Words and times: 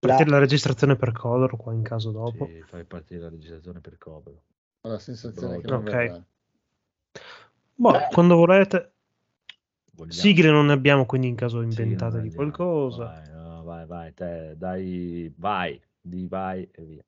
Partire 0.00 0.30
la... 0.30 0.36
la 0.36 0.40
registrazione 0.42 0.96
per 0.96 1.12
Color 1.12 1.56
qua 1.56 1.72
in 1.74 1.82
caso 1.82 2.10
dopo. 2.10 2.46
Sì, 2.46 2.62
fai 2.66 2.84
partire 2.84 3.20
la 3.20 3.28
registrazione 3.28 3.80
per 3.80 3.98
Color. 3.98 4.34
Ho 4.82 4.88
la 4.88 4.98
sensazione 4.98 5.60
Proprio. 5.60 5.92
che 5.92 6.06
non 6.06 6.16
Ok. 6.16 7.20
Boh, 7.74 7.98
quando 8.10 8.36
volete. 8.36 8.92
Vogliamo- 9.92 10.12
Sigle 10.20 10.50
non 10.50 10.66
ne 10.66 10.72
abbiamo, 10.72 11.04
quindi 11.04 11.28
in 11.28 11.34
caso 11.34 11.60
inventate 11.60 12.20
di 12.22 12.32
qualcosa. 12.32 13.04
Vai, 13.04 13.30
no, 13.30 13.62
vai, 13.62 13.86
vai, 13.86 14.14
te, 14.14 14.54
dai, 14.56 15.32
vai, 15.36 15.80
di 16.00 16.26
vai 16.26 16.66
e 16.72 16.82
via. 16.82 17.04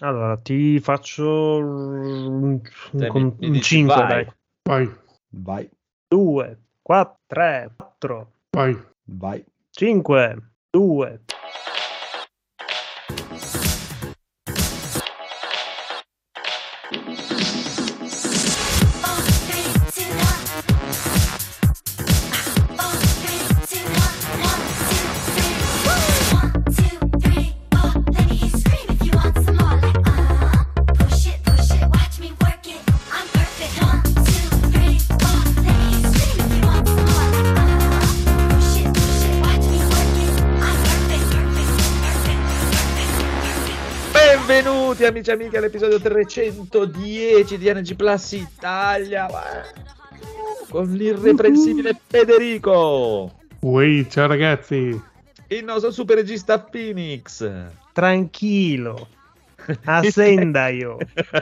Allora, 0.00 0.36
ti 0.36 0.78
faccio 0.80 1.56
un, 1.56 2.60
Te 2.90 3.10
mi- 3.12 3.34
mi 3.38 3.50
dici 3.50 3.76
5, 3.76 3.94
vai. 3.94 4.06
dai. 4.08 4.32
Vai, 4.62 4.96
Vai, 5.28 5.70
2, 6.08 6.58
4, 6.82 7.18
3, 7.26 7.70
4, 7.76 8.32
vai. 8.50 8.76
vai. 9.04 9.44
5, 9.70 10.42
2. 10.70 11.20
Amici 45.26 45.30
e 45.30 45.32
amiche 45.32 45.56
all'episodio 45.58 46.00
310 46.00 47.58
di 47.58 47.72
NG 47.72 47.96
Plus 47.96 48.32
Italia 48.32 49.28
con 50.68 50.92
l'irreprensibile 50.92 51.98
Federico, 52.06 53.32
Uè, 53.60 54.06
ciao 54.08 54.26
ragazzi. 54.26 55.00
il 55.48 55.64
nostro 55.64 55.90
super 55.90 56.16
regista 56.16 56.58
Phoenix, 56.60 57.48
Tranquillo. 57.92 59.08
Ascendaio. 59.84 60.98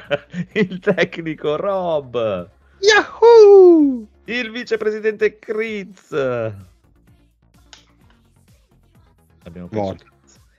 il 0.53 0.79
tecnico 0.79 1.57
Rob, 1.57 2.49
Yahoo! 2.79 4.07
il 4.27 4.51
vicepresidente 4.51 5.39
Kriz. 5.39 6.11
Abbiamo 9.43 9.69
perso 9.69 9.85
Morto. 9.85 10.05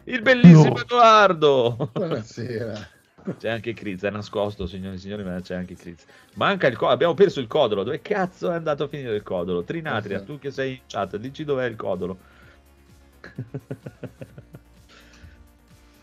Il 0.04 0.22
bellissimo 0.22 0.76
No. 0.76 0.82
Edoardo. 0.82 1.90
Buonasera. 1.94 2.94
C'è 3.38 3.50
anche 3.50 3.74
Kriz, 3.74 4.04
è 4.04 4.10
nascosto, 4.12 4.68
signori 4.68 4.96
e 4.96 5.00
signori, 5.00 5.24
ma 5.24 5.40
c'è 5.42 5.56
anche 5.56 5.76
Kriz. 5.76 6.06
Manca 6.36 6.68
il 6.68 6.74
codolo, 6.76 6.94
abbiamo 6.94 7.14
perso 7.16 7.40
il 7.40 7.48
codolo. 7.48 7.84
Dove 7.84 8.02
cazzo 8.02 8.52
è 8.52 8.56
andato 8.56 8.84
a 8.84 8.88
finire 8.88 9.16
il 9.16 9.24
codolo? 9.24 9.64
Trinatria, 9.64 10.20
Eh 10.20 10.24
tu 10.24 10.38
che 10.38 10.52
sei 10.52 10.74
in 10.74 10.80
chat, 10.88 11.18
dici 11.18 11.44
dov'è 11.44 11.66
il 11.66 11.76
codolo. 11.76 12.18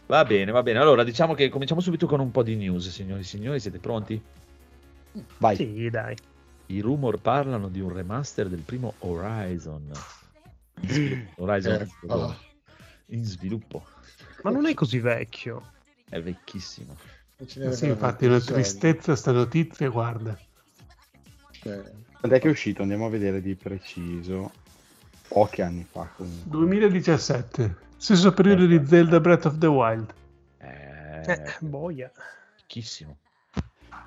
va 0.07 0.25
bene, 0.25 0.51
va 0.51 0.63
bene. 0.63 0.79
Allora, 0.79 1.05
diciamo 1.05 1.35
che 1.35 1.49
cominciamo 1.49 1.81
subito 1.81 2.07
con 2.07 2.21
un 2.21 2.31
po' 2.31 2.43
di 2.43 2.57
news, 2.57 2.89
signori 2.91 3.21
e 3.21 3.25
signori. 3.25 3.61
Siete 3.61 3.79
pronti? 3.79 4.21
Vai. 5.39 5.57
Sì, 5.57 5.89
dai. 5.91 6.17
I 6.67 6.81
rumor 6.81 7.21
parlano 7.21 7.69
di 7.69 7.81
un 7.81 7.93
remaster 7.93 8.49
del 8.49 8.61
primo 8.61 8.95
Horizon. 8.99 9.91
In 10.83 10.89
sviluppo. 10.89 11.43
Horizon 11.43 11.73
Eh, 11.75 11.89
oh. 12.07 12.37
in 13.09 13.25
sviluppo. 13.25 13.85
Ma 14.43 14.51
non 14.51 14.67
è 14.67 14.75
così 14.75 14.99
vecchio. 14.99 15.71
È 16.13 16.21
vecchissimo. 16.21 16.95
Sì, 17.71 17.87
infatti 17.87 18.27
una 18.27 18.39
tristezza 18.39 19.17
sta 19.17 19.33
notizia, 19.33 19.89
guarda. 19.89 20.39
Cioè, 21.53 21.83
Quando 22.21 22.37
è 22.37 22.39
che 22.39 22.49
è 22.49 22.51
uscito? 22.51 22.83
Andiamo 22.83 23.07
a 23.07 23.09
vedere 23.09 23.41
di 23.41 23.55
preciso. 23.55 24.53
Pochi 25.29 25.63
anni 25.63 25.87
fa 25.91 26.07
comunque. 26.15 26.51
2017, 26.51 27.77
stesso 27.97 28.35
periodo 28.35 28.67
di 28.67 28.85
Zelda 28.85 29.21
Breath 29.21 29.47
of 29.47 29.57
the 29.57 29.67
Wild. 29.69 30.13
È 30.59 31.23
Eh, 31.27 31.55
boia. 31.61 32.13
vecchissimo. 32.59 33.17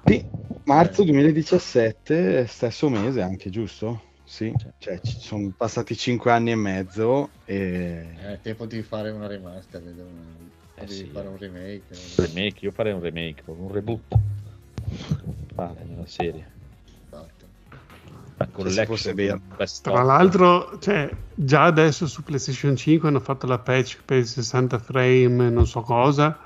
Sì, 0.05 0.23
marzo 0.66 1.03
2017, 1.03 2.45
stesso 2.45 2.87
mese 2.87 3.23
anche, 3.23 3.49
giusto? 3.49 4.13
Sì, 4.23 4.53
Sì. 4.59 4.67
cioè 4.77 4.99
ci 5.01 5.17
sono 5.19 5.51
passati 5.57 5.95
5 5.97 6.31
anni 6.31 6.51
e 6.51 6.55
mezzo 6.55 7.29
e... 7.45 8.13
è 8.16 8.39
tempo 8.43 8.67
di 8.67 8.83
fare 8.83 9.09
una 9.09 9.25
remaster, 9.25 9.81
vedo 9.81 10.03
una- 10.03 10.53
Eh 10.75 10.87
sì. 10.87 11.09
fare 11.11 11.27
un 11.27 11.37
remake. 11.37 11.83
Un 11.91 12.25
remake, 12.25 12.65
io 12.65 12.71
farei 12.71 12.93
un 12.93 13.01
remake, 13.01 13.43
un 13.45 13.71
reboot. 13.71 14.01
Fare 15.53 15.85
nella 15.87 16.05
serie. 16.05 16.53
Esatto. 17.07 17.43
Tra 19.89 20.03
l'altro, 20.03 20.77
cioè, 20.79 21.09
già 21.33 21.63
adesso 21.63 22.05
su 22.05 22.21
PlayStation 22.23 22.75
5 22.75 23.07
hanno 23.07 23.21
fatto 23.21 23.47
la 23.47 23.59
patch 23.59 23.99
per 24.03 24.19
i 24.19 24.25
60 24.25 24.77
frame, 24.79 25.49
non 25.49 25.65
so 25.65 25.81
cosa. 25.81 26.37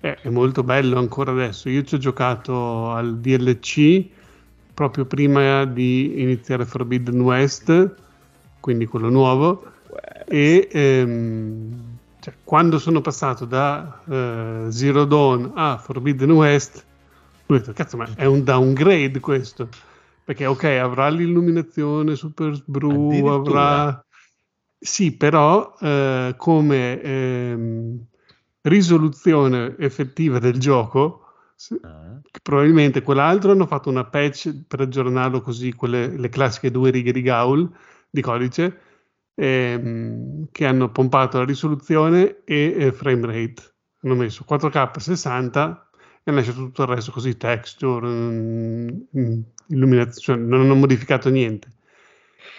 Eh, 0.00 0.16
è 0.16 0.28
molto 0.28 0.62
bello 0.62 0.98
ancora 0.98 1.32
adesso. 1.32 1.70
Io 1.70 1.82
ci 1.84 1.94
ho 1.94 1.98
giocato 1.98 2.90
al 2.90 3.18
DLC 3.18 4.06
proprio 4.74 5.06
prima 5.06 5.64
di 5.64 6.20
iniziare 6.20 6.66
Forbidden 6.66 7.20
West, 7.20 7.94
quindi 8.60 8.84
quello 8.84 9.08
nuovo. 9.08 9.64
E 10.26 10.68
ehm, 10.70 11.91
cioè, 12.22 12.34
quando 12.44 12.78
sono 12.78 13.00
passato 13.00 13.44
da 13.44 14.00
eh, 14.08 14.66
Zero 14.70 15.04
Dawn 15.04 15.54
a 15.56 15.76
Forbidden 15.76 16.30
West, 16.30 16.86
ho 17.46 17.52
detto, 17.52 17.72
cazzo, 17.72 17.96
ma 17.96 18.06
è 18.14 18.26
un 18.26 18.44
downgrade 18.44 19.18
questo. 19.18 19.68
Perché, 20.24 20.46
ok, 20.46 20.62
avrà 20.80 21.08
l'illuminazione 21.08 22.14
super 22.14 22.52
Addirittura? 22.52 23.34
avrà... 23.34 24.06
Sì, 24.78 25.16
però 25.16 25.74
eh, 25.80 26.34
come 26.36 27.00
ehm, 27.00 28.04
risoluzione 28.62 29.74
effettiva 29.78 30.38
del 30.38 30.60
gioco, 30.60 31.26
se- 31.56 31.80
Ah, 31.82 32.20
probabilmente 32.40 33.02
quell'altro 33.02 33.50
hanno 33.50 33.66
fatto 33.66 33.90
una 33.90 34.04
patch 34.04 34.62
per 34.68 34.80
aggiornarlo 34.80 35.40
così, 35.40 35.72
quelle, 35.72 36.16
le 36.16 36.28
classiche 36.28 36.70
due 36.70 36.90
righe 36.90 37.10
di 37.10 37.22
Gaul 37.22 37.68
di 38.08 38.20
codice, 38.20 38.78
ehm, 39.34 40.48
che 40.50 40.66
hanno 40.66 40.90
pompato 40.90 41.38
la 41.38 41.44
risoluzione 41.44 42.42
e 42.44 42.74
eh, 42.78 42.92
frame 42.92 43.26
rate. 43.26 43.74
Hanno 44.02 44.14
messo 44.14 44.44
4K 44.48 44.98
60 44.98 45.90
e 46.24 46.30
hanno 46.30 46.38
lasciato 46.38 46.58
tutto 46.58 46.82
il 46.82 46.88
resto 46.88 47.12
così, 47.12 47.36
texture, 47.36 48.08
mm, 48.08 48.88
mm, 49.18 49.40
illuminazione, 49.68 50.42
non 50.42 50.60
hanno 50.60 50.74
modificato 50.74 51.28
niente. 51.30 51.68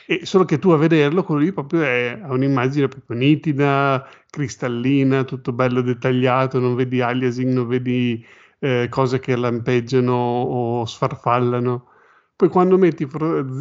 E 0.06 0.26
solo 0.26 0.46
che 0.46 0.60
tu 0.60 0.72
a 0.72 0.78
vederlo, 0.78 1.24
quello 1.24 1.42
lì 1.42 1.54
proprio 1.54 1.82
è, 1.82 2.20
ha 2.22 2.32
un'immagine 2.34 2.88
proprio 2.88 3.18
nitida, 3.18 4.08
cristallina, 4.30 5.24
tutto 5.24 5.54
bello 5.54 5.82
dettagliato, 5.82 6.60
non 6.60 6.76
vedi 6.76 7.02
aliasing, 7.02 7.52
non 7.54 7.68
vedi 7.68 8.26
eh, 8.60 8.88
cose 8.90 9.20
che 9.20 9.36
lampeggiano 9.36 10.14
o 10.14 10.86
sfarfallano. 10.86 11.88
Poi 12.36 12.50
quando 12.50 12.78
metti 12.78 13.08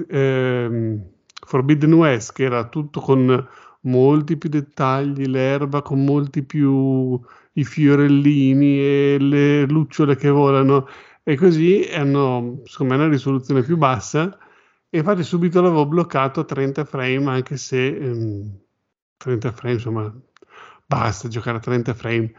ehm, 0.08 1.04
Forbidden 1.46 1.92
West, 1.94 2.32
che 2.32 2.44
era 2.44 2.68
tutto 2.68 3.00
con 3.00 3.48
molti 3.82 4.36
più 4.36 4.48
dettagli, 4.48 5.26
l'erba 5.26 5.82
con 5.82 6.04
molti 6.04 6.42
più 6.44 7.20
i 7.54 7.64
fiorellini 7.64 8.78
e 8.78 9.16
le 9.20 9.66
lucciole 9.66 10.16
che 10.16 10.28
volano. 10.30 10.86
E 11.24 11.36
così 11.36 11.88
hanno 11.92 12.60
secondo 12.64 12.94
me 12.94 13.00
una 13.00 13.10
risoluzione 13.10 13.62
più 13.62 13.76
bassa. 13.76 14.36
E 14.90 14.98
infatti 14.98 15.22
subito 15.22 15.60
l'avevo 15.62 15.86
bloccato 15.86 16.40
a 16.40 16.44
30 16.44 16.84
frame 16.84 17.30
anche 17.30 17.56
se 17.56 17.86
ehm, 17.86 18.58
30 19.16 19.50
frame 19.52 19.74
insomma 19.74 20.12
basta 20.86 21.28
giocare 21.28 21.58
a 21.58 21.60
30 21.60 21.94
frame. 21.94 22.32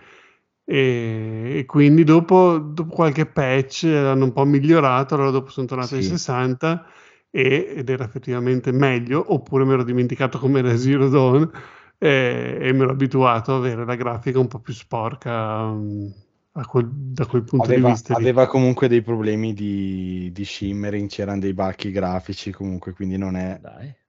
E, 0.66 1.57
e 1.60 1.66
quindi 1.66 2.04
dopo, 2.04 2.57
dopo 2.57 2.94
qualche 2.94 3.25
patch 3.25 3.83
l'hanno 3.83 4.25
un 4.25 4.31
po' 4.33 4.45
migliorato 4.45 5.16
allora 5.16 5.31
dopo 5.31 5.50
sono 5.50 5.68
tornato 5.68 5.95
ai 5.95 6.04
Sì. 6.04 6.10
60 6.10 6.86
e- 7.35 7.74
ed 7.77 7.89
era 7.89 8.03
effettivamente 8.06 8.71
meglio 8.71 9.33
oppure 9.33 9.65
mi 9.65 9.74
ero 9.74 9.83
dimenticato 9.83 10.38
com'era 10.39 10.75
Zero 10.77 11.09
Dawn 11.09 11.50
e, 11.97 12.57
e 12.62 12.74
mi 12.74 12.81
ero 12.81 12.91
abituato 12.91 13.53
a 13.53 13.57
avere 13.57 13.85
la 13.85 13.95
grafica 13.95 14.38
un 14.39 14.47
po' 14.47 14.59
più 14.59 14.74
sporca 14.74 15.69
a 16.56 16.65
quel- 16.68 16.89
da 16.91 17.25
quel 17.25 17.44
punto 17.44 17.71
di 17.71 17.81
Aveva, 17.81 17.81
vista 17.81 18.13
lì. 18.13 18.27
aveva 18.27 18.47
comunque 18.47 18.88
dei 18.88 19.01
problemi 19.01 19.53
di, 19.53 20.31
di 20.33 20.44
shimmering, 20.44 21.07
c'erano 21.07 21.39
dei 21.39 21.53
bacchi 21.53 21.91
grafici 21.91 22.51
comunque, 22.51 22.94
quindi 22.94 23.15
non 23.18 23.35
è, 23.35 23.59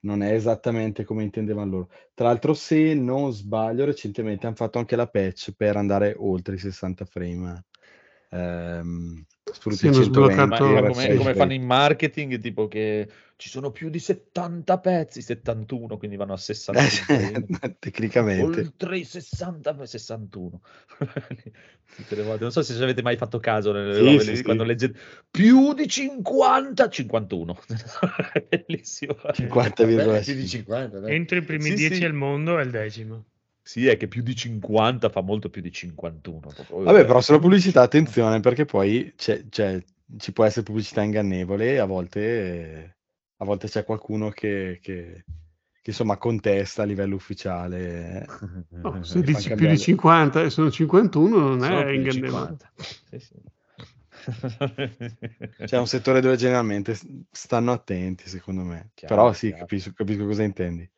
non 0.01 0.23
è 0.23 0.33
esattamente 0.33 1.05
come 1.05 1.23
intendevano 1.25 1.71
loro. 1.71 1.89
Tra 2.15 2.27
l'altro, 2.29 2.55
se 2.55 2.95
non 2.95 3.33
sbaglio, 3.33 3.85
recentemente 3.85 4.47
hanno 4.47 4.57
fatto 4.57 4.79
anche 4.79 4.97
la 4.97 5.07
patch 5.07 5.53
per 5.57 5.77
andare 5.77 6.15
oltre 6.19 6.55
i 6.57 6.59
60 6.59 7.05
frame. 7.05 7.65
Ehm, 8.31 9.25
sfrutti 9.55 9.77
Sì, 9.79 9.87
hanno 9.87 10.03
120 10.03 10.47
Ma, 10.49 10.57
sbloccato- 10.57 10.83
ma 10.83 10.89
come, 10.89 11.11
sì, 11.11 11.17
come 11.17 11.33
sì. 11.33 11.39
fanno 11.39 11.53
in 11.53 11.63
marketing, 11.65 12.39
tipo 12.41 12.69
che 12.69 13.09
ci 13.37 13.49
sono 13.49 13.71
più 13.71 13.89
di 13.89 13.99
70 13.99 14.79
pezzi, 14.79 15.23
71, 15.23 15.97
quindi 15.97 16.17
vanno 16.17 16.35
a 16.35 16.37
65. 16.37 17.59
Eh, 17.61 17.77
tecnicamente. 17.79 18.61
Oltre 18.61 18.99
i 18.99 19.05
60, 19.05 19.87
61. 19.87 20.61
Tutte 21.97 22.15
le 22.17 22.23
volte. 22.23 22.43
Non 22.43 22.53
so 22.53 22.63
se 22.63 22.75
ci 22.75 22.83
avete 22.83 23.03
mai 23.03 23.17
fatto 23.17 23.39
caso 23.39 23.73
nelle 23.73 24.21
Sì, 24.21 24.43
quando 24.43 24.65
leggete 24.65 24.99
più 25.31 25.75
di 25.75 25.87
50, 25.87 26.89
51. 26.89 27.59
Bellissimo. 28.49 29.17
50, 29.33 29.85
Beh, 29.85 30.21
più 30.23 30.35
di 30.35 30.47
50, 30.49 30.99
dai. 31.01 31.15
Entro 31.15 31.37
i 31.39 31.43
primi 31.43 31.71
Sì, 31.71 31.75
10 31.75 31.95
sì. 31.97 32.05
al 32.05 32.15
mondo 32.15 32.59
è 32.59 32.63
il 32.65 32.71
decimo. 32.71 33.25
Sì, 33.67 33.87
è 33.87 33.97
che 33.97 34.09
più 34.09 34.23
di 34.23 34.37
50 34.37 35.09
fa 35.09 35.23
molto 35.23 35.49
più 35.49 35.63
di 35.63 35.73
51. 35.73 36.49
proprio. 36.55 36.83
Vabbè, 36.83 37.07
però 37.07 37.23
sulla 37.23 37.39
pubblicità 37.39 37.81
attenzione 37.81 38.41
perché 38.41 38.67
poi 38.67 39.15
c'è- 39.17 39.49
c'è- 39.49 39.83
ci 40.19 40.33
può 40.33 40.45
essere 40.45 40.65
pubblicità 40.65 41.01
ingannevole 41.01 41.73
e 41.73 41.79
a 41.79 41.87
volte, 41.87 42.99
a 43.39 43.45
volte 43.47 43.67
c'è 43.69 43.83
qualcuno 43.85 44.29
che, 44.29 44.79
che- 44.83 45.25
che, 45.81 45.91
insomma 45.91 46.19
contesta 46.19 46.83
a 46.83 46.85
livello 46.85 47.15
ufficiale. 47.15 48.27
No, 48.69 48.99
Eh, 48.99 49.05
se 49.05 49.21
fa 49.21 49.25
dici 49.25 49.41
più 49.41 49.49
cambiare- 49.49 49.75
di 49.77 49.81
50 49.81 50.43
e 50.43 50.51
sono 50.51 50.71
51 50.71 51.39
non 51.39 51.61
Sono 51.61 51.81
è 51.81 51.85
più 51.87 51.95
ingannevole. 51.95 52.57
50. 52.59 52.71
Sì, 53.09 53.19
sì. 53.19 53.35
C'è 55.65 55.79
un 55.79 55.87
settore 55.87 56.21
dove 56.21 56.37
generalmente 56.37 56.97
stanno 57.31 57.73
attenti, 57.73 58.29
secondo 58.29 58.63
me. 58.63 58.91
Chiaro, 58.95 59.15
Però 59.15 59.33
sì, 59.33 59.51
capisco, 59.53 59.93
capisco 59.95 60.25
cosa 60.27 60.43
intendi. 60.43 60.89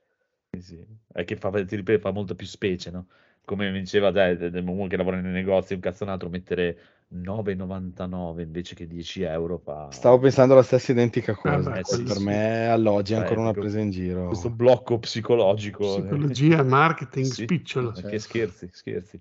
Sì. 0.61 0.85
È 1.12 1.25
che 1.25 1.37
fa, 1.37 1.50
ti 1.64 1.76
ripeto, 1.76 2.00
fa 2.00 2.11
molto 2.11 2.35
più 2.35 2.47
specie, 2.47 2.91
no? 2.91 3.06
Come 3.44 3.70
mi 3.70 3.79
diceva 3.79 4.11
dai, 4.11 4.37
uno 4.41 4.87
che 4.88 4.97
lavora 4.97 5.20
nei 5.20 5.32
negozi, 5.32 5.75
un 5.75 5.81
cazzo 5.81 6.03
un 6.03 6.11
altro, 6.11 6.29
mettere 6.29 6.79
9,99 7.14 8.41
invece 8.41 8.75
che 8.75 8.87
10 8.88 9.23
euro 9.23 9.58
fa... 9.58 9.88
Stavo 9.93 10.19
pensando 10.19 10.55
la 10.55 10.62
stessa 10.62 10.91
identica 10.91 11.32
cosa. 11.35 11.70
beh, 11.70 11.81
Poi 11.82 11.85
sì, 11.85 12.03
per 12.03 12.17
sì. 12.17 12.25
me 12.25 12.67
alloggi 12.67 13.12
è 13.12 13.17
Cioè, 13.17 13.23
ancora 13.23 13.41
una 13.41 13.53
proprio 13.53 13.73
presa 13.73 13.85
in 13.85 13.91
giro. 13.91 14.26
Questo 14.26 14.50
blocco 14.50 14.99
psicologico. 14.99 16.00
Psicologia, 16.00 16.64
marketing, 16.64 17.26
Sì. 17.26 17.43
spicciolo. 17.44 17.94
Sì. 17.94 18.02
Che 18.02 18.19
scherzi, 18.19 18.69
scherzi. 18.73 19.20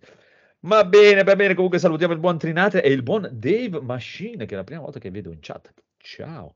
Va 0.62 0.84
bene, 0.86 1.24
va 1.24 1.36
bene. 1.36 1.54
Comunque 1.54 1.78
salutiamo 1.78 2.14
il 2.14 2.20
buon 2.20 2.40
Trinate 2.40 2.82
e 2.82 2.92
il 2.92 3.04
buon 3.04 3.30
Dave 3.32 3.80
Machine, 3.82 4.48
che 4.48 4.54
è 4.56 4.58
la 4.58 4.64
prima 4.64 4.82
volta 4.82 4.98
che 4.98 5.12
vedo 5.12 5.32
in 5.32 5.38
chat. 5.40 5.72
Ciao. 5.98 6.56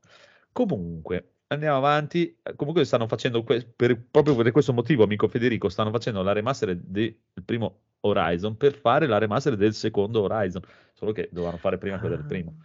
Comunque, 0.51 1.33
andiamo 1.49 1.77
avanti. 1.77 2.35
Comunque 2.55 2.85
stanno 2.85 3.07
facendo, 3.07 3.43
que- 3.43 3.65
per- 3.75 4.01
proprio 4.09 4.35
per 4.35 4.51
questo 4.51 4.73
motivo, 4.73 5.03
amico 5.03 5.27
Federico, 5.27 5.69
stanno 5.69 5.91
facendo 5.91 6.21
la 6.23 6.31
remaster 6.31 6.75
del 6.75 7.15
primo 7.45 7.79
Horizon 8.01 8.57
per 8.57 8.73
fare 8.75 9.07
la 9.07 9.17
remaster 9.17 9.55
del 9.55 9.73
secondo 9.73 10.21
Horizon. 10.21 10.61
Solo 10.93 11.11
che 11.11 11.29
dovevano 11.31 11.57
fare 11.57 11.77
prima 11.77 11.99
quella 11.99 12.15
del 12.15 12.25
primo. 12.25 12.63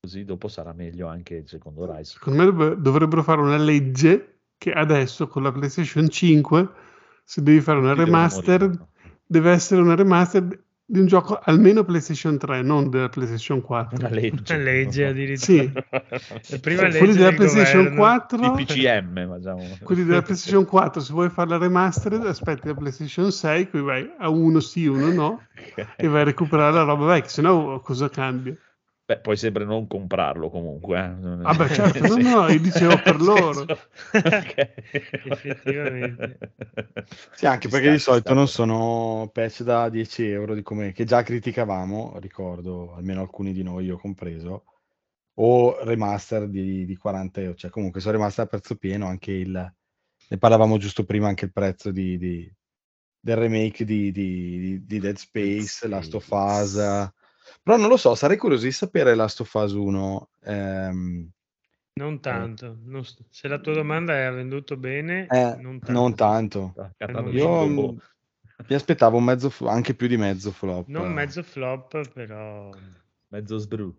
Così 0.00 0.24
dopo 0.24 0.48
sarà 0.48 0.72
meglio 0.72 1.06
anche 1.06 1.36
il 1.36 1.48
secondo 1.48 1.82
Horizon. 1.82 2.18
Secondo 2.18 2.38
me 2.38 2.50
dov- 2.50 2.80
dovrebbero 2.80 3.22
fare 3.22 3.40
una 3.40 3.56
legge 3.56 4.40
che 4.58 4.72
adesso 4.72 5.28
con 5.28 5.42
la 5.42 5.52
PlayStation 5.52 6.08
5, 6.08 6.68
se 7.24 7.42
devi 7.42 7.60
fare 7.60 7.78
una 7.78 7.90
Tutti 7.94 8.04
remaster, 8.04 8.86
deve 9.24 9.50
essere 9.50 9.80
una 9.80 9.94
remaster 9.94 10.62
di 10.92 10.98
un 10.98 11.06
gioco 11.06 11.40
almeno 11.42 11.84
PlayStation 11.84 12.36
3, 12.36 12.60
non 12.60 12.90
della 12.90 13.08
PlayStation 13.08 13.62
4. 13.62 13.96
Una 13.98 14.10
legge. 14.10 14.54
Una 14.54 14.62
legge 14.62 15.06
addirittura. 15.06 15.72
Sì. 16.42 16.60
Prima 16.60 16.82
legge 16.82 16.98
quelli 16.98 17.14
della 17.14 17.28
del 17.28 17.36
PlayStation 17.36 17.84
governo. 17.84 17.98
4 17.98 18.38
Di 18.38 18.64
PCM, 18.64 19.28
facciamo. 19.28 19.78
quelli 19.82 20.04
della 20.04 20.20
PlayStation 20.20 20.66
4 20.66 21.00
se 21.00 21.12
vuoi 21.14 21.30
fare 21.30 21.48
la 21.48 21.56
remaster 21.56 22.12
aspetti 22.26 22.66
la 22.68 22.74
PlayStation 22.74 23.32
6 23.32 23.70
qui 23.70 23.80
vai 23.80 24.06
a 24.18 24.28
uno 24.28 24.60
sì 24.60 24.84
uno 24.84 25.10
no 25.12 25.42
e 25.96 26.08
vai 26.08 26.20
a 26.20 26.24
recuperare 26.24 26.74
la 26.74 26.82
roba 26.82 27.06
vecchia 27.06 27.30
se 27.30 27.40
no 27.40 27.80
cosa 27.80 28.10
cambia 28.10 28.54
Beh, 29.04 29.18
poi 29.18 29.36
sembra 29.36 29.64
non 29.64 29.86
comprarlo 29.88 30.48
comunque. 30.48 30.96
Eh. 30.98 31.38
Ah, 31.42 31.54
beh, 31.54 31.74
certo, 31.74 32.06
no, 32.16 32.16
no, 32.16 32.48
io 32.48 32.60
dicevo 32.60 32.98
per 33.02 33.20
loro. 33.20 33.64
Ok. 34.14 34.72
Effettivamente. 35.26 36.38
Sì, 37.34 37.46
anche 37.46 37.68
Ci 37.68 37.68
perché 37.68 37.86
sta, 37.86 37.92
di 37.92 37.98
solito 37.98 38.24
sta. 38.28 38.34
non 38.34 38.48
sono 38.48 39.28
patch 39.32 39.62
da 39.62 39.88
10 39.88 40.24
euro, 40.28 40.54
di 40.54 40.62
come, 40.62 40.92
che 40.92 41.04
già 41.04 41.22
criticavamo, 41.22 42.18
ricordo, 42.20 42.94
almeno 42.94 43.20
alcuni 43.22 43.52
di 43.52 43.62
noi, 43.62 43.86
io 43.86 43.98
compreso, 43.98 44.64
o 45.34 45.82
remaster 45.82 46.48
di, 46.48 46.84
di 46.84 46.96
40 46.96 47.40
euro, 47.40 47.54
cioè 47.56 47.70
comunque 47.70 48.00
sono 48.00 48.14
remaster 48.16 48.44
a 48.44 48.48
prezzo 48.48 48.76
pieno, 48.76 49.06
anche 49.06 49.32
il, 49.32 49.74
ne 50.28 50.38
parlavamo 50.38 50.78
giusto 50.78 51.04
prima, 51.04 51.26
anche 51.28 51.46
il 51.46 51.52
prezzo 51.52 51.90
di, 51.90 52.16
di- 52.18 52.54
del 53.18 53.36
remake 53.36 53.84
di, 53.84 54.12
di- 54.12 54.58
di- 54.58 54.84
di 54.86 54.98
Dead 55.00 55.16
Space, 55.16 55.88
Last 55.88 56.14
of 56.14 56.28
Us, 56.30 57.10
però 57.62 57.76
non 57.76 57.88
lo 57.88 57.96
so, 57.96 58.14
sarei 58.14 58.36
curioso 58.36 58.64
di 58.64 58.72
sapere 58.72 59.14
Last 59.14 59.40
of 59.40 59.52
Us 59.54 59.72
1, 59.72 60.30
ehm, 60.42 61.30
Non 61.94 62.20
tanto. 62.20 62.78
non 62.84 63.04
s- 63.04 63.22
se 63.28 63.48
la 63.48 63.58
tua 63.58 63.74
domanda 63.74 64.14
è 64.14 64.22
ha 64.22 64.30
venduto 64.30 64.76
bene, 64.76 65.26
eh, 65.30 65.56
non 65.60 65.78
tanto. 65.78 65.92
non 65.92 66.14
tanto. 66.14 66.74
Cantando 66.96 67.30
Io, 67.30 67.66
mm, 67.66 67.76
mi 68.68 68.74
aspettavo 68.74 69.16
un 69.18 69.24
mezzo, 69.24 69.50
fl- 69.50 69.66
anche 69.68 69.94
più 69.94 70.06
di 70.06 70.16
mezzo 70.16 70.50
flop. 70.52 70.88
Non 70.88 71.12
mezzo 71.12 71.42
flop, 71.42 72.08
però... 72.12 72.70
mezzo 73.28 73.58
sbru. 73.58 73.94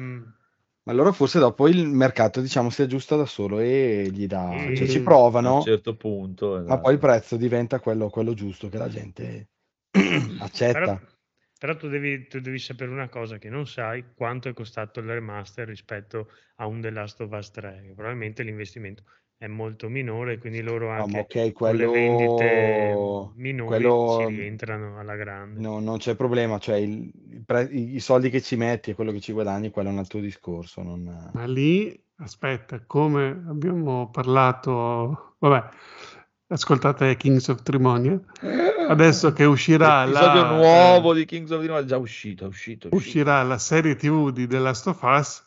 mm. 0.00 0.22
Ma 0.84 0.90
allora 0.90 1.12
forse 1.12 1.38
dopo 1.38 1.68
il 1.68 1.86
mercato 1.86 2.40
diciamo 2.40 2.68
si 2.68 2.82
aggiusta 2.82 3.14
da 3.14 3.24
solo 3.24 3.60
e 3.60 4.08
gli 4.12 4.26
dà, 4.26 4.64
Sì. 4.66 4.76
cioè 4.78 4.88
ci 4.88 4.96
A 4.96 4.98
un 4.98 5.04
provano, 5.04 5.62
certo 5.62 5.94
punto. 5.94 6.54
ma 6.56 6.60
esatto. 6.62 6.80
poi 6.80 6.92
il 6.94 6.98
prezzo 6.98 7.36
diventa 7.36 7.78
quello, 7.78 8.10
quello 8.10 8.34
giusto 8.34 8.68
che 8.68 8.78
la 8.78 8.88
gente 8.88 9.48
accetta. 10.42 10.80
Però, 10.80 10.98
però 11.62 11.76
tu, 11.76 11.88
devi, 11.88 12.26
tu 12.26 12.40
devi 12.40 12.58
sapere 12.58 12.90
una 12.90 13.08
cosa, 13.08 13.38
che 13.38 13.48
non 13.48 13.66
sai 13.68 14.04
quanto 14.14 14.48
è 14.48 14.52
costato 14.52 14.98
il 14.98 15.06
remaster 15.06 15.68
rispetto 15.68 16.28
a 16.56 16.66
un 16.66 16.80
The 16.80 16.90
Last 16.90 17.20
of 17.20 17.30
Us 17.30 17.50
3. 17.52 17.82
che 17.86 17.92
Probabilmente 17.94 18.42
l'investimento 18.42 19.04
è 19.36 19.46
molto 19.46 19.88
minore, 19.88 20.38
quindi 20.38 20.60
loro 20.60 20.90
No, 20.94 21.06
anche 21.06 21.06
ma 21.06 21.20
ok, 21.20 21.52
con 21.60 21.76
le 21.76 21.86
quello, 21.86 21.88
vendite 21.88 23.30
minori 23.34 23.64
quello 23.64 24.06
ci 24.06 24.24
rientrano 24.24 24.98
alla 24.98 25.14
grande. 25.16 25.60
no, 25.60 25.80
non 25.80 25.98
c'è 25.98 26.14
problema, 26.16 26.58
cioè 26.58 26.76
il- 26.76 27.10
i, 27.70 27.94
i 27.96 28.00
soldi 28.00 28.30
che 28.30 28.40
ci 28.42 28.56
metti 28.56 28.90
e 28.90 28.94
quello 28.94 29.12
che 29.12 29.20
ci 29.20 29.32
guadagni, 29.32 29.70
quello 29.70 29.88
è 29.88 29.92
un 29.92 29.98
altro 29.98 30.20
discorso. 30.20 30.82
Non... 30.82 31.34
ma 31.34 31.44
lì 31.46 32.00
aspetta 32.16 32.84
come 32.86 33.28
abbiamo 33.48 34.10
parlato 34.10 35.36
vabbè 35.38 35.68
ascoltate 36.52 37.16
Kings 37.16 37.48
of 37.48 37.62
Trimonia 37.62 38.20
adesso 38.88 39.32
che 39.32 39.44
uscirà 39.44 40.04
L'episodio 40.04 40.42
la, 40.42 40.56
nuovo 40.56 41.14
di 41.14 41.24
Kings 41.24 41.50
of 41.50 41.64
è 41.64 41.84
già 41.84 41.96
uscito, 41.96 42.44
è 42.44 42.48
uscito. 42.48 42.88
è 42.88 42.94
uscito. 42.94 42.96
uscirà 42.96 43.42
la 43.42 43.58
serie 43.58 43.96
tv 43.96 44.30
di 44.30 44.46
The 44.46 44.58
Last 44.58 44.86
of 44.86 45.00
Us 45.02 45.44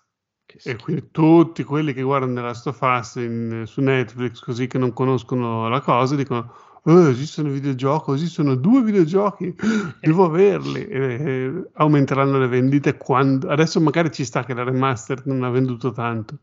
E 0.64 0.76
quindi 0.78 1.10
tutti 1.12 1.64
quelli 1.64 1.94
che 1.94 2.02
guardano 2.02 2.34
The 2.36 2.42
Last 2.42 2.68
of 2.68 2.80
Us 2.82 3.16
in- 3.16 3.64
su 3.66 3.82
Netflix, 3.82 4.40
così 4.40 4.68
che 4.68 4.78
non 4.78 4.94
conoscono 4.94 5.68
la 5.68 5.82
cosa, 5.82 6.16
dicono: 6.16 6.54
"Oh, 6.84 7.10
esistono 7.10 7.50
videogiochi, 7.50 8.12
esistono 8.12 8.56
due 8.56 8.82
videogiochi, 8.82 9.54
devo 10.00 10.26
averli. 10.26 10.86
E, 10.86 11.00
e 11.00 11.64
aumenteranno 11.74 12.38
le 12.38 12.48
vendite 12.48 12.96
quando. 12.96 13.50
Adesso 13.50 13.82
magari 13.82 14.12
ci 14.12 14.24
sta 14.24 14.44
che 14.46 14.54
la 14.54 14.64
remaster 14.64 15.24
non 15.26 15.44
ha 15.44 15.50
venduto 15.50 15.92
tanto. 15.92 16.38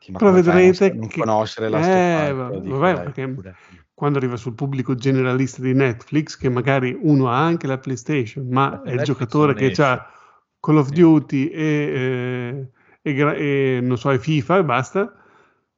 Sì, 0.00 0.12
Però 0.12 0.30
non, 0.30 0.34
vedrete 0.34 0.92
non 0.94 1.06
che- 1.08 1.20
conoscere 1.20 1.68
la 1.68 1.78
Eh, 2.28 2.60
Dico, 2.60 2.78
vabbè, 2.78 3.02
perché 3.02 3.28
Pure. 3.28 3.54
Quando 3.96 4.18
arriva 4.18 4.36
sul 4.36 4.54
pubblico 4.54 4.94
generalista 4.94 5.62
di 5.62 5.74
Netflix, 5.74 6.36
che 6.36 6.50
magari 6.50 6.96
uno 7.00 7.30
ha 7.30 7.42
anche 7.44 7.66
la 7.66 7.78
PlayStation, 7.78 8.46
ma 8.48 8.68
Ma 8.68 8.82
è 8.84 8.92
il 8.92 9.02
Netflix 9.02 9.02
giocatore 9.02 9.54
non 9.54 9.54
che 9.54 9.70
esce. 9.70 9.82
ha 9.82 10.06
Call 10.60 10.76
of 10.78 10.90
Sì. 10.90 10.94
Duty 10.94 11.46
e, 11.48 12.70
eh, 13.02 13.12
e 13.12 13.76
e, 13.76 13.80
non 13.80 13.96
so, 13.98 14.10
e 14.10 14.18
FIFA 14.18 14.58
e 14.58 14.64
basta, 14.64 15.14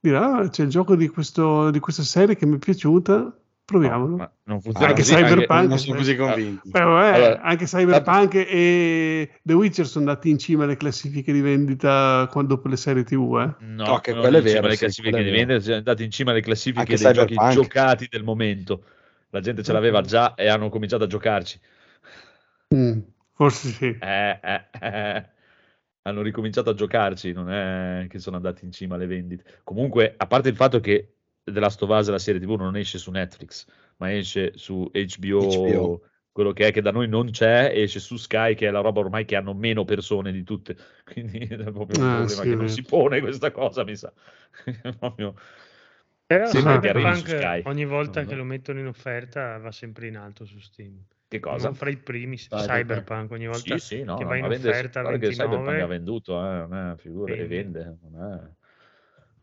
dirà 0.01 0.37
"Ah, 0.39 0.49
c'è 0.49 0.65
il 0.65 0.71
gioco 0.71 0.97
di, 0.97 1.09
questo, 1.09 1.71
di 1.71 1.79
questa 1.81 2.03
serie 2.03 2.37
che 2.37 2.47
mi 2.47 2.57
è 2.57 2.59
piaciuta, 2.59 3.39
proviamolo. 3.69 4.11
No, 4.13 4.17
ma 4.17 4.33
non 4.45 4.63
funziona 4.63 4.89
Anche 4.89 5.03
così. 5.03 5.15
Cyberpunk- 5.15 5.69
non 5.69 5.79
sono 5.79 5.97
così 5.99 6.17
convinti. 6.17 6.71
Beh, 6.71 6.81
vabbè, 6.81 7.15
Allora, 7.15 7.41
anche 7.43 7.65
Cyberpunk 7.67 8.35
e 8.35 9.31
The 9.43 9.53
Witcher 9.53 9.87
sono 9.87 10.09
andati 10.09 10.31
in 10.31 10.39
cima 10.39 10.65
alle 10.65 10.79
classifiche 10.79 11.33
di 11.35 11.43
vendita 11.43 12.27
quando- 12.31 12.55
dopo 12.55 12.69
le 12.69 12.77
serie 12.77 13.05
TV. 13.05 13.37
Eh. 13.61 13.65
No, 13.67 13.85
No, 13.85 13.99
che 13.99 14.13
quello 14.13 14.39
è 14.39 14.41
in 14.41 14.47
cima 14.47 14.53
vero, 14.55 14.67
alle 14.67 14.75
sì, 14.77 14.79
classifiche 14.85 15.23
di 15.23 15.31
vendita, 15.31 15.61
siamo 15.61 15.77
andati 15.77 16.05
in 16.05 16.11
cima 16.11 16.31
alle 16.31 16.41
classifiche 16.41 16.81
Anche 16.93 16.97
dei 16.97 17.13
giochi 17.13 17.35
Cyberpunk. 17.35 17.53
giocati 17.63 18.07
del 18.11 18.25
momento. 18.25 18.83
La 19.31 19.41
gente 19.41 19.63
ce 19.63 19.73
l'aveva 19.75 20.01
già 20.01 20.35
e 20.35 20.49
hanno 20.49 20.71
cominciato 20.71 21.05
a 21.05 21.07
giocarci. 21.07 21.61
Mm, 22.75 22.99
forse 23.35 23.69
sì. 23.69 23.99
Eh, 24.01 24.41
eh, 24.43 24.65
eh. 24.81 25.25
Hanno 26.03 26.23
ricominciato 26.23 26.71
a 26.71 26.75
giocarci, 26.75 27.33
non 27.33 27.51
è 27.51 28.07
che 28.09 28.19
sono 28.19 28.37
andati 28.37 28.65
in 28.65 28.73
cima 28.73 28.95
alle 28.95 29.07
vendite. 29.07 29.61
Comunque, 29.63 30.15
a 30.17 30.27
parte 30.27 30.49
il 30.49 30.57
fatto 30.57 30.81
che 30.81 31.17
The 31.53 31.61
Last 31.61 31.83
of 31.83 31.91
Us, 31.91 32.09
la 32.09 32.19
serie 32.19 32.41
TV, 32.41 32.51
non 32.57 32.77
esce 32.77 32.99
su 32.99 33.11
Netflix, 33.11 33.67
ma 33.97 34.13
esce 34.15 34.53
su 34.57 34.91
HBO, 34.93 35.41
HBO. 35.41 36.01
quello 36.33 36.53
che 36.53 36.69
è 36.69 36.73
che 36.73 36.81
da 36.83 36.93
noi 36.93 37.09
non 37.09 37.31
c'è, 37.31 37.71
esce 37.75 37.99
su 38.01 38.17
Sky, 38.17 38.55
che 38.55 38.69
è 38.69 38.71
la 38.71 38.81
roba 38.81 39.01
ormai 39.01 39.25
che 39.25 39.37
hanno 39.37 39.55
meno 39.55 39.85
persone 39.85 40.31
di 40.33 40.45
tutte. 40.45 40.77
Quindi 41.05 41.39
è 41.39 41.57
proprio 41.57 41.99
un 42.01 42.13
Ah, 42.13 42.17
problema 42.27 42.43
sì, 42.43 42.49
che 42.49 42.55
non 42.55 42.69
si 42.69 42.83
pone 42.83 43.21
questa 43.21 43.51
cosa, 43.51 43.85
mi 43.85 43.97
sa. 43.97 44.13
È 44.83 44.93
proprio- 44.97 45.35
Però 46.27 46.45
Sembra 46.47 46.79
che 46.79 46.89
arrivi 46.91 47.15
Cyberpunk 47.15 47.29
su 47.29 47.37
Sky. 47.37 47.63
ogni 47.65 47.85
volta 47.87 48.21
Non 48.21 48.29
che 48.29 48.35
lo 48.37 48.45
mettono 48.45 48.79
in 48.81 48.87
offerta 48.87 49.57
va 49.59 49.73
sempre 49.73 50.07
in 50.09 50.17
alto 50.17 50.45
su 50.45 50.59
Steam. 50.59 51.03
Che 51.29 51.41
cosa? 51.41 51.67
Non 51.67 51.75
fra 51.75 51.91
i 51.91 51.97
primi, 51.97 52.37
Cyberpunk. 52.37 52.69
Cyberpunk 52.69 53.31
ogni 53.33 53.47
volta 53.47 53.77
Sì, 53.79 53.79
sì, 53.79 54.03
no, 54.05 54.17
che 54.17 54.25
no, 54.25 54.29
va 54.29 54.37
in 54.37 54.47
vende- 54.47 54.69
offerta 54.69 55.01
guarda 55.01 55.19
che 55.19 55.33
Cyberpunk 55.33 55.67
29 55.67 55.83
ha 55.83 55.87
venduto, 55.87 56.41
eh, 56.41 56.95
figura, 56.99 57.33
e 57.33 57.37
Vende. 57.37 57.47
vende, 57.47 57.99
non 58.03 58.33
è- 58.33 58.58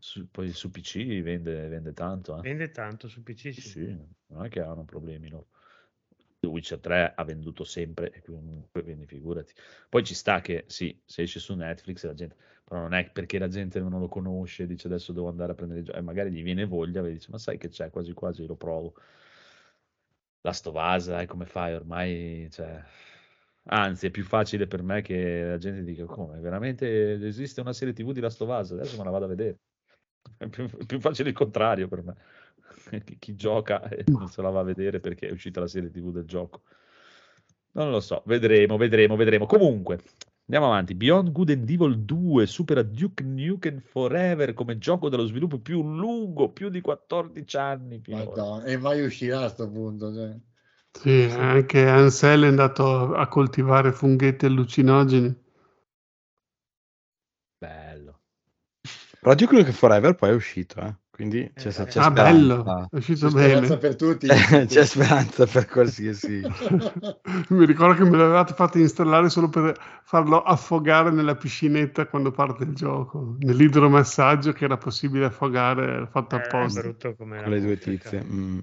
su- 0.06 0.30
poi 0.30 0.52
su 0.52 0.70
PC 0.70 1.20
vende, 1.20 1.66
vende 1.66 1.92
tanto, 1.92 2.38
eh. 2.38 2.40
vende 2.40 2.70
tanto 2.70 3.08
su 3.08 3.24
PC. 3.24 3.52
Sì, 3.52 3.60
Sì. 3.60 3.98
non 4.28 4.44
è 4.44 4.48
che 4.48 4.60
hanno 4.60 4.84
problemi 4.84 5.28
loro. 5.28 5.48
The 6.38 6.46
Witcher 6.46 6.78
3 6.78 7.12
ha 7.16 7.24
venduto 7.24 7.64
sempre 7.64 8.12
e 8.12 8.22
comunque 8.22 8.84
quindi 8.84 9.04
figurati. 9.06 9.52
Poi 9.88 10.04
ci 10.04 10.14
sta 10.14 10.40
che 10.40 10.64
sì, 10.68 10.96
se 11.04 11.22
esce 11.22 11.40
su 11.40 11.56
Netflix 11.56 12.04
la 12.06 12.14
gente, 12.14 12.36
però 12.62 12.82
non 12.82 12.94
è 12.94 13.10
perché 13.10 13.38
la 13.38 13.48
gente 13.48 13.80
non 13.80 13.98
lo 13.98 14.06
conosce 14.06 14.62
e 14.62 14.66
dice 14.66 14.86
adesso 14.86 15.12
devo 15.12 15.28
andare 15.28 15.52
a 15.52 15.54
prendere 15.56 15.80
il 15.80 15.86
gioco, 15.86 15.98
e 15.98 16.02
magari 16.02 16.30
gli 16.30 16.42
viene 16.44 16.66
voglia 16.66 17.04
e 17.04 17.12
dice 17.12 17.30
ma 17.32 17.38
sai 17.38 17.58
che 17.58 17.68
c'è, 17.68 17.90
quasi 17.90 18.12
quasi 18.12 18.46
lo 18.46 18.54
provo. 18.54 18.94
La 20.42 20.52
Stovaz, 20.52 21.08
dai, 21.08 21.26
come 21.26 21.46
fai 21.46 21.74
ormai, 21.74 22.48
cioè... 22.52 22.80
Anzi, 23.68 24.06
è 24.06 24.10
più 24.10 24.22
facile 24.22 24.68
per 24.68 24.84
me 24.84 25.02
che 25.02 25.42
la 25.42 25.58
gente 25.58 25.82
dica 25.82 26.04
come, 26.04 26.38
veramente 26.38 27.14
esiste 27.26 27.60
una 27.60 27.72
serie 27.72 27.92
TV 27.92 28.12
di 28.12 28.20
Last 28.20 28.40
of 28.42 28.48
Us, 28.60 28.70
adesso 28.70 28.96
me 28.96 29.02
la 29.02 29.10
vado 29.10 29.24
a 29.24 29.28
vedere. 29.28 29.58
È 30.36 30.46
più, 30.48 30.68
è 30.68 30.84
più 30.84 31.00
facile 31.00 31.30
il 31.30 31.34
contrario 31.34 31.88
per 31.88 32.02
me. 32.02 32.16
Chi, 33.04 33.16
chi 33.18 33.34
gioca 33.34 33.88
e 33.88 34.04
non 34.06 34.28
se 34.28 34.42
la 34.42 34.50
va 34.50 34.60
a 34.60 34.64
vedere 34.64 35.00
perché 35.00 35.28
è 35.28 35.32
uscita 35.32 35.60
la 35.60 35.66
serie 35.66 35.90
TV 35.90 36.12
del 36.12 36.24
gioco. 36.24 36.62
Non 37.72 37.90
lo 37.90 38.00
so, 38.00 38.22
vedremo, 38.26 38.76
vedremo, 38.76 39.16
vedremo. 39.16 39.46
Comunque, 39.46 40.00
andiamo 40.46 40.66
avanti. 40.72 40.94
Beyond 40.94 41.32
Good 41.32 41.50
and 41.50 41.68
Evil 41.68 41.98
2 41.98 42.46
supera 42.46 42.82
Duke 42.82 43.22
Nukem 43.22 43.80
Forever 43.80 44.54
come 44.54 44.78
gioco 44.78 45.08
dello 45.08 45.26
sviluppo 45.26 45.58
più 45.58 45.82
lungo, 45.82 46.50
più 46.50 46.68
di 46.68 46.80
14 46.80 47.56
anni. 47.56 48.02
Madonna, 48.06 48.64
e 48.64 48.78
mai 48.78 49.04
uscirà 49.04 49.42
a 49.42 49.48
sto 49.48 49.68
punto. 49.68 50.14
Cioè. 50.14 50.36
Sì, 50.92 51.28
anche 51.30 51.86
Ansel 51.86 52.44
è 52.44 52.46
andato 52.46 53.14
a 53.14 53.28
coltivare 53.28 53.92
funghetti 53.92 54.46
allucinogeni. 54.46 55.44
Bello. 57.58 58.20
Però 59.26 59.34
Duke 59.34 59.56
Nukem 59.56 59.72
Forever 59.72 60.14
poi 60.14 60.30
è 60.30 60.34
uscito, 60.34 60.80
eh. 60.80 60.94
quindi 61.10 61.50
c'è, 61.52 61.68
Eh, 61.68 61.72
c'è 61.72 61.82
eh. 61.82 61.86
c'è 61.86 61.98
ah, 61.98 62.10
speranza. 62.10 62.62
bello, 62.62 62.88
è 62.90 62.96
uscito 62.96 63.28
Speranza 63.28 63.76
bene. 63.76 63.78
per 63.78 63.96
tutti. 63.96 64.26
c'è 64.28 64.84
speranza 64.86 65.46
per 65.46 65.66
qualsiasi... 65.66 66.42
Mi 67.50 67.66
ricordo 67.66 67.94
che 68.04 68.08
me 68.08 68.16
l'avevate 68.18 68.54
fatto 68.54 68.78
installare 68.78 69.28
solo 69.28 69.48
per 69.48 69.76
farlo 70.04 70.42
affogare 70.42 71.10
nella 71.10 71.34
piscinetta 71.34 72.06
quando 72.06 72.30
parte 72.30 72.62
il 72.62 72.74
gioco. 72.74 73.34
Nell'idromassaggio 73.40 74.52
che 74.52 74.64
era 74.64 74.76
possibile 74.76 75.24
affogare, 75.24 76.06
fatto 76.06 76.36
Eh, 76.36 76.42
apposta. 76.42 76.80
brutto 76.82 77.16
come 77.16 77.42
con 77.42 77.50
le 77.50 77.60
due 77.60 77.78
tizie. 77.78 78.22
mm. 78.22 78.58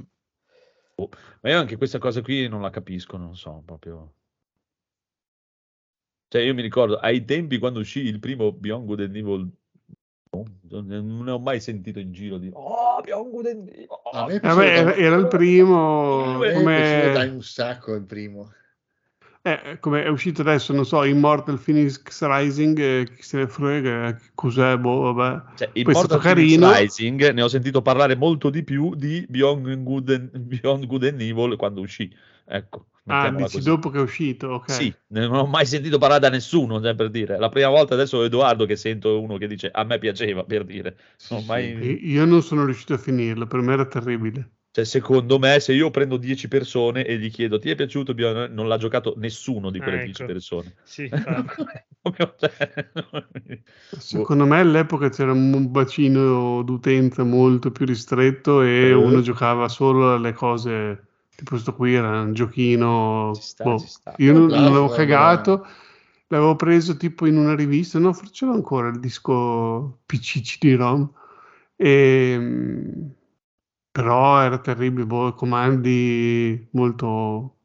Ma 1.41 1.49
io 1.49 1.59
anche 1.59 1.75
questa 1.75 1.97
cosa 1.99 2.21
qui 2.21 2.47
non 2.47 2.61
la 2.61 2.69
capisco, 2.69 3.17
non 3.17 3.35
so, 3.35 3.61
proprio... 3.65 4.13
Cioè, 6.29 6.41
io 6.41 6.53
mi 6.53 6.61
ricordo, 6.61 6.97
ai 6.97 7.25
tempi 7.25 7.59
quando 7.59 7.79
uscì 7.79 7.99
il 7.99 8.19
primo 8.19 8.51
Beyond 8.53 8.85
Good 8.85 8.99
and 9.01 9.15
Evil, 9.15 9.41
no, 9.41 9.51
non 10.69 11.21
ne 11.23 11.31
ho 11.31 11.39
mai 11.39 11.59
sentito 11.59 11.99
in 11.99 12.11
giro 12.11 12.37
di 12.37 12.49
"Oh, 12.53 12.99
Beyond 13.01 13.31
Good 13.31 13.45
and 13.45 13.67
Evil!" 13.69 13.87
A 14.11 14.25
me 14.25 14.33
è 14.33 14.35
Eh, 14.35 14.39
piaciuto 14.39 14.61
beh, 14.61 14.95
era, 14.95 15.15
il 15.15 15.27
primo, 15.27 16.33
a 16.35 16.37
me 16.39 16.47
è 16.47 16.51
piaciuto 16.51 17.11
dai 17.11 17.25
come, 17.27 17.35
un 17.35 17.41
sacco 17.43 17.93
il 17.93 18.03
primo. 18.03 18.51
eh, 19.45 19.77
come 19.79 20.03
è 20.03 20.07
uscito 20.07 20.41
adesso, 20.41 20.71
non 20.73 20.85
so, 20.85 21.03
Immortal 21.03 21.59
Phoenix 21.59 22.01
Rising, 22.21 22.79
eh, 22.79 23.07
chi 23.13 23.21
se 23.21 23.37
ne 23.37 23.47
frega, 23.47 24.17
cos'è, 24.33 24.77
boh, 24.77 25.11
vabbè. 25.13 25.57
Cioè, 25.57 25.69
il 25.73 25.83
Poi 25.83 25.93
è 25.93 25.97
stato 25.97 26.13
Mortal 26.15 26.33
Phoenix 26.33 26.59
carino. 26.59 26.79
Rising 26.79 27.31
ne 27.31 27.41
ho 27.41 27.47
sentito 27.49 27.81
parlare 27.81 28.15
molto 28.15 28.49
di 28.49 28.63
più 28.63 28.95
di 28.95 29.25
Beyond 29.27 29.83
Good 29.83 30.09
and, 30.09 30.37
Beyond 30.39 30.85
Good 30.87 31.03
and 31.03 31.21
Evil 31.21 31.55
quando 31.57 31.81
uscì. 31.81 32.09
Ecco, 32.45 32.85
Ah, 33.05 33.29
dici 33.31 33.57
così. 33.57 33.69
dopo 33.69 33.89
che 33.89 33.97
è 33.97 34.01
uscito, 34.01 34.47
ok. 34.49 34.69
Sì, 34.69 34.93
non 35.07 35.33
ho 35.33 35.45
mai 35.45 35.65
sentito 35.65 35.97
parlare 35.97 36.21
da 36.21 36.29
nessuno, 36.29 36.81
cioè, 36.81 36.95
per 36.95 37.09
dire. 37.09 37.37
La 37.37 37.49
prima 37.49 37.67
volta 37.69 37.93
adesso 37.95 38.21
è 38.21 38.25
Edoardo 38.25 38.65
che 38.65 38.75
sento 38.77 39.19
uno 39.21 39.37
che 39.37 39.47
dice 39.47 39.69
a 39.71 39.83
me 39.83 39.97
piaceva, 39.99 40.43
per 40.45 40.63
dire. 40.63 40.97
Non 41.29 41.41
Sì, 41.41 41.45
mai... 41.45 42.09
Io 42.09 42.25
non 42.25 42.41
sono 42.41 42.63
riuscito 42.65 42.93
a 42.93 42.97
finirlo, 42.97 43.45
per 43.45 43.59
me 43.59 43.73
era 43.73 43.85
terribile. 43.85 44.51
Cioè, 44.71 44.85
secondo 44.85 45.37
me, 45.37 45.59
se 45.59 45.73
io 45.73 45.91
prendo 45.91 46.17
10 46.17 46.47
persone 46.47 47.05
e 47.05 47.17
gli 47.19 47.29
chiedo 47.29 47.59
ti 47.59 47.69
è 47.69 47.75
piaciuto, 47.75 48.13
non 48.47 48.67
l'ha 48.67 48.77
giocato 48.77 49.13
nessuno 49.17 49.69
di 49.69 49.79
quelle 49.79 49.97
Ah, 49.97 50.03
10 50.03 50.23
ecco. 50.23 50.33
persone. 50.33 50.73
Sì, 50.83 51.07
cioè, 51.11 51.85
Secondo 53.87 54.45
me 54.45 54.59
all'epoca 54.59 55.09
c'era 55.09 55.31
un 55.31 55.71
bacino 55.71 56.63
d'utenza 56.63 57.23
molto 57.23 57.71
più 57.71 57.85
ristretto 57.85 58.61
e 58.63 58.89
Eh. 58.89 58.93
uno 58.93 59.21
giocava 59.21 59.69
solo 59.69 60.13
alle 60.13 60.33
cose 60.33 61.07
tipo 61.35 61.51
questo 61.51 61.73
qui 61.75 61.93
era 61.93 62.21
un 62.21 62.33
giochino 62.33 63.31
Ci 63.35 63.41
sta, 63.41 63.65
boh. 63.65 63.77
ci 63.77 63.87
sta. 63.87 64.13
io 64.17 64.33
non, 64.33 64.47
non 64.47 64.63
l'avevo 64.63 64.89
cagato 64.89 65.65
l'avevo 66.27 66.55
preso 66.55 66.97
tipo 66.97 67.25
in 67.25 67.37
una 67.37 67.55
rivista 67.55 67.99
no 67.99 68.13
forse 68.13 68.33
ce 68.33 68.45
l'ho 68.45 68.53
ancora 68.53 68.89
il 68.89 68.99
disco 68.99 69.99
PC 70.05 70.41
CD-ROM 70.41 71.11
e, 71.75 72.35
mm, 72.39 73.07
però 73.91 74.41
era 74.41 74.59
terribile 74.59 75.05
boh, 75.05 75.33
comandi 75.33 76.67
molto 76.71 77.57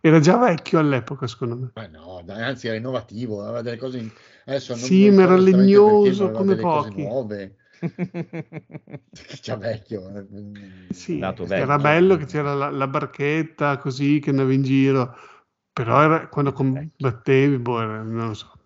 era 0.00 0.20
già 0.20 0.36
vecchio 0.38 0.78
all'epoca 0.78 1.26
secondo 1.26 1.56
me 1.56 1.72
Ma 1.74 1.86
no, 1.86 2.22
anzi 2.28 2.66
era 2.68 2.76
innovativo, 2.76 3.42
aveva 3.42 3.62
delle 3.62 3.76
cose... 3.76 3.98
in- 3.98 4.10
Adesso 4.44 4.74
non 4.74 4.84
Sì, 4.86 5.10
ma 5.10 5.22
era 5.22 5.36
legnoso 5.36 6.30
come 6.32 6.56
pochi. 6.56 7.02
nuove. 7.02 7.56
Già 9.40 9.56
vecchio. 9.56 10.08
eh. 10.16 10.26
Sì, 10.92 11.18
Nato 11.18 11.46
era 11.52 11.78
vecchio. 11.78 11.78
bello 11.78 12.16
che 12.16 12.26
c'era 12.26 12.54
la, 12.54 12.70
la 12.70 12.86
barchetta 12.86 13.78
così 13.78 14.20
che 14.20 14.30
andava 14.30 14.52
in 14.52 14.62
giro, 14.62 15.14
però 15.72 16.02
era, 16.02 16.28
quando 16.28 16.52
combattevi, 16.52 17.58
boh, 17.58 17.80
era- 17.80 18.02
non 18.02 18.28
lo 18.28 18.34
so. 18.34 18.58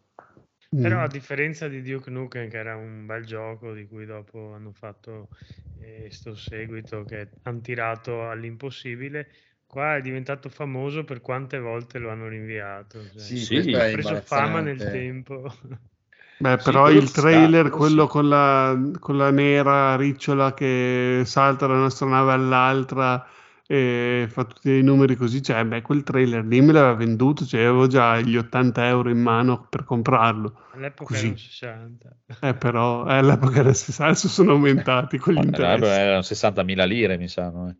Però 0.79 1.01
Mm. 1.01 1.03
a 1.03 1.09
differenza 1.09 1.69
di 1.69 1.83
Duke 1.83 2.09
Nukem, 2.11 2.49
che 2.49 2.57
era 2.59 2.77
un 2.77 3.05
bel 3.07 3.25
gioco 3.27 3.73
di 3.75 3.87
cui 3.87 4.07
dopo 4.07 4.53
hanno 4.55 4.73
fatto 4.73 5.29
questo 5.75 6.35
seguito 6.35 7.05
che 7.05 7.35
hanno 7.43 7.61
tirato 7.61 8.29
all'impossibile, 8.31 9.31
qua 9.67 9.97
è 9.97 10.01
diventato 10.01 10.49
famoso 10.49 11.05
per 11.05 11.21
quante 11.21 11.59
volte 11.59 11.99
lo 11.99 12.11
hanno 12.11 12.29
rinviato. 12.29 13.09
cioè, 13.11 13.35
Sì, 13.35 13.61
Sì, 13.61 13.75
ha 13.75 13.87
preso 13.87 14.17
fama 14.17 14.61
nel 14.61 14.87
tempo. 14.87 15.45
Beh, 16.39 16.59
però 16.59 16.91
il 16.91 17.11
trailer, 17.11 17.71
quello 17.71 17.77
quello 17.77 18.03
sì. 18.07 18.09
con 18.09 18.29
la, 18.29 18.79
con 18.99 19.17
la 19.17 19.31
nera 19.31 19.97
ricciola 19.97 20.53
che 20.55 21.23
salta 21.25 21.67
da 21.67 21.75
una 21.75 21.87
astronave 21.87 22.33
all'altra 22.33 23.27
e 23.67 24.27
fa 24.31 24.45
tutti 24.45 24.71
i 24.71 24.83
numeri 24.83 25.17
così, 25.17 25.43
cioè, 25.43 25.65
beh, 25.65 25.83
quel 25.83 26.03
trailer 26.05 26.45
lì 26.45 26.61
me 26.61 26.73
l'aveva 26.73 26.95
venduto, 26.95 27.45
cioè 27.45 27.63
avevo 27.63 27.87
già 27.87 28.21
gli 28.21 28.37
80 28.37 28.87
euro 28.87 29.09
in 29.11 29.21
mano 29.21 29.67
per 29.69 29.85
comprarlo. 29.85 30.61
All'epoca 30.73 31.15
Così. 31.15 31.27
erano 31.27 31.39
60. 31.39 32.17
Eh, 32.41 32.55
però 32.55 33.07
eh, 33.09 33.15
all'epoca 33.17 33.59
era 33.61 33.73
60, 33.73 34.05
adesso 34.05 34.29
sono 34.29 34.53
aumentati 34.53 35.19
con 35.19 35.35
gli 35.35 35.39
Eh, 35.39 35.43
interessi. 35.43 35.85
erano 35.91 36.23
60.000 36.23 36.85
lire, 36.87 37.17
mi 37.17 37.29
sa. 37.29 37.51
no? 37.51 37.75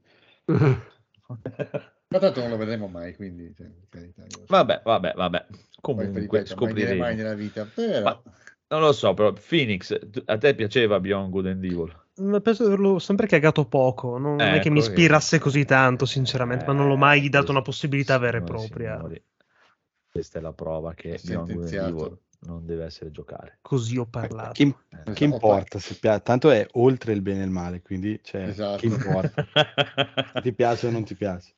Ma 2.09 2.19
tanto 2.19 2.41
non 2.41 2.51
lo 2.51 2.57
vedremo 2.57 2.87
mai, 2.87 3.15
quindi... 3.15 3.53
cioè, 3.57 3.67
Vabbè, 4.47 4.81
vabbè, 4.85 5.13
vabbè. 5.15 5.47
Poi, 5.49 5.61
Comunque, 5.81 6.21
ripeto, 6.21 6.55
mai 6.57 6.73
dire 6.73 6.95
scopriremo. 6.95 7.03
mai 7.03 7.17
nella 7.17 7.35
vita, 7.35 7.65
però... 7.65 8.03
Ma 8.03 8.23
non 8.69 8.81
lo 8.81 8.93
so, 8.93 9.15
però 9.15 9.33
Phoenix, 9.33 9.97
a 10.27 10.39
te 10.39 10.55
piaceva 10.55 11.01
Beyond 11.01 11.31
Good 11.31 11.47
and 11.47 11.65
Evil? 11.65 12.05
Ma 12.19 12.41
penso 12.41 12.63
di 12.63 12.69
averlo 12.73 12.99
sempre 12.99 13.27
cagato 13.27 13.67
poco, 13.67 14.17
non 14.19 14.41
è 14.41 14.59
che 14.61 14.71
mi 14.71 14.79
Ecco, 14.79 14.89
ispirasse 14.89 15.39
così 15.39 15.65
tanto, 15.65 16.07
sinceramente, 16.07 16.65
ma 16.67 16.73
non 16.73 16.89
l'ho 16.89 16.97
mai 16.97 17.27
Eh, 17.27 17.29
dato 17.29 17.51
una 17.51 17.63
possibilità 17.63 18.17
vera 18.19 18.39
e 18.39 18.43
propria. 18.43 18.95
signori, 18.97 19.23
questa 20.11 20.39
è 20.39 20.43
la 20.43 20.53
prova 20.53 20.95
che 20.95 21.21
Beyond 21.23 21.53
Good 21.53 21.65
and. 21.65 21.73
Evil 21.75 22.19
non 22.41 22.65
deve 22.67 22.85
essere 22.85 23.11
giocare. 23.11 23.59
Così 23.61 23.99
ho 23.99 24.07
parlato. 24.07 24.53
Che, 24.53 24.75
Eh, 24.89 25.13
che 25.13 25.25
importa? 25.25 25.79
Se 25.79 25.95
pia- 25.97 26.21
Tanto 26.21 26.51
è 26.51 26.67
oltre 26.73 27.13
il 27.13 27.21
bene 27.21 27.43
e 27.43 27.45
il 27.45 27.51
male, 27.51 27.83
quindi 27.83 28.19
cioè, 28.23 28.45
Esatto. 28.45 28.79
che 28.79 28.87
importa? 28.87 29.45
Se 30.33 30.41
ti 30.41 30.53
piace 30.55 30.87
o 30.87 30.91
non 30.91 31.05
ti 31.05 31.15
piace? 31.15 31.53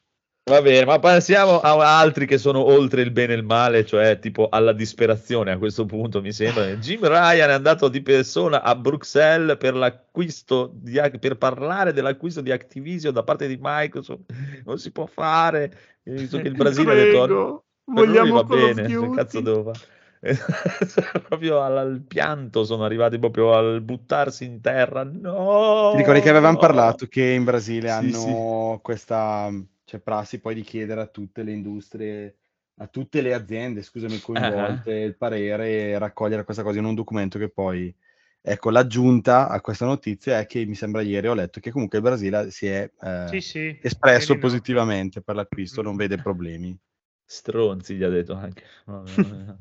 Va 0.49 0.63
bene, 0.63 0.87
ma 0.87 0.99
passiamo 0.99 1.61
a 1.61 1.99
altri 1.99 2.25
che 2.27 2.39
sono 2.39 2.65
oltre 2.65 3.03
il 3.03 3.11
bene 3.11 3.35
e 3.35 3.37
il 3.37 3.45
male, 3.45 3.85
cioè 3.85 4.19
tipo 4.19 4.49
alla 4.49 4.73
disperazione 4.73 5.53
a 5.53 5.59
questo 5.59 5.85
punto, 5.85 6.23
mi 6.23 6.33
sembra. 6.33 6.75
Jim 6.77 7.07
Ryan 7.07 7.51
è 7.51 7.53
andato 7.53 7.89
di 7.89 8.01
persona 8.01 8.63
a 8.63 8.75
Bruxelles 8.75 9.59
per 9.59 9.75
l'acquisto 9.75 10.71
di, 10.73 10.99
per 11.21 11.37
parlare 11.37 11.93
dell'acquisto 11.93 12.41
di 12.41 12.51
Activision 12.51 13.13
da 13.13 13.23
parte 13.23 13.47
di 13.47 13.59
Microsoft. 13.61 14.23
Non 14.65 14.79
si 14.79 14.91
può 14.91 15.05
fare, 15.05 15.71
visto 16.05 16.39
che 16.39 16.49
il 16.49 16.55
Brasile 16.55 16.93
ha 16.93 16.95
detto 16.95 17.65
vogliamo 17.85 18.43
va 18.43 18.45
bene, 18.45 18.87
che 18.87 19.11
cazzo 19.15 19.41
devo 19.41 19.65
fare? 19.65 19.98
proprio 21.29 21.61
al, 21.61 21.77
al 21.79 22.01
pianto 22.07 22.65
sono 22.65 22.85
arrivati 22.85 23.19
proprio 23.19 23.55
al 23.55 23.81
buttarsi 23.83 24.45
in 24.45 24.61
terra. 24.61 25.05
No! 25.05 25.91
Ti 25.91 25.97
ricordi 25.97 26.21
che 26.21 26.29
avevamo 26.31 26.57
parlato 26.59 27.07
che 27.07 27.31
in 27.33 27.45
Brasile 27.45 27.89
Sì, 27.89 27.99
hanno 27.99 28.79
questa 28.83 29.51
cioè, 29.85 30.01
prassi 30.01 30.41
poi 30.41 30.55
di 30.55 30.63
chiedere 30.63 31.01
a 31.01 31.07
tutte 31.07 31.43
le 31.43 31.53
industrie, 31.53 32.37
a 32.77 32.87
tutte 32.89 33.21
le 33.23 33.33
aziende, 33.35 33.83
scusami, 33.83 34.21
coinvolte 34.21 34.93
il 34.93 35.17
parere 35.17 35.69
e 35.91 35.99
raccogliere 35.99 36.45
questa 36.45 36.63
cosa 36.63 36.79
in 36.79 36.85
un 36.85 36.95
documento 36.95 37.39
che 37.39 37.49
poi 37.51 37.95
Ecco, 38.41 38.71
l'aggiunta 38.71 39.49
a 39.49 39.61
questa 39.61 39.85
notizia 39.85 40.39
è 40.39 40.47
che 40.47 40.65
mi 40.65 40.75
sembra 40.75 41.03
ieri 41.03 41.27
ho 41.29 41.35
letto 41.35 41.61
che 41.61 41.71
comunque 41.71 41.99
il 41.99 42.05
Brasile 42.05 42.51
si 42.51 42.67
è 42.67 42.91
eh, 43.01 43.37
Sì, 43.37 43.41
sì, 43.41 43.79
espresso 43.79 44.35
no. 44.35 44.39
positivamente 44.39 45.21
per 45.23 45.35
l'acquisto, 45.35 45.83
non 45.83 45.97
vede 45.97 46.19
problemi. 46.19 46.79
Stronzi 47.25 47.95
gli 47.95 48.03
ha 48.03 48.09
detto 48.09 48.35
anche. 48.35 48.65
Vabbè, 48.87 49.13
vabbè. 49.15 49.57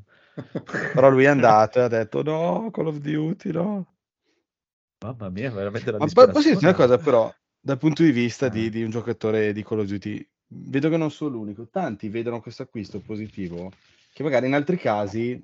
Però 0.94 1.10
lui 1.10 1.24
è 1.24 1.28
andato 1.28 1.80
e 1.80 1.84
ha 1.84 1.88
detto 1.88 2.22
no, 2.24 2.70
Call 2.72 2.88
of 2.88 2.98
Duty, 2.98 3.52
no. 3.52 3.96
Mamma 5.04 5.30
mia, 5.30 5.52
veramente 5.52 5.92
la 5.92 5.98
Ma 6.00 6.08
po- 6.08 6.28
posso 6.30 6.50
dirti 6.50 6.64
una 6.64 6.74
cosa 6.74 6.98
però, 6.98 7.34
dal 7.60 7.78
punto 7.78 8.04
di 8.04 8.12
vista 8.12 8.48
di, 8.50 8.66
Eh. 8.66 8.70
di 8.70 8.84
un 8.84 8.90
giocatore 8.90 9.54
di 9.54 9.64
Call 9.64 9.80
of 9.80 9.88
Duty, 9.88 10.28
vedo 10.48 10.90
che 10.90 10.98
non 10.98 11.12
sono 11.12 11.32
l'unico, 11.32 11.68
tanti 11.68 12.10
vedono 12.10 12.42
questo 12.42 12.64
acquisto 12.64 13.00
positivo, 13.00 13.72
che 14.14 14.24
magari 14.24 14.48
in 14.48 14.56
altri 14.56 14.78
casi 14.78 15.42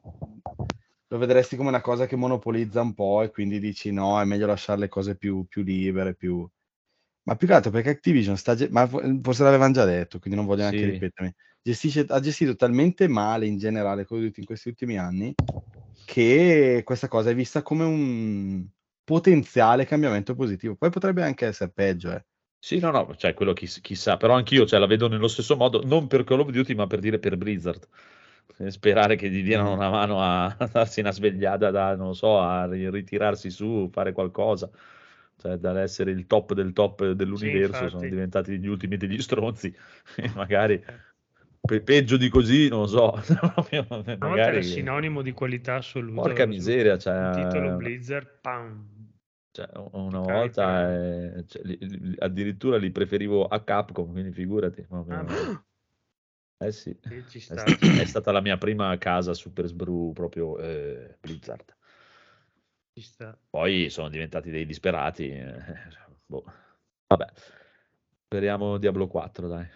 lo 1.07 1.17
vedresti 1.19 1.55
come 1.55 1.69
una 1.69 1.81
cosa 1.81 2.07
che 2.07 2.15
monopolizza 2.15 2.81
un 2.81 2.93
po' 2.93 3.21
e 3.21 3.29
quindi 3.29 3.59
dici 3.59 3.91
no, 3.91 4.19
è 4.19 4.25
meglio 4.25 4.47
lasciare 4.47 4.79
le 4.79 4.89
cose 4.89 5.15
più, 5.15 5.45
più 5.47 5.61
libere, 5.61 6.15
più... 6.15 6.47
Ma 7.25 7.35
più 7.35 7.47
che 7.47 7.53
altro 7.53 7.71
perché 7.71 7.89
Activision 7.91 8.35
sta... 8.35 8.55
ge- 8.55 8.69
Ma 8.69 8.87
fo- 8.87 9.01
forse 9.21 9.43
l'avevano 9.43 9.73
già 9.73 9.85
detto, 9.85 10.17
quindi 10.19 10.37
non 10.37 10.47
voglio 10.47 10.61
neanche 10.63 10.79
Sì. 10.79 10.89
ripetermi. 10.89 11.33
Gestisce, 11.65 12.05
ha 12.09 12.19
gestito 12.19 12.57
talmente 12.57 13.07
male 13.07 13.45
in 13.45 13.57
generale 13.57 14.05
Call 14.05 14.17
of 14.17 14.23
Duty 14.25 14.41
in 14.41 14.45
questi 14.45 14.67
ultimi 14.67 14.97
anni 14.97 15.33
che 16.05 16.81
questa 16.83 17.07
cosa 17.07 17.29
è 17.29 17.35
vista 17.35 17.61
come 17.61 17.85
un 17.85 18.65
potenziale 19.01 19.85
cambiamento 19.85 20.35
positivo. 20.35 20.75
Poi 20.75 20.89
potrebbe 20.89 21.23
anche 21.23 21.45
essere 21.45 21.71
peggio, 21.71 22.11
eh. 22.11 22.25
Sì, 22.59 22.79
no, 22.79 22.91
no, 22.91 23.15
cioè 23.15 23.33
quello 23.33 23.53
chi- 23.53 23.67
chissà, 23.81 24.17
però 24.17 24.35
anch'io 24.35 24.65
cioè, 24.65 24.79
la 24.79 24.85
vedo 24.85 25.07
nello 25.07 25.27
stesso 25.29 25.55
modo, 25.55 25.81
non 25.85 26.07
per 26.07 26.25
Call 26.25 26.41
of 26.41 26.49
Duty, 26.49 26.75
ma 26.75 26.85
per 26.85 26.99
dire 26.99 27.17
per 27.17 27.37
Blizzard. 27.37 27.87
E 28.57 28.69
Sperare 28.69 29.15
che 29.15 29.29
gli 29.29 29.41
diano 29.41 29.73
una 29.73 29.89
mano 29.89 30.21
a, 30.21 30.45
a 30.45 30.67
darsi 30.71 30.99
una 30.99 31.11
svegliata, 31.11 31.71
da, 31.71 31.95
non 31.95 32.07
lo 32.07 32.13
so, 32.13 32.39
a 32.39 32.65
ri- 32.65 32.89
ritirarsi 32.89 33.49
su, 33.49 33.89
fare 33.89 34.11
qualcosa. 34.11 34.69
Cioè, 35.37 35.57
dall'essere 35.57 36.11
il 36.11 36.25
top 36.25 36.53
del 36.53 36.73
top 36.73 37.11
dell'universo, 37.11 37.75
sono 37.75 37.85
infatti. 37.85 38.09
diventati 38.09 38.59
gli 38.59 38.67
ultimi 38.67 38.97
degli 38.97 39.21
stronzi. 39.21 39.73
Magari 40.35 40.81
pe- 41.65 41.81
peggio 41.81 42.17
di 42.17 42.29
così, 42.29 42.67
non 42.67 42.81
lo 42.81 42.87
so. 42.87 43.11
Una 43.71 43.93
volta 43.95 44.11
era 44.11 44.17
magari, 44.17 44.63
sinonimo 44.63 45.21
di 45.21 45.31
qualità 45.31 45.75
assoluta. 45.75 46.21
porca 46.21 46.45
miseria, 46.45 46.97
cioè, 46.97 47.31
titolo 47.33 47.75
Blizzard, 47.77 48.39
pam. 48.41 49.11
cioè, 49.51 49.69
una 49.91 50.21
Carica. 50.21 50.31
volta 50.31 50.93
eh, 50.93 51.45
cioè, 51.47 51.61
li- 51.63 51.77
li- 51.79 52.15
addirittura 52.19 52.77
li 52.77 52.91
preferivo 52.91 53.45
a 53.47 53.63
Capcom, 53.63 54.11
quindi 54.11 54.31
figurati. 54.31 54.85
Ah, 55.09 55.25
eh 56.65 56.71
sì, 56.71 56.97
è, 57.01 57.23
sta. 57.39 57.57
sta- 57.57 58.01
è 58.01 58.05
stata 58.05 58.31
la 58.31 58.41
mia 58.41 58.57
prima 58.57 58.97
casa 58.97 59.33
Super 59.33 59.65
Sbru 59.65 60.11
proprio 60.13 60.57
eh, 60.59 61.17
Blizzard. 61.19 61.75
Poi 63.49 63.89
sono 63.89 64.09
diventati 64.09 64.49
dei 64.51 64.65
disperati. 64.65 65.29
eh, 65.29 65.55
boh. 66.25 66.43
Vabbè, 67.07 67.25
speriamo 68.25 68.77
Diablo 68.77 69.07
4, 69.07 69.47
dai. 69.47 69.67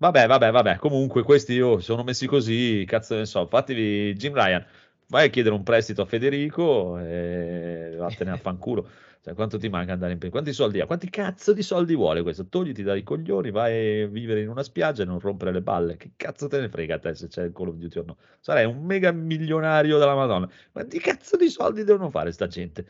Vabbè, 0.00 0.26
vabbè, 0.26 0.50
vabbè. 0.50 0.76
Comunque, 0.78 1.22
questi 1.22 1.60
oh, 1.60 1.78
sono 1.80 2.02
messi 2.02 2.26
così, 2.26 2.84
cazzo 2.86 3.16
ne 3.16 3.26
so. 3.26 3.46
Fatevi 3.46 4.14
Jim 4.14 4.32
Ryan, 4.32 4.64
vai 5.08 5.26
a 5.26 5.30
chiedere 5.30 5.54
un 5.54 5.62
prestito 5.62 6.00
a 6.00 6.06
Federico 6.06 6.98
e 6.98 7.94
vattene 7.98 8.30
a 8.30 8.36
fanculo. 8.38 8.88
Cioè, 9.20 9.34
quanto 9.34 9.58
ti 9.58 9.68
manca 9.68 9.92
andare 9.92 10.12
in 10.12 10.18
pensione? 10.18 10.42
Quanti 10.44 10.52
soldi 10.54 10.80
ha? 10.80 10.86
Quanti 10.86 11.10
cazzo 11.10 11.52
di 11.52 11.60
soldi 11.62 11.94
vuole 11.94 12.22
questo? 12.22 12.48
Togliti 12.48 12.82
dai 12.82 13.02
coglioni, 13.02 13.50
vai 13.50 14.00
a 14.02 14.06
vivere 14.06 14.40
in 14.40 14.48
una 14.48 14.62
spiaggia 14.62 15.02
e 15.02 15.04
non 15.04 15.20
rompere 15.20 15.52
le 15.52 15.60
balle. 15.60 15.98
Che 15.98 16.12
cazzo 16.16 16.48
te 16.48 16.60
ne 16.60 16.70
frega 16.70 16.94
a 16.94 16.98
te 16.98 17.14
se 17.14 17.28
c'è 17.28 17.42
il 17.44 17.52
Call 17.52 17.68
of 17.68 17.74
Duty 17.74 17.98
o 17.98 18.04
no? 18.06 18.16
Sarai 18.40 18.64
un 18.64 18.82
mega 18.82 19.12
milionario 19.12 19.98
della 19.98 20.14
Madonna. 20.14 20.48
Quanti 20.72 20.98
cazzo 20.98 21.36
di 21.36 21.50
soldi 21.50 21.84
devono 21.84 22.08
fare 22.08 22.32
sta 22.32 22.46
gente? 22.46 22.86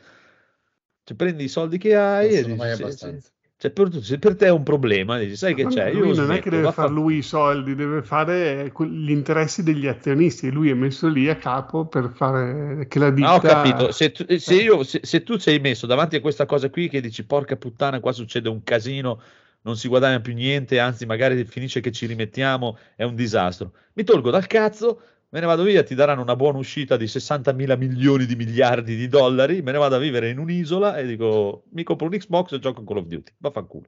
Cioè, 1.03 1.15
prendi 1.17 1.43
i 1.43 1.47
soldi 1.49 1.77
che 1.77 1.95
hai 1.95 2.27
Non 2.27 2.33
e 2.33 2.37
sono 2.37 2.53
dici, 2.53 2.57
mai 2.57 2.71
abbastanza. 2.71 3.27
se- 3.27 3.33
cioè, 3.61 3.69
per, 3.69 3.89
se 4.01 4.17
per 4.17 4.35
te 4.35 4.47
è 4.47 4.49
un 4.49 4.63
problema, 4.63 5.19
dici, 5.19 5.35
sai 5.35 5.53
che 5.53 5.65
Ma 5.65 5.69
c'è? 5.69 5.93
lui 5.93 6.15
non 6.15 6.21
è 6.21 6.25
smetto, 6.25 6.41
che 6.41 6.49
deve 6.49 6.71
fare 6.71 6.89
lui 6.89 7.17
i 7.17 7.21
soldi, 7.21 7.75
deve 7.75 8.01
fare 8.01 8.73
eh, 8.75 8.85
gli 8.87 9.11
interessi 9.11 9.61
degli 9.61 9.85
azionisti. 9.85 10.49
Lui 10.49 10.71
è 10.71 10.73
messo 10.73 11.07
lì 11.07 11.29
a 11.29 11.35
capo 11.35 11.85
per 11.85 12.09
fare 12.09 12.87
che 12.87 12.97
la 12.97 13.11
ditta... 13.11 13.29
Ah, 13.29 13.35
ho 13.35 13.39
capito. 13.39 13.91
Se 13.91 14.11
tu, 14.11 14.25
se 14.39 14.55
io- 14.55 14.81
se- 14.81 15.01
se 15.03 15.21
tu 15.21 15.37
sei 15.37 15.59
messo 15.59 15.85
davanti 15.85 16.15
a 16.15 16.21
questa 16.21 16.47
cosa 16.47 16.71
qui 16.71 16.89
che 16.89 17.01
dici 17.01 17.23
porca 17.23 17.55
puttana, 17.55 17.99
qua 17.99 18.11
succede 18.13 18.49
un 18.49 18.63
casino, 18.63 19.21
non 19.61 19.77
si 19.77 19.87
guadagna 19.87 20.19
più 20.21 20.33
niente, 20.33 20.79
anzi, 20.79 21.05
magari 21.05 21.45
finisce 21.45 21.81
che 21.81 21.91
ci 21.91 22.07
rimettiamo, 22.07 22.79
è 22.95 23.03
un 23.03 23.13
disastro. 23.13 23.73
Mi 23.93 24.03
tolgo 24.03 24.31
dal 24.31 24.47
cazzo, 24.47 25.01
me 25.31 25.39
ne 25.39 25.45
vado 25.45 25.63
via, 25.63 25.83
ti 25.83 25.95
daranno 25.95 26.21
una 26.21 26.35
buona 26.35 26.57
uscita 26.57 26.97
di 26.97 27.07
60 27.07 27.53
mila 27.53 27.75
milioni 27.75 28.25
di 28.25 28.35
miliardi 28.35 28.95
di 28.95 29.07
dollari, 29.07 29.61
me 29.61 29.71
ne 29.71 29.77
vado 29.77 29.95
a 29.95 29.99
vivere 29.99 30.29
in 30.29 30.39
un'isola 30.39 30.97
e 30.97 31.05
dico 31.05 31.63
mi 31.71 31.83
compro 31.83 32.07
un 32.07 32.11
Xbox 32.11 32.51
e 32.53 32.59
gioco 32.59 32.81
a 32.81 32.83
Call 32.83 32.97
of 32.97 33.05
Duty. 33.05 33.33
Vaffanculo. 33.37 33.87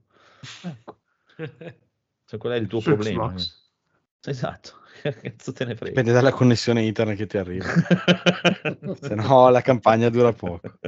Ecco. 0.64 1.00
Cioè, 2.26 2.40
qual 2.40 2.54
è 2.54 2.56
il 2.56 2.68
tuo 2.68 2.80
su 2.80 2.94
problema? 2.94 3.28
Xbox. 3.28 3.62
Esatto. 4.26 4.72
Cazzo 5.04 5.52
te 5.52 5.66
ne 5.66 5.76
frega? 5.76 5.90
Dipende 5.90 6.14
dalla 6.14 6.32
connessione 6.32 6.82
internet 6.84 7.18
che 7.18 7.26
ti 7.28 7.38
arriva. 7.38 7.66
Se 9.00 9.14
no 9.14 9.50
la 9.50 9.62
campagna 9.62 10.10
dura 10.10 10.32
poco. 10.32 10.80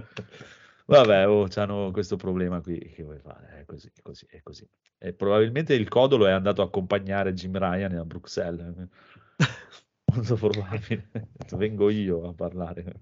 Vabbè, 0.85 1.27
oh, 1.27 1.47
c'hanno 1.49 1.91
questo 1.91 2.15
problema 2.15 2.61
qui. 2.61 2.79
Che 2.79 3.03
vuoi 3.03 3.19
fare? 3.19 3.59
È 3.59 3.65
così, 3.65 3.91
è 3.93 4.01
così, 4.01 4.25
è 4.29 4.41
così. 4.41 4.67
E 4.97 5.13
probabilmente 5.13 5.73
il 5.73 5.87
codolo 5.89 6.27
è 6.27 6.31
andato 6.31 6.61
a 6.61 6.65
accompagnare 6.65 7.33
Jim 7.33 7.57
Ryan 7.57 7.97
a 7.97 8.05
Bruxelles. 8.05 8.87
Molto 10.15 10.35
probabile. 10.39 11.09
Vengo 11.55 11.89
io 11.89 12.29
a 12.29 12.33
parlare 12.33 13.01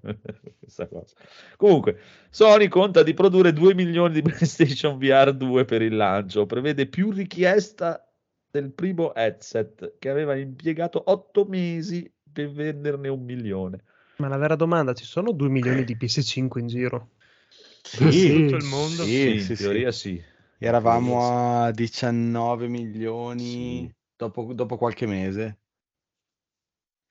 questa 0.59 0.87
cosa. 0.87 1.15
Comunque, 1.57 1.99
Sony 2.29 2.67
conta 2.67 3.03
di 3.03 3.13
produrre 3.13 3.53
2 3.53 3.75
milioni 3.75 4.15
di 4.15 4.21
PlayStation 4.21 4.97
VR 4.97 5.33
2 5.33 5.65
per 5.65 5.81
il 5.81 5.95
lancio. 5.95 6.45
Prevede 6.45 6.87
più 6.87 7.11
richiesta 7.11 8.05
del 8.49 8.71
primo 8.71 9.13
headset 9.13 9.95
che 9.99 10.09
aveva 10.09 10.35
impiegato 10.35 11.03
8 11.05 11.45
mesi 11.45 12.11
per 12.31 12.51
venderne 12.51 13.07
un 13.07 13.23
milione. 13.23 13.83
Ma 14.17 14.27
la 14.27 14.37
vera 14.37 14.55
domanda, 14.55 14.93
ci 14.93 15.05
sono 15.05 15.31
2 15.31 15.49
milioni 15.49 15.83
di 15.83 15.95
PS5 15.95 16.59
in 16.59 16.67
giro? 16.67 17.09
Sì, 17.81 18.11
sì. 18.11 18.43
Tutto 18.43 18.55
il 18.55 18.65
mondo. 18.65 19.03
Sì, 19.03 19.33
in 19.33 19.41
sì, 19.41 19.55
sì. 19.55 19.63
teoria 19.63 19.91
sì. 19.91 20.21
Eravamo 20.57 21.63
a 21.65 21.71
19 21.71 22.67
milioni 22.69 23.93
dopo, 24.15 24.53
dopo 24.53 24.77
qualche 24.77 25.05
mese. 25.05 25.57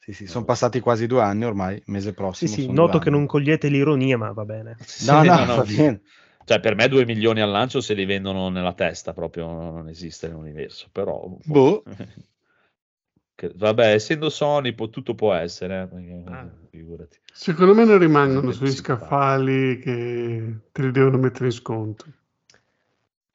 Sì, 0.04 0.12
sì, 0.12 0.26
sono 0.26 0.44
passati 0.44 0.80
quasi 0.80 1.06
due 1.06 1.22
anni 1.22 1.44
ormai, 1.44 1.80
mese 1.86 2.10
Sì, 2.10 2.14
prossimo. 2.14 2.54
sì, 2.54 2.62
sono 2.62 2.72
noto 2.82 2.98
che 2.98 3.08
non 3.08 3.24
cogliete 3.26 3.68
l'ironia, 3.68 4.18
ma 4.18 4.32
va 4.32 4.44
bene. 4.44 4.76
No, 5.06 5.20
Sì, 5.20 5.28
no, 5.28 5.36
no, 5.36 5.44
no. 5.46 5.56
va 5.56 5.62
bene. 5.62 6.00
Cioè, 6.44 6.58
per 6.58 6.74
me 6.74 6.88
2 6.88 7.04
milioni 7.04 7.40
al 7.40 7.50
lancio 7.50 7.80
se 7.80 7.94
li 7.94 8.04
vendono 8.04 8.48
nella 8.48 8.72
testa, 8.72 9.12
proprio 9.12 9.46
non 9.46 9.88
esiste 9.88 10.26
nell'universo. 10.26 10.88
Però, 10.90 11.36
Boh. 11.44 11.84
che- 13.36 13.52
vabbè, 13.54 13.92
essendo 13.92 14.28
Sony, 14.28 14.72
può- 14.74 14.88
tutto 14.88 15.14
può 15.14 15.32
essere. 15.34 15.88
eh, 15.94 16.22
Ah. 16.30 16.50
figurati. 16.68 17.18
Secondo 17.32 17.74
me 17.74 17.84
non 17.84 17.98
rimangono 17.98 18.50
Sì, 18.50 18.58
sugli 18.58 18.70
sì, 18.70 18.76
scaffali 18.76 19.78
che 19.78 20.58
te 20.72 20.82
li 20.82 20.90
devono 20.90 21.18
mettere 21.18 21.44
in 21.46 21.52
sconto. 21.52 22.04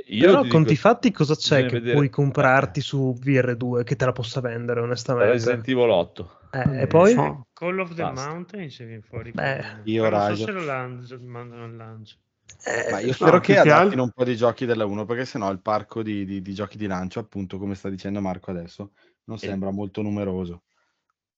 Io 0.09 0.27
Però 0.29 0.41
ti 0.43 0.47
conti 0.49 0.69
dico, 0.75 0.81
fatti 0.81 1.11
cosa 1.11 1.35
c'è 1.35 1.65
che 1.65 1.79
vedere- 1.79 1.93
puoi 1.93 2.09
comprarti 2.09 2.81
su 2.81 3.13
VR2 3.19 3.83
che 3.83 3.95
te 3.95 4.05
la 4.05 4.11
possa 4.13 4.39
vendere 4.41 4.79
onestamente? 4.81 5.31
Resident 5.33 5.67
Evil 5.67 5.89
8. 5.89 6.36
Eh, 6.51 6.81
e 6.81 6.87
poi? 6.87 7.11
So. 7.13 7.47
Call 7.53 7.79
of 7.79 7.93
the 7.93 8.03
Basta. 8.03 8.29
Mountain 8.29 8.69
se 8.69 8.85
viene 8.85 9.01
fuori. 9.01 9.31
Beh, 9.31 9.81
io 9.83 10.03
Però 10.03 10.17
non 10.27 10.35
so 10.35 10.45
se 10.45 10.51
lo 10.51 10.63
lancio- 10.63 11.19
mandano 11.21 11.63
al 11.65 11.75
lancio. 11.75 12.17
Eh, 12.63 12.91
Ma 12.91 12.99
io 12.99 13.13
spero 13.13 13.39
più 13.39 13.53
che 13.53 13.59
adattino 13.59 14.03
un 14.03 14.11
po' 14.11 14.23
di 14.23 14.35
giochi 14.35 14.65
della 14.65 14.85
1 14.85 15.05
perché 15.05 15.25
sennò 15.25 15.51
il 15.51 15.59
parco 15.61 16.01
di, 16.01 16.25
di- 16.25 16.41
di 16.41 16.53
giochi 16.53 16.77
di 16.77 16.87
lancio, 16.87 17.19
appunto, 17.19 17.57
come 17.57 17.75
sta 17.75 17.89
dicendo 17.89 18.19
Marco 18.21 18.51
adesso, 18.51 18.91
non 19.25 19.37
Sì. 19.37 19.47
sembra 19.47 19.71
molto 19.71 20.01
numeroso. 20.01 20.63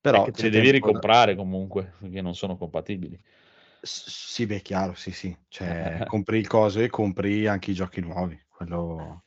Però 0.01 0.23
Perché 0.23 0.43
te 0.43 0.49
devi 0.49 0.71
tempo 0.71 0.85
da- 0.85 0.91
ricomprare 0.93 1.35
comunque, 1.35 1.93
perché 1.99 2.21
non 2.21 2.35
sono 2.35 2.55
compatibili. 2.57 3.19
S- 3.81 4.09
Sì, 4.09 4.45
beh, 4.45 4.61
chiaro, 4.61 4.93
sì, 4.93 5.11
sì. 5.11 5.35
Cioè, 5.47 5.57
compri 6.13 6.37
il 6.39 6.47
coso 6.47 6.79
e 6.79 6.89
compri 6.89 7.47
anche 7.47 7.71
i 7.71 7.73
giochi 7.73 7.99
nuovi. 8.01 8.39
Quello... 8.47 9.23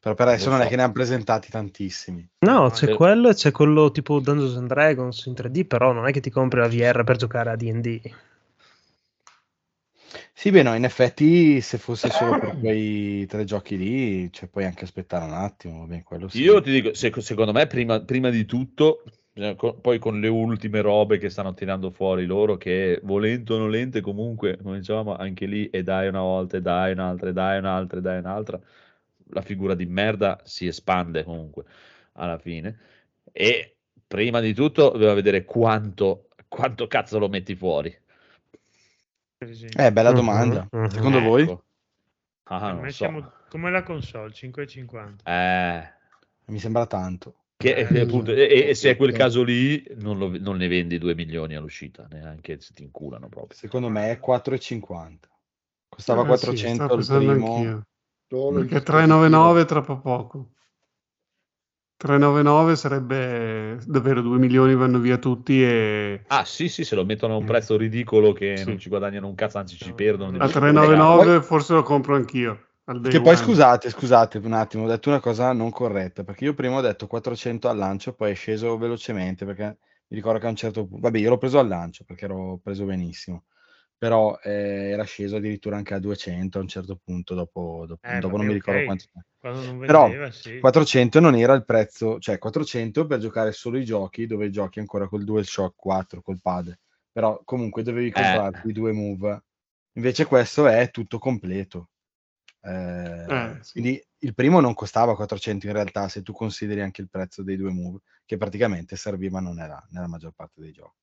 Però 0.00 0.14
per 0.14 0.28
adesso 0.28 0.48
non 0.50 0.60
è 0.60 0.64
so. 0.64 0.68
che 0.70 0.76
ne 0.76 0.82
hanno 0.82 0.92
presentati 0.92 1.50
tantissimi. 1.50 2.28
No, 2.40 2.70
c'è 2.70 2.88
Eh. 2.88 2.94
quello 2.94 3.30
e 3.30 3.34
c'è 3.34 3.50
quello 3.50 3.90
tipo 3.90 4.20
Dungeons 4.20 4.56
and 4.56 4.68
Dragons 4.68 5.26
in 5.26 5.34
3D, 5.34 5.64
però 5.64 5.92
non 5.92 6.06
è 6.06 6.12
che 6.12 6.20
ti 6.20 6.30
compri 6.30 6.60
la 6.60 6.68
VR 6.68 7.02
per 7.04 7.16
giocare 7.16 7.50
a 7.50 7.56
D&D. 7.56 8.00
Sì, 10.32 10.50
beh, 10.50 10.62
no, 10.62 10.74
in 10.74 10.84
effetti 10.84 11.60
se 11.60 11.76
fosse 11.78 12.10
solo 12.10 12.38
per 12.38 12.58
quei 12.58 13.26
tre 13.26 13.44
giochi 13.44 13.76
lì, 13.76 14.32
cioè, 14.32 14.48
puoi 14.48 14.64
anche 14.64 14.84
aspettare 14.84 15.24
un 15.24 15.32
attimo, 15.34 15.80
va 15.80 15.86
bene, 15.86 16.02
quello 16.04 16.28
sì. 16.28 16.42
Io 16.42 16.60
ti 16.62 16.70
dico, 16.70 16.94
sec- 16.94 17.20
secondo 17.20 17.52
me, 17.52 17.66
prima, 17.66 18.00
prima 18.00 18.30
di 18.30 18.44
tutto, 18.46 19.02
poi 19.80 19.98
con 19.98 20.20
le 20.20 20.28
ultime 20.28 20.80
robe 20.80 21.18
che 21.18 21.28
stanno 21.28 21.52
tirando 21.54 21.90
fuori 21.90 22.24
loro, 22.24 22.56
che 22.56 23.00
volente 23.02 23.52
o 23.52 23.58
nolente, 23.58 24.00
comunque, 24.00 24.56
come 24.62 24.78
dicevamo, 24.78 25.14
anche 25.16 25.46
lì, 25.46 25.68
e 25.70 25.82
dai 25.82 26.08
una 26.08 26.20
volta, 26.20 26.56
e 26.56 26.60
dai 26.62 26.92
un'altra, 26.92 27.28
e 27.30 27.32
dai 27.32 27.58
un'altra, 27.58 27.98
e 27.98 28.02
dai 28.02 28.18
un'altra, 28.18 28.60
la 29.30 29.42
figura 29.42 29.74
di 29.74 29.86
merda 29.86 30.40
si 30.44 30.66
espande 30.66 31.24
comunque 31.24 31.64
alla 32.12 32.38
fine. 32.38 32.78
E 33.32 33.76
prima 34.06 34.40
di 34.40 34.54
tutto, 34.54 34.90
dobbiamo 34.90 35.14
vedere 35.14 35.44
quanto, 35.44 36.28
quanto 36.48 36.86
cazzo 36.86 37.18
lo 37.18 37.28
metti 37.28 37.54
fuori. 37.54 37.96
Eh, 39.76 39.92
bella 39.92 40.10
Mhm, 40.10 40.16
domanda. 40.16 40.68
mhm. 40.72 40.88
Secondo 40.90 41.20
voi? 41.20 41.42
Ecco. 41.42 41.64
Ah, 42.44 42.58
Per 42.72 42.74
non 42.74 42.90
so. 42.90 43.04
siamo 43.04 43.32
come 43.48 43.70
la 43.70 43.82
console 43.82 44.32
5,50. 44.32 45.22
Eh, 45.24 45.92
Mi 46.46 46.58
sembra 46.58 46.86
tanto. 46.86 47.34
che, 47.58 47.74
Eh, 47.74 47.86
che 47.86 48.00
appunto, 48.00 48.32
e, 48.32 48.68
e 48.68 48.74
se 48.74 48.90
è 48.90 48.96
quel 48.96 49.10
Perfetto. 49.10 49.12
caso 49.12 49.42
lì, 49.42 49.84
non, 49.96 50.18
lo- 50.18 50.38
non 50.38 50.56
ne 50.56 50.68
vendi 50.68 50.98
2 50.98 51.14
milioni 51.14 51.54
all'uscita, 51.54 52.06
neanche 52.10 52.58
se 52.60 52.72
ti 52.72 52.82
inculano 52.82 53.28
proprio. 53.28 53.56
Secondo 53.58 53.88
me 53.88 54.10
è 54.12 54.18
4,50. 54.18 55.28
Costava 55.88 56.20
Eh, 56.20 56.36
sì, 56.36 56.56
400 56.56 57.02
stavo 57.02 57.22
il 57.30 57.34
primo. 57.34 57.54
anch'io. 57.56 57.86
Solo 58.28 58.58
il 58.60 58.66
Perché 58.66 58.80
dispositivo. 58.80 59.16
399 59.16 59.60
è 59.62 59.64
troppo 59.64 59.98
poco. 60.00 60.50
399 61.96 62.76
sarebbe 62.76 63.78
davvero 63.86 64.20
2 64.20 64.38
milioni 64.38 64.74
vanno 64.76 64.98
via 65.00 65.16
tutti 65.16 65.62
e 65.64 66.22
Ah, 66.28 66.44
sì, 66.44 66.68
sì, 66.68 66.84
se 66.84 66.94
lo 66.94 67.04
mettono 67.04 67.34
a 67.34 67.36
un 67.38 67.44
prezzo 67.44 67.76
ridicolo 67.76 68.32
che 68.32 68.58
Sì. 68.58 68.64
non 68.66 68.78
ci 68.78 68.88
guadagnano 68.88 69.26
un 69.26 69.34
cazzo, 69.34 69.58
anzi 69.58 69.76
ci 69.76 69.88
No. 69.88 69.94
perdono. 69.96 70.30
A 70.30 70.34
a 70.34 70.38
devi- 70.38 70.52
399 70.52 71.42
forse 71.42 71.72
lo 71.74 71.82
compro 71.82 72.14
anch'io. 72.14 72.66
Che 72.88 73.20
poi 73.20 73.34
one. 73.34 73.36
scusate, 73.36 73.90
scusate 73.90 74.38
un 74.38 74.52
attimo, 74.52 74.84
ho 74.84 74.88
detto 74.88 75.08
una 75.10 75.20
cosa 75.20 75.52
non 75.52 75.70
corretta, 75.70 76.22
perché 76.24 76.44
io 76.44 76.54
prima 76.54 76.76
ho 76.76 76.80
detto 76.80 77.06
400 77.06 77.68
al 77.68 77.76
lancio, 77.76 78.14
poi 78.14 78.30
è 78.30 78.34
sceso 78.34 78.78
velocemente, 78.78 79.44
perché 79.44 79.64
mi 80.08 80.16
ricordo 80.16 80.38
che 80.38 80.46
a 80.46 80.50
un 80.50 80.56
certo 80.56 80.86
punto, 80.86 81.00
vabbè, 81.02 81.18
io 81.18 81.28
l'ho 81.30 81.36
preso 81.38 81.58
al 81.58 81.68
lancio 81.68 82.04
perché 82.04 82.24
ero 82.24 82.58
preso 82.62 82.84
benissimo, 82.86 83.44
però 83.98 84.38
eh, 84.42 84.90
era 84.90 85.02
sceso 85.04 85.36
addirittura 85.36 85.76
anche 85.76 85.94
a 85.94 85.98
200 85.98 86.58
a 86.58 86.62
un 86.62 86.68
certo 86.68 86.96
punto, 87.02 87.34
dopo, 87.34 87.84
dopo, 87.86 88.06
Eh, 88.08 88.20
dopo 88.20 88.36
non 88.36 88.46
mi 88.46 88.52
ricordo 88.54 88.78
ok. 88.78 88.84
quanto. 88.84 89.04
Non 89.40 89.78
Però 89.78 90.08
vendeva, 90.08 90.30
sì. 90.30 90.58
400 90.60 91.20
non 91.20 91.34
era 91.34 91.54
il 91.54 91.64
prezzo, 91.64 92.18
cioè 92.18 92.38
400 92.38 93.06
per 93.06 93.18
giocare 93.20 93.52
solo 93.52 93.78
i 93.78 93.84
giochi 93.84 94.26
dove 94.26 94.50
giochi 94.50 94.78
ancora 94.78 95.08
col 95.08 95.24
DualShock 95.24 95.74
4, 95.76 96.22
col 96.22 96.40
pad, 96.40 96.76
però 97.12 97.40
comunque 97.44 97.82
dovevi 97.82 98.10
comprarti 98.10 98.68
i 98.68 98.72
due 98.72 98.92
move, 98.92 99.42
invece 99.94 100.24
questo 100.26 100.66
è 100.66 100.90
tutto 100.90 101.18
completo. 101.18 101.90
Eh, 102.60 103.26
Eh, 103.30 103.58
sì. 103.62 103.72
Quindi 103.80 104.04
il 104.18 104.34
primo 104.34 104.60
non 104.60 104.74
costava 104.74 105.14
400 105.16 105.66
in 105.66 105.72
realtà, 105.72 106.08
se 106.08 106.22
tu 106.22 106.32
consideri 106.32 106.80
anche 106.80 107.00
il 107.00 107.08
prezzo 107.08 107.42
dei 107.42 107.56
due 107.56 107.70
move, 107.72 108.00
che 108.24 108.36
praticamente 108.36 108.96
servivano 108.96 109.52
nella, 109.52 109.84
nella 109.90 110.08
maggior 110.08 110.32
parte 110.32 110.60
dei 110.60 110.72
giochi. 110.72 110.96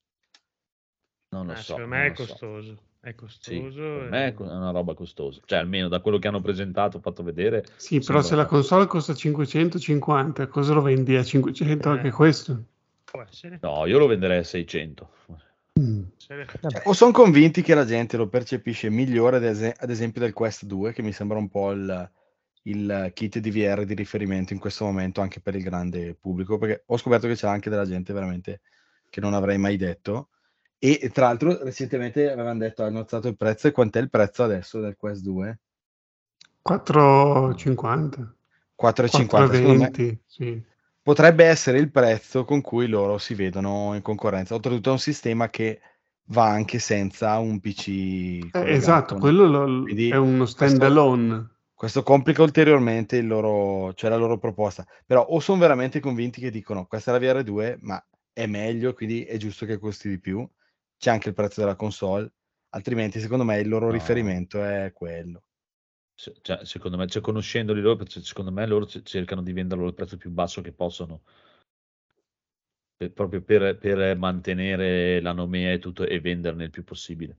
Non 1.36 1.48
lo 1.48 1.52
Eh, 1.52 1.56
so. 1.58 1.64
secondo 1.76 1.88
non 1.90 1.98
me 2.00 2.06
è 2.06 2.10
lo 2.10 2.16
so. 2.16 2.26
costoso. 2.26 2.78
È 3.02 3.10
Sì, 3.10 3.16
costoso. 3.16 3.82
per 3.82 4.06
e- 4.06 4.10
me 4.10 4.28
è 4.34 4.36
una 4.38 4.72
roba 4.72 4.94
costosa. 4.94 5.42
Cioè, 5.46 5.60
almeno 5.60 5.90
da 5.90 6.00
quello 6.00 6.18
che 6.18 6.28
hanno 6.30 6.40
presentato, 6.42 7.00
fatto 7.00 7.24
vedere. 7.24 7.66
Sì, 7.76 8.00
però 8.00 8.22
se 8.22 8.36
la 8.36 8.46
console 8.46 8.88
costa 8.88 9.14
550, 9.14 10.48
cosa 10.48 10.74
lo 10.74 10.82
vendi 10.82 11.16
a 11.16 11.24
500 11.24 11.90
anche 11.90 12.08
Eh. 12.08 12.12
questo? 12.12 12.64
Può 13.04 13.22
essere. 13.22 13.60
No, 13.62 13.86
io 13.86 14.00
lo 14.00 14.08
venderei 14.08 14.40
a 14.40 14.44
600. 14.44 15.10
Mm. 15.78 16.04
Cioè, 16.16 16.46
o 16.86 16.94
sono 16.94 17.12
convinti 17.12 17.62
che 17.62 17.76
la 17.76 17.86
gente 17.86 18.16
lo 18.16 18.28
percepisce 18.30 18.90
migliore, 18.90 19.38
ad, 19.38 19.44
es- 19.44 19.74
ad 19.78 19.90
esempio, 19.90 20.22
del 20.22 20.32
Quest 20.32 20.64
2, 20.64 20.94
che 20.94 21.02
mi 21.02 21.12
sembra 21.12 21.38
un 21.38 21.50
po' 21.50 21.72
il, 21.74 22.12
il 22.64 23.12
kit 23.14 23.40
di 23.40 23.52
VR 23.52 23.84
di 23.84 23.94
riferimento 23.94 24.54
in 24.54 24.60
questo 24.60 24.86
momento 24.86 25.20
anche 25.22 25.42
per 25.42 25.54
il 25.56 25.64
grande 25.64 26.16
pubblico, 26.16 26.58
perché 26.58 26.84
ho 26.88 26.98
scoperto 26.98 27.28
che 27.28 27.36
c'è 27.36 27.48
anche 27.48 27.70
della 27.70 27.86
gente 27.86 28.14
veramente 28.14 28.62
che 29.10 29.20
non 29.20 29.34
avrei 29.34 29.58
mai 29.58 29.76
detto. 29.78 30.30
E 30.78 31.10
tra 31.14 31.28
l'altro, 31.28 31.64
recentemente 31.64 32.30
avevano 32.32 32.60
detto 32.60 32.84
hanno 32.84 33.00
alzato 33.00 33.28
il 33.28 33.38
prezzo. 33.38 33.68
E 33.68 33.72
quant'è 33.72 34.00
il 34.00 34.10
prezzo 34.10 34.44
adesso 34.44 34.80
del 34.80 34.96
Quest 34.98 35.22
2? 35.24 35.60
4,50. 36.68 38.34
4,50. 38.76 39.52
Secondo 39.52 39.74
me 39.80 39.90
4,20, 39.92 40.18
sì. 40.26 40.62
potrebbe 41.02 41.46
essere 41.46 41.78
il 41.80 41.92
prezzo 41.92 42.44
con 42.46 42.62
cui 42.62 42.88
loro 42.88 43.18
si 43.18 43.34
vedono 43.36 43.94
in 43.96 44.02
concorrenza. 44.02 44.54
Oltretutto 44.56 44.90
è 44.90 44.94
un 44.94 45.00
sistema 45.00 45.50
che 45.50 45.80
va 46.30 46.46
anche 46.50 46.80
senza 46.80 47.38
un 47.38 47.60
PC 47.60 47.88
Eh, 47.88 48.50
esatto, 48.74 49.16
quello 49.18 49.46
lo- 49.46 49.86
è 49.88 50.16
uno 50.16 50.40
questo- 50.40 50.66
stand-alone. 50.66 51.50
Questo 51.76 52.04
complica 52.04 52.42
ulteriormente 52.42 53.18
il 53.18 53.28
loro, 53.28 53.94
cioè 53.94 54.10
la 54.10 54.16
loro 54.16 54.38
proposta. 54.38 54.86
Però 55.06 55.22
o 55.22 55.40
sono 55.40 55.60
veramente 55.60 56.00
convinti 56.00 56.40
che 56.40 56.50
dicono 56.50 56.86
questa 56.86 57.14
è 57.14 57.20
la 57.20 57.34
VR2, 57.42 57.78
ma 57.82 58.04
è 58.32 58.46
meglio, 58.48 58.94
quindi 58.94 59.24
è 59.26 59.36
giusto 59.38 59.66
che 59.66 59.78
costi 59.78 60.08
di 60.10 60.20
più. 60.20 60.48
C'è 60.98 61.12
anche 61.12 61.30
il 61.30 61.36
prezzo 61.36 61.62
della 61.62 61.76
console, 61.76 62.32
altrimenti 62.70 63.20
secondo 63.20 63.44
me 63.44 63.60
il 63.60 63.68
loro 63.68 63.88
No. 63.88 63.92
riferimento 63.92 64.64
è 64.64 64.92
quello. 64.94 65.44
Cioè, 66.16 66.64
secondo 66.64 66.98
me, 66.98 67.08
cioè, 67.08 67.22
conoscendoli 67.22 67.82
loro, 67.82 68.06
secondo 68.08 68.52
me 68.52 68.66
loro 68.66 68.86
cercano 68.86 69.42
di 69.42 69.52
venderlo 69.52 69.86
al 69.86 69.94
prezzo 69.94 70.18
più 70.18 70.30
basso 70.32 70.62
che 70.62 70.72
possono. 70.72 71.24
Per- 72.98 73.12
proprio 73.12 73.42
per, 73.42 73.78
per 73.78 74.18
mantenere 74.18 75.20
la 75.20 75.34
nomea 75.34 75.74
e 75.74 75.80
tutto 75.80 76.06
e 76.06 76.22
venderne 76.22 76.64
il 76.66 76.70
più 76.70 76.86
possibile. 76.86 77.38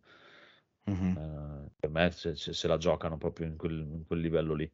Mhm. 0.85 1.17
Eh, 1.17 1.71
per 1.81 1.91
me 1.91 2.11
se, 2.11 2.37
se- 2.37 2.53
se 2.53 2.69
la 2.69 2.77
giocano 2.77 3.17
proprio 3.17 3.47
in 3.47 3.57
quel, 3.57 3.79
in 3.79 4.05
quel 4.07 4.21
livello 4.21 4.53
lì. 4.53 4.71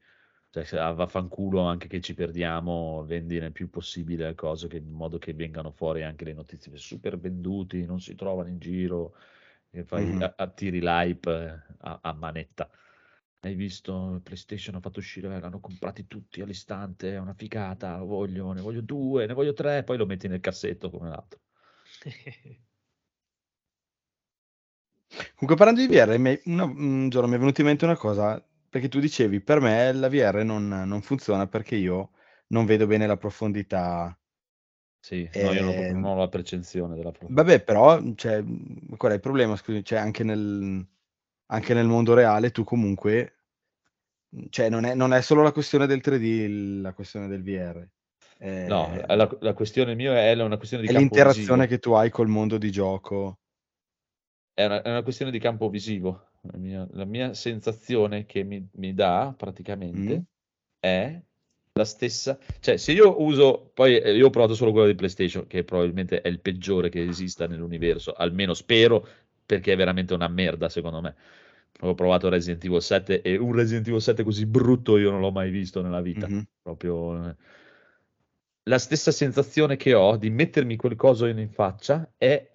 Cioè, 0.53 0.79
ah, 0.79 0.93
vaffanculo 0.93 1.63
anche 1.63 1.89
che 1.89 2.01
ci 2.01 2.13
perdiamo, 2.15 3.05
vendi 3.07 3.39
nel 3.41 3.53
più 3.53 3.71
possibile 3.71 4.27
le 4.27 4.35
cose 4.35 4.69
che- 4.69 4.77
in 4.77 4.91
modo 4.91 5.19
che 5.19 5.33
vengano 5.35 5.71
fuori 5.73 6.03
anche 6.03 6.25
le 6.27 6.35
notizie 6.35 6.77
super 6.77 7.19
venduti, 7.19 7.85
non 7.87 8.01
si 8.01 8.15
trovano 8.15 8.49
in 8.51 8.59
giro, 8.59 9.15
e 9.71 9.83
fai, 9.85 10.15
Mhm. 10.15 10.23
a- 10.23 10.35
attiri 10.37 10.81
l'hype 10.81 11.31
eh, 11.69 11.75
a, 11.81 12.01
a 12.03 12.13
manetta. 12.13 12.71
Hai 13.41 13.55
visto 13.55 14.21
PlayStation 14.23 14.75
ha 14.77 14.81
fatto 14.81 14.99
uscire, 15.01 15.29
l'hanno 15.41 15.59
comprati 15.61 16.07
tutti 16.07 16.41
all'istante, 16.43 17.13
è 17.15 17.19
una 17.19 17.35
figata, 17.35 17.97
lo 17.99 18.05
voglio, 18.07 18.53
ne 18.53 18.61
voglio 18.61 18.83
due, 18.83 19.27
ne 19.27 19.33
voglio 19.35 19.53
tre, 19.55 19.83
poi 19.85 19.97
lo 19.97 20.07
metti 20.07 20.29
nel 20.29 20.41
cassetto 20.41 20.91
come 20.91 21.09
l'altro. 21.09 21.41
Comunque 25.35 25.57
parlando 25.57 25.81
di 25.81 25.87
VR, 25.89 26.19
mi- 26.19 26.41
una- 26.47 26.65
un 26.65 27.09
giorno 27.09 27.29
mi 27.29 27.35
è 27.37 27.39
venuta 27.39 27.61
in 27.61 27.67
mente 27.67 27.85
una 27.85 27.97
cosa, 27.97 28.43
perché 28.73 28.89
tu 28.89 28.99
dicevi, 29.01 29.41
per 29.41 29.61
me 29.61 29.93
la 29.93 30.09
VR 30.09 30.43
non, 30.45 30.67
non 30.69 31.03
funziona 31.03 31.47
perché 31.47 31.77
io 31.77 32.11
non 32.49 32.65
vedo 32.67 32.87
bene 32.87 33.07
la 33.07 33.17
profondità. 33.17 34.17
Sì, 35.01 35.31
no, 35.37 35.53
io 35.53 35.63
non, 35.63 35.75
Eh, 35.75 35.93
non 36.01 36.05
ho 36.05 36.17
la 36.17 36.29
percezione 36.29 36.95
della 36.97 37.11
profondità. 37.13 37.43
Vabbè, 37.43 37.63
però, 37.65 38.01
cioè, 38.15 38.45
qual 38.97 39.13
è 39.13 39.15
il 39.17 39.21
problema? 39.21 39.57
Scusi, 39.57 39.83
cioè, 39.85 39.99
anche 39.99 40.23
nel, 40.25 40.87
anche 41.47 41.75
nel 41.75 41.87
mondo 41.87 42.15
reale 42.15 42.51
tu 42.51 42.63
comunque, 42.65 43.37
cioè, 44.51 44.69
non 44.69 44.85
è, 44.85 44.95
non 44.95 45.13
è 45.13 45.21
solo 45.23 45.43
la 45.43 45.53
questione 45.53 45.87
del 45.87 46.01
3D, 46.01 46.23
il- 46.25 46.81
la 46.81 46.93
questione 46.93 47.29
del 47.29 47.43
VR. 47.43 47.89
Eh, 48.39 48.69
No, 48.69 48.91
la, 49.07 49.29
la 49.41 49.55
questione 49.55 49.95
mia 49.95 50.15
è 50.19 50.33
una 50.43 50.57
questione 50.57 50.83
di 50.83 50.89
è 50.89 50.93
l'interazione 50.93 51.67
visivo. 51.67 51.67
che 51.67 51.79
tu 51.79 51.93
hai 51.93 52.11
col 52.11 52.29
mondo 52.29 52.59
di 52.59 52.71
gioco. 52.71 53.39
È 54.55 54.65
una, 54.65 54.81
è 54.81 54.89
una 54.89 55.03
questione 55.03 55.31
di 55.31 55.39
campo 55.39 55.69
visivo. 55.69 56.31
La 56.51 56.59
mia, 56.59 56.87
la 56.93 57.05
mia 57.05 57.35
sensazione 57.35 58.27
che 58.27 58.43
mi, 58.43 58.67
mi 58.73 58.95
dà 58.95 59.33
praticamente 59.37 60.17
Mm. 60.17 60.23
è 60.81 61.21
la 61.75 61.85
stessa. 61.85 62.39
Cioè, 62.61 62.77
se 62.77 62.93
io 62.93 63.23
uso, 63.23 63.71
poi 63.73 63.99
eh, 63.99 64.15
io 64.15 64.27
ho 64.27 64.31
provato 64.31 64.55
solo 64.55 64.73
quello 64.73 64.89
di 64.89 64.95
PlayStation, 64.95 65.47
che 65.47 65.65
probabilmente 65.65 66.21
è 66.21 66.29
il 66.29 66.41
peggiore 66.41 66.89
che 66.89 67.03
esista 67.05 67.47
nell'universo, 67.47 68.13
almeno 68.13 68.55
spero, 68.55 69.07
perché 69.47 69.73
è 69.73 69.77
veramente 69.77 70.15
una 70.15 70.29
merda, 70.29 70.69
secondo 70.69 71.01
me. 71.01 71.15
Ho 71.81 71.95
provato 71.95 72.29
Resident 72.29 72.65
Evil 72.65 72.83
7 72.83 73.23
e 73.23 73.37
un 73.37 73.53
Resident 73.53 73.87
Evil 73.89 74.01
7 74.01 74.23
così 74.23 74.47
brutto 74.47 74.99
io 74.99 75.11
non 75.11 75.21
l'ho 75.21 75.33
mai 75.33 75.51
visto 75.51 75.81
nella 75.83 76.01
vita. 76.01 76.29
Mhm. 76.29 76.47
Proprio 76.63 77.29
eh. 77.29 77.37
la 78.65 78.79
stessa 78.79 79.11
sensazione 79.11 79.77
che 79.77 79.95
ho 79.95 80.17
di 80.17 80.31
mettermi 80.31 80.77
quel 80.77 80.95
coso 80.95 81.27
in 81.27 81.39
in 81.39 81.51
faccia 81.51 82.13
è 82.17 82.49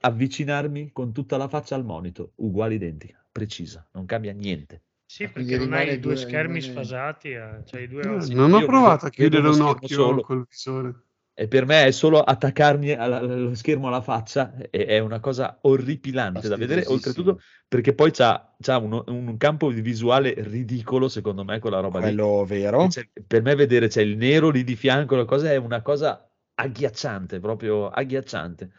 avvicinarmi 0.00 0.90
con 0.92 1.12
tutta 1.12 1.36
la 1.36 1.46
faccia 1.46 1.76
al 1.76 1.84
monitor, 1.84 2.30
uguale 2.36 2.74
identica, 2.74 3.21
precisa, 3.32 3.86
non 3.92 4.04
cambia 4.04 4.32
niente. 4.32 4.82
Sì, 5.06 5.28
perché 5.28 5.58
non 5.58 5.72
hai 5.72 5.98
due 5.98 6.16
schermi 6.16 6.60
rimane- 6.60 6.72
sfasati, 6.84 7.30
eh, 7.32 7.62
cioè 7.66 7.80
i 7.80 7.88
due 7.88 8.06
occhi. 8.06 8.34
non 8.34 8.50
io 8.50 8.56
ho 8.56 8.60
vedo- 8.60 8.70
provato 8.70 9.06
a 9.06 9.10
chiudere 9.10 9.48
un 9.48 9.60
occhio 9.60 9.88
solo. 9.96 10.20
col 10.22 10.46
visore. 10.48 10.94
E 11.34 11.48
per 11.48 11.64
me 11.64 11.86
è 11.86 11.90
solo 11.92 12.20
attaccarmi 12.22 12.92
allo 12.92 13.54
schermo 13.54 13.88
alla 13.88 14.02
faccia, 14.02 14.54
e- 14.70 14.84
è 14.84 14.98
una 14.98 15.18
cosa 15.18 15.58
orripilante 15.62 16.46
da 16.46 16.56
vedere, 16.56 16.84
oltretutto 16.86 17.40
perché 17.66 17.94
poi 17.94 18.10
c'ha, 18.10 18.54
c'ha 18.60 18.76
uno- 18.76 19.04
un 19.06 19.36
campo 19.38 19.72
di 19.72 19.80
visuale 19.80 20.34
ridicolo, 20.36 21.08
secondo 21.08 21.42
me, 21.42 21.58
quella 21.58 21.80
roba 21.80 21.98
lì. 22.00 22.04
Quello 22.14 22.44
vero. 22.44 22.88
Cioè, 22.88 23.08
per 23.26 23.40
me 23.42 23.54
vedere 23.54 23.88
c'è 23.88 24.02
il 24.02 24.16
nero 24.18 24.50
lì 24.50 24.62
di 24.62 24.76
fianco, 24.76 25.16
la 25.16 25.24
cosa 25.24 25.50
è 25.50 25.56
una 25.56 25.80
cosa 25.80 26.30
agghiacciante, 26.54 27.40
proprio 27.40 27.88
agghiacciante. 27.88 28.70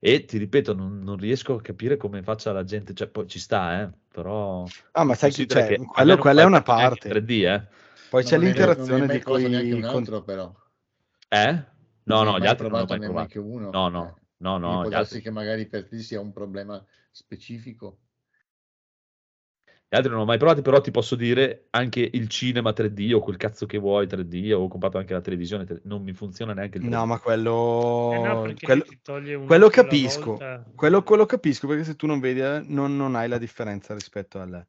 E 0.00 0.24
ti 0.24 0.38
ripeto, 0.38 0.74
non, 0.74 1.00
non 1.00 1.16
riesco 1.16 1.54
a 1.54 1.60
capire 1.60 1.96
come 1.96 2.22
faccia 2.22 2.52
la 2.52 2.62
gente, 2.64 2.94
cioè 2.94 3.08
poi 3.08 3.26
ci 3.26 3.38
sta, 3.40 3.82
eh, 3.82 3.90
però 4.08 4.64
Ah, 4.92 5.04
ma 5.04 5.14
sai 5.14 5.30
che 5.32 5.36
considera 5.46 5.66
cioè, 5.66 5.76
che 5.78 5.84
quello, 5.84 6.16
quella 6.18 6.42
è 6.42 6.44
una 6.44 6.62
parte. 6.62 7.08
in 7.08 7.14
3D, 7.14 7.30
eh. 7.44 7.66
Poi 8.08 8.22
Ma 8.22 8.28
c'è 8.28 8.38
l'interazione 8.38 9.06
di 9.08 9.22
quei 9.22 9.72
un 9.72 9.84
altro, 9.84 10.22
però. 10.22 10.54
Eh? 11.28 11.52
No, 12.04 12.22
Non 12.22 12.24
no, 12.24 12.38
gli 12.38 12.46
altri 12.46 12.68
non 12.68 12.78
l'ho 12.80 12.86
mai 12.86 12.98
provato. 13.00 13.44
uno. 13.44 13.70
No, 13.70 13.88
no, 13.88 14.16
Eh. 14.16 14.22
no, 14.38 14.58
no, 14.58 14.80
può 14.80 14.88
gli 14.88 14.92
darsi 14.92 15.14
altri. 15.16 15.20
che 15.22 15.30
magari 15.30 15.66
per 15.66 15.88
te 15.88 15.98
sia 15.98 16.20
un 16.20 16.32
problema 16.32 16.82
specifico. 17.10 17.98
Gli 19.90 19.96
altri 19.96 20.10
non 20.10 20.20
ho 20.20 20.24
mai 20.26 20.36
provati, 20.36 20.60
però 20.60 20.82
ti 20.82 20.90
posso 20.90 21.14
dire 21.14 21.68
anche 21.70 22.06
il 22.12 22.28
cinema 22.28 22.72
3D 22.72 23.14
o 23.14 23.20
quel 23.20 23.38
cazzo 23.38 23.64
che 23.64 23.78
vuoi 23.78 24.06
3D, 24.06 24.52
ho 24.52 24.68
comprato 24.68 24.98
anche 24.98 25.14
la 25.14 25.22
televisione, 25.22 25.64
3D, 25.64 25.80
non 25.84 26.02
mi 26.02 26.12
funziona 26.12 26.52
neanche 26.52 26.76
il 26.76 26.84
3D. 26.84 26.88
No, 26.90 27.06
ma 27.06 27.18
quello... 27.18 28.10
Eh 28.12 28.18
no, 28.18 28.54
quello... 28.60 28.82
ti 28.82 29.00
toglie 29.02 29.34
un 29.34 29.46
quello 29.46 29.68
capisco, 29.70 30.38
quello, 30.74 31.02
quello 31.02 31.24
capisco 31.24 31.66
perché 31.66 31.84
se 31.84 31.96
tu 31.96 32.06
non 32.06 32.20
vedi 32.20 32.40
eh, 32.40 32.62
non, 32.66 32.96
non 32.98 33.14
hai 33.14 33.28
la 33.28 33.38
differenza 33.38 33.94
rispetto 33.94 34.38
al... 34.38 34.66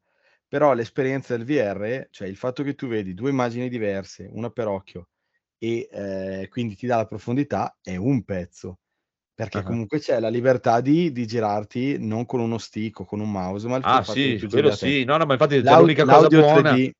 Però 0.48 0.72
l'esperienza 0.72 1.36
del 1.36 1.44
VR, 1.44 2.08
cioè 2.10 2.26
il 2.26 2.36
fatto 2.36 2.62
che 2.62 2.74
tu 2.74 2.88
vedi 2.88 3.12
due 3.12 3.28
immagini 3.28 3.68
diverse, 3.68 4.26
una 4.32 4.48
per 4.48 4.68
occhio, 4.68 5.08
e 5.58 5.86
eh, 5.92 6.48
quindi 6.48 6.76
ti 6.76 6.86
dà 6.86 6.96
la 6.96 7.06
profondità, 7.06 7.76
è 7.82 7.94
un 7.96 8.24
pezzo. 8.24 8.78
Perché 9.40 9.58
Ah. 9.60 9.62
comunque 9.62 9.98
c'è 10.00 10.20
la 10.20 10.28
libertà 10.28 10.82
di, 10.82 11.12
di 11.12 11.26
girarti 11.26 11.96
non 11.98 12.26
con 12.26 12.40
uno 12.40 12.58
stick 12.58 13.00
o 13.00 13.04
con 13.06 13.20
un 13.20 13.30
mouse, 13.30 13.66
ma 13.68 13.76
il 13.76 13.82
Ah 13.86 14.02
sì, 14.04 14.38
quello 14.50 14.70
sì, 14.72 15.04
no, 15.04 15.16
no, 15.16 15.24
ma 15.24 15.32
infatti 15.32 15.54
cioè, 15.54 15.62
L'au- 15.62 15.80
l'unica 15.80 16.04
cosa 16.04 16.28
buona, 16.28 16.72
3D, 16.74 16.90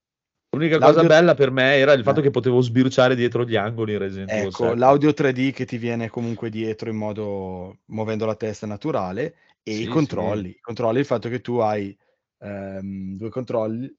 l'unica 0.56 0.78
cosa 0.78 0.90
l'audio- 0.92 1.08
bella 1.08 1.34
per 1.34 1.50
me 1.50 1.74
era 1.74 1.92
il 1.92 2.02
fatto 2.02 2.20
Eh. 2.20 2.22
che 2.22 2.30
potevo 2.30 2.62
sbirciare 2.62 3.14
dietro 3.14 3.44
gli 3.44 3.56
angoli 3.56 3.92
in 3.92 3.98
Resident 3.98 4.30
Evil 4.30 4.44
Ecco, 4.44 4.64
7. 4.68 4.78
l'audio 4.78 5.12
3D 5.12 5.50
che 5.52 5.66
ti 5.66 5.76
viene 5.76 6.08
comunque 6.08 6.48
dietro 6.48 6.88
in 6.88 6.96
modo 6.96 7.80
muovendo 7.88 8.24
la 8.24 8.36
testa 8.36 8.66
naturale 8.66 9.34
e 9.62 9.72
Sì, 9.72 9.80
i 9.80 9.84
sì. 9.84 9.90
controlli. 9.90 10.48
I 10.48 10.60
controlli, 10.62 10.98
il 10.98 11.04
fatto 11.04 11.28
che 11.28 11.42
tu 11.42 11.56
hai 11.58 11.94
ehm, 12.38 13.18
due 13.18 13.28
controlli 13.28 13.94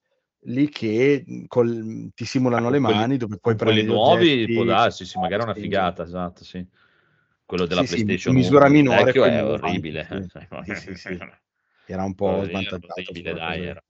lì 0.46 0.68
che 0.70 1.24
mh, 1.24 1.44
col- 1.46 2.10
ti 2.16 2.26
simulano 2.26 2.70
Ah, 2.70 2.72
le 2.72 2.80
quelli- 2.80 2.96
mani 2.96 3.18
dove 3.18 3.38
puoi 3.38 3.56
quelli 3.56 3.84
prendere 3.84 3.86
gli 3.86 4.02
nuovi 4.02 4.54
può 4.56 4.64
darsi, 4.64 5.06
sì, 5.06 5.20
magari 5.20 5.42
è 5.42 5.46
una 5.46 5.54
figata, 5.54 6.02
esatto, 6.04 6.44
sì. 6.44 6.66
Quello 7.52 7.66
della 7.66 7.82
Sì, 7.82 7.88
sì, 7.88 8.06
PlayStation 8.06 8.34
misura 8.34 8.66
1 8.68 8.72
minore, 8.72 9.12
è 9.12 9.44
orribile. 9.44 10.08
avanti, 10.10 10.72
eh. 10.72 10.76
Sì, 10.76 10.96
sì, 10.96 10.96
sì. 10.96 11.18
Era 11.86 12.06
un 12.06 12.16
po' 12.16 12.46
svantaggiato. 12.46 12.94
orribile, 12.94 13.32
quella 13.32 13.46
dai, 13.46 13.66
era. 13.66 13.84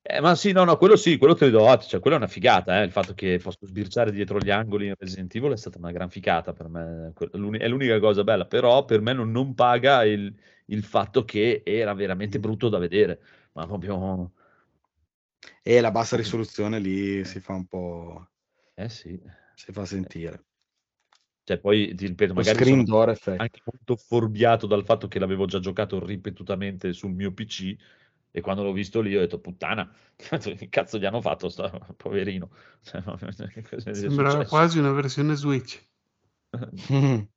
Eh, 0.00 0.20
ma 0.20 0.34
sì, 0.34 0.52
no, 0.52 0.64
no, 0.64 0.78
quello 0.78 0.96
sì, 0.96 1.18
quello 1.18 1.34
te 1.34 1.50
lo 1.50 1.58
do, 1.58 1.76
cioè, 1.82 2.00
quello 2.00 2.16
è 2.16 2.18
una 2.20 2.26
figata, 2.26 2.80
eh, 2.80 2.84
il 2.84 2.90
fatto 2.92 3.12
che 3.12 3.38
posso 3.42 3.66
sbirciare 3.66 4.12
dietro 4.12 4.38
gli 4.38 4.48
angoli 4.48 4.86
in 4.86 4.94
Resident 4.96 5.34
Evil 5.34 5.52
è 5.52 5.56
stata 5.58 5.76
una 5.76 5.90
gran 5.90 6.08
figata 6.08 6.54
per 6.54 6.68
me, 6.68 7.12
è 7.58 7.68
l'unica 7.68 7.98
cosa 7.98 8.24
bella, 8.24 8.46
però 8.46 8.86
per 8.86 9.02
me 9.02 9.12
non, 9.12 9.30
non 9.30 9.52
paga 9.52 10.02
il, 10.04 10.34
il 10.66 10.82
fatto 10.82 11.26
che 11.26 11.60
era 11.66 11.92
veramente 11.92 12.38
brutto 12.38 12.70
da 12.70 12.78
vedere, 12.78 13.20
ma 13.52 13.66
proprio, 13.66 14.32
E 15.62 15.80
la 15.82 15.90
bassa 15.90 16.16
risoluzione 16.16 16.78
lì 16.78 17.22
si 17.26 17.40
fa 17.40 17.52
un 17.52 17.66
po'... 17.66 18.26
eh 18.74 18.88
sì, 18.88 19.20
si 19.54 19.70
fa 19.70 19.84
sentire. 19.84 20.44
Cioè 21.46 21.58
poi 21.58 21.94
ti 21.94 22.06
ripeto, 22.08 22.32
Lo 22.32 22.40
magari 22.40 22.64
sono 22.64 22.82
door 22.82 23.10
effect. 23.10 23.40
anche 23.40 23.60
molto 23.64 23.94
forbiato 23.96 24.66
dal 24.66 24.84
fatto 24.84 25.06
che 25.06 25.20
l'avevo 25.20 25.46
già 25.46 25.60
giocato 25.60 26.04
ripetutamente 26.04 26.92
sul 26.92 27.12
mio 27.12 27.32
PC 27.32 27.76
e 28.32 28.40
quando 28.40 28.64
l'ho 28.64 28.72
visto 28.72 29.00
lì 29.00 29.16
ho 29.16 29.20
detto 29.20 29.38
puttana, 29.40 29.88
che 30.16 30.28
cazzo 30.68 30.98
gli 30.98 31.04
hanno 31.06 31.20
fatto 31.20 31.48
sto 31.48 31.70
poverino? 31.96 32.50
Cioè, 32.82 33.94
Sembrava 33.94 34.42
successo? 34.42 34.48
quasi 34.48 34.78
una 34.80 34.90
versione 34.90 35.34
Switch. 35.36 35.80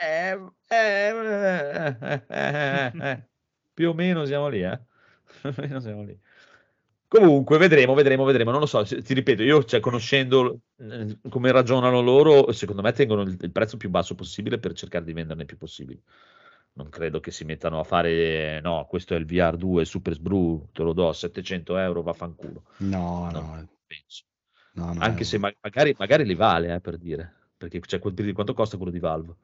Eh, 0.00 0.32
eh, 0.68 1.10
eh, 1.10 1.96
eh, 2.00 2.24
eh, 2.28 2.92
eh. 3.00 3.28
Più 3.74 3.88
o 3.90 3.94
meno 3.94 4.24
siamo 4.24 4.48
lì, 4.48 4.62
eh? 4.62 4.80
Più 5.40 5.50
o 5.50 5.54
meno 5.58 5.80
siamo 5.80 6.02
lì. 6.04 6.18
Comunque, 7.08 7.56
vedremo, 7.56 7.94
vedremo, 7.94 8.24
vedremo. 8.24 8.50
Non 8.50 8.60
lo 8.60 8.66
so, 8.66 8.82
ti 8.84 9.14
ripeto, 9.14 9.42
io, 9.42 9.64
cioè, 9.64 9.80
conoscendo 9.80 10.60
eh, 10.76 11.18
come 11.30 11.50
ragionano 11.50 12.00
loro, 12.02 12.52
secondo 12.52 12.82
me 12.82 12.92
tengono 12.92 13.22
il, 13.22 13.36
il 13.40 13.50
prezzo 13.50 13.78
più 13.78 13.88
basso 13.88 14.14
possibile 14.14 14.58
per 14.58 14.74
cercare 14.74 15.04
di 15.06 15.14
venderne 15.14 15.46
più 15.46 15.56
possibili. 15.56 16.00
Non 16.74 16.90
credo 16.90 17.18
che 17.18 17.30
si 17.30 17.44
mettano 17.44 17.80
a 17.80 17.84
fare, 17.84 18.60
no, 18.60 18.86
questo 18.88 19.14
è 19.14 19.16
il 19.18 19.24
VR2 19.24 19.84
Super 19.84 20.12
Sbru, 20.14 20.68
te 20.72 20.82
lo 20.82 20.92
do 20.92 21.08
a 21.08 21.14
700 21.14 21.76
euro, 21.78 22.02
vaffanculo. 22.02 22.62
No, 22.78 23.30
No, 23.30 23.30
no, 23.30 23.68
penso. 23.86 24.24
no, 24.74 24.92
no, 24.92 25.00
Anche 25.02 25.24
se 25.24 25.38
ma- 25.38 25.52
magari, 25.60 25.94
magari 25.98 26.24
li 26.24 26.34
vale, 26.34 26.74
eh, 26.74 26.80
per 26.80 26.98
dire. 26.98 27.32
Perché 27.56 27.80
cioè, 27.80 27.98
quel- 27.98 28.14
di 28.14 28.32
quanto 28.32 28.54
costa 28.54 28.76
quello 28.76 28.92
di 28.92 29.00
Valve? 29.00 29.34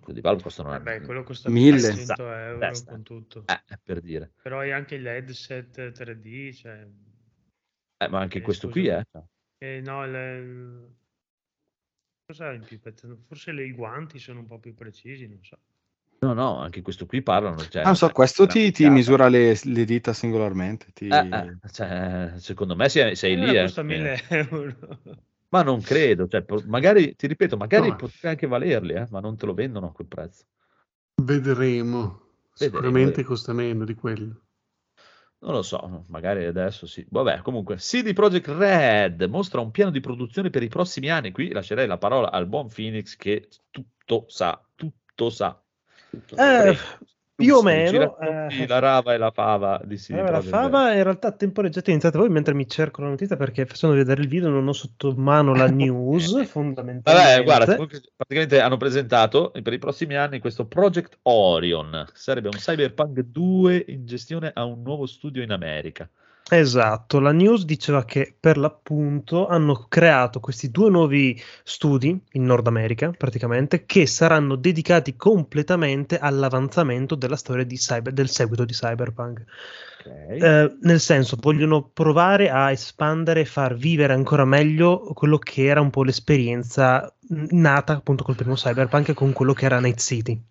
Quello 0.00 0.14
di 0.14 0.20
Valve 0.20 0.42
costano 0.42 0.70
Vabbè, 0.70 1.00
quello 1.02 1.22
costa 1.22 1.50
Mille. 1.50 1.80
100 1.80 2.32
euro 2.32 2.58
Testa. 2.58 2.90
con 2.90 3.02
tutto. 3.02 3.44
Eh, 3.46 3.78
per 3.82 4.00
dire. 4.00 4.32
Però 4.42 4.60
hai 4.60 4.72
anche 4.72 4.94
il 4.94 5.06
headset 5.06 5.92
3D, 5.92 6.52
cioè... 6.54 6.86
Eh, 7.98 8.08
ma 8.08 8.20
anche 8.20 8.38
Eh, 8.38 8.42
questo 8.42 8.68
scusa. 8.68 9.04
qui, 9.12 9.20
eh. 9.20 9.76
eh, 9.76 9.80
no, 9.80 10.04
il... 10.04 10.96
Cos'ha 12.26 12.52
in 12.52 12.62
più? 12.64 12.78
Forse 13.26 13.52
le- 13.52 13.64
i 13.64 13.72
guanti 13.72 14.18
sono 14.18 14.40
un 14.40 14.46
po' 14.46 14.58
più 14.58 14.74
precisi, 14.74 15.26
non 15.26 15.42
so. 15.42 15.58
No, 16.20 16.32
no, 16.32 16.58
anche 16.58 16.82
questo 16.82 17.06
qui 17.06 17.22
parlano. 17.22 17.56
Cioè, 17.58 17.82
Ah, 17.82 17.86
non 17.86 17.96
so, 17.96 18.10
questo 18.10 18.46
ti, 18.46 18.70
ti 18.72 18.88
misura 18.90 19.28
le, 19.28 19.58
le 19.62 19.84
dita 19.84 20.12
singolarmente. 20.12 20.86
Ti... 20.92 21.08
Eh, 21.08 21.28
eh, 21.28 21.70
cioè, 21.70 22.32
secondo 22.36 22.74
me 22.76 22.88
sei, 22.88 23.14
sei 23.14 23.36
lì, 23.36 23.56
eh, 23.56 23.62
costa 23.62 23.80
eh. 23.82 23.84
1000 23.84 24.20
euro. 24.28 24.76
Ma 25.50 25.62
non 25.62 25.80
credo, 25.80 26.28
cioè, 26.28 26.44
magari, 26.66 27.16
ti 27.16 27.26
ripeto, 27.26 27.56
magari 27.56 27.88
No. 27.88 27.96
potrebbe 27.96 28.28
anche 28.28 28.46
valerli, 28.46 28.92
eh, 28.92 29.06
ma 29.10 29.20
non 29.20 29.36
te 29.36 29.46
lo 29.46 29.54
vendono 29.54 29.86
a 29.86 29.92
quel 29.92 30.06
prezzo. 30.06 30.44
Vedremo. 31.22 32.26
Sicuramente 32.52 33.06
vedremo. 33.06 33.28
costa 33.28 33.52
meno 33.52 33.84
di 33.84 33.94
quello. 33.94 34.42
Non 35.40 35.52
lo 35.52 35.62
so, 35.62 36.04
magari 36.08 36.44
adesso 36.44 36.86
sì. 36.86 37.06
Vabbè, 37.08 37.42
comunque, 37.42 37.76
CD 37.76 38.12
Projekt 38.12 38.48
Red 38.48 39.22
mostra 39.22 39.60
un 39.60 39.70
piano 39.70 39.92
di 39.92 40.00
produzione 40.00 40.50
per 40.50 40.64
i 40.64 40.68
prossimi 40.68 41.10
anni. 41.10 41.30
Qui 41.30 41.52
lascerei 41.52 41.86
la 41.86 41.98
parola 41.98 42.32
al 42.32 42.46
buon 42.46 42.68
Phoenix 42.68 43.14
che 43.14 43.48
tutto 43.70 44.24
sa, 44.26 44.60
tutto 44.74 45.30
sa. 45.30 45.62
Eh, 46.10 46.18
Prego. 46.34 46.80
Più 47.38 47.54
o 47.54 47.62
meno, 47.62 48.18
eh. 48.18 48.66
la 48.66 48.80
rava 48.80 49.14
e 49.14 49.16
la 49.16 49.30
fava 49.30 49.80
di 49.84 49.96
Allora, 50.08 50.30
la 50.30 50.40
Red. 50.40 50.48
fava 50.48 50.92
in 50.94 51.04
realtà 51.04 51.30
temporeggiata 51.30 51.86
è 51.86 51.90
iniziata 51.90 52.18
voi 52.18 52.30
mentre 52.30 52.52
mi 52.52 52.66
cerco 52.66 53.00
la 53.00 53.10
notizia 53.10 53.36
perché 53.36 53.64
facendo 53.64 53.94
vedere 53.94 54.22
il 54.22 54.26
video 54.26 54.48
non 54.48 54.66
ho 54.66 54.72
sotto 54.72 55.14
mano 55.16 55.54
la 55.54 55.68
news 55.70 56.44
fondamentalmente. 56.46 57.12
Vabbè, 57.12 57.44
guarda, 57.44 57.76
praticamente 58.16 58.60
hanno 58.60 58.76
presentato 58.76 59.52
per 59.62 59.72
i 59.72 59.78
prossimi 59.78 60.16
anni 60.16 60.40
questo 60.40 60.66
Project 60.66 61.18
Orion. 61.22 62.08
Sarebbe 62.12 62.48
un 62.48 62.58
Cyberpunk 62.58 63.20
2 63.20 63.84
in 63.86 64.04
gestione 64.04 64.50
a 64.52 64.64
un 64.64 64.82
nuovo 64.82 65.06
studio 65.06 65.40
in 65.40 65.52
America. 65.52 66.10
Esatto, 66.50 67.20
la 67.20 67.32
news 67.32 67.66
diceva 67.66 68.06
che 68.06 68.34
per 68.38 68.56
l'appunto 68.56 69.46
hanno 69.48 69.84
creato 69.86 70.40
questi 70.40 70.70
due 70.70 70.88
nuovi 70.88 71.38
studi 71.62 72.18
in 72.32 72.44
Nord 72.44 72.66
America, 72.66 73.10
praticamente, 73.10 73.84
che 73.84 74.06
saranno 74.06 74.56
dedicati 74.56 75.14
completamente 75.14 76.18
all'avanzamento 76.18 77.14
della 77.16 77.36
storia 77.36 77.64
di 77.64 77.76
cyber- 77.76 78.14
del 78.14 78.30
seguito 78.30 78.64
di 78.64 78.72
Cyberpunk. 78.72 79.44
Ok. 79.98 80.06
Eh, 80.06 80.76
nel 80.80 81.00
senso, 81.00 81.36
vogliono 81.38 81.90
provare 81.92 82.48
a 82.48 82.70
espandere 82.70 83.40
e 83.40 83.44
far 83.44 83.74
vivere 83.74 84.14
ancora 84.14 84.46
meglio 84.46 85.00
quello 85.12 85.36
che 85.36 85.64
era 85.66 85.82
un 85.82 85.90
po' 85.90 86.02
l'esperienza 86.02 87.14
nata 87.28 87.92
appunto 87.92 88.24
col 88.24 88.36
primo 88.36 88.54
Cyberpunk 88.54 89.10
e 89.10 89.14
con 89.14 89.32
quello 89.32 89.52
che 89.52 89.66
era 89.66 89.80
Night 89.80 90.00
City, 90.00 90.42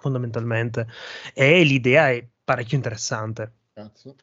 fondamentalmente. 0.00 0.86
E 1.34 1.62
l'idea 1.64 2.08
è 2.08 2.26
parecchio 2.42 2.78
interessante. 2.78 3.52
Cazzo. 3.74 4.16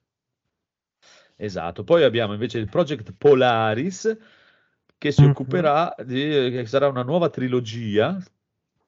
Esatto. 1.43 1.83
Poi 1.83 2.03
abbiamo 2.03 2.33
invece 2.33 2.59
il 2.59 2.69
Project 2.69 3.13
Polaris 3.17 4.15
che 4.95 5.11
si 5.11 5.23
Mhm. 5.23 5.29
occuperà 5.29 5.95
di 6.05 6.19
che 6.19 6.67
sarà 6.67 6.87
una 6.87 7.01
nuova 7.01 7.29
trilogia 7.29 8.15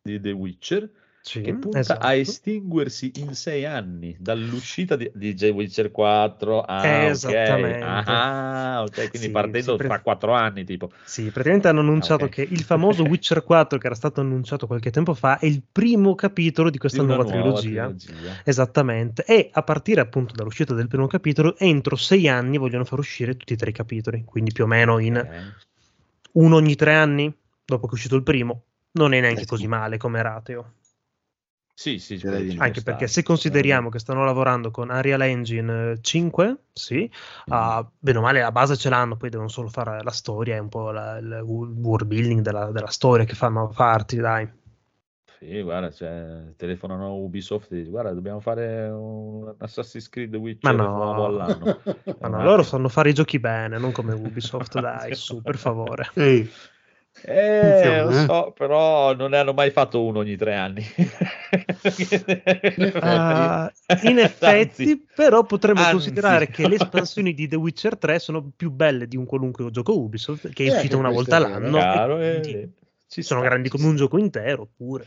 di 0.04 0.20
The 0.20 0.30
Witcher 0.30 0.88
Sì, 1.24 1.42
che 1.42 1.56
punta 1.56 1.80
esatto. 1.80 2.02
a 2.02 2.14
estinguersi 2.16 3.12
in 3.16 3.34
sei 3.36 3.66
anni 3.66 4.16
dall'uscita 4.20 4.96
di, 4.96 5.10
di 5.14 5.34
The 5.34 5.50
Witcher 5.50 5.92
4. 5.92 6.62
Ah, 6.62 7.08
ok. 7.08 7.28
Esattamente. 7.30 7.82
Ah, 7.82 8.84
ok, 8.86 9.10
quindi 9.10 9.30
Sì, 9.30 9.32
partendo 9.32 9.74
sì, 9.74 9.76
pre- 9.78 9.88
fra 9.88 10.02
quattro 10.02 10.34
anni, 10.34 10.64
tipo. 10.66 10.92
Sì, 11.06 11.32
praticamente 11.32 11.68
hanno 11.68 11.82
annunciato 11.82 12.26
Ah, 12.26 12.28
ok. 12.28 12.30
che 12.30 12.42
il 12.50 12.64
famoso 12.64 13.04
Witcher 13.06 13.44
4, 13.44 13.78
che 13.78 13.86
era 13.88 13.96
stato 13.96 14.22
annunciato 14.22 14.68
qualche 14.68 14.90
tempo 14.92 15.14
fa, 15.14 15.38
è 15.38 15.46
il 15.46 15.62
primo 15.70 16.16
capitolo 16.16 16.70
di 16.70 16.78
questa 16.78 17.02
di 17.02 17.12
una 17.12 17.18
nuova, 17.18 17.24
trilogia. 17.26 17.94
trilogia. 17.94 18.42
Esattamente, 18.44 19.24
e 19.26 19.50
a 19.52 19.64
partire 19.64 20.02
appunto 20.02 20.34
dall'uscita 20.34 20.74
del 20.74 20.88
primo 20.88 21.08
capitolo, 21.08 21.58
entro 21.58 21.96
sei 21.96 22.28
anni 22.28 22.58
vogliono 22.58 22.86
far 22.86 23.00
uscire 23.00 23.36
tutti 23.36 23.54
e 23.54 23.56
tre 23.58 23.70
i 23.72 23.74
capitoli, 23.74 24.24
quindi 24.26 24.52
più 24.52 24.64
o 24.64 24.68
meno 24.68 24.98
in 25.00 25.26
Ok. 25.26 25.64
uno 26.34 26.56
ogni 26.56 26.76
tre 26.76 26.94
anni, 26.96 27.34
dopo 27.66 27.86
che 27.86 27.92
è 27.92 27.96
uscito 27.96 28.16
il 28.16 28.24
primo. 28.24 28.66
Non 28.94 29.14
è 29.14 29.20
neanche 29.22 29.42
Eh 29.42 29.46
sì. 29.46 29.48
così 29.48 29.68
male 29.68 29.98
come 29.98 30.22
rateo, 30.22 30.74
Sì, 31.76 31.98
sì, 31.98 32.14
anche 32.58 32.80
stare. 32.80 32.82
perché 32.84 33.08
se 33.08 33.24
consideriamo 33.24 33.90
che 33.90 33.98
stanno 34.00 34.24
lavorando 34.24 34.70
con 34.70 34.90
Unreal 34.90 35.22
Engine 35.22 35.92
eh, 35.92 35.98
5, 36.02 36.58
sì, 36.72 37.10
ah, 37.50 37.86
bene 38.00 38.18
o 38.20 38.22
male 38.22 38.42
la 38.42 38.52
base 38.52 38.78
ce 38.78 38.90
l'hanno, 38.90 39.18
poi 39.18 39.30
devono 39.30 39.50
solo 39.50 39.70
fare 39.70 40.02
la 40.04 40.12
storia 40.12 40.56
e 40.56 40.60
un 40.60 40.70
po' 40.70 40.92
la- 40.92 41.18
il 41.18 41.42
world 41.44 42.06
building 42.08 42.42
della, 42.42 42.72
della 42.72 42.88
storia 42.92 43.26
che 43.26 43.34
fanno 43.34 43.70
farti, 43.72 44.18
dai. 44.18 44.48
Sì, 45.40 45.62
guarda, 45.62 45.92
cioè, 45.92 46.54
telefonano 46.56 47.06
a 47.06 47.10
Ubisoft 47.12 47.72
e 47.72 47.76
dicono, 47.76 47.92
guarda, 47.92 48.14
dobbiamo 48.14 48.40
fare 48.40 48.88
un 48.90 49.54
Assassin's 49.58 50.08
Creed 50.08 50.34
Witcher 50.36 50.76
Ma 50.76 50.84
no. 50.84 50.94
nuovo 50.94 51.26
all'anno. 51.26 51.78
Ma 52.22 52.28
Eh, 52.28 52.30
no, 52.30 52.44
loro 52.44 52.64
sanno 52.64 52.88
fare 52.88 53.10
i 53.10 53.14
giochi 53.14 53.40
bene, 53.40 53.78
non 53.78 53.92
come 53.92 54.14
Ubisoft, 54.14 54.78
dai, 54.80 55.14
su, 55.16 55.42
per 55.42 55.58
favore. 55.58 56.06
Ehi, 56.16 56.48
Eh, 57.26 58.02
lo 58.02 58.12
Funziona, 58.12 58.24
eh? 58.24 58.26
so, 58.26 58.52
però 58.52 59.14
non 59.16 59.30
ne 59.32 59.38
hanno 59.38 59.54
mai 59.54 59.72
fatto 59.72 60.04
uno 60.04 60.20
ogni 60.20 60.36
tre 60.38 60.56
anni. 60.56 60.84
Ah, 63.02 63.72
in 64.04 64.20
effetti, 64.20 64.82
Anzi, 64.84 65.06
però 65.16 65.44
potremmo 65.44 65.80
anzi. 65.82 65.92
considerare 65.92 66.48
che 66.48 66.68
le 66.68 66.76
espansioni 66.76 67.34
di 67.34 67.48
The 67.48 67.56
Witcher 67.56 67.98
3 67.98 68.20
sono 68.20 68.52
più 68.56 68.72
belle 68.72 69.08
di 69.08 69.18
un 69.18 69.26
qualunque 69.26 69.70
gioco 69.72 69.98
Ubisoft 69.98 70.50
che 70.50 70.66
è 70.66 70.68
Eh, 70.70 70.76
uscito 70.76 70.98
una 70.98 71.10
volta 71.10 71.40
l'anno. 71.40 71.68
e 71.78 71.82
Chiaro, 71.82 72.20
eh, 72.20 72.70
ci 73.08 73.22
sono 73.22 73.40
sta, 73.42 73.50
grandi 73.50 73.70
ci 73.70 73.76
come 73.76 73.88
un 73.90 73.96
sta. 73.96 74.04
gioco 74.04 74.18
intero, 74.18 74.68
pure. 74.76 75.06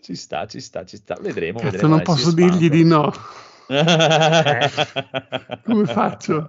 Ci 0.00 0.14
sta, 0.14 0.46
ci 0.46 0.60
sta, 0.60 0.84
ci 0.84 0.96
sta. 0.96 1.16
Vedremo, 1.20 1.58
Cazzo, 1.58 1.70
vedremo. 1.70 1.94
non 1.94 2.02
posso 2.02 2.32
dirgli 2.32 2.68
di 2.68 2.84
no. 2.84 3.12
Come 5.64 5.86
faccio? 5.86 6.48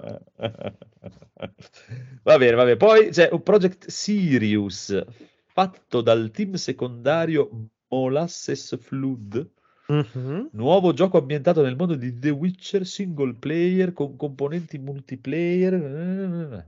Va 2.23 2.37
bene, 2.37 2.55
va 2.55 2.63
bene. 2.63 2.77
Poi 2.77 3.09
c'è 3.09 3.29
un 3.31 3.41
Project 3.43 3.87
Sirius 3.87 5.03
fatto 5.45 6.01
dal 6.01 6.31
team 6.31 6.53
secondario 6.55 7.49
Molasses 7.89 8.77
Flood. 8.81 9.47
Mhm. 9.87 10.49
Nuovo 10.53 10.93
gioco 10.93 11.17
ambientato 11.17 11.61
nel 11.61 11.75
mondo 11.75 11.95
di 11.95 12.17
The 12.17 12.29
Witcher 12.29 12.85
single 12.85 13.33
player 13.33 13.91
con 13.93 14.15
componenti 14.15 14.77
multiplayer. 14.77 16.65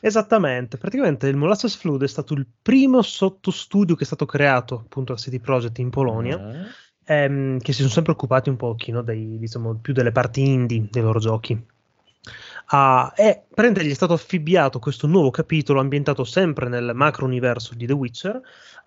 Esattamente, 0.00 0.76
praticamente 0.76 1.28
il 1.28 1.36
Molasses 1.36 1.76
Flood 1.76 2.02
è 2.02 2.08
stato 2.08 2.34
il 2.34 2.46
primo 2.60 3.02
sottostudio 3.02 3.94
che 3.94 4.02
è 4.02 4.06
stato 4.06 4.26
creato 4.26 4.74
appunto 4.84 5.14
da 5.14 5.18
CD 5.18 5.40
Projekt 5.40 5.78
in 5.78 5.90
Polonia, 5.90 6.36
Ah. 6.36 6.66
ehm, 7.04 7.58
che 7.60 7.72
si 7.72 7.78
sono 7.78 7.90
sempre 7.92 8.12
occupati 8.12 8.48
un 8.50 8.56
pochino 8.56 9.00
dei, 9.02 9.38
diciamo, 9.38 9.76
più 9.76 9.92
delle 9.92 10.12
parti 10.12 10.42
indie 10.42 10.88
dei 10.90 11.02
loro 11.02 11.18
giochi. 11.18 11.58
Ah, 12.72 13.12
e 13.16 13.42
praticamente 13.48 13.84
gli 13.84 13.90
è 13.90 13.94
stato 13.94 14.12
affibbiato 14.12 14.78
questo 14.78 15.08
nuovo 15.08 15.30
capitolo 15.30 15.80
ambientato 15.80 16.22
sempre 16.22 16.68
nel 16.68 16.92
macro 16.94 17.26
universo 17.26 17.74
di 17.74 17.84
The 17.84 17.92
Witcher, 17.92 18.40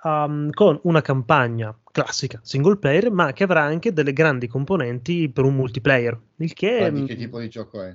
um, 0.03 0.49
con 0.51 0.79
una 0.83 1.01
campagna 1.01 1.77
classica 1.91 2.39
single 2.43 2.77
player, 2.77 3.11
ma 3.11 3.33
che 3.33 3.43
avrà 3.43 3.63
anche 3.63 3.91
delle 3.91 4.13
grandi 4.13 4.47
componenti 4.47 5.27
per 5.29 5.43
un 5.43 5.55
multiplayer. 5.55 6.17
Il 6.37 6.53
che 6.53 6.79
Ma 6.79 6.89
di 6.89 7.01
mm, 7.01 7.05
che 7.05 7.15
tipo 7.15 7.39
di 7.39 7.49
gioco 7.49 7.81
è? 7.81 7.93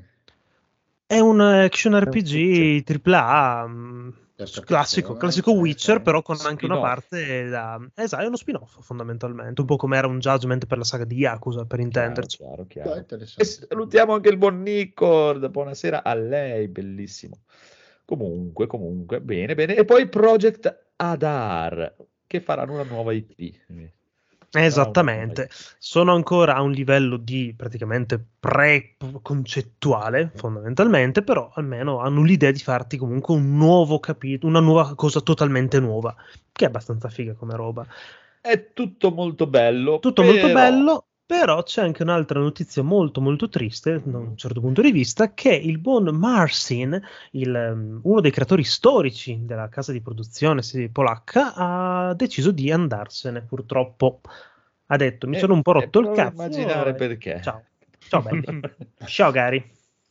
è 1.06 1.20
un 1.20 1.40
action 1.40 1.98
RPG 1.98 2.84
AAA 2.84 2.84
Terza 2.84 4.27
classico, 4.44 5.14
persona, 5.14 5.18
classico 5.18 5.50
ok, 5.50 5.58
Witcher, 5.58 6.02
però 6.02 6.22
con 6.22 6.36
anche 6.42 6.64
una 6.64 6.76
Spin-off. 6.76 6.94
parte 6.94 7.48
da... 7.48 7.90
Esatto, 7.94 8.22
è 8.22 8.26
uno 8.26 8.36
spin-off 8.36 8.80
fondamentalmente, 8.80 9.60
un 9.60 9.66
po' 9.66 9.76
come 9.76 9.96
era 9.96 10.06
un 10.06 10.18
Judgment 10.18 10.66
per 10.66 10.78
la 10.78 10.84
saga 10.84 11.04
di 11.04 11.16
Yakuza, 11.16 11.64
per 11.64 11.80
intenderci. 11.80 12.36
Chiaro, 12.36 12.66
chiaro, 12.66 13.04
chiaro. 13.04 13.24
E 13.36 13.44
salutiamo 13.44 14.14
anche 14.14 14.28
il 14.28 14.36
buon 14.36 14.62
Nicord. 14.62 15.48
Buonasera 15.48 16.04
a 16.04 16.14
lei, 16.14 16.68
bellissimo. 16.68 17.40
Comunque, 18.04 18.66
comunque, 18.66 19.20
bene, 19.20 19.54
bene. 19.54 19.74
E 19.76 19.84
poi 19.84 20.08
Project 20.08 20.92
Adar, 20.96 21.94
che 22.26 22.40
faranno 22.40 22.74
una 22.74 22.84
nuova 22.84 23.12
IP. 23.12 23.97
Esattamente, 24.50 25.50
sono 25.78 26.14
ancora 26.14 26.54
a 26.54 26.62
un 26.62 26.70
livello 26.72 27.18
di 27.18 27.52
praticamente 27.54 28.18
pre-concettuale, 28.40 30.32
fondamentalmente, 30.34 31.22
però 31.22 31.50
almeno 31.54 31.98
hanno 32.00 32.22
l'idea 32.22 32.50
di 32.50 32.58
farti 32.60 32.96
comunque 32.96 33.34
un 33.34 33.56
nuovo 33.56 34.00
capitolo, 34.00 34.50
una 34.50 34.60
nuova 34.64 34.94
cosa 34.94 35.20
totalmente 35.20 35.78
nuova, 35.80 36.14
che 36.50 36.64
è 36.64 36.68
abbastanza 36.68 37.10
figa 37.10 37.34
come 37.34 37.54
roba. 37.56 37.86
È 38.40 38.72
tutto 38.72 39.10
molto 39.10 39.46
bello. 39.46 39.98
Tutto 39.98 40.22
molto 40.22 40.46
però- 40.46 40.54
bello, 40.54 41.06
però 41.28 41.62
c'è 41.62 41.82
anche 41.82 42.02
un'altra 42.02 42.40
notizia 42.40 42.82
molto 42.82 43.20
molto 43.20 43.50
triste 43.50 44.00
da 44.02 44.16
un 44.16 44.34
certo 44.34 44.60
punto 44.62 44.80
di 44.80 44.90
vista, 44.90 45.34
che 45.34 45.52
il 45.54 45.76
buon 45.76 46.04
Marcin, 46.16 46.98
il, 47.32 47.70
um, 47.74 48.00
uno 48.02 48.20
dei 48.22 48.30
creatori 48.30 48.64
storici 48.64 49.38
della 49.44 49.68
casa 49.68 49.92
di 49.92 50.00
produzione 50.00 50.62
polacca, 50.90 51.52
ha 51.54 52.14
deciso 52.14 52.50
di 52.50 52.72
andarsene 52.72 53.42
purtroppo. 53.42 54.22
Ha 54.86 54.96
detto, 54.96 55.28
mi 55.28 55.36
Eh, 55.36 55.38
sono 55.38 55.52
un 55.52 55.60
po' 55.60 55.72
eh, 55.72 55.80
rotto 55.82 55.98
il 56.00 56.12
cazzo. 56.12 56.32
immaginare 56.32 56.90
e- 56.90 56.94
perché. 56.94 57.40
Ciao. 57.42 57.62
Ciao 58.08 58.22
belli. 58.22 58.60
Ciao 59.04 59.30
Gary. 59.30 59.62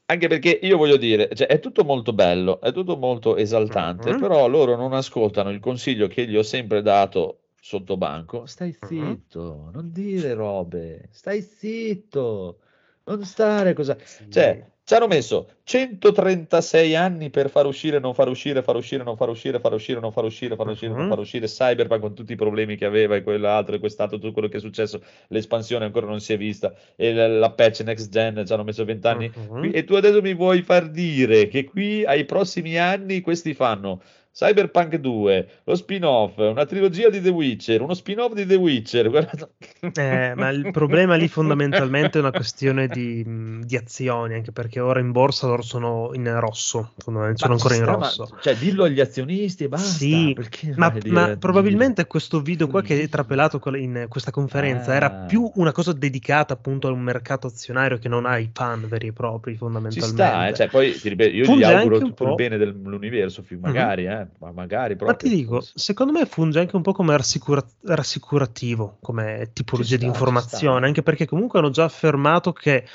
Anche 0.05 0.27
perché 0.27 0.59
io 0.61 0.77
voglio 0.77 0.97
dire, 0.97 1.29
cioè, 1.33 1.47
è 1.47 1.59
tutto 1.59 1.83
molto 1.83 2.13
bello, 2.13 2.61
è 2.61 2.71
tutto 2.71 2.95
molto 2.95 3.37
esaltante, 3.37 4.11
Mhm. 4.13 4.19
però 4.19 4.47
loro 4.47 4.75
non 4.75 4.93
ascoltano 4.93 5.49
il 5.49 5.59
consiglio 5.59 6.07
che 6.07 6.27
gli 6.27 6.37
ho 6.37 6.43
sempre 6.43 6.83
dato 6.83 7.39
sotto 7.67 7.97
banco. 7.97 8.45
Stai 8.45 8.71
Mhm. 8.81 8.87
zitto, 8.87 9.69
non 9.73 9.91
dire 9.91 10.33
robe, 10.33 11.09
stai 11.11 11.41
zitto, 11.41 12.59
non 13.05 13.23
stare 13.25 13.73
cosa. 13.73 13.97
Cioè, 14.29 14.71
ci 14.85 14.93
hanno 14.93 15.07
messo 15.07 15.49
136 15.63 16.95
anni 16.95 17.29
per 17.29 17.49
far 17.49 17.65
uscire, 17.65 17.99
non 17.99 18.13
far 18.13 18.29
uscire, 18.29 18.63
far 18.63 18.77
uscire, 18.77 19.03
non 19.03 19.17
far 19.17 19.27
uscire, 19.27 19.59
far 19.59 19.73
uscire, 19.73 19.99
non 19.99 20.13
far 20.13 20.23
uscire, 20.23 20.55
far 20.55 20.67
uscire, 20.69 20.93
non 20.93 21.03
Mhm. 21.03 21.09
far 21.09 21.19
uscire 21.19 21.45
Cyberpunk 21.47 21.99
con 22.01 22.13
tutti 22.15 22.31
i 22.31 22.35
problemi 22.37 22.77
che 22.77 22.85
aveva 22.85 23.17
e 23.17 23.21
quell'altro 23.23 23.75
e 23.75 23.79
quest'altro, 23.79 24.17
tutto 24.17 24.31
quello 24.31 24.47
che 24.47 24.57
è 24.57 24.59
successo, 24.61 25.01
l'espansione 25.27 25.83
ancora 25.83 26.05
non 26.07 26.21
si 26.21 26.31
è 26.31 26.37
vista 26.37 26.73
e 26.95 27.13
la, 27.13 27.27
la 27.27 27.51
patch 27.51 27.81
next 27.81 28.09
gen 28.09 28.45
ci 28.45 28.53
hanno 28.53 28.63
messo 28.63 28.85
20 28.85 29.07
anni. 29.07 29.29
Qui- 29.57 29.71
E 29.71 29.83
tu 29.83 29.95
adesso 29.95 30.21
mi 30.21 30.33
vuoi 30.33 30.61
far 30.61 30.89
dire 30.89 31.47
che 31.49 31.65
qui 31.65 32.05
ai 32.05 32.23
prossimi 32.23 32.77
anni 32.77 33.19
questi 33.19 33.53
fanno 33.53 34.01
Cyberpunk 34.37 34.97
2, 34.97 35.47
lo 35.63 35.73
spin-off, 35.75 36.37
una 36.37 36.65
trilogia 36.67 37.09
di 37.09 37.19
The 37.21 37.29
Witcher, 37.29 37.81
uno 37.81 37.95
spin-off 37.95 38.33
di 38.33 38.45
The 38.45 38.53
Witcher. 38.53 39.09
guarda- 39.09 39.49
Eh, 39.95 40.33
ma 40.35 40.49
il 40.49 40.69
problema 40.71 41.15
lì 41.15 41.27
fondamentalmente 41.27 42.19
è 42.19 42.21
una 42.21 42.29
questione 42.29 42.85
di, 42.87 43.25
di 43.63 43.75
azioni, 43.75 44.35
anche 44.35 44.51
perché 44.51 44.79
ora 44.79 44.99
in 44.99 45.11
borsa 45.11 45.47
loro 45.47 45.63
sono 45.63 46.11
in 46.13 46.39
rosso, 46.39 46.91
fondamentalmente 46.99 47.39
sono 47.39 47.53
ancora 47.53 47.73
ci 47.73 47.79
in 47.79 47.85
sta, 47.87 47.97
ma- 47.97 48.05
rosso. 48.27 48.37
cioè, 48.39 48.55
dillo 48.57 48.83
agli 48.83 48.99
azionisti 48.99 49.63
e 49.63 49.69
basta. 49.69 49.87
Sì, 49.87 50.33
perché 50.35 50.71
Ma, 50.75 50.93
ma 51.07 51.23
dire- 51.23 51.37
probabilmente 51.37 52.05
questo 52.05 52.39
video 52.39 52.67
qua 52.67 52.83
che 52.83 53.01
è 53.01 53.09
trapelato 53.09 53.59
in 53.75 54.05
questa 54.07 54.29
conferenza 54.29 54.93
era 54.93 55.07
Ah. 55.23 55.25
più 55.25 55.49
una 55.55 55.71
cosa 55.71 55.93
dedicata 55.93 56.53
appunto 56.53 56.87
a 56.87 56.91
un 56.91 57.01
mercato 57.01 57.47
azionario 57.47 57.97
che 57.97 58.07
non 58.07 58.27
ai 58.27 58.51
fan 58.53 58.85
veri 58.87 59.07
e 59.07 59.13
propri 59.13 59.53
Ci 59.53 59.57
fondamentalmente. 59.57 60.21
sta, 60.23 60.47
eh, 60.47 60.53
cioè, 60.53 60.67
poi 60.69 60.91
ti 60.93 61.09
ripeto, 61.09 61.35
io 61.35 61.43
Funge 61.45 61.59
gli 61.61 61.63
auguro 61.71 61.97
tutto 61.97 62.23
il 62.29 62.35
bene 62.35 62.57
dell'universo, 62.57 63.41
fi- 63.41 63.55
magari, 63.55 64.05
eh, 64.05 64.26
ma 64.39 64.51
magari 64.51 64.93
Ma 64.93 65.05
proprio. 65.05 65.29
ti 65.29 65.35
dico, 65.35 65.53
forse. 65.55 65.71
secondo 65.75 66.11
me 66.11 66.25
funge 66.25 66.59
anche 66.59 66.75
un 66.75 66.81
po' 66.81 66.91
come 66.93 67.15
rassicura- 67.15 67.65
rassicurativo, 67.83 68.97
come 69.01 69.49
tipologia 69.53 69.95
di 69.95 70.03
sta, 70.03 70.11
ci 70.11 70.17
informazione, 70.17 70.85
anche 70.87 71.03
perché 71.03 71.25
comunque 71.25 71.59
hanno 71.59 71.69
già 71.69 71.83
affermato 71.85 72.53
che 72.53 72.85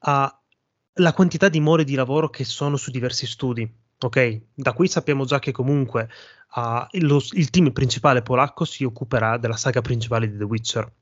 ha 0.00 0.36
la 0.96 1.12
quantità 1.12 1.48
di 1.48 1.60
more 1.60 1.84
di 1.84 1.94
lavoro 1.94 2.28
che 2.30 2.44
sono 2.44 2.76
su 2.76 2.90
diversi 2.90 3.26
studi. 3.26 3.70
Ok, 4.02 4.40
da 4.54 4.72
qui 4.72 4.88
sappiamo 4.88 5.24
già 5.24 5.38
che 5.38 5.52
comunque 5.52 6.08
ah, 6.54 6.86
lo- 6.92 7.22
il 7.32 7.50
team 7.50 7.70
principale 7.70 8.20
polacco 8.22 8.64
si 8.64 8.82
occuperà 8.84 9.38
della 9.38 9.56
saga 9.56 9.80
principale 9.80 10.28
di 10.30 10.36
The 10.36 10.44
Witcher. 10.44 10.92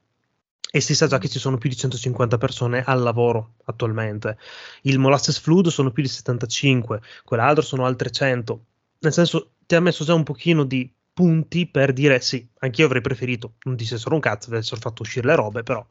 E 0.73 0.81
si 0.81 0.95
sa 0.95 1.09
già 1.09 1.19
che 1.19 1.29
ci 1.29 1.41
sono 1.41 1.57
più 1.59 1.69
di 1.69 1.77
150 1.77 2.39
persone 2.39 2.85
al 2.85 3.01
lavoro 3.03 3.55
attualmente. 3.65 4.39
Il 4.83 4.99
Molasses 5.01 5.39
Flood 5.41 5.67
sono 5.69 5.91
più 5.91 6.03
di 6.03 6.09
75, 6.09 7.01
quell'altro 7.25 7.63
sono 7.65 7.87
altre 7.87 8.11
100. 8.11 8.65
Nel 9.01 9.13
senso, 9.13 9.55
ti 9.71 9.77
ha 9.77 9.81
messo 9.81 10.03
già 10.05 10.15
un 10.15 10.25
pochino 10.25 10.65
di 10.65 10.93
punti 11.13 11.69
per 11.69 11.93
dire 11.93 12.19
sì, 12.21 12.45
anch'io 12.59 12.87
avrei 12.87 13.01
preferito, 13.01 13.55
non 13.63 13.77
dissero 13.77 14.17
un 14.17 14.21
cazzo, 14.21 14.51
avessero 14.51 14.81
fatto 14.81 15.03
uscire 15.03 15.29
le 15.29 15.37
robe, 15.37 15.63
però 15.63 15.87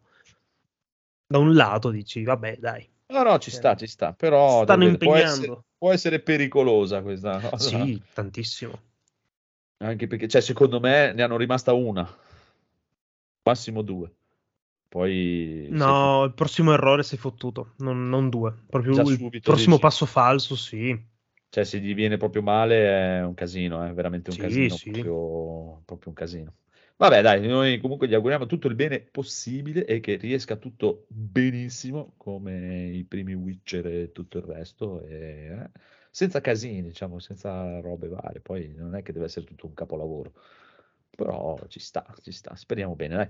da 1.26 1.38
un 1.38 1.54
lato 1.54 1.90
dici, 1.90 2.24
vabbè, 2.24 2.58
dai, 2.58 2.86
No, 3.08 3.24
no, 3.24 3.40
ci 3.40 3.52
sta, 3.52 3.78
ci 3.78 3.88
sta, 3.88 4.12
però 4.12 4.64
stanno 4.64 4.84
può 4.84 4.90
impegnando. 4.90 5.22
essere, 5.22 5.64
può 5.78 5.92
essere 5.94 6.20
pericolosa 6.20 7.02
questa 7.02 7.40
cosa. 7.40 7.58
Sì, 7.58 8.02
tantissimo. 8.14 8.82
Anche 9.78 10.08
perché, 10.08 10.28
cioè, 10.28 10.42
secondo 10.42 10.82
me 10.82 11.14
ne 11.14 11.24
hanno 11.24 11.38
rimasta 11.38 11.72
una, 11.72 12.06
massimo 13.44 13.82
due. 13.82 14.14
Poi 14.90 15.68
No, 15.72 16.26
il 16.26 16.34
prossimo 16.34 16.74
errore 16.74 17.04
sei 17.04 17.18
fottuto, 17.18 17.76
non, 17.78 18.10
non 18.10 18.28
due. 18.30 18.54
Proprio 18.70 18.92
il 19.08 19.40
prossimo 19.42 19.76
dici. 19.76 19.80
passo 19.80 20.06
falso, 20.06 20.58
sì. 20.58 21.09
Cioè, 21.50 21.64
se 21.64 21.80
gli 21.80 21.96
viene 21.96 22.18
proprio 22.18 22.42
male 22.44 23.18
è 23.20 23.24
un 23.24 23.34
casino, 23.34 23.84
è 23.84 23.92
veramente 23.94 24.30
un 24.30 24.36
Sì, 24.36 24.42
casino, 24.44 24.76
sì. 24.76 24.92
proprio, 24.92 25.82
proprio 25.86 26.10
un 26.10 26.14
casino. 26.14 26.54
Vabbè, 26.98 27.22
dai, 27.22 27.48
noi 27.48 27.80
comunque 27.80 28.08
gli 28.08 28.14
auguriamo 28.14 28.46
tutto 28.46 28.68
il 28.68 28.76
bene 28.76 29.00
possibile 29.00 29.86
e 29.86 30.00
che 30.02 30.16
riesca 30.16 30.58
tutto 30.58 31.06
benissimo 31.08 32.14
come 32.18 32.88
i 32.88 33.04
primi 33.06 33.34
Witcher 33.34 33.88
e 33.88 34.12
tutto 34.12 34.38
il 34.38 34.44
resto, 34.44 35.02
e, 35.02 35.48
eh, 35.50 35.70
senza 36.12 36.42
casini, 36.42 36.84
diciamo, 36.84 37.20
senza 37.20 37.80
robe 37.80 38.10
varie. 38.10 38.42
Poi 38.42 38.74
non 38.76 38.96
è 38.96 39.02
che 39.02 39.14
deve 39.14 39.26
essere 39.26 39.46
tutto 39.46 39.66
un 39.66 39.74
capolavoro, 39.74 40.34
però 41.16 41.58
ci 41.68 41.80
sta, 41.80 42.06
ci 42.22 42.32
sta, 42.32 42.56
speriamo 42.56 42.96
bene, 42.96 43.16
dai. 43.16 43.28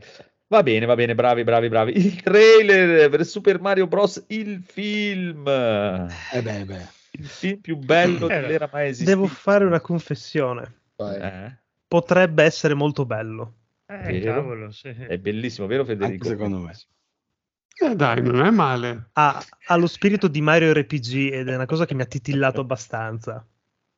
Va 0.47 0.63
bene, 0.63 0.87
va 0.87 0.95
bene, 0.95 1.13
bravi, 1.13 1.43
bravi, 1.43 1.69
bravi. 1.69 1.95
Il 1.95 2.21
trailer 2.23 3.07
per 3.09 3.23
Super 3.23 3.61
Mario 3.61 3.87
Bros. 3.87 4.25
il 4.29 4.63
film. 4.63 5.47
Eh 5.47 6.41
beh, 6.41 6.65
beh. 6.65 6.97
Il 7.19 7.27
film 7.27 7.59
più 7.59 7.77
bello 7.77 8.29
Eh, 8.29 8.39
dell'era 8.41 8.69
mai 8.71 8.89
esistito. 8.89 9.09
Devo 9.09 9.27
fare 9.27 9.65
una 9.65 9.81
confessione. 9.81 10.81
Eh? 10.97 11.57
Potrebbe 11.87 12.43
essere 12.43 12.73
molto 12.73 13.05
bello. 13.05 13.53
Eh, 13.85 14.21
cavolo, 14.21 14.71
sì. 14.71 14.89
È 14.89 15.17
bellissimo, 15.17 15.67
vero 15.67 15.83
Federico? 15.83 16.27
Anche 16.27 16.37
secondo 16.37 16.59
me. 16.59 16.73
Eh, 17.81 17.95
dai, 17.95 18.21
non 18.21 18.45
è 18.45 18.49
male. 18.51 19.09
Ha, 19.13 19.43
ha 19.67 19.75
lo 19.75 19.87
spirito 19.87 20.27
di 20.27 20.41
Mario 20.41 20.73
RPG 20.73 21.33
ed 21.33 21.47
è 21.47 21.55
una 21.55 21.65
cosa 21.65 21.85
che 21.85 21.95
mi 21.95 22.01
ha 22.01 22.05
titillato 22.05 22.61
abbastanza. 22.61 23.45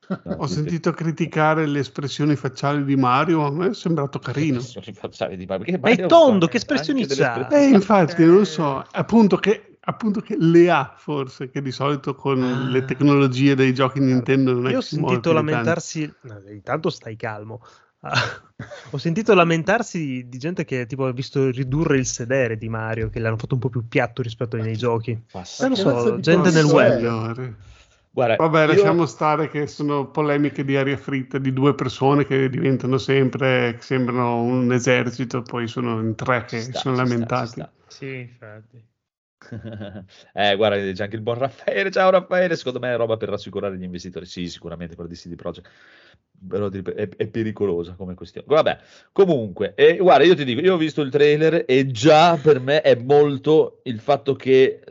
No, 0.08 0.36
Ho 0.40 0.48
sentito 0.48 0.92
criticare 0.92 1.66
le 1.66 1.80
espressioni 1.80 2.36
facciali 2.36 2.84
di 2.84 2.96
Mario, 2.96 3.46
a 3.46 3.52
me 3.52 3.70
è 3.70 3.74
sembrato 3.74 4.20
carino. 4.20 4.60
Di 4.60 5.46
Mario, 5.46 5.46
perché 5.46 5.72
Ma 5.72 5.78
è 5.78 5.80
Mario 5.80 6.08
tondo, 6.08 6.46
fa 6.46 6.52
che 6.52 6.58
espressioni 6.58 7.06
c'ha? 7.08 7.48
Eh, 7.48 7.70
infatti, 7.70 8.26
non 8.26 8.36
lo 8.36 8.46
so, 8.46 8.84
appunto 8.92 9.38
che, 9.38 9.71
appunto 9.84 10.22
che 10.22 10.36
le 10.38 10.70
ha 10.70 10.94
forse, 10.98 11.50
che 11.50 11.62
di 11.62 11.72
solito 11.72 12.16
con 12.16 12.42
Ah. 12.44 12.70
le 12.70 12.86
tecnologie 12.86 13.56
dei 13.56 13.74
giochi 13.74 14.00
Nintendo 14.00 14.54
non 14.54 14.68
è 14.68 14.72
Io 14.72 14.78
ho 14.78 14.80
che 14.82 14.86
si 14.88 14.96
muove 14.98 15.14
sentito 15.14 15.34
lamentarsi. 15.34 16.14
no, 16.22 16.42
intanto 16.50 16.90
stai 16.90 17.16
calmo. 17.16 17.62
Ah, 18.04 18.14
ho 18.90 18.98
sentito 18.98 19.34
lamentarsi 19.36 20.28
di, 20.28 20.38
gente 20.40 20.66
che 20.66 20.88
tipo 20.88 21.06
ha 21.06 21.12
visto 21.12 21.52
ridurre 21.52 21.98
il 21.98 22.06
sedere 22.08 22.58
di 22.58 22.68
Mario, 22.68 23.10
che 23.10 23.20
l'hanno 23.20 23.38
fatto 23.38 23.54
un 23.54 23.60
po' 23.60 23.70
più 23.70 23.88
piatto 23.88 24.22
rispetto 24.24 24.56
ai 24.56 24.64
miei 24.64 24.76
giochi. 24.76 25.20
Non 25.60 25.76
so, 25.76 26.20
gente 26.20 26.50
nel 26.50 26.66
web. 26.66 27.56
Guarda, 28.14 28.36
Vabbè, 28.36 28.62
io- 28.62 28.68
lasciamo 28.68 29.06
stare 29.06 29.50
che 29.50 29.68
sono 29.68 30.08
polemiche 30.10 30.66
di 30.66 30.76
aria 30.76 30.98
fritta 30.98 31.38
di 31.38 31.54
due 31.54 31.74
persone 31.76 32.26
che 32.26 32.50
diventano 32.50 32.98
sempre, 32.98 33.76
che 33.76 33.82
sembrano 33.82 34.42
un 34.42 34.74
esercito, 34.74 35.42
poi 35.44 35.68
sono 35.68 36.02
in 36.02 36.16
tre 36.16 36.44
che 36.46 36.60
sta, 36.60 36.80
sono 36.80 36.96
ci 36.98 37.06
sta, 37.06 37.10
lamentati. 37.10 37.48
sta. 37.48 37.72
Sì, 37.88 38.16
infatti. 38.18 38.84
Eh, 40.34 40.56
guarda, 40.56 40.92
c'è 40.92 41.04
anche 41.04 41.16
il 41.16 41.22
buon 41.22 41.38
Raffaele. 41.38 41.92
Ciao 41.92 42.10
Raffaele, 42.10 42.56
secondo 42.56 42.80
me 42.80 42.94
è 42.94 42.98
roba 42.98 43.18
per 43.18 43.30
rassicurare 43.30 43.78
gli 43.78 43.84
investitori. 43.84 44.26
Sì, 44.26 44.48
sicuramente 44.48 44.96
quella 44.96 45.10
di 45.10 45.16
CD 45.16 45.36
Projekt 45.36 45.70
però 46.48 46.70
è, 46.70 47.10
è 47.16 47.28
pericolosa 47.28 47.94
come 47.94 48.16
questione. 48.16 48.48
Vabbè, 48.50 48.80
comunque, 49.12 49.74
eh, 49.76 49.98
guarda, 49.98 50.24
io 50.24 50.36
ti 50.36 50.44
dico, 50.44 50.62
io 50.62 50.74
ho 50.74 50.78
visto 50.78 51.02
il 51.02 51.12
trailer 51.12 51.66
e 51.68 51.92
già 51.92 52.36
per 52.38 52.60
me 52.60 52.82
è 52.82 52.96
molto 52.96 53.82
il 53.84 54.00
fatto 54.00 54.36
che 54.36 54.82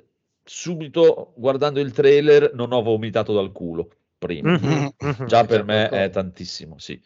subito 0.44 1.32
guardando 1.36 1.80
il 1.80 1.92
trailer 1.92 2.53
non 2.55 2.72
ho 2.72 2.82
vomitato 2.82 3.32
dal 3.32 3.53
culo 3.53 3.90
prima. 4.18 4.57
Mhm, 4.57 4.92
mhm. 4.98 5.26
Già 5.26 5.44
per 5.44 5.64
me 5.64 5.88
è 5.88 6.11
tantissimo, 6.11 6.78
sì. 6.78 7.01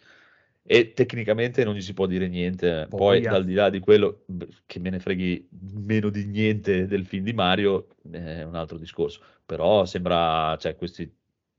E 0.67 0.93
tecnicamente 0.95 1.63
non 1.63 1.75
gli 1.75 1.83
si 1.83 1.93
può 1.93 2.07
dire 2.07 2.27
niente. 2.27 2.87
Boia. 2.89 2.97
Poi, 2.97 3.21
dal 3.21 3.45
di 3.45 3.53
là 3.55 3.69
di 3.69 3.81
quello, 3.81 4.25
che 4.65 4.81
me 4.81 4.91
ne 4.91 4.99
freghi 4.99 5.47
meno 5.51 6.09
di 6.09 6.25
niente 6.25 6.87
del 6.87 7.05
film 7.05 7.25
di 7.25 7.33
Mario, 7.35 7.89
è 8.11 8.43
un 8.43 8.55
altro 8.55 8.79
discorso. 8.79 9.21
Però 9.45 9.85
sembra, 9.85 10.57
cioè, 10.59 10.75
questi, 10.75 11.13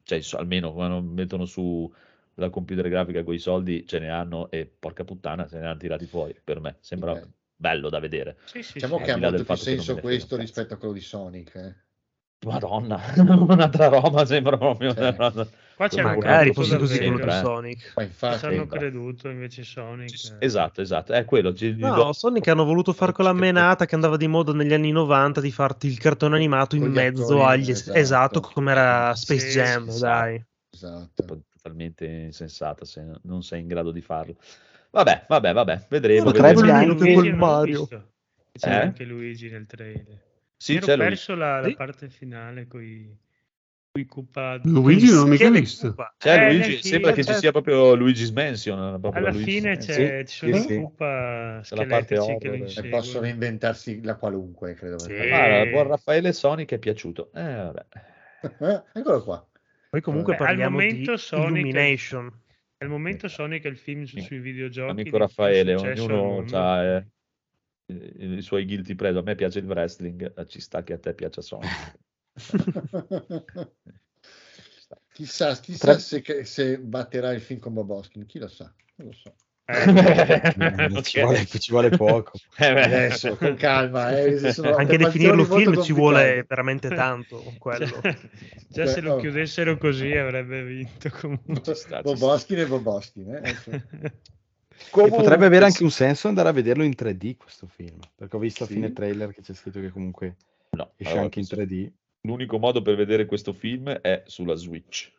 cioè, 0.03 0.19
almeno 0.39 0.73
quando 0.73 1.01
mettono 1.01 1.45
su 1.45 1.91
la 2.37 2.49
computer 2.49 2.89
grafica 2.89 3.23
con 3.23 3.33
i 3.35 3.39
soldi, 3.39 3.85
ce 3.85 3.99
ne 3.99 4.09
hanno 4.09 4.49
e 4.49 4.65
porca 4.65 5.03
puttana, 5.03 5.47
se 5.47 5.59
ne 5.59 5.67
hanno 5.67 5.77
tirati 5.77 6.05
fuori. 6.07 6.35
Per 6.43 6.59
me 6.59 6.77
sembra 6.79 7.11
Ok. 7.11 7.29
bello 7.55 7.89
da 7.89 7.99
vedere. 7.99 8.37
Sì, 8.45 8.63
sì, 8.63 8.73
Diciamo 8.73 8.97
sì. 8.97 9.03
che 9.03 9.11
ha 9.11 9.13
Al 9.13 9.21
molto 9.21 9.43
più 9.43 9.55
senso 9.55 9.95
questo 9.97 10.35
rispetto 10.35 10.73
a 10.73 10.77
quello 10.77 10.93
di 10.93 10.99
Sonic. 11.01 11.55
eh. 11.55 11.84
Madonna, 12.45 12.99
un'altra 13.17 13.87
roba 13.87 14.25
sembra 14.25 14.57
proprio. 14.57 14.93
Cioè, 14.93 15.15
Qua 15.75 15.87
c'è 15.89 16.01
Magari 16.03 16.53
fosse 16.53 16.77
così 16.77 16.97
quello 16.99 17.17
di 17.17 17.23
Eh. 17.23 17.31
Sonic. 17.31 17.79
Ci 17.97 18.03
infatti, 18.03 18.45
hanno 18.45 18.65
creduto 18.67 19.29
invece 19.29 19.63
Sonic. 19.63 20.35
Esatto, 20.39 20.81
esatto, 20.81 21.11
è 21.13 21.25
quello. 21.25 21.53
No, 21.75 21.95
do- 21.95 22.13
Sonic 22.13 22.47
hanno 22.47 22.63
voluto 22.63 22.93
fare 22.93 23.11
quella 23.11 23.33
menata 23.33 23.85
che 23.85 23.95
andava 23.95 24.15
di 24.15 24.27
moda 24.27 24.53
negli 24.53 24.73
anni 24.73 24.91
90 24.91 25.41
di 25.41 25.51
farti 25.51 25.87
il 25.87 25.97
cartone 25.97 26.35
animato 26.35 26.75
in 26.75 26.83
mezzo 26.83 27.23
attori, 27.43 27.61
agli... 27.61 27.69
esatto. 27.71 27.97
Esatto, 27.97 28.39
come 28.41 28.71
era 28.71 29.15
Space 29.15 29.49
Sì, 29.49 29.59
Jam, 29.59 29.89
sì, 29.89 29.99
dai. 29.99 30.45
esatto. 30.71 31.41
totalmente 31.51 32.05
insensata 32.05 32.85
se 32.85 33.03
non 33.23 33.41
sei 33.43 33.61
in 33.61 33.67
grado 33.67 33.91
di 33.91 34.01
farlo. 34.01 34.35
Vabbè, 34.91 35.25
vabbè, 35.27 35.51
vabbè, 35.51 35.85
vedremo. 35.89 36.25
Potrebbe 36.31 36.71
anche 36.71 37.13
quel 37.13 37.35
Mario. 37.35 37.87
C'è 37.87 38.69
Eh? 38.69 38.73
anche 38.73 39.03
Luigi 39.03 39.49
nel 39.49 39.65
trailer. 39.65 40.23
Sì, 40.57 40.79
c'è 40.79 40.95
lui. 40.95 41.05
perso 41.05 41.35
la, 41.35 41.59
la 41.59 41.67
Sì. 41.67 41.75
parte 41.75 42.09
finale 42.09 42.67
con 42.67 42.81
i 42.83 43.17
Koopa. 44.07 44.59
Luigi 44.63 45.05
non 45.07 45.21
l'ho 45.23 45.25
mica 45.27 45.49
visto. 45.49 45.95
C'è 46.17 46.47
Eh, 46.49 46.53
Luigi, 46.53 46.81
sembra 46.83 47.13
che 47.13 47.23
ci 47.23 47.31
c'è- 47.31 47.37
sia 47.37 47.51
proprio 47.51 47.95
Luigi's 47.95 48.29
Mansion. 48.31 48.99
proprio 48.99 49.11
Alla 49.21 49.31
la 49.31 49.35
Luigi's 49.35 49.53
fine 49.53 49.77
c'è, 49.77 50.23
Sì, 50.25 50.27
ci 50.27 50.35
sono 50.51 50.55
sì, 50.57 50.57
i 50.57 50.67
sì. 50.67 50.75
C'è 50.75 51.87
parte 51.87 52.15
scheletrici 52.15 52.37
che 52.39 52.47
lo 52.47 52.53
horror. 52.65 52.85
E 52.85 52.89
possono 52.89 53.27
inventarsi 53.27 54.03
la 54.03 54.15
qualunque, 54.15 54.73
credo. 54.73 54.99
Sì. 54.99 55.13
Guarda, 55.15 55.59
al 55.61 55.69
buon 55.69 55.87
Raffaele 55.87 56.33
Sonic 56.33 56.71
è 56.73 56.77
piaciuto. 56.79 57.31
Eh, 57.33 57.41
vabbè. 57.55 57.85
Eh, 58.59 58.83
eccolo 58.99 59.23
qua. 59.23 59.47
Poi 59.89 60.01
comunque 60.01 60.33
Beh, 60.33 60.39
al 60.39 60.45
parliamo 60.47 60.77
momento 60.77 61.11
di 61.13 61.17
Sonic- 61.17 61.49
Illumination. 61.57 62.41
Al 62.79 62.89
momento 62.89 63.27
Sonic 63.29 63.63
è 63.63 63.67
il 63.69 63.77
film 63.77 64.03
su- 64.03 64.19
sui 64.19 64.39
videogiochi 64.39 64.91
Amico 64.91 65.17
Raffaele, 65.17 65.75
ognuno 65.75 66.43
ha 66.51 66.83
eh, 66.83 67.07
i, 67.87 68.35
i 68.37 68.41
suoi 68.41 68.65
guilty 68.65 68.95
pleasure. 68.95 69.19
A 69.19 69.23
me 69.23 69.35
piace 69.35 69.59
il 69.59 69.65
wrestling, 69.65 70.33
eh, 70.37 70.47
ci 70.47 70.59
sta 70.59 70.83
che 70.83 70.93
a 70.93 70.97
te 70.99 71.13
piaccia 71.13 71.41
Sonic. 71.41 71.97
chissà 75.13 75.55
chissà 75.59 75.95
Potrebbe- 75.95 75.99
se, 76.01 76.45
se 76.45 76.79
batterà 76.79 77.31
il 77.33 77.41
film 77.41 77.59
con 77.59 77.73
Bob 77.73 77.89
Hoskin, 77.89 78.25
chi 78.25 78.39
lo 78.39 78.47
sa. 78.47 78.71
Non 78.95 79.07
lo 79.07 79.13
so. 79.13 79.33
Eh, 79.67 81.01
ci, 81.01 81.21
vuole, 81.21 81.45
ci 81.45 81.71
vuole 81.71 81.89
poco. 81.89 82.33
Eh, 82.57 82.73
beh. 82.73 82.83
Adesso, 82.83 83.35
con 83.35 83.55
calma. 83.55 84.11
eh, 84.15 84.37
Anche 84.75 84.97
definirlo 84.97 85.43
film 85.45 85.81
ci 85.81 85.91
vuole 85.91 86.45
veramente 86.47 86.87
tanto. 86.89 87.41
Quello. 87.57 87.99
Già, 88.01 88.15
già 88.69 88.85
se 88.85 89.01
lo 89.01 89.13
Oh. 89.13 89.17
chiudessero 89.17 89.77
così 89.77 90.11
avrebbe 90.15 90.63
vinto 90.63 91.09
comunque. 91.09 91.61
Ci 91.63 91.73
sta, 91.75 91.97
ci 91.97 92.03
Bob 92.03 92.15
sta. 92.15 92.25
Hoskin 92.27 92.59
e 92.59 92.65
Bob 92.67 92.85
Hoskin. 92.85 93.33
eh, 93.33 93.55
ecco. 94.77 95.05
E 95.05 95.09
potrebbe 95.09 95.45
avere 95.45 95.65
anche 95.65 95.83
un 95.83 95.91
senso 95.91 96.27
andare 96.27 96.49
a 96.49 96.53
vederlo 96.53 96.83
in 96.83 96.93
3D 96.95 97.37
questo 97.37 97.67
film, 97.67 97.99
perché 98.15 98.35
ho 98.35 98.39
visto 98.39 98.63
a 98.63 98.67
Sì. 98.67 98.73
fine 98.73 98.93
trailer 98.93 99.33
che 99.33 99.41
c'è 99.41 99.53
scritto 99.53 99.79
che 99.79 99.89
comunque 99.89 100.35
No, 100.71 100.91
esce 100.97 101.09
allora, 101.11 101.25
anche 101.25 101.39
in 101.39 101.45
3D. 101.45 101.91
L'unico 102.21 102.57
modo 102.57 102.81
per 102.81 102.95
vedere 102.95 103.25
questo 103.25 103.53
film 103.53 103.89
è 103.89 104.23
sulla 104.25 104.55
Switch. 104.55 105.11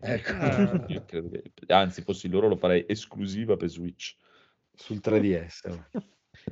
Ecco. 0.00 0.32
Ah. 0.32 0.84
io 0.88 1.04
credo 1.06 1.28
che- 1.30 1.50
anzi, 1.68 2.02
fossi 2.02 2.28
loro 2.28 2.48
lo 2.48 2.56
farei 2.56 2.84
esclusiva 2.88 3.56
per 3.56 3.68
Switch. 3.68 4.16
sul 4.76 4.98
3DS. 5.00 5.68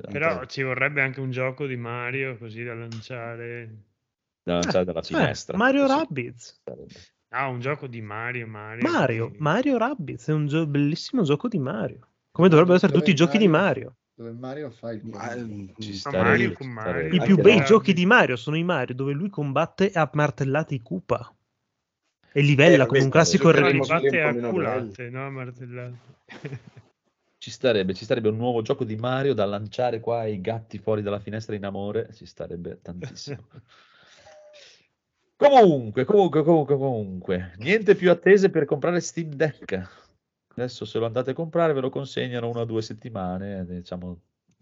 Però 0.09 0.45
ci 0.45 0.61
vorrebbe 0.63 1.01
anche 1.01 1.19
un 1.19 1.29
gioco 1.31 1.65
di 1.67 1.75
Mario 1.75 2.37
così 2.37 2.63
da 2.63 2.73
lanciare. 2.73 3.69
Da 4.41 4.53
lanciare 4.53 4.85
dalla 4.85 4.99
Eh, 5.01 5.03
finestra. 5.03 5.57
Mario 5.57 5.81
Così 5.87 5.93
Rabbids. 5.97 6.61
Ah, 7.29 7.47
un 7.47 7.59
gioco 7.59 7.87
di 7.87 8.01
Mario. 8.01 8.47
Mario, 8.47 8.89
Mario. 8.89 9.33
Mario 9.39 9.77
Rabbids 9.77 10.27
è 10.29 10.31
un 10.33 10.47
gio- 10.47 10.65
bellissimo 10.67 11.23
gioco 11.23 11.47
di 11.49 11.59
Mario. 11.59 12.07
Come 12.33 12.49
dovrebbero 12.49 12.75
essere 12.75 12.91
Dove 12.91 13.03
tutti 13.05 13.13
i 13.13 13.15
giochi 13.15 13.37
di 13.37 13.47
Mario- 13.47 13.61
Mario. 13.83 13.95
Dove 14.15 14.31
Mario 14.31 14.69
fa 14.71 14.91
il 14.91 15.01
Ma, 15.05 15.19
pianino. 15.19 15.73
Ci 15.77 15.89
mm, 15.89 15.93
starebbe, 15.93 16.23
Mario 16.25 16.49
ci 16.49 16.55
con 16.55 16.71
starebbe. 16.71 16.89
Mario. 16.91 17.07
I 17.13 17.19
Anche 17.19 17.25
più 17.25 17.41
bei 17.43 17.63
giochi 17.63 17.93
di 17.93 18.05
Mario 18.07 18.35
sono 18.35 18.57
i 18.57 18.63
Mario 18.63 18.95
dove 18.95 19.13
lui 19.13 19.29
combatte 19.29 19.91
a 19.91 20.09
martellate 20.13 20.73
i 20.73 20.81
Koopa. 20.81 21.35
E 22.31 22.41
livella 22.41 22.83
Eh, 22.83 22.87
come 22.87 23.01
un 23.01 23.09
classico 23.11 23.51
RPG. 23.51 23.83
su- 23.83 23.93
batte 23.93 24.21
a 24.21 24.33
culate, 24.49 25.09
no? 25.11 25.25
a 25.27 25.29
Martellate. 25.29 25.97
Ci 27.37 27.51
starebbe, 27.51 27.93
ci 27.93 28.03
starebbe 28.05 28.29
un 28.29 28.37
nuovo 28.37 28.63
gioco 28.63 28.83
di 28.83 28.95
Mario 28.95 29.35
da 29.35 29.45
lanciare 29.45 29.99
qua 29.99 30.21
ai 30.21 30.41
gatti 30.41 30.79
fuori 30.79 31.03
dalla 31.03 31.19
finestra 31.19 31.53
in 31.53 31.65
amore. 31.65 32.09
Ci 32.13 32.25
starebbe 32.25 32.79
tantissimo. 32.81 33.47
Comunque, 35.35 36.05
comunque, 36.05 36.41
comunque, 36.43 36.77
comunque, 36.77 37.53
niente 37.57 37.95
più 37.95 38.09
attese 38.09 38.49
per 38.49 38.65
comprare 38.65 39.01
Steam 39.01 39.29
Deck. 39.33 40.02
Adesso 40.55 40.85
se 40.85 40.99
lo 40.99 41.05
andate 41.05 41.31
a 41.31 41.33
comprare 41.33 41.73
ve 41.73 41.81
lo 41.81 41.89
consegnano 41.89 42.47
una 42.49 42.61
o 42.61 42.65
due 42.65 42.81
settimane, 42.81 43.65
diciamo, 43.65 44.19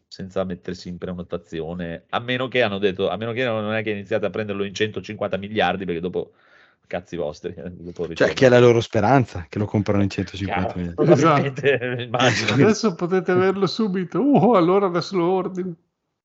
senza 0.07 0.43
mettersi 0.43 0.89
in 0.89 0.97
prenotazione, 0.97 2.05
a 2.09 2.19
meno 2.19 2.47
che 2.47 2.61
hanno 2.61 2.77
detto, 2.77 3.09
a 3.09 3.17
meno 3.17 3.31
che 3.33 3.43
non 3.45 3.73
è 3.73 3.83
che 3.83 3.91
iniziate 3.91 4.25
a 4.25 4.29
prenderlo 4.29 4.63
in 4.63 4.73
150 4.73 5.37
miliardi, 5.37 5.85
perché 5.85 5.99
dopo 5.99 6.31
cazzi 6.87 7.15
vostri. 7.15 7.53
eh, 7.55 7.71
dopo 7.71 8.13
Cioè, 8.13 8.33
che 8.33 8.45
è 8.47 8.49
la 8.49 8.59
loro 8.59 8.81
speranza 8.81 9.45
che 9.47 9.57
lo 9.57 9.65
comprano 9.65 10.03
in 10.03 10.09
150 10.09 10.73
Chiaro, 10.73 10.79
mila. 10.79 10.93
probabilmente, 10.93 12.03
immagino. 12.07 12.53
Adesso 12.53 12.95
potete 12.95 13.31
averlo 13.31 13.65
subito. 13.67 14.21
Uh, 14.21 14.53
allora 14.55 14.87
adesso 14.87 15.15
lo 15.15 15.31
ordino. 15.31 15.73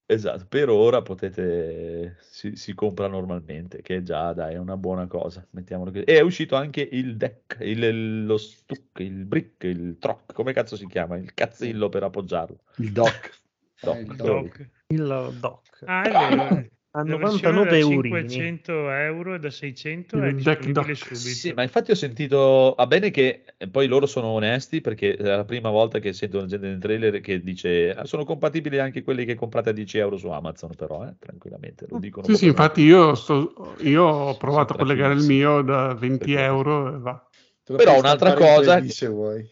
Esatto, 0.09 0.47
per 0.49 0.69
ora 0.69 1.03
potete, 1.03 2.17
si, 2.21 2.55
si 2.55 2.75
compra 2.75 3.09
normalmente, 3.09 3.83
che 3.83 4.05
già 4.05 4.33
dai, 4.33 4.55
è 4.55 4.57
una 4.57 4.77
buona 4.77 5.09
cosa, 5.09 5.45
mettiamolo 5.51 5.91
così. 5.91 6.05
E 6.05 6.19
è 6.19 6.21
uscito 6.21 6.55
anche 6.55 6.89
il 6.93 7.17
deck, 7.17 7.57
il- 7.61 8.25
lo 8.25 8.37
stuck, 8.37 9.01
il 9.01 9.25
brick, 9.25 9.65
il 9.65 9.97
troc, 9.99 10.33
come 10.33 10.53
cazzo 10.53 10.77
si 10.77 10.87
chiama? 10.87 11.17
Il 11.17 11.35
cazzillo 11.35 11.89
per 11.89 12.05
appoggiarlo. 12.05 12.61
Il 12.77 12.93
doc. 12.93 13.43
Doc, 13.83 13.97
Eh, 13.97 14.01
il 14.01 14.09
lì. 14.09 14.17
Doc. 14.17 14.71
Il 14.87 15.37
doc. 15.41 15.83
Ah, 15.87 16.03
è 16.03 16.11
vero. 16.11 16.67
A 16.97 17.03
La 17.05 17.17
versione 17.19 17.53
99 17.57 17.69
da 17.69 17.77
euro. 17.77 18.03
500 18.09 18.91
euro 18.91 19.35
e 19.35 19.39
da 19.39 19.51
600 19.51 20.19
è 20.23 20.33
disponibile. 20.33 20.95
Sì, 20.95 21.53
ma 21.53 21.63
infatti 21.63 21.91
ho 21.91 21.95
sentito, 21.95 22.75
va 22.75 22.87
bene 22.87 23.11
che 23.11 23.43
eh, 23.59 23.69
poi 23.69 23.87
loro 23.87 24.07
sono 24.07 24.29
onesti 24.29 24.81
perché 24.81 25.15
è 25.15 25.23
la 25.23 25.45
prima 25.45 25.69
volta 25.69 25.99
che 25.99 26.15
sento 26.15 26.39
la 26.41 26.47
gente 26.47 26.67
nel 26.67 26.79
trailer 26.79 27.21
che 27.21 27.43
dice 27.43 27.91
"Ah, 27.95 28.07
sono 28.07 28.25
compatibili 28.25 28.79
anche 28.79 29.03
quelli 29.03 29.27
che 29.27 29.35
comprate 29.35 29.69
a 29.69 29.73
10 29.73 29.99
euro 29.99 30.17
su 30.17 30.29
Amazon, 30.29 30.75
però 30.75 31.05
eh, 31.05 31.17
tranquillamente 31.19 31.85
lo 31.91 31.99
dicono. 31.99 32.25
Sì, 32.29 32.35
sì, 32.37 32.47
infatti 32.47 32.81
io, 32.81 33.15
sto- 33.15 33.75
io 33.81 34.03
ho 34.03 34.37
provato 34.39 34.73
a 34.73 34.77
collegare 34.77 35.13
il 35.13 35.25
mio 35.25 35.61
da 35.61 35.93
20 35.93 36.25
Perché- 36.25 36.43
euro 36.43 36.95
e 36.95 36.99
va. 36.99 37.29
Però 37.63 37.99
un'altra 37.99 38.33
cosa- 38.33 38.79
3D 38.81 38.87
se 38.89 39.07
vuoi. 39.09 39.47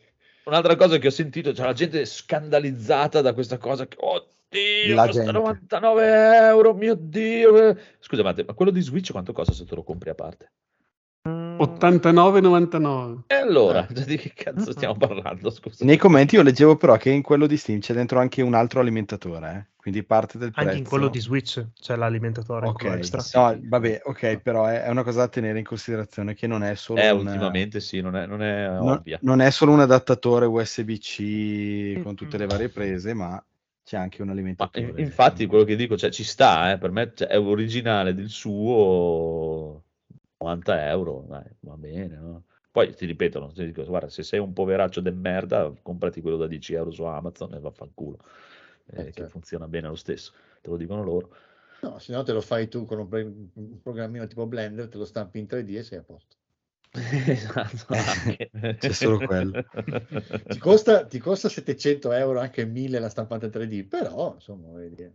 Un'altra 0.45 0.77
cosa 0.77 0.97
che 0.99 1.09
ho 1.09 1.11
sentito, 1.11 1.53
c'è 1.53 1.63
la 1.65 1.73
gente 1.75 2.07
scandalizzata 2.07 3.21
da 3.21 3.35
questa 3.35 3.59
cosa 3.59 3.87
che, 3.87 3.97
oddio, 4.59 4.95
La 4.95 5.07
costa 5.07 5.23
gente. 5.23 5.39
99 5.39 6.47
euro, 6.49 6.75
mio 6.75 6.95
Dio. 6.95 7.69
eh." 7.69 7.77
Scusa, 7.99 8.23
Matte, 8.23 8.45
ma 8.45 8.53
quello 8.55 8.71
di 8.71 8.81
Switch 8.81 9.11
quanto 9.13 9.33
costa 9.33 9.53
se 9.53 9.65
te 9.65 9.75
lo 9.75 9.83
compri 9.83 10.11
a 10.11 10.15
parte? 10.15 10.53
Mm, 11.27 11.59
89,99. 11.59 13.23
E 13.29 13.35
allora, 13.35 13.87
Eh. 13.87 14.05
di 14.05 14.17
che 14.19 14.33
cazzo 14.35 14.73
stiamo 14.73 14.95
parlando? 14.97 15.51
Scusa. 15.51 15.85
Nei 15.85 15.97
commenti 15.97 16.35
io 16.35 16.43
leggevo 16.43 16.77
però 16.77 16.97
che 16.97 17.11
in 17.11 17.23
quello 17.23 17.47
di 17.47 17.57
Steam 17.57 17.79
c'è 17.81 17.95
dentro 17.95 18.19
anche 18.19 18.43
un 18.43 18.53
altro 18.53 18.81
alimentatore, 18.81 19.51
eh? 19.53 19.73
quindi 19.77 20.03
parte 20.03 20.37
del 20.37 20.51
prezzo. 20.51 20.69
Anche 20.69 20.81
in 20.81 20.87
quello 20.87 21.09
di 21.09 21.21
Switch 21.21 21.65
c'è 21.81 21.97
l'alimentatore, 21.97 22.67
Ok, 22.67 22.81
quello 22.81 22.97
extra. 22.97 23.23
no, 23.53 23.59
vabbè, 23.63 24.03
ok, 24.05 24.37
però 24.39 24.67
è, 24.67 24.89
una 24.89 25.03
cosa 25.03 25.21
da 25.21 25.29
tenere 25.29 25.59
in 25.59 25.65
considerazione 25.65 26.35
che 26.35 26.47
non 26.47 26.63
è 26.63 26.75
solo 26.75 27.01
Eh, 27.01 27.11
un, 27.11 27.27
ultimamente 27.27 27.81
sì, 27.81 28.01
non 28.03 28.17
è, 28.17 28.27
non 28.27 28.43
è 28.43 28.69
non, 28.69 29.03
non 29.21 29.41
è 29.41 29.51
solo 29.51 29.73
un 29.73 29.81
adattatore 29.81 30.45
USB-C 30.47 32.03
con 32.03 32.15
tutte 32.15 32.37
le 32.37 32.47
varie 32.47 32.69
prese, 32.69 33.15
ma 33.15 33.43
c'è 33.85 33.97
anche 33.97 34.23
un 34.23 34.31
Ma 34.57 34.71
alimentatore. 34.71 34.75
in- 34.75 34.93
infatti 34.99 35.47
quello 35.47 35.65
che 35.65 35.75
dico, 35.77 35.97
cioè, 35.97 36.11
ci 36.11 36.23
sta, 36.25 36.73
eh, 36.73 36.79
per 36.79 36.91
me 36.93 37.13
cioè, 37.15 37.29
è 37.29 37.39
originale 37.39 38.15
del 38.15 38.29
suo 38.29 39.85
90 40.39 40.89
euro, 40.89 41.25
dai, 41.29 41.45
va 41.61 41.77
bene, 41.77 42.17
no? 42.17 42.45
Poi 42.71 42.95
ti 42.95 43.07
ripetono, 43.07 43.53
ti 43.53 43.65
dico, 43.67 43.85
guarda, 43.85 44.09
se 44.09 44.23
sei 44.23 44.39
un 44.41 44.53
poveraccio 44.53 45.01
de 45.01 45.11
merda, 45.13 45.73
comprati 45.83 46.21
quello 46.21 46.37
da 46.37 46.47
10 46.47 46.73
euro 46.75 46.91
su 46.93 47.03
Amazon 47.05 47.55
e 47.55 47.61
vaffanculo, 47.61 48.19
eh, 48.87 49.07
Eh, 49.07 49.13
che 49.13 49.25
certo. 49.25 49.27
funziona 49.27 49.67
bene 49.69 49.89
lo 49.89 49.95
stesso, 49.97 50.33
te 50.61 50.71
lo 50.71 50.77
dicono 50.77 51.03
loro. 51.03 51.31
No, 51.87 51.91
se 52.05 52.13
no 52.15 52.23
te 52.31 52.33
lo 52.39 52.41
fai 52.47 52.67
tu 52.69 52.81
con 52.85 52.99
un, 53.05 53.09
pre- 53.09 53.23
un 53.55 53.81
programmino 53.81 54.27
tipo 54.27 54.47
Blender, 54.47 54.89
te 54.89 54.99
lo 54.99 55.05
stampi 55.05 55.39
in 55.39 55.47
3D 55.47 55.77
e 55.77 55.83
sei 55.85 55.99
a 55.99 56.03
posto. 56.03 56.37
esatto. 57.27 57.95
C'è 58.79 58.93
solo 58.93 59.19
quello. 59.19 59.65
Ti 60.49 60.59
costa, 60.59 61.05
ti 61.07 61.19
costa 61.19 61.49
700 61.49 62.13
euro, 62.13 62.39
anche 62.41 62.65
1000 62.65 62.99
la 62.99 63.09
stampante 63.09 63.51
3D, 63.51 63.85
però 63.85 64.35
insomma, 64.35 64.71
vedi. 64.79 65.03
eh. 65.03 65.13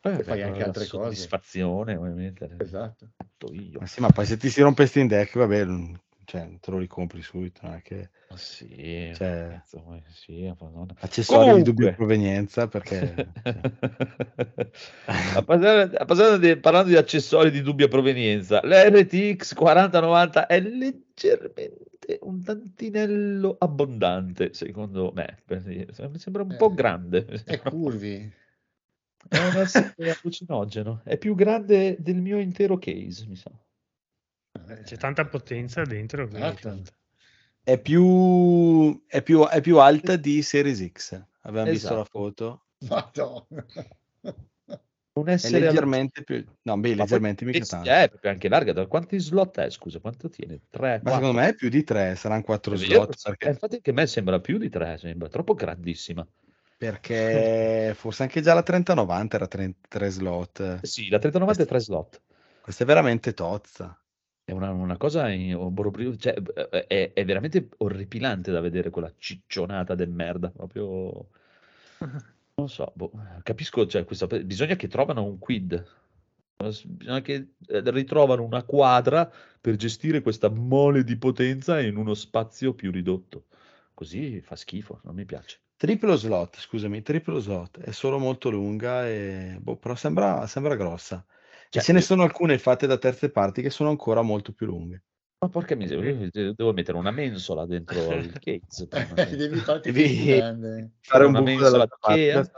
Poi, 0.00 0.18
E 0.18 0.22
fai 0.22 0.42
anche 0.42 0.62
altre 0.62 0.86
cose. 0.86 1.14
soddisfazione, 1.14 1.96
ovviamente. 1.96 2.56
Esatto. 2.58 3.08
Ma 3.78 3.86
sì, 3.86 4.00
ma 4.00 4.10
poi 4.10 4.26
se 4.26 4.36
ti 4.36 4.50
si 4.50 4.60
rompe 4.60 4.86
Steam 4.86 5.08
Deck, 5.08 5.36
vabbè, 5.36 5.64
cioè, 6.32 6.48
te 6.60 6.70
lo 6.70 6.78
ricompri 6.78 7.20
subito, 7.20 7.60
non 7.64 7.74
è 7.74 7.82
che 7.82 8.08
Ma 8.30 8.36
sì, 8.38 9.12
Cioè- 9.14 9.48
cazzo, 9.50 10.02
sì, 10.08 10.46
accessori 10.46 11.02
di 11.02 11.48
Comunque. 11.50 11.62
dubbia 11.62 11.92
provenienza, 11.92 12.68
perché 12.68 13.14
A 15.34 15.42
parlare- 15.42 15.94
a 15.94 16.04
parlando, 16.06 16.38
di, 16.38 16.56
parlando 16.56 16.88
di 16.88 16.96
accessori 16.96 17.50
di 17.50 17.60
dubbia 17.60 17.86
provenienza, 17.88 18.60
la 18.64 18.88
RTX 18.88 19.52
4090 19.54 20.46
è 20.46 20.58
leggermente 20.58 22.18
un 22.22 22.42
tantinello 22.42 23.56
abbondante, 23.58 24.54
secondo 24.54 25.12
me. 25.14 25.42
Mi 25.48 26.18
sembra 26.18 26.42
un 26.42 26.56
po' 26.56 26.70
Eh, 26.70 26.74
grande. 26.74 27.26
È 27.44 27.60
curvi. 27.60 28.32
È 29.28 29.36
un 29.36 29.66
allucinogeno. 30.22 31.02
È 31.04 31.18
più 31.18 31.34
grande 31.34 31.96
del 32.00 32.16
mio 32.16 32.38
intero 32.38 32.78
case, 32.78 33.26
mi 33.26 33.36
sa. 33.36 33.50
Eh, 34.52 34.82
C'è 34.82 34.96
tanta 34.96 35.24
potenza 35.26 35.82
dentro. 35.84 36.28
Esatto. 36.28 36.60
tanta- 36.60 36.90
è, 37.64 37.78
più, 37.80 39.02
è, 39.06 39.22
più, 39.22 39.46
è 39.46 39.60
più 39.60 39.78
alta 39.78 40.16
di 40.16 40.42
Series 40.42 40.90
X. 40.92 41.22
Avevamo 41.42 41.70
visto 41.70 41.94
la 41.94 42.00
Esatto. 42.00 42.08
foto. 42.10 42.64
Madonna. 42.88 43.66
Un 45.14 45.28
È 45.28 45.32
essere 45.32 45.58
leggermente 45.60 46.22
più... 46.24 46.42
No, 46.62 46.78
beh, 46.78 46.88
Ma 46.90 46.94
poi- 46.94 46.96
leggermente 46.96 47.44
mica 47.44 47.58
eh, 47.58 47.66
tanto. 47.66 47.90
È 47.90 48.08
proprio 48.08 48.30
anche 48.30 48.48
larga. 48.48 48.72
Da 48.72 48.86
quanti 48.86 49.18
slot 49.20 49.58
è? 49.58 49.70
Scusa, 49.70 50.00
quanto 50.00 50.28
tiene? 50.28 50.60
Tre, 50.70 51.00
Ma 51.02 51.12
secondo 51.12 51.38
me 51.38 51.48
è 51.48 51.54
più 51.54 51.68
di 51.68 51.84
tre, 51.84 52.14
saranno 52.16 52.42
quattro 52.42 52.74
È 52.74 52.78
vero, 52.78 52.92
slot, 52.92 53.22
perché, 53.22 53.46
Eh, 53.46 53.50
infatti 53.50 53.80
che 53.80 53.90
a 53.90 53.92
me 53.92 54.06
sembra 54.06 54.40
più 54.40 54.58
di 54.58 54.68
tre, 54.70 54.96
sembra 54.98 55.28
troppo 55.28 55.54
grandissima. 55.54 56.26
perché 56.78 57.92
forse 57.94 58.22
anche 58.24 58.40
già 58.40 58.54
la 58.54 58.62
3090 58.62 59.36
era 59.36 59.46
33 59.46 60.08
slot. 60.10 60.60
Eh 60.82 60.86
Sì, 60.86 61.08
la 61.10 61.18
3090 61.18 61.62
è 61.62 61.66
tre 61.66 61.78
slot. 61.80 62.22
Questa 62.62 62.82
è 62.82 62.86
veramente 62.86 63.34
tozza. 63.34 63.96
È 64.44 64.50
una, 64.52 64.70
una 64.70 64.96
cosa 64.96 65.28
in- 65.30 65.56
cioè, 66.18 66.34
eh, 66.70 66.86
è, 66.86 67.12
è 67.12 67.24
veramente 67.24 67.68
orripilante 67.78 68.50
da 68.50 68.60
vedere 68.60 68.90
quella 68.90 69.12
ciccionata 69.18 69.94
del 69.94 70.10
merda, 70.10 70.50
proprio... 70.50 71.28
Non 72.54 72.68
so, 72.68 72.92
boh, 72.94 73.10
capisco, 73.42 73.86
cioè, 73.86 74.04
questa, 74.04 74.26
bisogna 74.26 74.76
che 74.76 74.86
trovano 74.86 75.24
un 75.24 75.38
quid, 75.38 75.84
bisogna 76.84 77.20
che 77.20 77.54
eh, 77.66 77.82
ritrovano 77.90 78.44
una 78.44 78.62
quadra 78.62 79.30
per 79.60 79.76
gestire 79.76 80.20
questa 80.22 80.48
mole 80.48 81.02
di 81.04 81.16
potenza 81.16 81.80
in 81.80 81.96
uno 81.96 82.14
spazio 82.14 82.74
più 82.74 82.90
ridotto. 82.90 83.46
Così 83.94 84.40
fa 84.40 84.56
schifo, 84.56 85.00
non 85.04 85.14
mi 85.14 85.24
piace. 85.24 85.60
Triplo 85.76 86.14
slot, 86.16 86.58
scusami, 86.58 87.02
triplo 87.02 87.40
slot. 87.40 87.80
È 87.80 87.90
solo 87.92 88.18
molto 88.18 88.50
lunga, 88.50 89.08
e, 89.08 89.56
boh, 89.60 89.76
però 89.76 89.94
sembra, 89.96 90.46
sembra 90.46 90.76
grossa. 90.76 91.24
Cioè, 91.72 91.82
ce 91.82 91.92
ne 91.92 92.00
io- 92.00 92.04
sono 92.04 92.22
alcune 92.22 92.58
fatte 92.58 92.86
da 92.86 92.98
terze 92.98 93.30
parti 93.30 93.62
che 93.62 93.70
sono 93.70 93.88
ancora 93.88 94.20
molto 94.20 94.52
più 94.52 94.66
lunghe. 94.66 95.04
Ma 95.38 95.48
porca 95.48 95.74
miseria, 95.74 96.28
devo 96.30 96.72
mettere 96.74 96.98
una 96.98 97.10
mensola 97.10 97.64
dentro 97.64 97.94
il 98.12 98.38
case. 98.38 98.86
Eh, 99.16 99.36
devi 99.36 99.62
Devi-. 99.82 100.90
Fare 101.00 101.24
un 101.24 101.32
buco 101.32 101.70
dall'altra 101.70 101.96
parte 101.98 102.50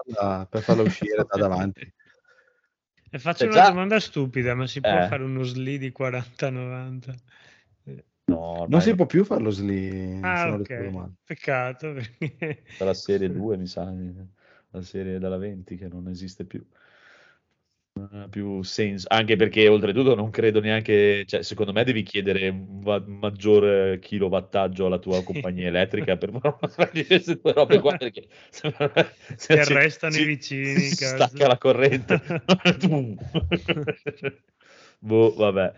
per 0.51 0.63
farla, 0.63 0.83
uscire 0.83 1.25
da 1.29 1.39
davanti. 1.39 1.93
E 3.15 3.19
faccio 3.21 3.45
Cioè, 3.45 3.53
una 3.53 3.57
già- 3.63 3.69
domanda 3.69 4.01
stupida, 4.01 4.57
ma 4.57 4.67
si 4.67 4.81
può 4.81 4.91
Eh. 4.91 5.07
fare 5.07 5.23
uno 5.23 5.45
SLI 5.45 5.79
di 5.79 5.93
40-90? 5.93 7.15
Eh, 7.85 8.05
No, 8.25 8.57
Non 8.57 8.69
dai, 8.69 8.81
si 8.81 8.95
può 8.97 9.07
più 9.07 9.25
farlo 9.25 9.51
sli, 9.51 9.89
se 9.89 10.19
Ah, 10.21 10.47
non 10.47 10.59
ricordo 10.59 10.87
ok. 10.89 10.93
male. 10.93 11.13
Peccato. 11.23 11.93
Perché... 11.93 12.65
dalla 12.77 12.93
serie 12.95 13.31
2, 13.31 13.57
mi 13.57 13.69
sa, 13.69 13.85
la 14.71 14.83
serie 14.83 15.21
della 15.21 15.37
20 15.37 15.77
che 15.77 15.87
non 15.87 16.09
esiste 16.09 16.45
più. 16.45 16.67
Non 17.97 18.23
ha 18.23 18.29
più 18.29 18.61
senso, 18.65 19.07
anche 19.09 19.37
perché 19.37 19.69
oltretutto 19.69 20.17
non 20.17 20.31
credo 20.31 20.59
neanche, 20.59 21.25
cioè 21.27 21.45
secondo 21.45 21.73
me 21.73 21.85
devi 21.85 22.03
chiedere 22.03 22.49
un 22.49 22.81
va- 22.81 23.01
maggiore 23.07 24.01
kilowattaggio 24.01 24.87
alla 24.87 24.99
tua 24.99 25.23
compagnia 25.23 25.69
elettrica 25.69 26.17
per 26.17 26.33
fare 26.71 27.07
queste 27.07 27.39
due 27.41 27.53
robe 27.53 27.79
qua 27.79 27.97
perché 27.97 28.27
se- 28.51 29.61
arrestano 29.61 30.13
si- 30.13 30.23
i 30.23 30.25
vicini. 30.25 30.81
si 30.81 30.97
cazzo. 30.97 31.27
stacca 31.27 31.47
la 31.47 31.57
corrente. 31.57 32.19
boh, 34.99 35.35
vabbè, 35.37 35.73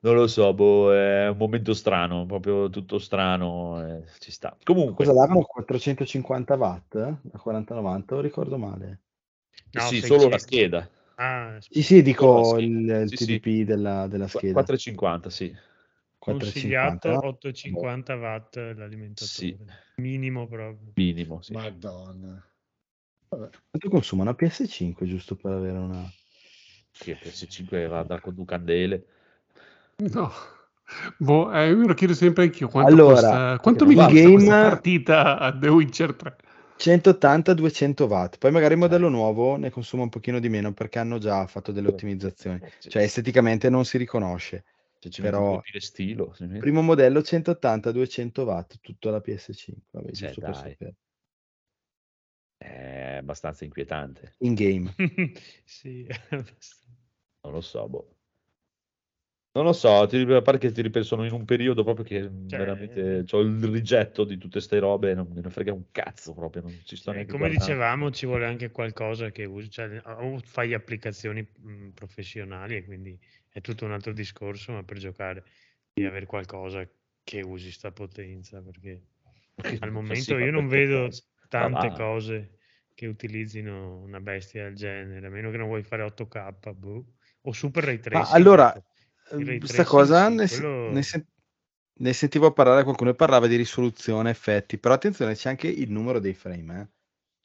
non 0.00 0.14
lo 0.14 0.26
so, 0.26 0.52
boh, 0.52 0.92
è 0.92 1.28
un 1.28 1.38
momento 1.38 1.72
strano, 1.72 2.26
proprio 2.26 2.68
tutto 2.68 2.98
strano, 2.98 3.82
eh, 3.82 4.02
ci 4.18 4.30
sta. 4.30 4.54
Comunque, 4.62 5.06
Cosa 5.06 5.18
davano? 5.18 5.40
450 5.40 6.54
watt? 6.56 6.98
Da 7.22 7.38
4090? 7.38 8.16
O 8.16 8.20
ricordo 8.20 8.58
male? 8.58 9.00
No, 9.70 9.80
sì, 9.80 10.00
600. 10.00 10.18
solo 10.18 10.28
la 10.28 10.38
scheda. 10.38 10.86
Ah, 11.16 11.58
Sì, 11.60 11.82
sì, 11.82 12.02
dico 12.02 12.58
il, 12.58 13.04
Sì, 13.06 13.16
sì. 13.16 13.40
TDP 13.40 13.66
della, 13.66 14.06
della 14.06 14.28
scheda. 14.28 14.52
450, 14.52 15.30
sì. 15.30 15.54
consigliato 16.18 17.08
450. 17.08 17.26
850 17.26 18.16
watt 18.16 18.56
l'alimentatore. 18.56 19.26
Sì. 19.26 19.56
Minimo 19.96 20.46
proprio. 20.46 20.92
Minimo, 20.94 21.42
sì. 21.42 21.52
Madonna. 21.52 22.44
Quanto 23.28 23.88
consuma 23.88 24.22
una 24.22 24.36
PS5 24.38 25.06
giusto 25.06 25.36
per 25.36 25.52
avere 25.52 25.78
una... 25.78 26.02
Che 26.90 27.16
PS5 27.20 27.88
va 27.88 28.02
da 28.02 28.20
con 28.20 28.34
due 28.34 28.44
candele. 28.44 29.06
No. 29.96 30.30
Boh, 31.16 31.50
eh, 31.52 31.68
io 31.68 31.76
me 31.76 31.86
lo 31.86 31.94
chiedo 31.94 32.12
sempre 32.14 32.44
anch'io. 32.44 32.68
Quanto 32.68 32.92
Allora, 32.92 33.14
costa, 33.14 33.58
quanto 33.60 33.86
mi 33.86 33.94
game- 33.94 34.32
questa 34.32 34.68
partita 34.68 35.38
a 35.38 35.56
The 35.56 35.68
Witcher 35.68 36.14
3? 36.14 36.36
180-200 36.82 38.06
watt. 38.08 38.38
Poi 38.38 38.50
magari 38.50 38.74
il 38.74 38.80
modello 38.80 39.08
nuovo 39.08 39.56
ne 39.56 39.70
consuma 39.70 40.02
un 40.02 40.08
pochino 40.08 40.40
di 40.40 40.48
meno 40.48 40.72
perché 40.72 40.98
hanno 40.98 41.18
già 41.18 41.46
fatto 41.46 41.70
delle 41.70 41.88
ottimizzazioni. 41.88 42.60
Sì. 42.78 42.90
Cioè 42.90 43.02
esteticamente 43.02 43.70
non 43.70 43.84
si 43.84 43.98
riconosce. 43.98 44.64
Se 44.98 45.10
ci 45.10 45.20
però- 45.20 45.60
stilo. 45.78 46.34
Primo 46.58 46.82
modello 46.82 47.20
180-200 47.20 48.42
watt, 48.42 48.78
tutto 48.80 49.10
la 49.10 49.20
PS5. 49.24 49.74
Vabbè, 49.90 50.10
Cioè, 50.12 50.26
giusto 50.28 50.40
per 50.40 50.50
dai. 50.50 50.70
sapere. 50.70 50.94
È 52.56 53.16
abbastanza 53.20 53.64
inquietante. 53.64 54.34
In 54.38 54.54
game. 54.54 54.94
sì, 55.64 56.06
Non 57.44 57.52
lo 57.52 57.60
so, 57.60 57.88
boh. 57.88 58.16
Non 59.54 59.64
lo 59.64 59.72
so, 59.74 60.06
ti, 60.06 60.16
a 60.32 60.40
parte 60.40 60.68
che 60.68 60.72
ti 60.72 60.80
ripeto, 60.80 61.04
sono 61.04 61.24
in 61.26 61.32
un 61.32 61.44
periodo 61.44 61.84
proprio 61.84 62.04
che 62.06 62.26
Cioè, 62.46 62.64
veramente 62.64 63.22
ho 63.32 63.40
il 63.40 63.62
rigetto 63.70 64.24
di 64.24 64.38
tutte 64.38 64.60
ste 64.60 64.78
robe, 64.78 65.12
non 65.14 65.28
me 65.30 65.42
ne 65.42 65.50
frega 65.50 65.72
un 65.74 65.90
cazzo 65.90 66.32
proprio, 66.32 66.62
non 66.62 66.80
ci 66.84 66.96
sto 66.96 67.12
Eh, 67.12 67.12
neanche 67.12 67.26
come 67.26 67.48
guardando. 67.48 67.82
dicevamo, 67.88 68.10
ci 68.10 68.26
vuole 68.26 68.46
anche 68.46 68.70
qualcosa 68.70 69.30
che 69.30 69.44
usi, 69.44 69.68
cioè, 69.70 70.00
o 70.04 70.38
fai 70.44 70.72
applicazioni 70.72 71.42
mh, 71.58 71.88
professionali 71.90 72.76
e 72.76 72.84
quindi 72.84 73.18
è 73.48 73.60
tutto 73.60 73.84
un 73.84 73.92
altro 73.92 74.12
discorso, 74.12 74.72
ma 74.72 74.82
per 74.84 74.98
giocare 74.98 75.44
devi 75.92 76.08
avere 76.08 76.26
qualcosa 76.26 76.88
che 77.22 77.40
usi 77.42 77.70
sta 77.72 77.92
potenza, 77.92 78.62
perché 78.62 79.02
al 79.80 79.90
momento 79.90 80.38
io 80.38 80.50
non 80.50 80.68
vedo 80.68 81.10
cosa? 81.10 81.22
tante 81.48 81.90
va. 81.90 81.92
cose 81.92 82.58
che 82.94 83.06
utilizzino 83.06 83.98
una 84.00 84.20
bestia 84.20 84.64
del 84.64 84.74
genere, 84.74 85.26
a 85.26 85.30
meno 85.30 85.50
che 85.50 85.56
non 85.58 85.66
vuoi 85.68 85.82
fare 85.82 86.02
8K, 86.02 86.72
boh. 86.72 87.04
o 87.42 87.52
super 87.52 87.84
ray 87.84 87.98
tracing. 87.98 88.30
allora, 88.30 88.72
ecco. 88.72 88.84
Questa 89.28 89.84
tracing, 89.84 89.86
cosa 89.86 90.28
sì, 90.28 90.34
ne, 90.34 90.46
se- 90.46 90.60
quello- 90.60 90.90
ne 90.90 91.02
sen- 91.02 91.26
ne 91.94 92.12
sentivo 92.12 92.52
parlare 92.52 92.82
qualcuno 92.84 93.14
parlava 93.14 93.46
di 93.46 93.56
risoluzione, 93.56 94.30
effetti, 94.30 94.78
però 94.78 94.94
attenzione, 94.94 95.34
c'è 95.34 95.48
anche 95.50 95.68
il 95.68 95.90
numero 95.90 96.18
dei 96.18 96.34
frame, 96.34 96.80
eh, 96.80 96.88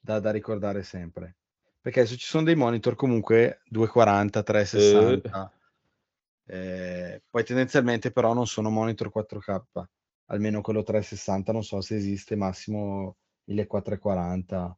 da, 0.00 0.20
da 0.20 0.30
ricordare 0.30 0.82
sempre. 0.82 1.36
Perché 1.80 2.00
adesso 2.00 2.16
ci 2.16 2.26
sono 2.26 2.44
dei 2.44 2.56
monitor 2.56 2.94
comunque 2.94 3.60
240, 3.66 4.42
360, 4.42 5.52
Eh, 6.50 7.22
poi 7.28 7.44
tendenzialmente 7.44 8.10
però 8.10 8.32
non 8.32 8.46
sono 8.46 8.70
monitor 8.70 9.10
4K, 9.10 9.84
almeno 10.26 10.60
quello 10.62 10.82
360 10.82 11.52
non 11.52 11.62
so 11.62 11.80
se 11.82 11.96
esiste, 11.96 12.36
massimo 12.36 13.16
1440. 13.44 14.76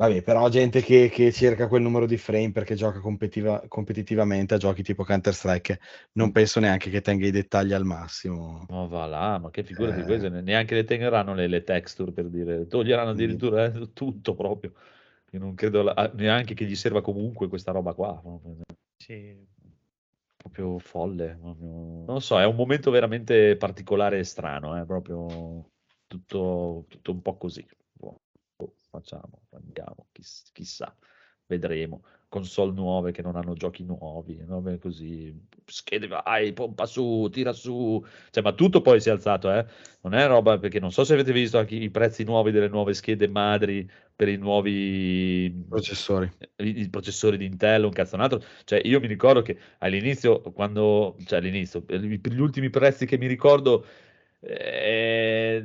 Vabbè, 0.00 0.22
però 0.22 0.48
gente 0.48 0.80
che, 0.80 1.08
che 1.08 1.32
cerca 1.32 1.66
quel 1.66 1.82
numero 1.82 2.06
di 2.06 2.16
frame 2.16 2.52
perché 2.52 2.76
gioca 2.76 3.00
competitiva- 3.00 3.64
competitivamente 3.66 4.54
a 4.54 4.56
giochi 4.56 4.84
tipo 4.84 5.02
Counter-Strike, 5.02 5.80
non 6.12 6.30
penso 6.30 6.60
neanche 6.60 6.88
che 6.88 7.00
tenga 7.00 7.26
i 7.26 7.32
dettagli 7.32 7.72
al 7.72 7.84
massimo. 7.84 8.64
Ma 8.68 8.86
va 8.86 9.06
là, 9.06 9.38
ma 9.38 9.50
che 9.50 9.64
figurati 9.64 10.02
Eh. 10.02 10.04
queste, 10.04 10.28
ne- 10.28 10.40
neanche 10.40 10.76
le 10.76 10.84
tengeranno 10.84 11.34
le, 11.34 11.48
le 11.48 11.64
texture 11.64 12.12
per 12.12 12.28
dire, 12.28 12.68
toglieranno 12.68 13.10
addirittura 13.10 13.64
eh, 13.64 13.92
tutto 13.92 14.36
proprio. 14.36 14.72
Io 15.32 15.40
non 15.40 15.56
credo 15.56 15.82
la- 15.82 16.12
neanche 16.14 16.54
che 16.54 16.64
gli 16.64 16.76
serva 16.76 17.02
comunque 17.02 17.48
questa 17.48 17.72
roba 17.72 17.92
qua. 17.92 18.20
no? 18.22 18.40
Sì. 18.96 19.36
Proprio 20.36 20.78
folle. 20.78 21.36
proprio- 21.40 21.66
Non 21.66 22.04
lo 22.06 22.20
so, 22.20 22.38
è 22.38 22.46
un 22.46 22.54
momento 22.54 22.92
veramente 22.92 23.56
particolare 23.56 24.20
e 24.20 24.22
strano, 24.22 24.80
eh, 24.80 24.84
proprio 24.86 25.70
tutto, 26.06 26.84
tutto 26.88 27.10
un 27.10 27.20
po' 27.20 27.36
così. 27.36 27.66
Facciamo, 28.98 29.42
andiamo, 29.52 30.06
chiss- 30.12 30.50
chissà, 30.52 30.94
vedremo. 31.46 32.02
Console 32.28 32.72
nuove 32.72 33.12
che 33.12 33.22
non 33.22 33.36
hanno 33.36 33.54
giochi 33.54 33.84
nuovi, 33.84 34.44
robe 34.46 34.78
così, 34.78 35.34
schede 35.64 36.06
vai, 36.08 36.52
pompa 36.52 36.84
su, 36.84 37.28
tira 37.32 37.54
su, 37.54 38.04
cioè, 38.30 38.42
ma 38.42 38.52
tutto 38.52 38.82
poi 38.82 39.00
si 39.00 39.08
è 39.08 39.12
alzato, 39.12 39.50
eh? 39.50 39.64
Non 40.02 40.12
è 40.14 40.26
roba 40.26 40.58
perché 40.58 40.78
non 40.78 40.90
so 40.90 41.04
se 41.04 41.14
avete 41.14 41.32
visto 41.32 41.58
anche 41.58 41.76
i 41.76 41.88
prezzi 41.90 42.24
nuovi 42.24 42.50
delle 42.50 42.68
nuove 42.68 42.92
schede 42.92 43.28
madri 43.28 43.88
per 44.14 44.28
i 44.28 44.36
nuovi 44.36 45.64
Processori. 45.68 46.30
i, 46.56 46.80
i 46.80 46.90
processori 46.90 47.38
di 47.38 47.46
Intel, 47.46 47.84
un 47.84 47.92
cazzonato. 47.92 48.42
Cioè, 48.64 48.82
io 48.84 49.00
mi 49.00 49.06
ricordo 49.06 49.40
che 49.40 49.58
all'inizio, 49.78 50.40
quando, 50.40 51.16
cioè 51.24 51.38
all'inizio, 51.38 51.80
per 51.80 52.00
gli 52.00 52.40
ultimi 52.40 52.68
prezzi 52.68 53.06
che 53.06 53.16
mi 53.16 53.26
ricordo, 53.26 53.86
eh, 54.40 55.64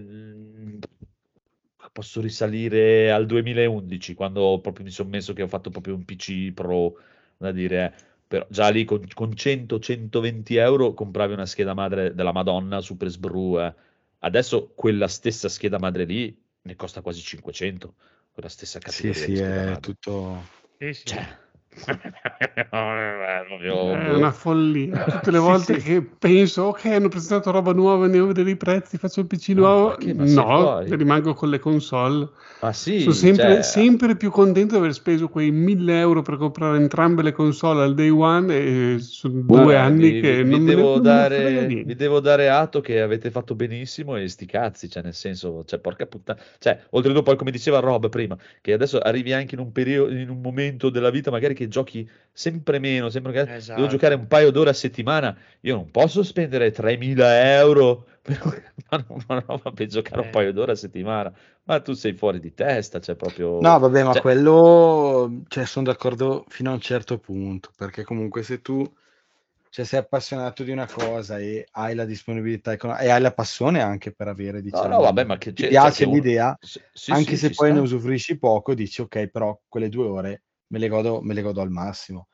posso 1.94 2.22
risalire 2.22 3.12
al 3.12 3.26
2011, 3.26 4.14
quando 4.16 4.60
proprio 4.62 4.84
mi 4.86 4.92
sono 4.92 5.10
messo 5.10 5.34
che 5.34 5.44
ho 5.44 5.48
fatto 5.48 5.70
proprio 5.70 5.96
un 5.96 6.04
PC 6.06 6.52
Pro, 6.54 6.98
da 7.38 7.52
dire, 7.52 7.86
eh, 7.86 8.04
però 8.28 8.46
già 8.50 8.70
lì 8.70 8.84
con, 8.86 9.06
con 9.14 9.34
100-120 9.36 10.58
euro 10.58 10.94
compravi 10.94 11.34
una 11.34 11.46
scheda 11.46 11.74
madre 11.74 12.14
della 12.14 12.32
Madonna 12.34 12.82
Super 12.82 13.10
Sbru. 13.10 13.60
eh. 13.62 13.74
Adesso 14.20 14.74
quella 14.76 15.08
stessa 15.08 15.50
scheda 15.50 15.80
madre 15.80 16.06
lì 16.06 16.36
ne 16.64 16.76
costa 16.76 17.02
quasi 17.02 17.22
500, 17.22 17.96
quella 18.32 18.50
stessa 18.50 18.80
Sì, 18.80 19.14
categoria 19.14 19.14
sì, 19.14 19.36
scheda 19.36 19.62
è 19.62 19.64
madre. 19.64 19.80
tutto... 19.80 20.44
Sì, 20.78 20.94
sì. 20.94 21.04
Cioè, 21.06 21.38
è 22.70 24.14
una 24.14 24.32
follia. 24.32 25.04
Tutte 25.06 25.32
le 25.32 25.38
Sì, 25.38 25.44
volte 25.44 25.80
sì. 25.80 25.86
che 25.86 26.02
penso, 26.02 26.64
ok, 26.64 26.86
hanno 26.86 27.08
presentato 27.10 27.52
roba 27.52 27.74
nuova, 27.74 28.06
andiamo 28.06 28.26
a 28.26 28.28
vedere 28.30 28.52
i 28.52 28.56
prezzi, 28.56 28.98
faccio 28.98 29.20
il 29.22 29.28
PC 29.28 29.50
No, 29.50 29.62
nuovo. 29.62 29.88
ma 29.90 29.96
che- 29.98 30.14
ma 30.14 30.26
sei 30.28 30.36
no, 30.36 30.80
rimango 30.82 31.34
con 31.34 31.50
le 31.50 31.60
console. 31.60 32.30
Ma 32.60 32.72
sì, 32.72 33.02
Sono 33.02 33.14
sempre, 33.16 33.54
cioè, 33.56 33.62
sempre 33.62 34.16
più 34.16 34.32
contento 34.32 34.76
di 34.76 34.80
aver 34.80 34.94
speso 34.94 35.28
quei 35.28 35.52
1000 35.52 36.00
euro 36.00 36.22
per 36.22 36.38
comprare 36.38 36.78
entrambe 36.78 37.22
le 37.22 37.34
console 37.34 37.84
al 37.84 37.94
day 37.94 38.08
one 38.10 38.56
e 38.56 38.98
sono 39.00 39.42
guarda, 39.44 39.64
due 39.64 39.76
anni 39.78 40.12
vi, 40.12 40.22
che 40.22 40.38
vi- 40.38 40.44
vi 40.44 40.50
non 40.50 40.64
ne, 40.64 40.76
devo 40.76 40.94
non 40.94 41.02
ne 41.02 41.02
dare, 41.02 41.66
niente. 41.66 41.84
vi 41.84 41.96
devo 41.96 42.20
dare 42.22 42.48
atto 42.50 42.80
che 42.80 43.02
avete 43.02 43.32
fatto 43.32 43.54
benissimo 43.56 44.16
e 44.16 44.30
sti 44.30 44.46
cazzi, 44.46 44.90
cioè 44.90 45.04
nel 45.04 45.14
senso, 45.14 45.66
cioè 45.66 45.80
porca 45.80 46.06
puttana, 46.08 46.40
cioè 46.60 46.80
oltretutto 46.92 47.24
poi 47.24 47.36
come 47.36 47.52
diceva 47.52 47.80
Rob 47.80 48.08
prima, 48.10 48.38
che 48.62 48.72
adesso 48.72 48.98
arrivi 49.00 49.34
anche 49.34 49.56
in 49.56 49.62
un 49.62 49.72
periodo, 49.74 50.14
in 50.14 50.30
un 50.30 50.40
momento 50.40 50.90
della 50.90 51.10
vita 51.10 51.32
magari 51.32 51.54
che 51.54 51.63
giochi 51.68 52.10
sempre 52.32 52.80
meno, 52.80 53.10
sempre 53.10 53.32
che 53.32 53.50
devo 53.74 53.88
Esatto. 53.88 53.88
giocare 53.88 54.16
un 54.16 54.28
paio 54.28 54.52
d'ore 54.52 54.70
a 54.72 54.74
settimana, 54.74 55.38
io 55.62 55.76
non 55.76 55.92
posso 55.92 56.24
spendere 56.24 56.72
3000 56.72 57.56
euro 57.58 58.06
per, 58.22 58.42
una 59.10 59.40
roba 59.46 59.72
per 59.72 59.88
giocare 59.88 60.22
un 60.22 60.30
Eh. 60.30 60.30
paio 60.30 60.52
d'ore 60.54 60.72
a 60.74 60.76
settimana, 60.76 61.34
ma 61.64 61.80
tu 61.82 61.94
sei 61.94 62.14
fuori 62.14 62.40
di 62.40 62.54
testa, 62.54 63.00
cioè 63.00 63.16
proprio... 63.16 63.64
No, 63.64 63.80
vabbè, 63.80 64.04
ma 64.04 64.16
cioè, 64.16 64.18
quello, 64.18 65.44
cioè, 65.48 65.66
sono 65.66 65.86
d'accordo 65.86 66.44
fino 66.50 66.72
a 66.72 66.74
un 66.74 66.82
certo 66.82 67.18
punto, 67.20 67.72
perché 67.76 68.04
comunque 68.04 68.44
se 68.44 68.62
tu, 68.62 68.84
cioè, 69.70 69.86
sei 69.86 70.00
appassionato 70.00 70.64
di 70.64 70.72
una 70.72 70.86
cosa 70.88 71.40
e 71.40 71.68
hai 71.72 71.96
la 71.96 72.04
disponibilità 72.06 72.74
economica 72.74 73.04
e 73.06 73.10
hai 73.10 73.22
la 73.22 73.34
passione 73.34 73.82
anche 73.82 74.12
per 74.14 74.28
avere, 74.28 74.62
No, 74.72 74.88
diciamo, 74.88 74.98
no, 74.98 75.02
vabbè, 75.02 75.24
ma 75.26 75.38
che 75.38 75.54
ti 75.54 75.64
cioè 75.64 75.66
piace 75.66 76.04
che 76.06 76.06
uno... 76.06 76.16
l'idea, 76.16 76.58
Sì, 76.60 76.82
sì, 76.92 77.16
anche 77.16 77.38
sì, 77.38 77.38
se 77.38 77.54
poi 77.54 77.72
sta. 77.72 77.74
ne 77.74 77.80
usufruisci 77.80 78.38
poco, 78.38 78.74
dici 78.74 79.02
ok, 79.02 79.28
però 79.28 79.58
quelle 79.68 79.88
due 79.90 80.08
ore 80.08 80.44
me 80.74 80.80
le 80.80 80.88
godo, 80.88 81.22
me 81.22 81.34
le 81.34 81.42
godo 81.42 81.62
al 81.62 81.70
massimo. 81.70 82.28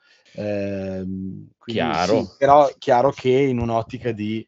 Quindi 1.57 1.93
Chiaro. 1.93 1.95
sì, 1.95 2.31
però 2.37 2.69
chiaro 2.77 3.11
che 3.11 3.29
in 3.29 3.59
un'ottica 3.59 4.11
di 4.11 4.47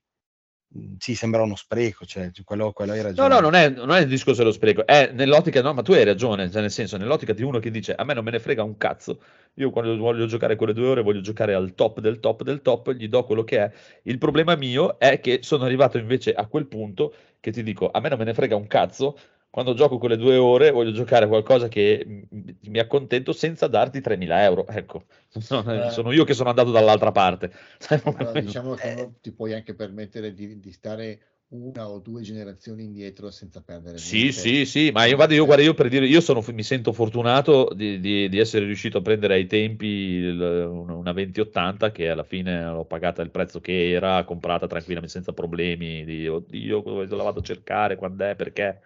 mh, 0.74 0.96
sì, 0.98 1.16
sembra 1.16 1.44
uno 1.44 1.56
spreco, 1.56 2.06
cioè 2.06 2.32
quello, 2.44 2.72
quello 2.74 2.94
hai 2.94 3.02
No, 3.14 3.28
ragione. 3.28 3.28
no, 3.28 3.40
non 3.42 3.54
è, 3.56 3.70
non 3.70 3.92
è 3.92 4.00
il 4.02 4.08
discorso 4.08 4.40
dello 4.42 4.54
spreco, 4.54 4.86
è 4.86 5.12
nell'ottica, 5.14 5.62
no, 5.62 5.74
ma 5.74 5.82
tu 5.82 5.92
hai 5.94 6.04
ragione, 6.06 6.50
cioè 6.50 6.62
nel 6.62 6.72
senso, 6.72 6.98
nell'ottica 6.98 7.34
di 7.34 7.44
uno 7.44 7.60
che 7.60 7.70
dice 7.70 7.94
a 7.94 8.04
me 8.06 8.14
non 8.14 8.24
me 8.24 8.32
ne 8.32 8.40
frega 8.40 8.64
un 8.64 8.78
cazzo, 8.78 9.22
io 9.56 9.70
quando 9.70 9.96
voglio 9.98 10.26
giocare 10.28 10.56
quelle 10.56 10.74
due 10.74 10.88
ore 10.88 11.02
voglio 11.02 11.20
giocare 11.22 11.54
al 11.54 11.74
top 11.76 12.00
del 12.00 12.20
top 12.20 12.44
del 12.44 12.62
top, 12.62 12.92
gli 12.94 13.08
do 13.10 13.24
quello 13.26 13.44
che 13.44 13.58
è. 13.60 13.72
Il 14.04 14.18
problema 14.18 14.56
mio 14.56 14.98
è 14.98 15.20
che 15.20 15.40
sono 15.44 15.66
arrivato 15.66 15.98
invece 15.98 16.34
a 16.34 16.48
quel 16.48 16.68
punto 16.68 17.14
che 17.42 17.52
ti 17.52 17.64
dico 17.64 17.90
a 17.92 18.00
me 18.00 18.10
non 18.10 18.18
me 18.18 18.24
ne 18.26 18.34
frega 18.34 18.56
un 18.56 18.68
cazzo, 18.68 19.18
quando 19.52 19.74
gioco 19.76 19.98
quelle 20.00 20.18
due 20.18 20.38
ore 20.38 20.72
voglio 20.72 20.92
giocare 20.92 21.28
qualcosa 21.28 21.68
che 21.68 22.04
m- 22.08 22.52
mi 22.70 22.80
accontento 22.80 23.34
senza 23.34 23.68
darti 23.68 24.02
3.000 24.02 24.44
euro, 24.44 24.66
ecco, 24.68 25.06
sono, 25.40 25.72
Eh. 25.74 25.90
sono 25.92 26.12
io 26.12 26.24
che 26.24 26.34
sono 26.34 26.50
andato 26.50 26.72
dall'altra 26.72 27.12
parte. 27.12 27.52
Allora, 28.04 28.34
diciamo 28.34 28.74
che 28.76 28.90
Eh. 28.90 28.96
non 28.96 29.20
ti 29.22 29.32
puoi 29.32 29.54
anche 29.54 29.76
permettere 29.76 30.34
di, 30.34 30.60
di 30.60 30.72
stare 30.72 31.20
una 31.50 31.90
o 31.90 32.00
due 32.00 32.22
generazioni 32.22 32.84
indietro 32.86 33.30
senza 33.30 33.62
perdere 33.62 33.98
Sì, 33.98 34.32
niente. 34.32 34.32
sì, 34.32 34.66
sì, 34.66 34.92
ma 34.92 35.06
io, 35.06 35.16
guarda, 35.16 35.34
io, 35.36 35.46
guarda, 35.46 35.64
io 35.64 35.74
per 35.74 35.90
dire, 35.90 36.06
io 36.08 36.22
sono, 36.22 36.44
mi 36.54 36.64
sento 36.64 36.92
fortunato 36.94 37.70
di, 37.76 38.00
di- 38.00 38.30
di 38.30 38.40
essere 38.40 38.66
riuscito 38.66 38.98
a 38.98 39.02
prendere 39.02 39.36
ai 39.36 39.46
tempi 39.48 39.86
il- 39.86 40.40
una 40.42 40.94
una 40.96 41.12
2080 41.14 41.92
che 41.92 42.10
alla 42.10 42.24
fine 42.24 42.64
l'ho 42.66 42.86
pagata 42.86 43.22
il 43.22 43.30
prezzo 43.30 43.60
che 43.60 43.92
era, 43.92 44.24
comprata 44.24 44.66
tranquillamente 44.66 45.14
senza 45.14 45.34
problemi, 45.34 46.04
di 46.06 46.28
oddio, 46.28 46.82
dove 46.82 47.06
la 47.16 47.24
vado 47.24 47.40
a 47.40 47.44
cercare, 47.44 47.96
quando 47.98 48.24
è, 48.26 48.36
perché, 48.36 48.80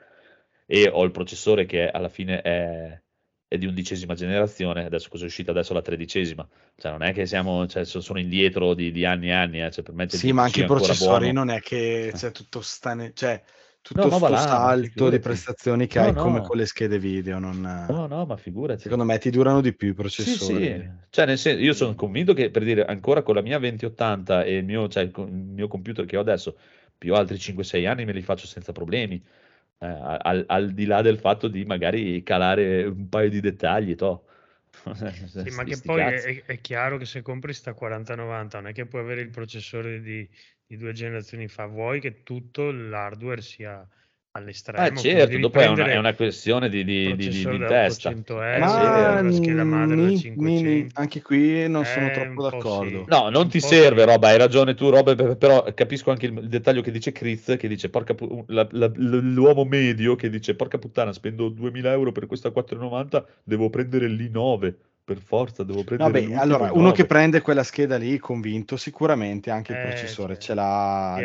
e 0.66 0.90
ho 0.90 1.04
il 1.04 1.12
processore 1.12 1.66
che 1.66 1.90
alla 1.90 2.10
fine 2.10 2.42
è, 2.42 3.02
è 3.48 3.58
di 3.58 3.66
undicesima 3.66 4.14
generazione, 4.16 4.86
adesso 4.86 5.10
cosa 5.10 5.24
è 5.24 5.28
uscita 5.28 5.52
adesso 5.52 5.74
la 5.74 5.82
tredicesima, 5.82 6.48
cioè 6.76 6.92
non 6.92 7.04
è 7.04 7.14
che 7.14 7.26
siamo, 7.26 7.68
cioè, 7.68 7.86
so- 7.86 8.02
sono 8.02 8.20
indietro 8.20 8.74
di, 8.74 8.92
di 8.92 9.06
anni 9.06 9.28
e 9.28 9.32
anni, 9.32 9.62
eh, 9.64 9.72
cioè, 9.72 9.84
per 9.84 9.94
me 9.94 10.08
Sì, 10.10 10.32
ma 10.32 10.44
anche 10.44 10.62
i 10.62 10.66
processori 10.66 11.26
buono. 11.26 11.34
non 11.34 11.50
è 11.50 11.60
che 11.60 12.08
Eh. 12.08 12.18
c'è 12.18 12.32
tutto 12.32 12.62
stane... 12.62 13.14
cioè, 13.14 13.42
tutto 13.82 14.10
No, 14.10 14.28
là, 14.30 14.38
salto 14.40 15.10
di 15.10 15.20
prestazioni 15.20 15.86
che 15.88 16.00
No, 16.00 16.06
hai 16.06 16.16
come 16.16 16.40
no. 16.40 16.48
con 16.48 16.58
le 16.58 16.66
schede 16.66 16.98
video. 16.98 17.38
Non... 17.38 17.62
No, 17.62 18.08
no, 18.08 18.26
ma 18.26 18.36
figurati. 18.36 18.82
Secondo 18.82 19.04
me 19.04 19.18
ti 19.20 19.30
durano 19.30 19.62
di 19.62 19.76
più 19.76 19.90
i 19.90 19.94
Sì, 19.94 20.02
processori. 20.02 20.66
sì, 20.66 20.90
cioè 21.10 21.26
nel 21.26 21.38
senso, 21.38 21.62
io 21.64 21.74
sono 21.74 21.94
convinto 21.96 22.34
che 22.34 22.50
per 22.50 22.64
dire 22.64 22.84
ancora 22.86 23.22
con 23.22 23.36
la 23.36 23.42
mia 23.42 23.60
2080 23.60 24.44
e 24.44 24.58
il 24.58 24.66
mio, 24.66 24.88
cioè, 24.88 25.04
il 25.04 25.14
mio 25.32 25.68
computer 25.68 26.06
che 26.06 26.18
ho 26.18 26.22
adesso, 26.22 26.58
più 26.98 27.14
altri 27.14 27.38
5-6 27.38 27.86
anni 27.86 28.06
me 28.06 28.14
li 28.14 28.22
faccio 28.22 28.48
senza 28.48 28.72
problemi, 28.72 29.24
Eh, 29.78 29.86
al, 29.88 30.46
al 30.48 30.74
di 30.74 30.86
là 30.86 31.02
del 31.02 31.20
fatto 31.20 31.48
di 31.48 31.66
magari 31.66 32.24
calare 32.24 32.84
un 32.86 33.10
paio 33.10 33.30
di 33.30 33.40
dettagli, 33.40 33.96
toh. 33.96 34.26
Sì, 35.46 35.50
ma 35.52 35.64
che 35.64 35.80
poi 35.80 36.08
è, 36.08 36.44
è 36.46 36.60
chiaro 36.60 36.98
che 36.98 37.06
se 37.06 37.22
compri 37.22 37.54
sta 37.54 37.74
4090 37.74 38.60
non 38.60 38.70
è 38.70 38.74
che 38.74 38.86
puoi 38.88 39.02
avere 39.02 39.22
il 39.22 39.30
processore 39.30 40.02
di, 40.02 40.28
di 40.66 40.78
due 40.78 40.92
generazioni 40.94 41.48
fa, 41.48 41.66
vuoi 41.66 42.00
che 42.00 42.24
tutto 42.24 42.72
l'hardware 42.72 43.42
sia 43.42 43.88
all'estremo. 44.36 44.84
Ah, 44.86 44.94
certo, 44.94 45.38
dopo 45.38 45.60
è 45.60 45.68
una, 45.68 45.86
è 45.86 45.98
una 45.98 46.14
questione 46.14 46.68
di, 46.70 46.84
di- 46.84 47.16
di- 47.16 47.30
di- 47.30 47.58
testa. 47.68 48.10
800 48.10 48.44
Eh, 48.44 48.56
sì, 49.32 49.52
Ma 49.52 49.86
ni- 49.86 49.96
ni- 49.96 50.18
500. 50.18 51.00
anche 51.00 51.22
qui 51.22 51.68
non 51.70 51.86
sono 51.86 52.12
troppo 52.12 52.42
d'accordo. 52.44 53.04
sì. 53.04 53.10
No, 53.10 53.30
non 53.30 53.44
Un 53.44 53.50
ti 53.50 53.60
serve, 53.62 54.02
sì. 54.02 54.06
roba, 54.08 54.28
hai 54.30 54.38
ragione 54.38 54.76
tu, 54.76 54.90
roba, 54.90 55.16
pe- 55.16 55.36
però 55.38 55.64
capisco 55.74 56.12
anche 56.12 56.26
il, 56.26 56.38
il 56.38 56.48
dettaglio 56.50 56.82
che 56.82 56.92
dice 56.92 57.12
Chris, 57.14 57.56
che 57.58 57.68
dice, 57.68 57.90
porca 57.90 58.14
pu- 58.14 58.44
la- 58.50 58.68
la- 58.72 58.88
l- 58.94 59.34
l'uomo 59.34 59.64
medio 59.64 60.16
che 60.16 60.30
dice, 60.30 60.56
porca 60.56 60.78
puttana, 60.78 61.14
spendo 61.14 61.48
2000 61.50 61.92
euro 61.94 62.12
per 62.12 62.26
questa 62.26 62.52
490, 62.52 63.26
devo 63.44 63.70
prendere 63.70 64.08
l'I9, 64.08 64.74
per 65.06 65.20
forza, 65.22 65.64
devo 65.64 65.84
prendere 65.84 66.14
Vabbè, 66.14 66.22
l'ultimo 66.22 66.42
allora, 66.42 66.66
i9. 66.66 66.80
uno 66.80 66.92
che 66.92 67.06
prende 67.06 67.42
quella 67.42 67.64
scheda 67.64 67.98
lì, 67.98 68.18
convinto, 68.20 68.76
sicuramente 68.78 69.50
anche 69.52 69.72
il 69.72 69.78
Eh, 69.78 69.82
processore 69.82 70.34
cioè, 70.34 70.42
ce 70.42 70.54
l'ha. 70.54 71.22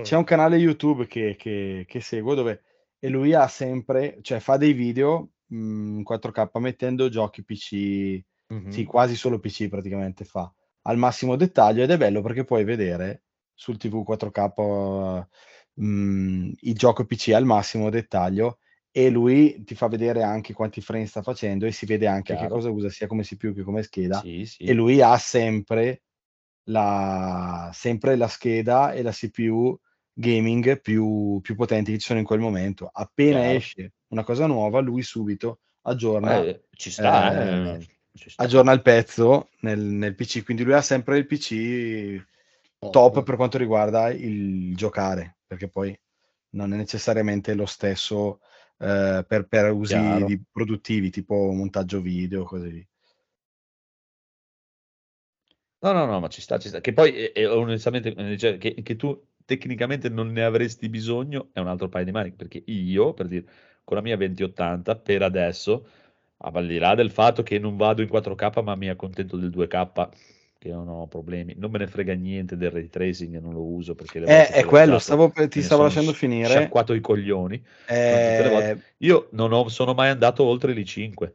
C'è 0.00 0.16
un 0.16 0.24
canale 0.24 0.56
YouTube 0.56 1.06
che, 1.06 1.36
che- 1.36 1.84
che 1.86 2.00
seguo 2.00 2.34
dove 2.34 2.62
e 2.98 3.08
lui 3.08 3.34
ha 3.34 3.48
sempre, 3.48 4.18
cioè 4.22 4.38
fa 4.40 4.56
dei 4.56 4.72
video 4.72 5.32
mh, 5.48 5.96
in 5.98 6.02
4K 6.04 6.58
mettendo 6.58 7.08
giochi 7.08 7.44
PC, 7.44 8.22
Mhm. 8.50 8.70
sì, 8.70 8.84
quasi 8.84 9.16
solo 9.16 9.38
PC 9.38 9.68
praticamente 9.68 10.24
fa, 10.24 10.52
al 10.82 10.96
massimo 10.98 11.36
dettaglio 11.36 11.82
ed 11.82 11.90
è 11.90 11.96
bello 11.96 12.22
perché 12.22 12.44
puoi 12.44 12.64
vedere 12.64 13.24
sul 13.54 13.76
TV 13.76 14.02
4K 14.04 15.26
mh, 15.74 16.50
il 16.60 16.74
gioco 16.74 17.04
PC 17.04 17.30
al 17.34 17.44
massimo 17.44 17.90
dettaglio 17.90 18.58
e 18.94 19.08
lui 19.08 19.64
ti 19.64 19.74
fa 19.74 19.88
vedere 19.88 20.22
anche 20.22 20.52
quanti 20.52 20.80
frame 20.82 21.06
sta 21.06 21.22
facendo 21.22 21.64
e 21.66 21.72
si 21.72 21.86
vede 21.86 22.06
anche 22.06 22.34
che 22.34 22.40
Chiaro. 22.40 22.54
cosa 22.56 22.70
usa 22.70 22.90
sia 22.90 23.06
come 23.06 23.22
CPU 23.22 23.54
che 23.54 23.62
come 23.62 23.82
scheda 23.82 24.20
Sì, 24.20 24.44
sì. 24.44 24.64
e 24.64 24.72
lui 24.74 25.00
ha 25.00 25.16
sempre 25.16 26.02
la, 26.64 27.70
sempre 27.72 28.16
la 28.16 28.28
scheda 28.28 28.92
e 28.92 29.02
la 29.02 29.10
CPU 29.10 29.78
gaming 30.12 30.80
più, 30.80 31.40
più 31.40 31.54
potenti 31.56 31.92
che 31.92 31.98
ci 31.98 32.06
sono 32.06 32.18
in 32.18 32.24
quel 32.26 32.38
momento. 32.40 32.88
Appena 32.92 33.40
Chiaro. 33.40 33.56
esce 33.56 33.92
una 34.08 34.24
cosa 34.24 34.46
nuova, 34.46 34.80
lui 34.80 35.02
subito 35.02 35.60
aggiorna, 35.82 36.44
Eh, 36.44 36.64
ci 36.76 36.90
sta, 36.90 37.32
eh, 37.32 37.76
eh, 37.78 37.88
ci 38.14 38.28
sta. 38.28 38.42
aggiorna 38.42 38.72
il 38.72 38.82
pezzo 38.82 39.48
nel, 39.60 39.80
nel 39.80 40.14
PC, 40.14 40.44
quindi 40.44 40.64
lui 40.64 40.74
ha 40.74 40.82
sempre 40.82 41.16
il 41.18 41.26
PC 41.26 42.22
top 42.90 43.22
per 43.22 43.36
quanto 43.36 43.56
riguarda 43.58 44.10
il 44.10 44.76
giocare, 44.76 45.38
perché 45.46 45.68
poi 45.68 45.98
non 46.50 46.72
è 46.74 46.76
necessariamente 46.76 47.54
lo 47.54 47.66
stesso 47.66 48.40
eh, 48.82 49.24
per, 49.26 49.46
per 49.46 49.70
usi 49.72 49.94
produttivi, 50.50 51.10
tipo 51.10 51.34
montaggio 51.52 52.00
video, 52.00 52.42
così. 52.42 52.84
No, 55.78 55.92
no, 55.92 56.04
no, 56.06 56.20
ma 56.20 56.28
ci 56.28 56.40
sta, 56.40 56.58
ci 56.58 56.68
sta. 56.68 56.80
Che 56.80 56.92
poi, 56.92 57.12
eh, 57.14 57.32
eh, 57.34 57.46
onestamente, 57.46 58.12
eh, 58.14 58.36
cioè, 58.36 58.58
che, 58.58 58.74
che 58.82 58.96
tu 58.96 59.20
tecnicamente 59.44 60.08
non 60.08 60.30
ne 60.32 60.44
avresti 60.44 60.88
bisogno 60.88 61.50
è 61.52 61.60
un 61.60 61.68
altro 61.68 61.88
paio 61.88 62.04
di 62.04 62.12
maniche, 62.12 62.36
perché 62.36 62.62
io, 62.66 63.14
per 63.14 63.26
dire, 63.28 63.44
con 63.84 63.96
la 63.96 64.02
mia 64.02 64.16
2080, 64.16 64.96
per 64.96 65.22
adesso, 65.22 65.86
al 66.38 66.66
di 66.66 66.78
là 66.78 66.94
del 66.94 67.10
fatto 67.10 67.42
che 67.42 67.58
non 67.58 67.76
vado 67.76 68.02
in 68.02 68.08
4K, 68.08 68.62
ma 68.62 68.74
mi 68.74 68.88
accontento 68.88 69.36
del 69.36 69.50
2K, 69.50 70.08
che 70.62 70.70
non 70.70 70.86
ho 70.86 71.08
problemi, 71.08 71.54
non 71.58 71.72
me 71.72 71.78
ne 71.78 71.88
frega 71.88 72.14
niente 72.14 72.56
del 72.56 72.70
ray 72.70 72.88
tracing, 72.88 73.40
non 73.40 73.52
lo 73.52 73.64
uso 73.64 73.96
perché 73.96 74.20
Eh, 74.20 74.46
è 74.46 74.64
quello, 74.64 75.00
stavo, 75.00 75.32
me 75.34 75.48
ti 75.48 75.60
stavo 75.60 75.82
lasciando 75.82 76.12
sci- 76.12 76.18
finire. 76.20 76.48
sciacquato 76.48 76.94
i 76.94 77.00
coglioni. 77.00 77.60
Eh. 77.88 78.76
Io 78.98 79.26
non 79.32 79.52
ho- 79.52 79.68
sono 79.68 79.92
mai 79.92 80.10
andato 80.10 80.44
oltre 80.44 80.72
l'i5 80.72 81.32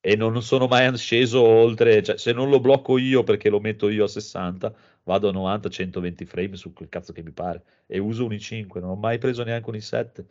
e 0.00 0.14
non 0.14 0.40
sono 0.42 0.68
mai 0.68 0.96
sceso 0.96 1.42
oltre, 1.42 2.04
cioè 2.04 2.18
se 2.18 2.32
non 2.32 2.50
lo 2.50 2.60
blocco 2.60 2.98
io 2.98 3.24
perché 3.24 3.50
lo 3.50 3.58
metto 3.58 3.88
io 3.88 4.04
a 4.04 4.08
60, 4.08 4.72
vado 5.02 5.28
a 5.28 5.32
90, 5.32 5.68
120 5.68 6.24
frame 6.24 6.54
su 6.54 6.72
quel 6.72 6.88
cazzo 6.88 7.12
che 7.12 7.24
mi 7.24 7.32
pare 7.32 7.64
e 7.88 7.98
uso 7.98 8.24
un 8.24 8.32
i5, 8.32 8.80
non 8.80 8.90
ho 8.90 8.94
mai 8.96 9.18
preso 9.18 9.42
neanche 9.42 9.68
un 9.68 9.74
i7 9.74 10.24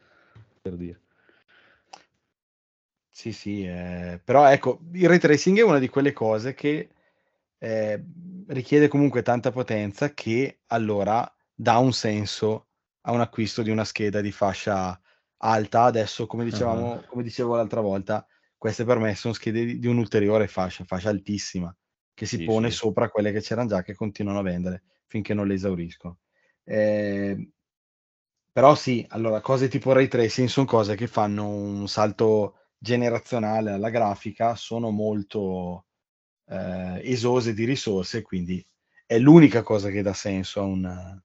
per 0.62 0.76
dire. 0.78 1.02
Sì, 3.12 3.34
sì, 3.34 3.66
eh, 3.66 4.22
però 4.24 4.50
ecco, 4.50 4.80
il 4.93 5.10
ray 5.10 5.18
tracing 5.18 5.58
è 5.58 5.64
una 5.64 5.80
di 5.80 5.89
quelle 5.89 6.14
cose 6.14 6.54
che 6.54 6.88
eh, 7.60 8.03
richiede 8.47 8.88
comunque 8.88 9.22
tanta 9.22 9.51
potenza 9.51 10.14
che 10.14 10.62
allora 10.68 11.32
dà 11.53 11.78
un 11.78 11.93
senso 11.93 12.68
a 13.01 13.12
un 13.12 13.22
acquisto 13.22 13.62
di 13.62 13.70
una 13.72 13.86
scheda 13.86 14.22
di 14.22 14.32
fascia 14.32 14.99
alta. 15.38 15.84
Adesso, 15.84 16.26
come 16.28 16.43
dicevamo, 16.45 17.03
Ah. 17.03 17.05
come 17.05 17.24
dicevo 17.24 17.55
l'altra 17.55 17.82
volta, 17.82 18.26
queste 18.57 18.84
per 18.86 18.97
me 18.99 19.16
sono 19.16 19.34
schede 19.34 19.66
di, 19.66 19.80
di 19.80 19.88
un'ulteriore 19.88 20.47
fascia, 20.47 20.84
fascia 20.86 21.10
altissima, 21.10 21.76
che 22.14 22.26
si 22.26 22.41
Sì, 22.41 22.43
pone 22.43 22.70
sì. 22.70 22.72
sopra 22.72 23.10
quelle 23.10 23.32
che 23.32 23.41
c'erano 23.41 23.68
già 23.70 23.82
che 23.84 23.95
continuano 23.95 24.39
a 24.39 24.43
vendere 24.43 24.84
finché 25.07 25.34
non 25.34 25.47
le 25.47 25.53
esauriscono. 25.55 26.20
Eh, 26.64 27.51
però 28.51 28.76
sì, 28.76 29.05
allora 29.10 29.41
cose 29.41 29.68
tipo 29.68 29.91
ray 29.93 30.07
tracing 30.07 30.47
sono 30.47 30.66
cose 30.66 30.95
che 30.95 31.07
fanno 31.07 31.47
un 31.47 31.88
salto 31.88 32.55
generazionale 32.78 33.72
alla 33.72 33.89
grafica, 33.89 34.55
sono 34.55 34.89
molto 34.91 35.86
eh, 36.50 37.02
esose 37.04 37.54
di 37.54 37.66
risorse, 37.66 38.22
quindi 38.22 38.66
è 39.06 39.18
l'unica 39.18 39.62
cosa 39.64 39.89
che 39.89 40.02
dà 40.02 40.14
senso 40.14 40.62
a 40.62 40.64
un... 40.64 41.22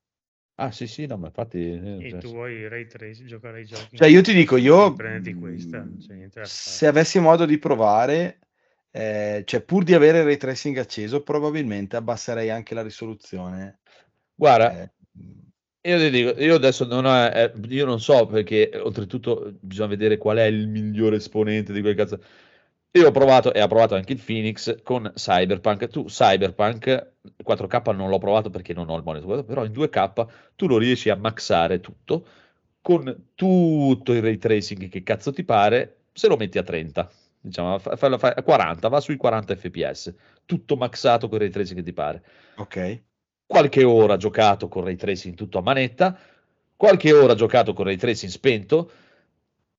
Ah 0.57 0.70
sì 0.70 0.87
sì, 0.87 1.07
no, 1.07 1.16
ma 1.16 1.27
infatti... 1.27 1.59
eh, 1.59 2.07
E 2.07 2.11
cioè, 2.11 2.20
tu 2.20 2.31
vuoi 2.31 2.68
ray 2.68 2.87
tracing, 2.87 3.29
giocare 3.29 3.59
ai 3.59 3.64
giochi? 3.64 3.97
Cioè 3.97 4.09
io 4.09 4.22
ti 4.22 4.33
dico, 4.33 4.57
io 4.57 4.93
Prenditi 4.95 5.35
questa, 5.35 5.79
non 5.79 5.97
c'è 5.99 6.14
niente 6.14 6.41
da 6.41 6.47
se 6.47 6.87
avessi 6.87 7.18
modo 7.18 7.45
di 7.45 7.59
provare, 7.59 8.39
eh, 8.93 9.43
cioè 9.45 9.61
pur 9.62 9.83
di 9.83 9.95
avere 9.95 10.18
il 10.18 10.25
ray 10.25 10.37
tracing 10.37 10.77
acceso, 10.79 11.22
probabilmente 11.22 11.97
abbasserei 11.97 12.51
anche 12.51 12.75
la 12.75 12.83
risoluzione. 12.83 13.81
Guarda, 14.35 14.83
eh, 14.83 14.93
Io 15.87 15.99
ti 15.99 16.11
dico, 16.11 16.31
io 16.41 16.55
adesso 16.55 16.87
non, 16.87 17.05
ho, 17.05 17.14
eh, 17.27 17.53
io 17.68 17.85
non 17.85 18.01
so 18.01 18.27
perché 18.27 18.70
oltretutto 18.75 19.55
bisogna 19.61 19.89
vedere 19.89 20.16
qual 20.16 20.39
è 20.39 20.45
il 20.45 20.66
migliore 20.68 21.16
esponente 21.16 21.72
di 21.72 21.81
quel 21.83 21.95
cazzo. 21.95 22.22
Io 22.97 23.09
ho 23.09 23.11
provato 23.11 23.53
e 23.53 23.61
ha 23.61 23.66
provato 23.66 23.97
anche 23.97 24.12
il 24.12 24.22
Phoenix 24.24 24.82
con 24.84 25.11
Cyberpunk. 25.16 25.88
Tu 25.88 26.05
Cyberpunk 26.05 27.14
4K 27.42 27.92
non 27.92 28.09
l'ho 28.09 28.18
provato 28.18 28.51
perché 28.51 28.72
non 28.72 28.88
ho 28.88 28.97
il 28.97 29.03
monitor, 29.03 29.45
però 29.45 29.64
in 29.64 29.72
2K 29.72 30.26
tu 30.55 30.68
lo 30.68 30.78
riesci 30.78 31.11
a 31.11 31.16
maxare 31.16 31.80
tutto 31.80 32.26
con 32.80 33.30
tutto 33.34 34.12
il 34.12 34.22
ray 34.22 34.38
tracing 34.38 34.88
che 34.88 35.03
cazzo 35.03 35.32
ti 35.32 35.42
pare, 35.42 36.05
se 36.12 36.28
lo 36.28 36.36
metti 36.36 36.59
a 36.59 36.62
30, 36.62 37.11
diciamo 37.40 37.78
fa- 37.78 37.97
fa- 37.97 38.18
fa- 38.18 38.34
a 38.36 38.42
40, 38.42 38.88
va 38.88 39.01
sui 39.01 39.16
40 39.16 39.57
fps, 39.57 40.14
tutto 40.45 40.76
maxato 40.76 41.28
con 41.28 41.38
il 41.38 41.45
ray 41.45 41.51
tracing 41.51 41.78
che 41.78 41.84
ti 41.84 41.92
pare 41.92 42.22
ok. 42.57 42.76
qualche 43.47 43.84
ora 43.84 44.16
giocato 44.16 44.68
con 44.68 44.84
ray 44.84 44.97
tracing 44.97 45.34
tutto 45.34 45.59
a 45.59 45.62
manetta, 45.62 46.18
qualche 46.76 47.12
ora 47.12 47.34
giocato 47.34 47.72
con 47.72 47.86
ray 47.86 47.97
tracing 47.97 48.30
spento 48.30 48.90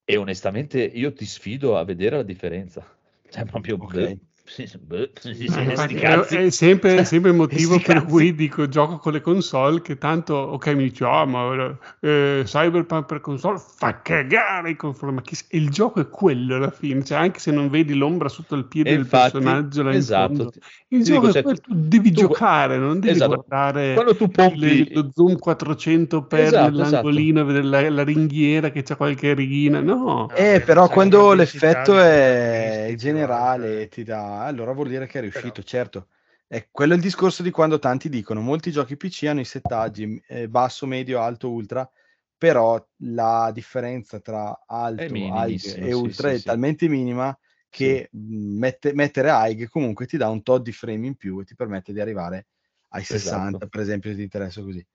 e 0.03 0.17
onestamente 0.17 0.81
io 0.83 1.13
ti 1.13 1.25
sfido 1.25 1.77
a 1.77 1.83
vedere 1.83 2.17
la 2.17 2.23
differenza. 2.23 2.94
Cioè 3.35 3.43
proprio 3.45 3.75
Ok. 3.75 3.93
beh, 3.93 4.19
sì, 5.19 5.45
Eh, 5.47 5.63
infatti, 5.63 5.95
è, 5.95 6.49
sempre, 6.49 7.03
sempre 7.03 7.29
il 7.31 7.35
motivo 7.35 7.79
per 7.79 8.03
cazzi. 8.03 8.05
cui 8.05 8.33
dico 8.35 8.67
gioco 8.67 8.97
con 8.97 9.13
le 9.13 9.21
console 9.21 9.81
che 9.81 9.97
tanto 9.97 10.33
ok 10.35 10.67
mi 10.75 10.83
dice 10.83 11.03
oh 11.03 11.25
ma 11.25 11.77
eh, 11.99 12.41
Cyberpunk 12.45 13.05
per 13.05 13.21
console 13.21 13.59
fa 13.59 14.01
cagare 14.01 14.71
i 14.71 14.75
console 14.75 15.11
ma 15.13 15.21
chi 15.21 15.35
il 15.51 15.69
gioco 15.69 15.99
è 15.99 16.09
quello 16.09 16.55
alla 16.55 16.71
fine 16.71 17.03
cioè 17.03 17.17
anche 17.19 17.39
se 17.39 17.51
non 17.51 17.69
vedi 17.69 17.93
l'ombra 17.93 18.27
sotto 18.27 18.55
il 18.55 18.65
piede 18.65 18.89
E 18.89 18.93
del 18.93 19.05
infatti, 19.05 19.07
personaggio 19.07 19.83
là 19.83 19.93
in 19.93 19.97
esatto, 19.97 20.07
fondo, 20.07 20.49
ti- 20.49 20.59
il 20.89 21.03
ti 21.03 21.09
gioco 21.09 21.27
dico, 21.27 21.29
è 21.29 21.33
cioè, 21.33 21.43
quello 21.43 21.59
tu- 21.59 21.73
devi 21.75 22.11
tu- 22.11 22.21
giocare 22.21 22.77
non 22.77 22.99
devi 22.99 23.11
esatto, 23.11 23.21
guardare 23.21 23.93
quando 23.93 24.15
tu 24.15 24.29
il- 24.31 24.31
pompi 24.31 24.91
lo 24.93 25.09
zoom 25.13 25.37
400 25.37 26.25
per 26.25 26.41
Esatto, 26.43 26.71
nell'angolino 26.75 27.45
vedere 27.45 27.65
la, 27.65 27.89
la 27.89 28.03
ringhiera 28.03 28.69
che 28.71 28.83
c'ha 28.83 28.95
qualche 28.95 29.33
righina 29.33 29.79
no. 29.81 30.29
Eh, 30.37 30.61
però 30.65 30.87
sai, 30.87 30.89
quando 30.89 31.33
l'effetto 31.33 31.97
è 31.99 32.93
generale 32.97 33.67
più 33.67 33.81
e 33.81 33.87
ti 33.87 34.03
dà, 34.03 34.34
allora 34.43 34.73
vuol 34.73 34.89
dire 34.89 35.07
che 35.07 35.17
è 35.19 35.21
riuscito, 35.21 35.51
Però- 35.53 35.65
certo. 35.65 36.07
È 36.47 36.67
quello 36.69 36.93
è 36.93 36.95
il 36.95 37.01
discorso 37.01 37.41
di 37.41 37.49
quando 37.49 37.79
tanti 37.79 38.07
dicono, 38.07 38.39
molti 38.39 38.71
giochi 38.71 38.97
PC 38.97 39.23
hanno 39.23 39.39
i 39.39 39.45
settaggi 39.45 40.21
eh, 40.27 40.47
basso, 40.47 40.85
medio, 40.85 41.19
alto, 41.19 41.49
ultra, 41.49 41.89
però 42.37 42.83
la 42.97 43.49
differenza 43.51 44.19
tra 44.19 44.63
alto, 44.67 45.15
high 45.15 45.59
e 45.77 45.93
ultra 45.93 46.29
sì, 46.29 46.35
è 46.35 46.37
sì. 46.37 46.43
talmente 46.43 46.87
minima 46.87 47.35
che 47.67 48.09
mette- 48.11 48.93
mettere 48.93 49.29
high 49.31 49.67
comunque 49.67 50.05
ti 50.05 50.17
dà 50.17 50.29
un 50.29 50.43
tot 50.43 50.61
di 50.61 50.71
frame 50.71 51.07
in 51.07 51.15
più 51.15 51.39
e 51.39 51.45
ti 51.45 51.55
permette 51.55 51.91
di 51.91 51.99
arrivare 51.99 52.45
ai 52.89 53.03
60, 53.03 53.57
Esatto. 53.57 53.67
per 53.67 53.81
esempio, 53.81 54.11
se 54.11 54.17
ti 54.17 54.21
interessa 54.23 54.61
così. 54.61 54.85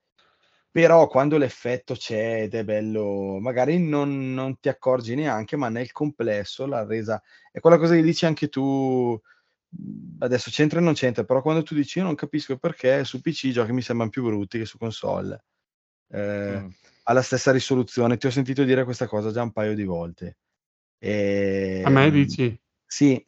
Però 0.73 1.07
quando 1.07 1.37
l'effetto 1.37 1.95
c'è 1.95 2.43
ed 2.43 2.53
è 2.55 2.63
bello, 2.63 3.39
magari 3.41 3.77
non, 3.77 4.33
non 4.33 4.57
ti 4.59 4.69
accorgi 4.69 5.15
neanche, 5.15 5.57
ma 5.57 5.67
nel 5.67 5.91
complesso 5.91 6.65
la 6.65 6.85
resa 6.85 7.21
è 7.51 7.59
quella 7.59 7.77
cosa 7.77 7.93
che 7.95 8.01
dici 8.01 8.25
anche 8.25 8.47
tu. 8.47 9.19
mh, 9.69 10.15
Adesso 10.19 10.49
c'entra 10.51 10.79
e 10.79 10.83
non 10.83 10.93
c'entra, 10.93 11.25
però 11.25 11.41
quando 11.41 11.63
tu 11.63 11.75
dici 11.75 11.97
io 11.99 12.05
non 12.05 12.15
capisco 12.15 12.57
perché 12.57 13.03
su 13.03 13.19
PC 13.21 13.43
i 13.45 13.51
giochi 13.51 13.73
mi 13.73 13.81
sembrano 13.81 14.11
più 14.11 14.23
brutti 14.23 14.59
che 14.59 14.65
su 14.65 14.77
console, 14.77 15.43
eh, 16.09 16.65
Mm. 16.65 16.69
alla 17.03 17.21
stessa 17.21 17.51
risoluzione. 17.51 18.17
Ti 18.17 18.27
ho 18.27 18.31
sentito 18.31 18.63
dire 18.63 18.83
questa 18.85 19.07
cosa 19.07 19.31
già 19.31 19.41
un 19.43 19.51
paio 19.51 19.73
di 19.75 19.83
volte. 19.85 20.37
E, 20.99 21.83
a 21.83 21.89
me 21.89 22.09
mh, 22.09 22.11
dici 22.11 22.59
Sì, 22.85 23.25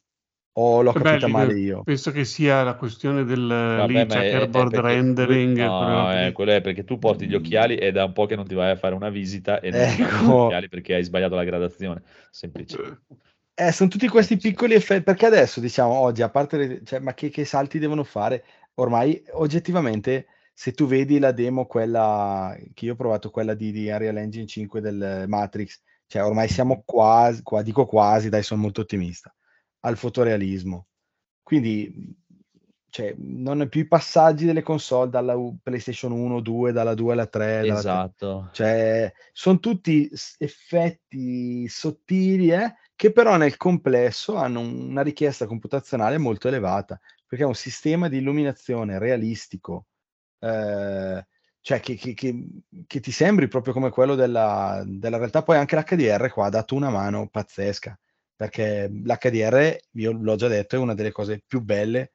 o 0.53 0.81
l'ho 0.81 0.91
Beh, 0.91 0.99
capita 0.99 1.27
male 1.27 1.59
io. 1.59 1.83
penso 1.83 2.11
che 2.11 2.25
sia 2.25 2.63
la 2.63 2.75
questione 2.75 3.23
del 3.23 3.47
Vabbè, 3.47 4.05
checkerboard 4.07 4.75
rendering 4.77 5.57
no, 5.57 5.75
quelle 5.77 5.91
robe 5.91 6.27
eh, 6.27 6.31
quello 6.31 6.51
è 6.51 6.61
perché 6.61 6.83
tu 6.83 6.99
porti 6.99 7.27
gli 7.27 7.33
occhiali 7.35 7.75
e 7.77 7.91
da 7.91 8.05
un 8.05 8.13
po' 8.13 8.25
che 8.25 8.35
non 8.35 8.45
ti 8.47 8.53
vai 8.53 8.71
a 8.71 8.75
fare 8.75 8.93
una 8.95 9.09
visita 9.09 9.59
e 9.59 9.71
non 9.71 9.85
ti 9.85 9.95
Ecco. 9.95 10.05
fanno 10.05 10.19
gli 10.21 10.29
occhiali 10.29 10.69
perché 10.69 10.95
hai 10.95 11.03
sbagliato 11.03 11.35
la 11.35 11.43
gradazione. 11.43 12.03
Semplice. 12.29 12.85
Eh, 13.55 13.71
sono 13.71 13.89
tutti 13.89 14.07
questi 14.07 14.37
piccoli 14.37 14.73
effetti, 14.73 15.03
perché 15.03 15.25
adesso 15.27 15.59
diciamo 15.59 15.93
oggi, 15.93 16.23
a 16.23 16.29
parte, 16.29 16.57
le- 16.57 16.83
cioè, 16.83 16.99
ma 16.99 17.13
che, 17.13 17.29
che 17.29 17.45
salti 17.45 17.77
devono 17.77 18.03
fare? 18.03 18.43
Ormai 18.75 19.23
oggettivamente, 19.33 20.25
se 20.53 20.71
tu 20.71 20.87
vedi 20.87 21.19
la 21.19 21.31
demo, 21.31 21.65
quella 21.67 22.55
che 22.73 22.85
io 22.85 22.93
ho 22.93 22.95
provato, 22.95 23.29
quella 23.29 23.53
di, 23.53 23.71
di 23.71 23.89
Unreal 23.89 24.17
Engine 24.17 24.47
5 24.47 24.81
del 24.81 25.25
Matrix, 25.27 25.81
cioè 26.07 26.23
ormai 26.23 26.47
siamo 26.47 26.81
quasi, 26.83 27.43
qua 27.43 27.61
dico 27.61 27.85
quasi, 27.85 28.29
dai, 28.29 28.41
sono 28.41 28.61
molto 28.61 28.81
ottimista, 28.81 29.33
al 29.85 29.97
fotorealismo. 29.97 30.87
Quindi, 31.41 32.15
cioè, 32.89 33.13
non 33.17 33.61
è 33.61 33.67
più 33.67 33.81
i 33.81 33.87
passaggi 33.87 34.45
delle 34.45 34.61
console 34.61 35.09
dalla 35.09 35.35
PlayStation 35.61 36.11
1, 36.11 36.39
2, 36.41 36.71
dalla 36.71 36.93
2 36.93 37.13
alla 37.13 37.25
3, 37.27 37.45
dalla 37.61 37.63
3 37.63 37.79
Esatto. 37.79 38.49
cioè, 38.53 39.13
sono 39.31 39.59
tutti 39.59 40.09
effetti 40.37 41.67
sottili, 41.67 42.51
eh, 42.51 42.75
che 42.95 43.11
però 43.11 43.35
nel 43.37 43.57
complesso 43.57 44.35
hanno 44.35 44.59
un- 44.61 44.89
una 44.89 45.01
richiesta 45.01 45.47
computazionale 45.47 46.17
molto 46.17 46.47
elevata, 46.47 46.99
perché 47.27 47.43
è 47.43 47.47
un 47.47 47.55
sistema 47.55 48.07
di 48.07 48.17
illuminazione 48.19 48.99
realistico, 48.99 49.87
eh, 50.39 51.25
cioè 51.59 51.79
che, 51.79 51.95
che- 51.95 52.13
che- 52.13 52.47
che 52.87 52.99
ti 52.99 53.11
sembri 53.11 53.47
proprio 53.47 53.73
come 53.73 53.89
quello 53.89 54.15
della, 54.15 54.83
della 54.85 55.17
realtà. 55.17 55.41
Poi 55.43 55.57
anche 55.57 55.75
l'HDR 55.75 56.29
qua 56.31 56.45
ha 56.45 56.49
dato 56.49 56.75
una 56.75 56.89
mano 56.89 57.27
pazzesca, 57.27 57.97
perché 58.35 58.89
l'HDR, 58.91 59.79
io 59.93 60.11
l'ho 60.11 60.35
già 60.35 60.47
detto, 60.47 60.75
è 60.75 60.79
una 60.79 60.93
delle 60.95 61.11
cose 61.11 61.41
più 61.45 61.61
belle 61.61 62.11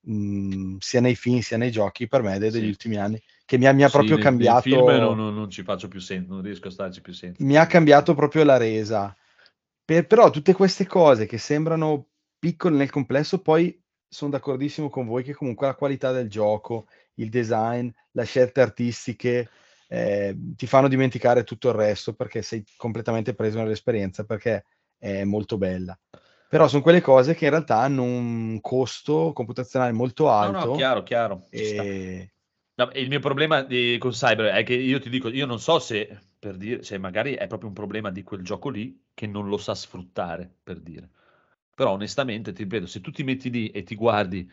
mh, 0.00 0.76
sia 0.78 1.00
nei 1.00 1.14
film 1.16 1.40
sia 1.40 1.56
nei 1.56 1.70
giochi, 1.70 2.08
per 2.08 2.22
me 2.22 2.38
degli 2.38 2.66
Sì. 2.66 2.68
ultimi 2.68 2.96
anni, 2.96 3.20
che 3.44 3.58
mi 3.58 3.66
ha, 3.66 3.72
mi 3.72 3.84
ha 3.84 3.90
Sì, 3.90 3.90
proprio 3.90 4.18
nel 4.36 4.56
cambiato. 4.56 4.58
film 4.58 4.90
non, 4.90 5.16
non- 5.16 5.34
non 5.34 5.48
ci 5.50 5.62
faccio 5.62 5.88
più 5.88 6.00
senso, 6.00 6.32
non 6.34 6.42
riesco 6.42 6.68
a 6.68 6.70
starci 6.70 7.00
più 7.00 7.12
senso. 7.12 7.40
mi 7.40 7.56
ha 7.56 7.66
cambiato 7.66 8.14
proprio 8.14 8.44
la 8.44 8.56
resa. 8.56 9.14
Per- 9.84 10.06
però 10.06 10.30
tutte 10.30 10.52
queste 10.52 10.86
cose 10.86 11.26
che 11.26 11.38
sembrano 11.38 12.08
piccole 12.38 12.76
nel 12.76 12.90
complesso, 12.90 13.40
poi 13.40 13.80
sono 14.08 14.30
d'accordissimo 14.32 14.88
con 14.90 15.06
voi 15.06 15.22
che 15.22 15.34
comunque 15.34 15.66
la 15.66 15.74
qualità 15.74 16.12
del 16.12 16.28
gioco, 16.28 16.86
il 17.14 17.28
design, 17.30 17.88
le 18.12 18.24
scelte 18.24 18.60
artistiche 18.60 19.48
eh, 19.88 20.36
ti 20.56 20.66
fanno 20.66 20.88
dimenticare 20.88 21.44
tutto 21.44 21.68
il 21.68 21.74
resto 21.74 22.14
perché 22.14 22.42
sei 22.42 22.62
completamente 22.76 23.34
preso 23.34 23.58
nell'esperienza 23.58 24.24
perché 24.24 24.64
è 24.98 25.24
molto 25.24 25.58
bella. 25.58 25.98
Però 26.48 26.66
sono 26.68 26.82
quelle 26.82 27.00
cose 27.00 27.34
che 27.34 27.44
in 27.44 27.50
realtà 27.50 27.78
hanno 27.80 28.02
un 28.04 28.58
costo 28.60 29.32
computazionale 29.34 29.92
molto 29.92 30.30
No, 30.40 30.50
alto 30.50 30.50
no, 30.50 30.70
chiaro, 30.70 31.02
chiaro. 31.02 31.48
sta. 31.52 31.86
e 31.86 32.32
No, 32.76 32.90
il 32.94 33.08
mio 33.08 33.18
problema 33.20 33.62
di- 33.62 33.96
con 33.98 34.12
Cyber 34.12 34.52
è 34.54 34.62
che 34.64 34.74
io 34.74 35.00
ti 35.00 35.10
dico, 35.10 35.28
io 35.28 35.46
non 35.46 35.58
so 35.58 35.78
se, 35.80 36.16
per 36.38 36.56
dire, 36.56 36.82
se 36.84 36.96
magari 36.98 37.34
è 37.34 37.46
proprio 37.48 37.68
un 37.68 37.74
problema 37.74 38.10
di 38.10 38.22
quel 38.22 38.42
gioco 38.42 38.68
lì 38.68 39.04
che 39.14 39.26
non 39.26 39.48
lo 39.48 39.56
sa 39.58 39.74
sfruttare, 39.74 40.48
per 40.62 40.78
dire. 40.80 41.10
Però 41.74 41.92
onestamente, 41.92 42.52
ti 42.52 42.62
ripeto, 42.62 42.86
se 42.86 43.00
tu 43.00 43.10
ti 43.10 43.24
metti 43.24 43.50
lì 43.50 43.70
e 43.70 43.82
ti 43.82 43.96
guardi 43.96 44.48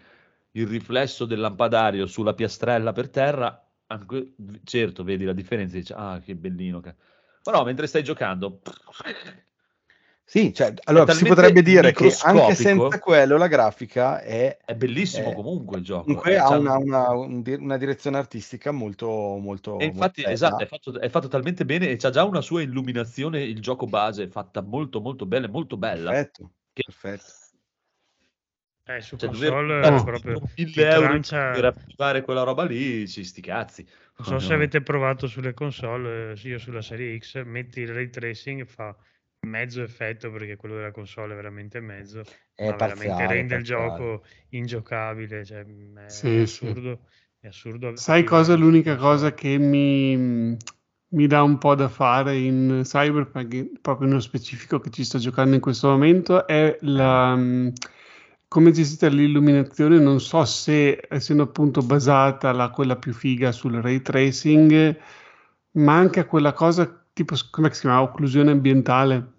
il 0.54 0.68
riflesso 0.68 1.26
del 1.26 1.40
lampadario 1.40 2.08
sulla 2.08 2.34
piastrella 2.34 2.92
per 2.94 3.10
terra, 3.10 3.64
anche- 3.88 4.34
certo, 4.64 5.04
vedi 5.04 5.24
la 5.26 5.34
differenza 5.34 5.76
e 5.76 5.80
dici, 5.80 5.94
ah, 5.96 6.20
che 6.20 6.36
bellino. 6.36 6.80
che-". 6.82 6.96
Però 7.44 7.64
mentre 7.64 7.86
stai 7.88 8.04
giocando, 8.04 8.60
Sì, 10.28 10.52
cioè, 10.54 10.74
allora 10.86 11.14
si 11.14 11.24
potrebbe 11.26 11.62
dire 11.62 11.92
che 11.94 12.12
anche 12.24 12.56
senza 12.56 12.98
quello 13.00 13.38
la 13.38 13.48
grafica 13.48 14.22
è 14.22 14.58
è 14.66 14.74
bellissimo 14.76 15.30
Eh, 15.30 15.36
comunque 15.36 15.78
il 15.78 15.84
gioco. 15.84 16.06
comunque 16.06 16.32
eh, 16.32 16.38
ha 16.38 16.48
c'ha- 16.48 16.58
una, 16.58 16.78
una- 16.78 17.12
una 17.12 17.78
direzione 17.78 18.18
artistica 18.18 18.72
molto, 18.72 19.08
molto, 19.08 19.78
E 19.80 19.86
infatti, 19.86 20.22
molto 20.22 20.34
esatto, 20.34 20.64
è 20.64 20.66
fatto, 20.66 21.00
è 21.00 21.10
fatto 21.10 21.28
talmente 21.28 21.64
bene 21.64 21.90
e 21.90 21.96
c'ha 21.98 22.10
già 22.10 22.24
una 22.24 22.42
sua 22.42 22.64
illuminazione, 22.64 23.44
il 23.44 23.62
gioco 23.62 23.86
base 23.86 24.24
è 24.24 24.28
fatta 24.28 24.62
molto 24.64 25.00
molto 25.00 25.28
bella, 25.28 25.48
molto 25.48 25.78
bella. 25.78 26.10
Perfetto, 26.10 26.52
Che- 26.74 26.84
perfetto. 26.86 27.24
Eh, 28.88 29.02
su 29.02 29.16
Cioè, 29.18 29.30
console 29.30 29.74
dover 29.74 29.94
eh, 30.00 30.04
proprio 30.04 30.34
tipo 30.34 30.48
ti 30.56 30.64
1000 30.64 30.90
euro 30.90 31.08
trancia- 31.08 31.52
per 31.52 31.66
attivare 31.66 32.22
quella 32.24 32.44
roba 32.44 32.64
lì, 32.66 33.08
ci 33.08 33.24
sti 33.24 33.42
cazzi. 33.42 33.88
Non 34.18 34.26
so 34.28 34.40
se 34.40 34.54
avete 34.54 34.82
provato 34.82 35.28
sulle 35.28 35.54
console, 35.54 36.32
eh, 36.34 36.48
io 36.48 36.58
sulla 36.60 36.82
serie 36.82 37.18
X, 37.20 37.44
metti 37.44 37.82
il 37.82 37.94
ray 37.94 38.10
tracing 38.10 38.62
e 38.62 38.66
fa 38.66 38.96
mezzo 39.46 39.82
effetto 39.84 40.32
perché 40.32 40.56
quello 40.56 40.76
della 40.76 40.92
console 40.92 41.34
è 41.34 41.36
veramente 41.36 41.80
mezzo, 41.80 42.28
È 42.56 42.66
ma 42.66 42.76
veramente 42.76 43.26
parziale, 43.26 43.28
rende 43.28 43.56
il 43.56 43.64
parziale. 43.64 43.64
gioco 43.64 44.26
ingiocabile, 44.50 45.44
cioè, 45.46 45.64
mh, 45.64 46.00
è 46.00 46.04
Sì, 46.10 46.46
sì. 46.48 46.66
assurdo. 46.68 47.08
È 47.40 47.48
assurdo 47.48 47.96
Sai 47.98 48.24
cosa? 48.24 48.56
su 48.56 48.56
L'unica 48.56 48.96
cosa 48.96 49.34
che 49.34 49.58
mi, 49.58 50.58
mi 51.10 51.28
dà 51.28 51.44
un 51.44 51.58
po' 51.58 51.76
da 51.76 51.88
fare 51.88 52.38
in 52.38 52.82
Cyberpunk, 52.84 53.80
proprio 53.82 54.08
nello 54.08 54.20
specifico 54.20 54.80
che 54.80 54.90
ci 54.90 55.04
sto 55.04 55.18
giocando 55.18 55.56
in 55.56 55.62
questo 55.62 55.90
momento, 55.90 56.46
è 56.46 56.78
la, 56.82 57.36
mm, 57.36 57.70
come 58.48 58.72
gestite 58.72 59.10
l'illuminazione. 59.10 59.98
Non 60.00 60.20
so 60.20 60.44
se, 60.46 61.06
essendo 61.10 61.44
appunto 61.44 61.82
basata 61.82 62.52
la, 62.52 62.70
quella 62.70 62.96
più 62.98 63.14
figa 63.14 63.52
sul 63.52 63.74
ray 63.82 64.02
tracing, 64.02 64.98
ma 65.72 65.96
anche 65.96 66.20
a 66.22 66.26
quella 66.26 66.54
cosa 66.54 67.06
tipo, 67.14 67.36
come 67.52 67.74
si 67.74 67.82
chiama, 67.82 68.02
occlusione 68.02 68.52
ambientale. 68.52 69.34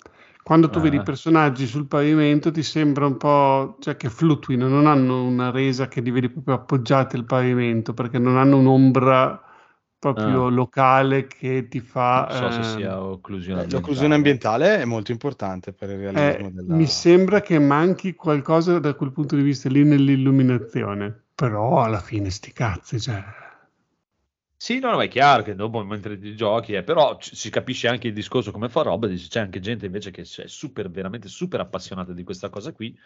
Quando 0.47 0.70
tu 0.70 0.78
vedi 0.78 0.94
i 0.94 0.99
Ah. 1.01 1.03
personaggi 1.03 1.66
sul 1.66 1.88
pavimento 1.88 2.53
ti 2.53 2.62
sembra 2.62 3.05
un 3.07 3.16
po', 3.16 3.78
cioè 3.80 3.97
che 3.97 4.09
fluttuino, 4.09 4.68
non 4.68 4.86
hanno 4.86 5.24
una 5.24 5.51
resa 5.51 5.88
che 5.88 6.01
li 6.01 6.12
vedi 6.12 6.28
proprio 6.30 6.55
appoggiati 6.55 7.16
al 7.16 7.24
pavimento, 7.24 7.92
perché 7.94 8.20
non 8.20 8.36
hanno 8.36 8.59
un'ombra 8.59 9.42
proprio 9.99 10.47
Ah. 10.47 10.51
locale 10.51 11.26
che 11.26 11.66
ti 11.66 11.80
fa... 11.80 12.28
Non 12.30 12.38
so 12.38 12.51
se 12.62 12.70
ehm, 12.70 12.76
sia 12.76 13.03
occlusione 13.03 13.62
Eh, 13.64 13.70
L'occlusione 13.70 14.14
ambientale 14.14 14.78
è 14.78 14.84
molto 14.84 15.11
importante 15.11 15.72
per 15.72 15.90
il 15.90 15.97
eh, 15.97 16.12
realismo 16.12 16.51
della... 16.51 16.74
mi 16.76 16.86
sembra 16.86 17.40
che 17.40 17.59
manchi 17.59 18.14
qualcosa 18.14 18.78
da 18.78 18.94
quel 18.94 19.11
punto 19.11 19.34
di 19.34 19.42
vista 19.42 19.68
lì 19.68 19.82
nell'illuminazione, 19.82 21.24
però 21.34 21.82
alla 21.82 21.99
fine 21.99 22.30
sti 22.30 22.53
cazzi, 22.53 23.01
cioè... 23.01 23.20
Sì, 24.59 24.79
no, 24.79 24.91
no, 24.93 25.03
è 25.03 25.09
chiaro 25.09 25.43
che 25.43 25.55
dopo 25.55 25.85
mentre 25.85 26.19
ti 26.19 26.35
giochi, 26.35 26.73
eh, 26.75 26.83
però 26.83 27.19
ci- 27.19 27.37
si 27.37 27.51
capisce 27.51 27.89
anche 27.89 28.09
il 28.09 28.15
discorso 28.15 28.51
come 28.53 28.69
fa 28.71 28.83
roba, 28.83 29.07
dice, 29.07 29.29
c'è 29.29 29.41
anche 29.41 29.61
gente 29.61 29.85
invece 29.87 30.11
che 30.11 30.23
è 30.23 30.47
super, 30.47 30.91
veramente 30.91 31.29
super 31.29 31.61
appassionata 31.61 32.13
di 32.13 32.25
questa 32.25 32.49
cosa 32.49 32.73
qui 32.73 32.97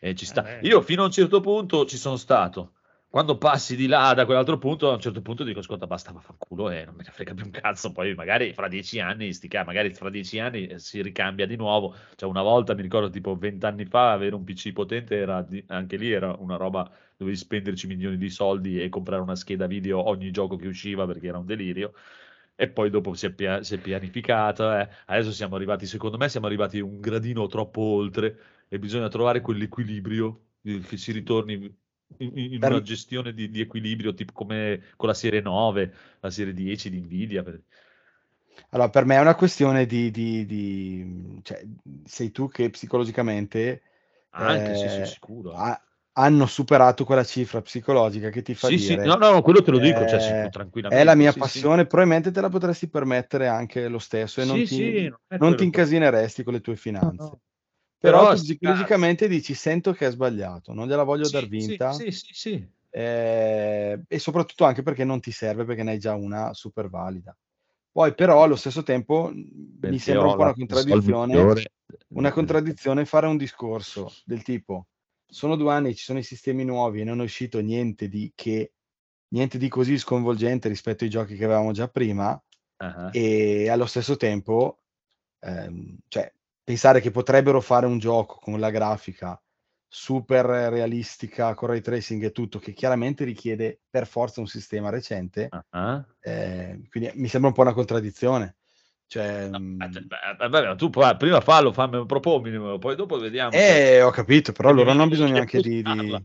e 0.00 0.14
ci 0.16 0.26
sta. 0.26 0.44
beh. 0.44 0.60
Io 0.60 0.80
fino 0.82 1.02
a 1.02 1.04
un 1.06 1.12
certo 1.12 1.40
punto 1.40 1.84
ci 1.86 1.96
sono 1.96 2.16
stato. 2.16 2.74
Quando 3.08 3.36
passi 3.36 3.76
di 3.76 3.86
là 3.86 4.14
da 4.14 4.24
quell'altro 4.24 4.56
punto, 4.58 4.90
a 4.90 4.94
un 4.94 5.00
certo 5.00 5.20
punto 5.20 5.44
dico, 5.44 5.58
ascolta, 5.60 5.86
basta, 5.86 6.12
vaffanculo 6.12 6.70
e 6.70 6.84
non 6.86 6.94
me 6.94 7.02
ne 7.04 7.10
frega 7.12 7.34
più 7.34 7.44
un 7.44 7.50
cazzo. 7.50 7.92
Poi 7.92 8.14
magari 8.14 8.52
fra 8.54 8.68
dieci 8.68 9.00
anni, 9.00 9.32
sti 9.34 9.48
ca- 9.48 9.64
magari 9.64 9.92
fra 9.94 10.08
dieci 10.10 10.38
anni 10.38 10.66
eh, 10.66 10.78
si 10.78 11.02
ricambia 11.02 11.46
di 11.46 11.56
nuovo. 11.56 11.94
Cioè 12.16 12.28
una 12.28 12.40
volta, 12.42 12.74
mi 12.74 12.80
ricordo, 12.82 13.10
tipo 13.10 13.36
vent'anni 13.36 13.84
fa, 13.84 14.12
avere 14.12 14.34
un 14.34 14.44
PC 14.44 14.72
potente 14.72 15.16
era 15.16 15.46
anche 15.66 15.96
lì 15.96 16.10
era 16.10 16.34
una 16.38 16.56
roba, 16.56 16.90
dovevi 17.22 17.36
spenderci 17.38 17.86
milioni 17.86 18.16
di 18.16 18.30
soldi 18.30 18.80
e 18.82 18.88
comprare 18.88 19.22
una 19.22 19.34
scheda 19.36 19.66
video 19.66 20.08
ogni 20.08 20.30
gioco 20.30 20.56
che 20.56 20.66
usciva 20.68 21.06
perché 21.06 21.28
era 21.28 21.38
un 21.38 21.46
delirio. 21.46 21.92
E 22.54 22.68
poi 22.68 22.90
dopo 22.90 23.14
si 23.14 23.26
è, 23.26 23.32
pia- 23.32 23.62
si 23.62 23.74
è 23.74 23.78
pianificato. 23.80 24.70
eh. 24.72 24.88
Adesso 25.06 25.32
siamo 25.32 25.56
arrivati, 25.56 25.86
secondo 25.86 26.16
me, 26.18 26.28
siamo 26.28 26.46
arrivati 26.46 26.80
un 26.80 27.00
gradino 27.00 27.46
troppo 27.46 27.80
oltre 27.80 28.38
e 28.68 28.78
bisogna 28.78 29.08
trovare 29.08 29.40
quell'equilibrio 29.40 30.46
eh, 30.62 30.80
che 30.80 30.96
si 30.96 31.12
ritorni 31.12 31.54
in, 32.18 32.36
in 32.36 32.62
Per- 32.62 32.72
una 32.72 32.80
gestione 32.82 33.32
di, 33.32 33.48
di 33.50 33.60
equilibrio 33.60 34.14
tipo 34.14 34.32
come 34.32 34.82
con 34.96 35.08
la 35.08 35.14
serie 35.14 35.40
9, 35.40 35.92
la 36.20 36.30
serie 36.30 36.52
10 36.52 36.90
di 36.90 37.00
Nvidia. 37.00 37.42
Allora, 38.70 38.88
per 38.90 39.04
me 39.04 39.16
è 39.16 39.20
una 39.20 39.34
questione 39.34 39.86
di... 39.86 40.10
di- 40.10 40.46
di- 40.46 41.40
cioè, 41.42 41.62
sei 42.04 42.30
tu 42.30 42.48
che 42.48 42.70
psicologicamente 42.70 43.82
Anche, 44.34 44.74
sì, 44.74 44.88
sì, 44.90 45.04
eh, 45.04 45.06
sicuro. 45.06 45.54
ha- 45.54 45.80
hanno 46.14 46.46
superato 46.46 47.04
quella 47.04 47.24
cifra 47.24 47.60
psicologica 47.62 48.30
che 48.30 48.42
ti 48.42 48.54
fa 48.54 48.70
Sì, 48.70 48.78
sì, 48.78 48.98
dire... 48.98 49.02
no, 49.02 49.16
no, 49.16 49.42
quello 49.42 49.62
te 49.62 49.70
lo 49.70 49.78
dico, 49.78 50.04
cioè, 50.04 50.20
eh, 50.20 50.20
sì, 50.20 50.48
tranquillamente. 50.48 51.02
È 51.02 51.04
la 51.04 51.14
mia 51.14 51.32
sì, 51.32 51.40
sì. 51.42 51.58
passione, 51.60 51.86
probabilmente 51.86 52.30
te 52.30 52.40
la 52.40 52.48
potresti 52.50 52.88
permettere 52.88 53.48
anche 53.48 53.88
lo 53.88 53.98
stesso 53.98 54.40
e 54.40 54.44
non 54.44 54.62
Sì, 54.62 54.66
ti, 54.66 54.92
sì, 54.92 55.06
non 55.06 55.18
è 55.28 55.38
non 55.38 55.54
ti 55.56 55.64
incasineresti 55.64 56.42
con 56.44 56.52
le 56.52 56.60
tue 56.60 56.76
finanze. 56.76 57.30
no. 57.30 57.40
Però, 57.98 58.26
Però 58.26 58.28
psicologicamente 58.28 59.28
dici 59.28 59.54
sento 59.54 59.92
che 59.92 60.06
è 60.06 60.10
sbagliato, 60.10 60.72
non 60.74 60.88
gliela 60.88 61.02
voglio 61.04 61.28
Sì, 61.28 61.30
dar 61.30 61.46
sì, 61.56 61.78
vinta 61.78 62.04
sì, 62.10 62.10
sì, 62.10 62.32
sì. 62.34 62.72
eh, 62.90 64.04
e 64.06 64.18
soprattutto 64.18 64.64
anche 64.64 64.82
perché 64.82 65.04
non 65.04 65.20
ti 65.20 65.30
serve 65.32 65.64
perché 65.64 65.82
ne 65.82 65.92
hai 65.92 65.98
già 65.98 66.14
una 66.14 66.52
super 66.54 66.88
valida. 66.90 67.36
Poi 67.90 68.14
però 68.14 68.42
allo 68.42 68.56
stesso 68.56 68.82
tempo 68.82 69.30
mh, 69.32 69.78
mi 69.86 69.98
sembra 69.98 70.26
un 70.26 70.34
po' 70.34 70.42
una 70.42 70.54
contraddizione, 70.54 71.52
una 72.14 72.32
contraddizione 72.32 73.04
fare 73.06 73.26
un 73.26 73.36
discorso 73.38 74.18
del 74.24 74.42
tipo 74.42 74.88
sono 75.32 75.56
due 75.56 75.72
anni, 75.72 75.94
ci 75.94 76.04
sono 76.04 76.18
i 76.18 76.22
sistemi 76.22 76.64
nuovi 76.64 77.00
e 77.00 77.04
non 77.04 77.20
è 77.20 77.24
uscito 77.24 77.60
niente 77.60 78.08
di 78.08 78.32
che 78.34 78.74
niente 79.28 79.56
di 79.56 79.68
così 79.68 79.96
sconvolgente 79.98 80.68
rispetto 80.68 81.04
ai 81.04 81.10
giochi 81.10 81.36
che 81.36 81.44
avevamo 81.44 81.72
già 81.72 81.88
prima. 81.88 82.40
Ah, 82.76 83.10
e 83.12 83.68
allo 83.68 83.86
stesso 83.86 84.16
tempo 84.16 84.82
ehm, 85.40 85.98
cioè, 86.08 86.32
pensare 86.62 87.00
che 87.00 87.10
potrebbero 87.10 87.60
fare 87.60 87.86
un 87.86 87.98
gioco 87.98 88.38
con 88.40 88.58
la 88.58 88.70
grafica 88.70 89.40
super 89.86 90.44
realistica 90.46 91.54
con 91.54 91.68
ray 91.68 91.80
tracing 91.80 92.24
e 92.24 92.32
tutto 92.32 92.58
che 92.58 92.72
chiaramente 92.72 93.24
richiede 93.24 93.82
per 93.88 94.06
forza 94.06 94.40
un 94.40 94.46
sistema 94.46 94.88
recente 94.88 95.48
ah. 95.70 96.04
eh, 96.18 96.80
quindi 96.88 97.10
mi 97.14 97.28
sembra 97.28 97.50
un 97.50 97.54
po' 97.54 97.60
una 97.60 97.74
contraddizione 97.74 98.56
cioè, 99.12 99.46
No, 99.50 99.58
mh, 99.58 99.82
eh, 99.82 100.00
beh, 100.00 100.48
vabbè, 100.48 100.76
tu 100.76 100.88
prima 100.88 101.40
fallo, 101.42 101.70
fammi, 101.70 102.06
proponimelo, 102.06 102.78
poi 102.78 102.96
dopo 102.96 103.18
vediamo. 103.18 103.50
eh, 103.54 104.00
ho 104.00 104.10
capito 104.10 104.52
però 104.52 104.70
allora 104.70 104.94
bisogno 105.06 105.34
se 105.34 105.40
anche 105.40 105.60
di, 105.60 105.82
di- 105.82 106.24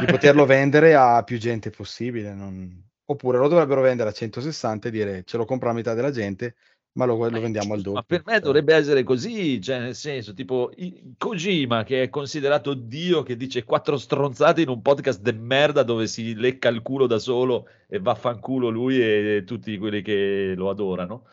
di 0.00 0.06
poterlo 0.06 0.44
vendere 0.44 0.96
a 0.96 1.22
più 1.22 1.38
gente 1.38 1.70
possibile 1.70 2.34
non- 2.34 2.86
oppure 3.04 3.38
lo 3.38 3.46
dovrebbero 3.46 3.82
vendere 3.82 4.08
a 4.08 4.12
160 4.12 4.88
e 4.88 4.90
dire 4.90 5.22
ce 5.24 5.36
lo 5.36 5.44
compra 5.44 5.68
la 5.68 5.74
metà 5.74 5.94
della 5.94 6.10
gente 6.10 6.56
ma 6.94 7.04
lo, 7.04 7.14
lo 7.14 7.30
Ma 7.30 7.36
è 7.38 7.40
vendiamo 7.40 7.74
al 7.74 7.80
doppio 7.82 7.94
Ma 7.94 8.02
per 8.02 8.22
me 8.26 8.32
Cioè, 8.32 8.40
dovrebbe 8.42 8.74
essere 8.74 9.04
così, 9.04 9.60
cioè 9.60 9.78
nel 9.78 9.94
senso, 9.94 10.34
tipo 10.34 10.72
Kojima 11.16 11.84
che 11.84 12.02
è 12.02 12.08
considerato 12.08 12.74
Dio 12.74 13.22
che 13.22 13.36
dice 13.36 13.62
quattro 13.62 13.96
stronzate 13.96 14.62
in 14.62 14.68
un 14.70 14.82
podcast 14.82 15.20
de 15.20 15.32
merda 15.32 15.84
dove 15.84 16.08
si 16.08 16.34
lecca 16.34 16.68
il 16.68 16.82
culo 16.82 17.06
da 17.06 17.18
solo 17.20 17.68
e 17.86 18.00
vaffanculo 18.00 18.70
lui 18.70 19.00
e 19.00 19.44
tutti 19.46 19.78
quelli 19.78 20.02
che 20.02 20.54
lo 20.56 20.68
adorano. 20.68 21.26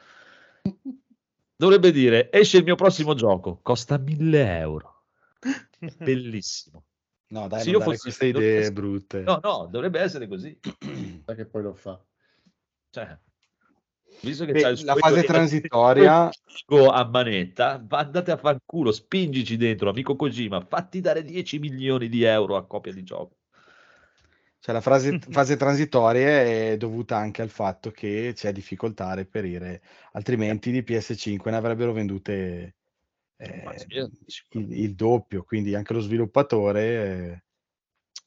Dovrebbe 1.57 1.91
dire 1.91 2.31
esce 2.31 2.57
il 2.57 2.63
mio 2.63 2.75
prossimo 2.75 3.13
gioco, 3.13 3.59
costa 3.61 3.97
1000 3.97 4.57
euro. 4.59 5.03
Bellissimo. 5.97 6.83
no 7.29 7.47
dai 7.47 7.61
Se 7.61 7.71
non 7.71 7.79
io 7.79 7.85
fossi- 7.85 8.01
queste 8.01 8.25
idee 8.27 8.57
essere- 8.57 8.73
brutte 8.73 9.19
No, 9.21 9.39
no, 9.41 9.67
dovrebbe 9.71 9.99
essere 9.99 10.27
così. 10.27 10.57
Sai 11.25 11.35
che 11.35 11.45
poi 11.45 11.61
lo 11.63 11.73
fa. 11.73 11.99
Cioè, 12.89 13.17
visto 14.21 14.45
che 14.45 14.51
Beh, 14.53 14.69
il 14.69 14.83
la 14.85 14.95
fase 14.95 15.23
transitoria- 15.23 16.29
a 16.91 17.05
manetta, 17.09 17.81
va- 17.87 17.99
andate 17.99 18.31
a 18.31 18.37
fanculo, 18.37 18.91
spingici 18.91 19.55
dentro, 19.57 19.89
amico 19.89 20.15
Kojima, 20.15 20.61
fatti 20.61 20.99
dare 21.01 21.23
10 21.23 21.59
milioni 21.59 22.09
di 22.09 22.23
euro 22.23 22.55
a 22.57 22.65
copia 22.65 22.91
di 22.93 23.03
gioco. 23.03 23.37
Cioè 24.65 24.73
la 24.73 24.81
frase- 24.81 25.19
fase 25.29 25.57
transitoria 25.57 26.41
è 26.41 26.75
dovuta 26.75 27.17
anche 27.17 27.43
al 27.43 27.49
fatto 27.49 27.91
che 27.91 28.31
c'è 28.33 28.51
difficoltà 28.51 29.09
a 29.09 29.13
reperire, 29.13 29.83
altrimenti 30.13 30.71
di 30.71 30.81
PS5 30.81 31.51
ne 31.51 31.55
avrebbero 31.55 31.91
vendute 31.91 32.75
eh, 33.37 33.85
sì, 34.25 34.57
il, 34.57 34.71
il 34.71 34.95
doppio, 34.95 35.43
quindi 35.43 35.75
anche 35.75 35.93
lo 35.93 35.99
sviluppatore... 35.99 37.44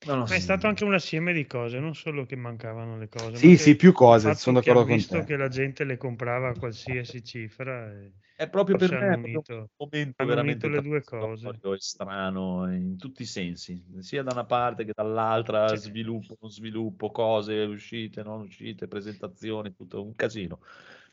No, 0.04 0.16
no, 0.16 0.26
Ma 0.28 0.36
è 0.36 0.38
sì. 0.38 0.40
stato 0.40 0.66
anche 0.68 0.84
un 0.84 0.94
assieme 0.94 1.32
di 1.32 1.46
cose, 1.46 1.78
non 1.80 1.94
solo 1.94 2.24
che 2.26 2.36
mancavano 2.36 2.96
le 2.98 3.08
cose, 3.08 3.38
Sì, 3.38 3.56
sì, 3.56 3.74
più 3.76 3.92
cose, 3.92 4.34
sono 4.34 4.58
d'accordo 4.58 4.84
con 4.86 5.06
visto 5.06 5.06
te. 5.06 5.24
che 5.24 5.36
la 5.36 5.48
gente 5.48 5.84
le 5.84 5.96
comprava 5.96 6.48
a 6.50 6.54
qualsiasi 6.56 7.22
cifra 7.24 7.90
e 7.92 8.12
È 8.40 8.48
proprio 8.48 8.76
per 8.76 8.92
me 8.92 8.96
hanno 8.96 9.14
è 9.14 9.18
proprio 9.18 9.40
unito, 9.40 9.70
un 9.78 9.86
momento 9.90 10.24
hanno 10.24 10.24
veramente 10.24 10.68
le 10.68 10.80
due 10.80 11.02
cose. 11.04 11.60
e 11.74 11.80
strano 11.80 12.72
in 12.72 12.96
tutti 12.96 13.22
i 13.22 13.24
sensi, 13.26 13.84
sia 13.98 14.22
da 14.22 14.30
una 14.30 14.44
parte 14.46 14.84
che 14.84 14.92
dall'altra, 14.94 15.74
Cioè, 15.74 15.76
sviluppo, 15.76 16.36
non 16.40 16.48
sviluppo, 16.50 17.10
cose, 17.10 17.54
uscite, 17.64 18.22
non 18.22 18.42
uscite, 18.42 18.86
presentazioni, 18.86 19.74
tutto 19.74 20.04
un 20.04 20.14
casino, 20.14 20.60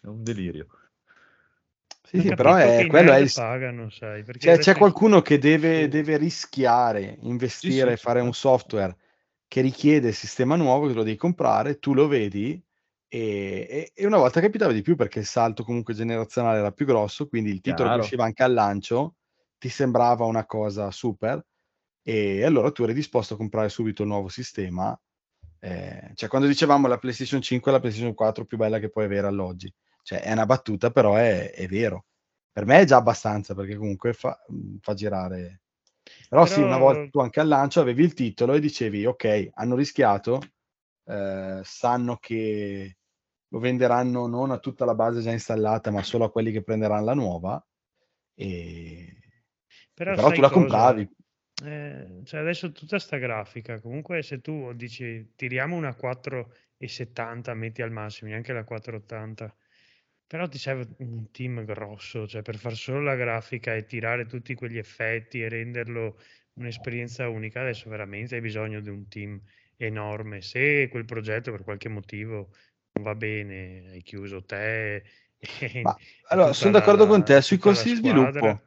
è 0.02 0.06
un 0.08 0.22
delirio. 0.24 0.68
Sì, 2.08 2.20
sì, 2.20 2.34
però 2.34 2.56
che 2.56 2.70
è, 2.80 2.86
quello 2.88 3.12
è 3.12 3.18
il... 3.18 3.32
pagano, 3.32 3.90
sai, 3.90 4.24
perché 4.24 4.48
C'è, 4.60 4.76
qualcuno 4.76 5.22
che 5.22 5.38
deve, 5.40 5.82
sì. 5.82 5.90
deve 5.90 6.18
rischiare, 6.18 7.02
Sì, 7.02 7.28
investire, 7.28 7.96
sì, 7.98 8.04
fare 8.04 8.20
un 8.22 8.34
software 8.34 8.96
che 9.48 9.62
richiede 9.62 10.10
il 10.10 10.14
sistema 10.14 10.56
nuovo, 10.56 10.88
che 10.88 10.94
lo 10.94 11.04
devi 11.04 11.18
comprare, 11.18 11.80
tu 11.80 11.94
lo 11.94 12.08
vedi 12.08 12.62
e, 13.08 13.68
e- 13.70 13.92
e 13.94 14.06
una 14.06 14.18
volta 14.18 14.42
capitava 14.42 14.72
di 14.74 14.82
più 14.82 14.96
perché 14.96 15.20
il 15.20 15.26
salto 15.26 15.64
comunque 15.64 15.94
generazionale 15.94 16.60
era 16.60 16.72
più 16.72 16.86
grosso, 16.86 17.28
quindi 17.28 17.50
il 17.52 17.62
titolo 17.62 17.90
che 17.90 17.96
Chiaro. 17.96 18.04
usciva 18.04 18.24
anche 18.26 18.44
al 18.44 18.54
lancio 18.54 19.16
ti 19.58 19.70
sembrava 19.70 20.26
una 20.26 20.46
cosa 20.46 20.92
super 20.92 21.44
e 22.04 22.44
allora 22.44 22.72
tu 22.72 22.84
eri 22.84 22.94
disposto 22.94 23.34
a 23.34 23.38
comprare 23.38 23.70
subito 23.70 24.02
il 24.04 24.10
nuovo 24.10 24.28
sistema. 24.30 24.98
Eh, 25.60 26.12
cioè 26.14 26.30
quando 26.30 26.48
dicevamo 26.48 26.88
la 26.88 26.98
PlayStation 26.98 27.42
5 27.42 27.72
è 27.72 27.74
la 27.74 27.80
PlayStation 27.80 28.14
4 28.14 28.46
più 28.46 28.58
bella 28.58 28.80
che 28.80 28.90
puoi 28.90 29.06
avere 29.06 29.28
all'oggi, 29.28 29.72
cioè 30.06 30.22
è 30.22 30.32
una 30.32 30.46
battuta 30.46 30.92
però 30.92 31.16
è, 31.16 31.52
è 31.52 31.68
vero. 31.68 32.06
Per 32.52 32.64
me 32.66 32.80
è 32.80 32.86
già 32.86 32.98
abbastanza 32.98 33.56
perché 33.56 33.76
comunque 33.76 34.14
fa, 34.14 34.40
fa 34.80 34.94
girare. 34.94 35.62
Però 36.30 36.46
sì, 36.46 36.62
una 36.62 36.78
volta 36.78 37.00
Però 37.00 37.10
tu 37.10 37.20
anche 37.22 37.40
al 37.40 37.48
lancio 37.48 37.82
avevi 37.82 38.04
il 38.04 38.14
titolo 38.14 38.54
e 38.54 38.60
dicevi 38.60 39.08
ok, 39.08 39.50
hanno 39.56 39.76
rischiato, 39.76 40.40
eh, 41.06 41.60
sanno 41.64 42.18
che 42.18 42.98
lo 43.48 43.60
venderanno 43.60 44.28
non 44.28 44.52
a 44.52 44.60
tutta 44.60 44.86
la 44.86 44.94
base 44.94 45.22
già 45.22 45.32
installata, 45.32 45.90
ma 45.90 46.04
solo 46.04 46.26
a 46.26 46.32
quelli 46.32 46.52
che 46.52 46.62
prenderanno 46.62 47.06
la 47.06 47.14
nuova. 47.16 47.66
E... 48.36 49.18
Però 49.92 50.14
Però 50.14 50.30
tu 50.30 50.42
la 50.42 50.50
cosa? 50.50 50.60
compravi. 50.60 51.10
Eh, 51.64 52.22
cioè 52.26 52.42
adesso 52.42 52.72
tutta 52.72 53.00
sta 53.00 53.18
grafica, 53.18 53.82
comunque 53.82 54.22
se 54.22 54.40
tu 54.40 54.72
dici 54.74 55.32
tiriamo 55.36 55.76
una 55.76 55.96
4,70, 56.00 57.56
metti 57.56 57.82
al 57.82 57.92
massimo, 57.92 58.30
neanche 58.30 58.54
la 58.54 58.64
480, 58.64 59.56
però 60.28 60.48
ti 60.48 60.58
serve 60.58 60.88
un 61.00 61.30
team 61.32 61.64
grosso, 61.66 62.28
cioè 62.28 62.42
per 62.42 62.58
far 62.58 62.76
solo 62.76 63.02
la 63.02 63.16
grafica 63.16 63.74
e 63.76 63.86
tirare 63.86 64.26
tutti 64.26 64.54
quegli 64.56 64.78
effetti 64.78 65.42
e 65.42 65.50
renderlo 65.50 66.20
un'esperienza 66.54 67.28
unica, 67.30 67.62
adesso 67.62 67.90
veramente 67.90 68.36
hai 68.36 68.42
bisogno 68.42 68.80
di 68.82 68.90
un 68.90 69.08
team 69.08 69.40
enorme. 69.78 70.42
Se 70.42 70.88
quel 70.90 71.06
progetto 71.06 71.52
per 71.52 71.64
qualche 71.64 71.90
motivo 71.90 72.52
non 72.94 73.04
va 73.04 73.16
bene, 73.16 73.90
hai 73.92 74.02
chiuso 74.04 74.44
te 74.44 75.04
Ma 75.84 75.96
allora, 76.30 76.54
sono 76.54 76.72
d'accordo 76.72 77.06
con 77.06 77.20
la, 77.20 77.26
te 77.26 77.42
sui 77.42 77.58
costi 77.58 77.90
di 77.90 77.96
sviluppo, 77.98 78.62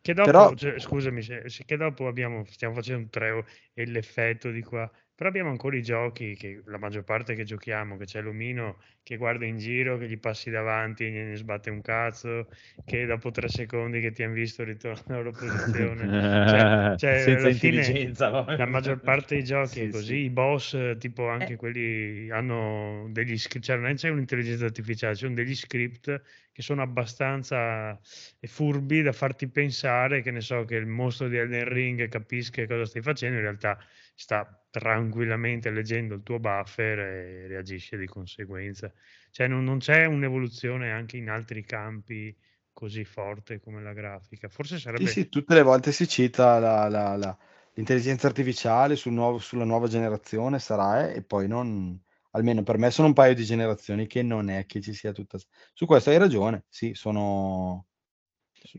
Che 0.00 0.12
dopo, 0.14 0.30
però 0.30 0.54
cioè, 0.54 0.78
scusami, 0.78 1.22
se, 1.22 1.48
se- 1.48 1.64
che 1.64 1.76
dopo 1.76 2.06
abbiamo, 2.06 2.44
stiamo 2.44 2.74
facendo 2.74 3.02
un 3.02 3.10
treo 3.10 3.44
e 3.72 3.86
l'effetto 3.86 4.50
di 4.50 4.62
qua, 4.62 4.90
però 5.20 5.28
abbiamo 5.28 5.50
ancora 5.50 5.76
i 5.76 5.82
giochi 5.82 6.34
che 6.34 6.62
la 6.64 6.78
maggior 6.78 7.04
parte 7.04 7.34
che 7.34 7.44
giochiamo, 7.44 7.96
che 7.98 8.06
c'è 8.06 8.22
l'omino 8.22 8.78
che 9.02 9.16
guarda 9.18 9.44
in 9.44 9.58
giro, 9.58 9.98
che 9.98 10.08
gli 10.08 10.18
passi 10.18 10.48
davanti 10.50 11.04
e 11.06 11.10
ne 11.10 11.36
sbatte 11.36 11.68
un 11.70 11.82
cazzo, 11.82 12.48
che 12.84 13.04
dopo 13.04 13.30
tre 13.30 13.48
secondi 13.48 14.00
che 14.00 14.12
ti 14.12 14.22
hanno 14.22 14.32
visto 14.34 14.64
ritorna 14.64 15.16
alla 15.18 15.32
posizione. 15.32 16.14
Cioè, 16.44 16.66
cioè, 16.94 17.18
Senza 17.18 17.48
alla 17.48 17.50
fine 17.50 18.06
intelligenza. 18.06 18.30
no? 18.30 18.44
la 18.54 18.66
maggior 18.66 19.02
parte 19.02 19.34
dei 19.36 19.44
giochi 19.44 19.80
è 19.82 19.86
Sì, 19.86 19.90
così, 19.90 20.14
sì. 20.14 20.24
i 20.24 20.30
boss, 20.30 20.74
eh, 20.74 20.96
tipo 20.98 21.28
anche 21.28 21.54
Eh, 21.54 21.56
quelli 21.56 22.30
hanno 22.30 23.06
degli 23.10 23.36
script, 23.38 23.64
cioè 23.66 23.76
non 23.76 23.94
c'è 23.94 24.08
un'intelligenza 24.08 24.64
artificiale, 24.66 25.14
ci 25.14 25.22
sono 25.24 25.34
degli 25.34 25.54
script 25.54 26.22
che 26.52 26.62
sono 26.62 26.82
abbastanza 26.82 27.98
eh, 28.40 28.46
furbi 28.48 29.02
da 29.02 29.12
farti 29.12 29.48
pensare 29.48 30.22
che 30.22 30.30
ne 30.30 30.40
so 30.40 30.64
che 30.64 30.76
il 30.76 30.86
mostro 30.86 31.28
di 31.28 31.36
Elden 31.36 31.68
Ring 31.68 32.08
capisca 32.08 32.66
cosa 32.66 32.84
stai 32.86 33.02
facendo, 33.02 33.36
in 33.36 33.42
realtà 33.42 33.78
sta 34.20 34.46
tranquillamente 34.70 35.70
leggendo 35.70 36.14
il 36.14 36.22
tuo 36.22 36.38
buffer 36.38 36.98
e 36.98 37.46
reagisce 37.48 37.96
di 37.96 38.06
conseguenza. 38.06 38.92
Cioè 39.30 39.46
non, 39.48 39.64
non 39.64 39.78
c'è 39.78 40.04
un'evoluzione 40.04 40.90
anche 40.92 41.16
in 41.16 41.28
altri 41.30 41.64
campi 41.64 42.36
così 42.72 43.04
forte 43.04 43.60
come 43.60 43.82
la 43.82 43.92
grafica. 43.92 44.48
Forse 44.48 44.78
sì, 44.92 45.06
sarebbe 45.06 45.06
sì, 45.06 45.28
tutte 45.28 45.54
le 45.54 45.62
volte 45.62 45.92
si 45.92 46.06
cita 46.06 46.58
la- 46.58 46.88
la- 46.88 47.16
la- 47.16 47.38
l'intelligenza 47.74 48.26
artificiale 48.26 48.96
sul 48.96 49.12
nuovo- 49.12 49.38
sulla 49.38 49.64
nuova 49.64 49.88
generazione 49.88 50.58
sarà, 50.58 51.08
eh, 51.10 51.16
e 51.16 51.22
poi 51.22 51.48
non, 51.48 51.98
almeno 52.32 52.62
per 52.62 52.76
me 52.78 52.90
sono 52.90 53.08
un 53.08 53.14
paio 53.14 53.34
di 53.34 53.44
generazioni 53.44 54.06
che 54.06 54.22
non 54.22 54.50
è 54.50 54.66
che 54.66 54.80
ci 54.80 54.92
sia 54.92 55.12
tutta... 55.12 55.38
Su 55.72 55.86
questo 55.86 56.10
hai 56.10 56.18
ragione, 56.18 56.64
sì, 56.68 56.92
sono, 56.94 57.86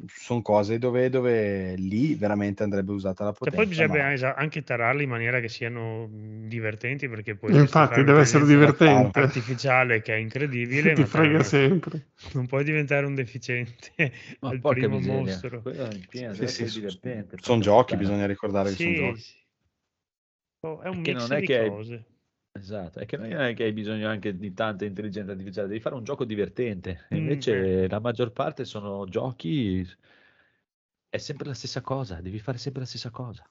sono 0.07 0.41
cose 0.41 0.77
dove, 0.77 1.09
dove 1.09 1.75
lì 1.75 2.15
veramente 2.15 2.63
andrebbe 2.63 2.91
usata 2.91 3.23
la 3.23 3.31
Che 3.39 3.51
poi 3.51 3.65
potenza, 3.65 3.65
bisogna 3.65 3.87
ma... 3.87 4.33
anche 4.35 4.63
tararli 4.63 5.03
in 5.03 5.09
maniera 5.09 5.39
che 5.39 5.49
siano 5.49 6.07
divertenti, 6.11 7.09
perché 7.09 7.35
poi 7.35 7.53
Infatti, 7.53 8.03
deve 8.03 8.21
essere 8.21 8.45
divertente. 8.45 9.19
artificiale 9.19 10.01
che 10.01 10.13
è 10.13 10.17
incredibile, 10.17 10.93
Ti 10.93 11.01
ma 11.01 11.05
frega 11.05 11.37
non, 11.37 11.43
sempre. 11.43 12.05
non 12.33 12.45
puoi 12.45 12.63
diventare 12.63 13.05
un 13.07 13.15
deficiente 13.15 14.11
Ma 14.41 14.49
al 14.51 14.59
porca 14.59 14.87
primo 14.87 14.95
miseria, 14.95 15.37
mostro. 15.37 15.63
Sì, 16.45 16.67
sì, 16.67 16.87
sono 17.41 17.61
giochi, 17.61 17.95
bisogna 17.95 18.25
ricordare 18.27 18.69
che 18.69 18.75
sono 18.77 18.93
Sì, 18.93 18.95
giochi. 18.95 19.19
sì. 19.19 19.35
Oh, 20.63 20.81
è 20.81 20.87
un 20.89 21.01
Perché 21.01 21.01
mix 21.01 21.17
non 21.19 21.33
è 21.33 21.39
di 21.39 21.47
che 21.47 21.57
hai, 21.57 21.69
cose. 21.69 22.05
Esatto, 22.53 22.99
è 22.99 23.05
che 23.05 23.17
non 23.17 23.31
è 23.31 23.53
che 23.53 23.63
hai 23.63 23.73
bisogno 23.73 24.07
anche 24.09 24.37
di 24.37 24.53
tanta 24.53 24.85
intelligenza 24.85 25.31
artificiale, 25.31 25.67
devi 25.67 25.79
fare 25.79 25.95
un 25.95 26.03
gioco 26.03 26.25
divertente. 26.25 27.05
E 27.09 27.15
Mm, 27.15 27.17
eh. 27.17 27.21
invece 27.21 27.87
la 27.87 27.99
maggior 27.99 28.31
parte 28.31 28.65
sono 28.65 29.05
giochi, 29.05 29.85
è 31.09 31.17
sempre 31.19 31.47
la 31.47 31.53
stessa 31.53 31.81
cosa, 31.81 32.21
devi 32.21 32.39
fare 32.39 32.57
sempre 32.57 32.81
la 32.81 32.87
stessa 32.87 33.11
cosa. 33.11 33.47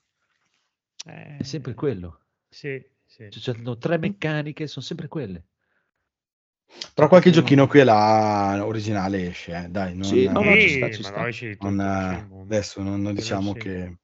È 1.36 1.42
sempre 1.42 1.72
Eh, 1.72 1.74
quello. 1.74 2.20
sì, 2.48 2.84
sì. 3.04 3.28
Cioè, 3.28 3.54
c'hanno 3.54 3.78
tre 3.78 3.98
meccaniche, 3.98 4.66
sono 4.66 4.84
sempre 4.84 5.08
quelle. 5.08 5.44
Però 6.94 7.08
qualche 7.08 7.30
giochino 7.30 7.66
qui 7.66 7.80
e 7.80 7.84
là 7.84 8.60
originale 8.64 9.28
esce, 9.28 9.64
eh, 9.64 9.68
dai, 9.68 9.94
non, 9.96 10.08
Sì, 10.08 10.26
no, 10.26 10.42
no, 10.42 10.56
ci 10.58 10.68
sta, 10.68 10.88
ci 10.90 11.02
sta. 11.02 11.26
non, 11.58 11.80
eh, 11.80 12.26
mondo. 12.28 12.42
adesso 12.42 12.82
non, 12.82 13.00
non 13.02 13.14
diciamo 13.14 13.52
sì. 13.52 13.58
che 13.58 13.96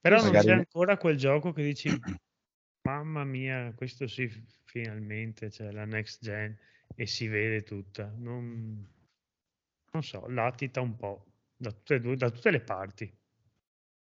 Però 0.00 0.20
non 0.22 0.32
c'è 0.36 0.52
ancora 0.52 0.96
quel 0.96 1.16
gioco 1.16 1.52
che 1.52 1.62
dici, 1.62 1.88
mamma 2.84 3.24
mia, 3.24 3.72
questo 3.74 4.06
sì, 4.06 4.28
finalmente 4.64 5.48
c'è 5.48 5.70
la 5.72 5.84
next 5.84 6.22
gen 6.22 6.56
e 6.94 7.06
si 7.06 7.26
vede 7.26 7.62
tutta. 7.62 8.12
Non, 8.16 8.86
non 9.92 10.02
so, 10.02 10.26
latita 10.28 10.80
un 10.80 10.96
po' 10.96 11.26
da 11.56 11.70
tutte, 11.70 12.00
due- 12.00 12.16
da 12.16 12.30
tutte 12.30 12.50
le 12.50 12.60
parti. 12.60 13.12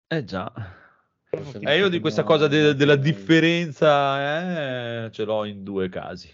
Eh 0.08 0.24
già. 0.24 0.52
Eh, 1.32 1.78
io 1.78 1.88
di 1.88 2.02
questa 2.02 2.24
cosa 2.24 2.48
de- 2.48 2.76
della 2.76 2.98
differenza 2.98 5.06
eh, 5.06 5.12
ce 5.12 5.24
l'ho 5.24 5.46
in 5.46 5.64
due 5.64 5.88
casi. 5.88 6.30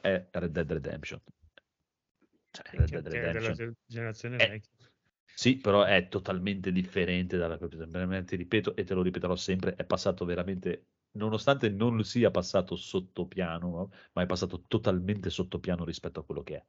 È 0.00 0.26
Red 0.32 0.50
Dead 0.50 0.72
Redemption. 0.72 1.20
Cioè, 2.50 2.64
Red 2.70 2.88
Dead 2.88 3.06
è 3.06 3.10
della 3.10 3.30
Redemption. 3.30 3.54
ge- 3.54 3.74
generazione 3.86 4.36
vecchia. 4.38 4.70
Sì, 5.36 5.56
però 5.56 5.82
è 5.82 6.08
totalmente 6.08 6.72
differente 6.72 7.36
dalla 7.36 7.58
veramente 7.58 8.36
ripeto 8.36 8.74
e 8.76 8.84
te 8.84 8.94
lo 8.94 9.02
ripeterò 9.02 9.36
sempre, 9.36 9.74
è 9.74 9.84
passato 9.84 10.24
veramente 10.24 10.86
nonostante 11.14 11.68
non 11.70 12.02
sia 12.04 12.30
passato 12.30 12.76
sotto 12.76 13.26
piano, 13.26 13.68
no? 13.70 13.90
ma 14.12 14.22
è 14.22 14.26
passato 14.26 14.64
totalmente 14.66 15.30
sotto 15.30 15.58
piano 15.60 15.84
rispetto 15.84 16.20
a 16.20 16.24
quello 16.24 16.42
che 16.42 16.56
è. 16.56 16.64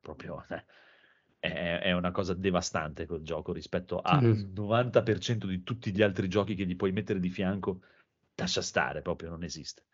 Proprio 0.00 0.44
eh, 0.48 0.64
è, 1.38 1.78
è 1.80 1.92
una 1.92 2.10
cosa 2.10 2.34
devastante 2.34 3.06
quel 3.06 3.22
gioco 3.22 3.52
rispetto 3.52 4.00
al 4.00 4.34
Sì. 4.34 4.48
90% 4.54 5.46
di 5.46 5.62
tutti 5.62 5.92
gli 5.92 6.02
altri 6.02 6.28
giochi 6.28 6.54
che 6.54 6.66
gli 6.66 6.76
puoi 6.76 6.92
mettere 6.92 7.20
di 7.20 7.30
fianco. 7.30 7.80
Lascia 8.36 8.62
stare, 8.62 9.02
proprio 9.02 9.30
non 9.30 9.42
esiste. 9.44 9.84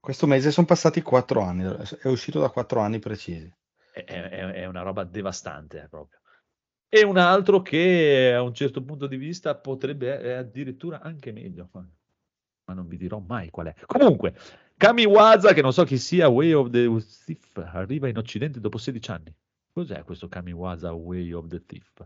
questo 0.00 0.26
mese 0.26 0.50
sono 0.50 0.66
passati 0.66 1.00
quattro 1.00 1.40
anni, 1.40 1.64
è 2.02 2.08
uscito 2.08 2.38
da 2.38 2.50
quattro 2.50 2.80
anni 2.80 2.98
precisi. 2.98 3.50
È, 3.90 4.02
è- 4.04 4.28
è 4.52 4.66
una 4.66 4.82
roba 4.82 5.04
devastante 5.04 5.82
eh, 5.82 5.88
proprio. 5.88 6.20
E 6.88 7.02
un 7.04 7.16
altro 7.16 7.60
che 7.62 8.32
a 8.34 8.42
un 8.42 8.54
certo 8.54 8.84
punto 8.84 9.06
di 9.06 9.16
vista 9.16 9.56
potrebbe 9.56 10.18
è 10.20 10.32
addirittura 10.32 11.00
anche 11.00 11.32
meglio, 11.32 11.68
ma, 12.72 12.74
non 12.74 12.88
vi 12.88 12.96
dirò 12.96 13.18
mai 13.18 13.50
qual 13.50 13.66
è. 13.66 13.74
Comunque, 13.86 14.34
Kamiwaza, 14.76 15.52
che 15.52 15.62
non 15.62 15.72
so 15.72 15.84
chi 15.84 15.98
sia, 15.98 16.28
Way 16.28 16.52
of 16.52 16.70
the 16.70 16.88
Thief, 17.24 17.56
arriva 17.72 18.08
in 18.08 18.16
Occidente 18.16 18.58
dopo 18.58 18.78
16 18.78 19.10
anni. 19.10 19.34
Cos'è 19.72 20.02
questo 20.04 20.28
Kamiwaza 20.28 20.92
Way 20.92 21.32
of 21.32 21.46
the 21.46 21.64
Thief? 21.64 22.04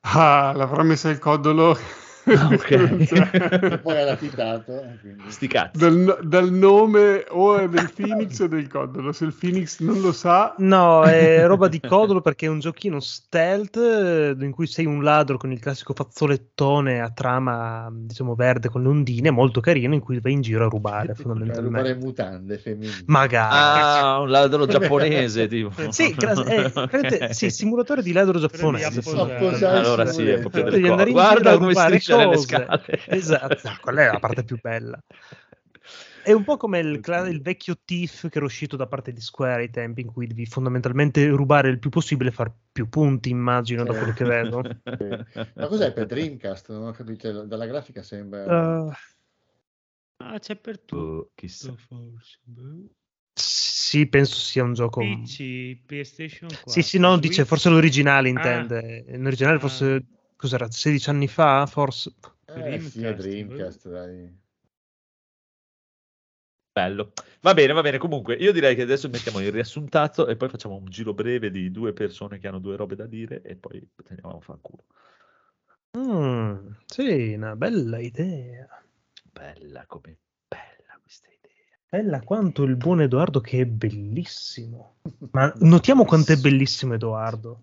Ah, 0.00 0.52
l'avrà 0.54 0.82
messa 0.82 1.10
il 1.10 1.18
codolo 1.18 1.76
Ah, 2.24 2.48
ok. 2.52 3.78
Poi 3.82 3.96
ha 4.00 4.04
latitato. 4.04 4.80
e 4.82 4.98
quindi- 5.00 5.22
Sti 5.30 5.46
cazzi. 5.48 5.78
dal, 5.78 6.18
dal 6.22 6.50
nome 6.52 7.24
o 7.28 7.56
è 7.56 7.68
del 7.68 7.90
Phoenix 7.94 8.38
o 8.40 8.46
del 8.46 8.68
Codolo. 8.68 9.12
Se 9.12 9.24
il 9.24 9.34
Phoenix 9.38 9.80
non 9.80 10.00
lo 10.00 10.12
sa, 10.12 10.54
No, 10.58 11.02
è 11.04 11.44
roba 11.46 11.66
di 11.68 11.80
codolo 11.80 12.20
perché 12.20 12.46
è 12.46 12.48
un 12.48 12.60
giochino 12.60 13.00
stealth 13.00 13.76
eh, 13.76 14.36
in 14.38 14.52
cui 14.52 14.66
sei 14.66 14.86
un 14.86 15.02
ladro 15.02 15.36
con 15.36 15.50
il 15.50 15.58
classico 15.58 15.94
fazzolettone 15.94 17.00
a 17.00 17.10
trama, 17.10 17.88
diciamo, 17.92 18.34
verde 18.34 18.68
con 18.68 18.82
le 18.82 18.88
ondine, 18.88 19.30
molto 19.30 19.60
carino, 19.60 19.94
in 19.94 20.00
cui 20.00 20.20
vai 20.20 20.32
in 20.32 20.40
giro 20.42 20.66
a 20.66 20.68
rubare 20.68 21.14
fondamentalmente. 21.14 21.60
rubare 21.78 21.94
mutande 21.94 22.58
femminili. 22.58 23.04
Magari. 23.06 23.54
Ah, 23.56 24.18
un 24.20 24.30
ladro 24.30 24.66
giapponese, 24.68 25.48
tipo. 25.48 25.72
Sì, 25.90 26.14
clas- 26.14 26.44
eh, 26.46 26.70
praticamente, 26.72 27.24
Ok. 27.24 27.34
sì, 27.34 27.50
simulatore 27.50 28.02
di 28.02 28.12
ladro 28.12 28.38
giapponese. 28.38 29.02
Sì. 29.02 29.18
Allora 29.64 30.06
sì, 30.06 30.28
è 30.28 30.38
proprio 30.38 30.64
del 30.64 31.10
Guarda 31.10 31.52
a 31.52 31.54
come 31.54 31.68
rubare 31.68 31.88
striscia 31.88 32.11
nelle 32.16 32.34
cose. 32.36 32.46
scale. 32.46 32.82
Esatto, 33.06 33.70
quella 33.80 34.02
è 34.02 34.12
la 34.12 34.18
parte 34.18 34.44
più 34.44 34.58
bella. 34.60 34.98
È 36.22 36.30
un 36.30 36.44
po' 36.44 36.56
come 36.56 36.78
il, 36.78 37.00
il 37.28 37.42
vecchio 37.42 37.76
Thief 37.84 38.28
che 38.28 38.36
era 38.36 38.46
uscito 38.46 38.76
da 38.76 38.86
parte 38.86 39.12
di 39.12 39.20
Square 39.20 39.62
ai 39.62 39.70
tempi 39.70 40.02
in 40.02 40.06
cui 40.12 40.28
devi 40.28 40.46
fondamentalmente 40.46 41.26
rubare 41.28 41.68
il 41.68 41.80
più 41.80 41.90
possibile 41.90 42.30
e 42.30 42.32
far 42.32 42.52
più 42.70 42.88
punti, 42.88 43.30
immagino, 43.30 43.82
da 43.82 43.92
quello 43.92 44.12
che 44.12 44.24
vedo. 44.24 44.62
Ma 45.56 45.66
cos'è 45.66 45.92
per 45.92 46.06
Dreamcast? 46.06 46.70
Non 46.70 46.86
ho 46.86 46.92
capito, 46.92 47.42
dalla 47.44 47.66
grafica 47.66 48.02
sembra... 48.02 48.84
Uh, 48.86 48.92
Ah, 50.18 50.38
c'è 50.38 50.54
per 50.54 50.78
tutto, 50.78 50.96
Oh, 51.02 51.30
chissà. 51.34 51.74
forse. 51.76 52.38
Boh. 52.44 52.88
sì, 53.34 54.06
penso 54.06 54.36
sia 54.36 54.62
un 54.62 54.72
gioco... 54.74 55.00
PC, 55.00 55.78
PlayStation 55.84 56.48
4. 56.48 56.70
Sì, 56.70 56.82
sì, 56.82 56.98
no, 57.00 57.18
dice 57.18 57.34
Switch. 57.34 57.48
forse 57.48 57.68
l'originale 57.70 58.28
Ah. 58.28 58.30
intende. 58.30 59.04
L'originale 59.16 59.56
Ah. 59.56 59.60
Cos'era, 60.42 60.68
16 60.68 61.10
anni 61.10 61.28
fa, 61.28 61.64
forse? 61.66 62.14
Eh, 62.46 62.80
sì, 62.80 63.04
è 63.04 63.14
Dreamcast, 63.14 63.20
Dreamcast, 63.20 63.88
dai. 63.88 64.40
Bello. 66.72 67.12
Va 67.42 67.54
bene, 67.54 67.72
va 67.72 67.82
bene. 67.82 67.98
Comunque, 67.98 68.34
io 68.34 68.50
direi 68.50 68.74
che 68.74 68.82
adesso 68.82 69.08
mettiamo 69.08 69.40
il 69.40 69.52
riassuntazzo 69.52 70.26
e 70.26 70.36
poi 70.36 70.48
facciamo 70.48 70.76
un 70.76 70.86
giro 70.86 71.12
breve 71.12 71.50
di 71.50 71.70
due 71.70 71.92
persone 71.92 72.38
che 72.38 72.48
hanno 72.48 72.58
due 72.58 72.76
robe 72.76 72.96
da 72.96 73.06
dire 73.06 73.42
e 73.42 73.56
poi 73.56 73.86
teniamo 74.02 74.38
a 74.38 74.40
fanculo. 74.40 74.84
Mm, 75.98 76.70
sì, 76.86 77.34
una 77.34 77.54
bella 77.54 77.98
idea. 77.98 78.66
Bella 79.30 79.84
come 79.86 80.18
bella 80.48 80.98
questa 81.00 81.28
idea. 81.28 81.78
Bella 81.88 82.22
quanto 82.22 82.62
il 82.62 82.76
buon 82.76 83.02
Edoardo 83.02 83.40
che 83.40 83.60
è 83.60 83.66
bellissimo. 83.66 84.96
Ma 85.32 85.52
notiamo 85.60 86.04
quanto 86.04 86.32
è 86.32 86.36
bellissimo 86.36 86.94
Edoardo. 86.94 87.62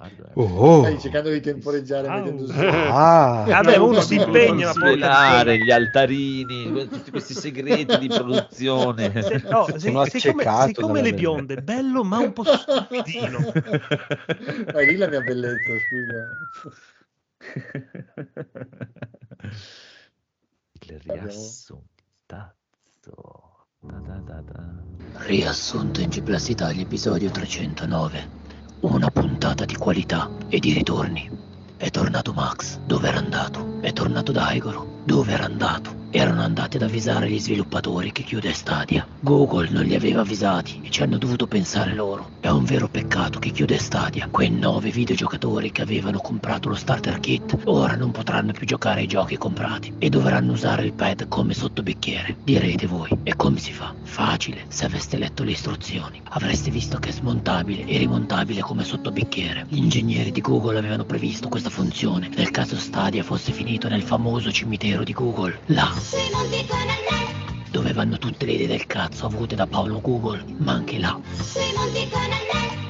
Guarda, 0.00 0.28
eh. 0.28 0.32
Oh, 0.40 0.78
Stai 0.78 0.98
cercando 0.98 1.28
di 1.28 1.40
temporeggiare 1.40 2.08
mettendo 2.08 2.46
su. 2.46 2.58
ah, 2.58 3.44
Vabbè, 3.46 3.76
uno 3.76 3.92
non 3.92 4.02
si 4.02 4.14
impegna, 4.14 4.66
ma 4.68 4.72
porca 4.72 4.88
svelare 4.88 5.58
gli 5.58 5.70
altarini, 5.70 6.88
tutti 6.88 7.10
questi 7.10 7.34
segreti 7.34 7.98
di 7.98 8.08
produzione. 8.08 9.12
Se- 9.22 9.42
no, 9.50 9.66
se- 9.66 9.78
Sono 9.78 10.06
sei 10.06 10.20
come, 10.22 10.42
accecato 10.42 10.64
sei 10.64 10.72
come 10.72 11.00
dalla 11.00 11.02
le 11.02 11.14
bionde, 11.14 11.56
bello 11.58 12.02
ma 12.02 12.18
un 12.18 12.32
po' 12.32 12.44
stupidino. 12.44 13.52
Vai 14.72 14.86
lì 14.88 14.96
la 14.96 15.08
mia 15.08 15.20
bellezza, 15.20 15.78
scusa. 15.78 16.28
Il 20.80 21.00
riassuntazzo. 21.04 22.54
Da 23.82 23.98
da 23.98 24.14
da 24.24 24.40
da. 24.40 24.64
Riassunto 25.26 26.00
in 26.00 26.08
G 26.08 26.22
Plus 26.22 26.48
Italia 26.48 26.80
episodio 26.82 27.30
309. 27.30 28.39
Una 28.82 29.10
puntata 29.10 29.66
di 29.66 29.76
qualità 29.76 30.30
e 30.48 30.58
di 30.58 30.72
ritorni. 30.72 31.30
È 31.76 31.90
tornato 31.90 32.32
Max, 32.32 32.78
dove 32.86 33.08
era 33.08 33.18
andato? 33.18 33.78
È 33.82 33.92
tornato 33.92 34.32
Daigoro, 34.32 35.02
dove 35.04 35.32
era 35.32 35.44
andato? 35.44 36.08
Erano 36.12 36.42
andati 36.42 36.76
ad 36.76 36.82
avvisare 36.82 37.30
gli 37.30 37.38
sviluppatori 37.38 38.10
che 38.10 38.24
chiude 38.24 38.52
Stadia. 38.52 39.06
Google 39.20 39.68
non 39.70 39.84
li 39.84 39.94
aveva 39.94 40.22
avvisati 40.22 40.80
e 40.82 40.90
ci 40.90 41.02
hanno 41.02 41.18
dovuto 41.18 41.46
pensare 41.46 41.94
loro. 41.94 42.30
È 42.40 42.48
un 42.48 42.64
vero 42.64 42.88
peccato 42.88 43.38
che 43.38 43.50
chiude 43.50 43.78
Stadia. 43.78 44.28
Quei 44.28 44.50
nove 44.50 44.90
videogiocatori 44.90 45.70
che 45.70 45.82
avevano 45.82 46.18
comprato 46.18 46.68
lo 46.68 46.74
starter 46.74 47.20
kit 47.20 47.56
ora 47.64 47.94
non 47.94 48.10
potranno 48.10 48.50
più 48.50 48.66
giocare 48.66 49.00
ai 49.00 49.06
giochi 49.06 49.36
comprati 49.36 49.94
e 49.98 50.08
dovranno 50.08 50.52
usare 50.52 50.84
il 50.84 50.94
pad 50.94 51.28
come 51.28 51.54
sottobicchiere. 51.54 52.36
Direte 52.42 52.86
voi, 52.88 53.10
e 53.22 53.36
come 53.36 53.58
si 53.58 53.72
fa? 53.72 53.94
Facile, 54.02 54.64
se 54.66 54.86
aveste 54.86 55.16
letto 55.16 55.44
le 55.44 55.52
istruzioni. 55.52 56.20
Avreste 56.30 56.72
visto 56.72 56.98
che 56.98 57.10
è 57.10 57.12
smontabile 57.12 57.84
e 57.84 57.98
rimontabile 57.98 58.62
come 58.62 58.82
sottobicchiere. 58.82 59.66
Gli 59.68 59.78
ingegneri 59.78 60.32
di 60.32 60.40
Google 60.40 60.78
avevano 60.78 61.04
previsto 61.04 61.48
questa 61.48 61.70
funzione 61.70 62.30
nel 62.34 62.50
caso 62.50 62.76
Stadia 62.76 63.22
fosse 63.22 63.52
finito 63.52 63.88
nel 63.88 64.02
famoso 64.02 64.50
cimitero 64.50 65.04
di 65.04 65.12
Google. 65.12 65.60
Là, 65.66 65.98
dove 67.70 67.92
vanno 67.92 68.18
tutte 68.18 68.46
le 68.46 68.52
idee 68.52 68.66
del 68.66 68.86
cazzo 68.86 69.26
avute 69.26 69.54
da 69.54 69.66
Paolo 69.66 70.00
Google, 70.00 70.44
ma 70.58 70.72
anche 70.72 70.98
là. 70.98 71.18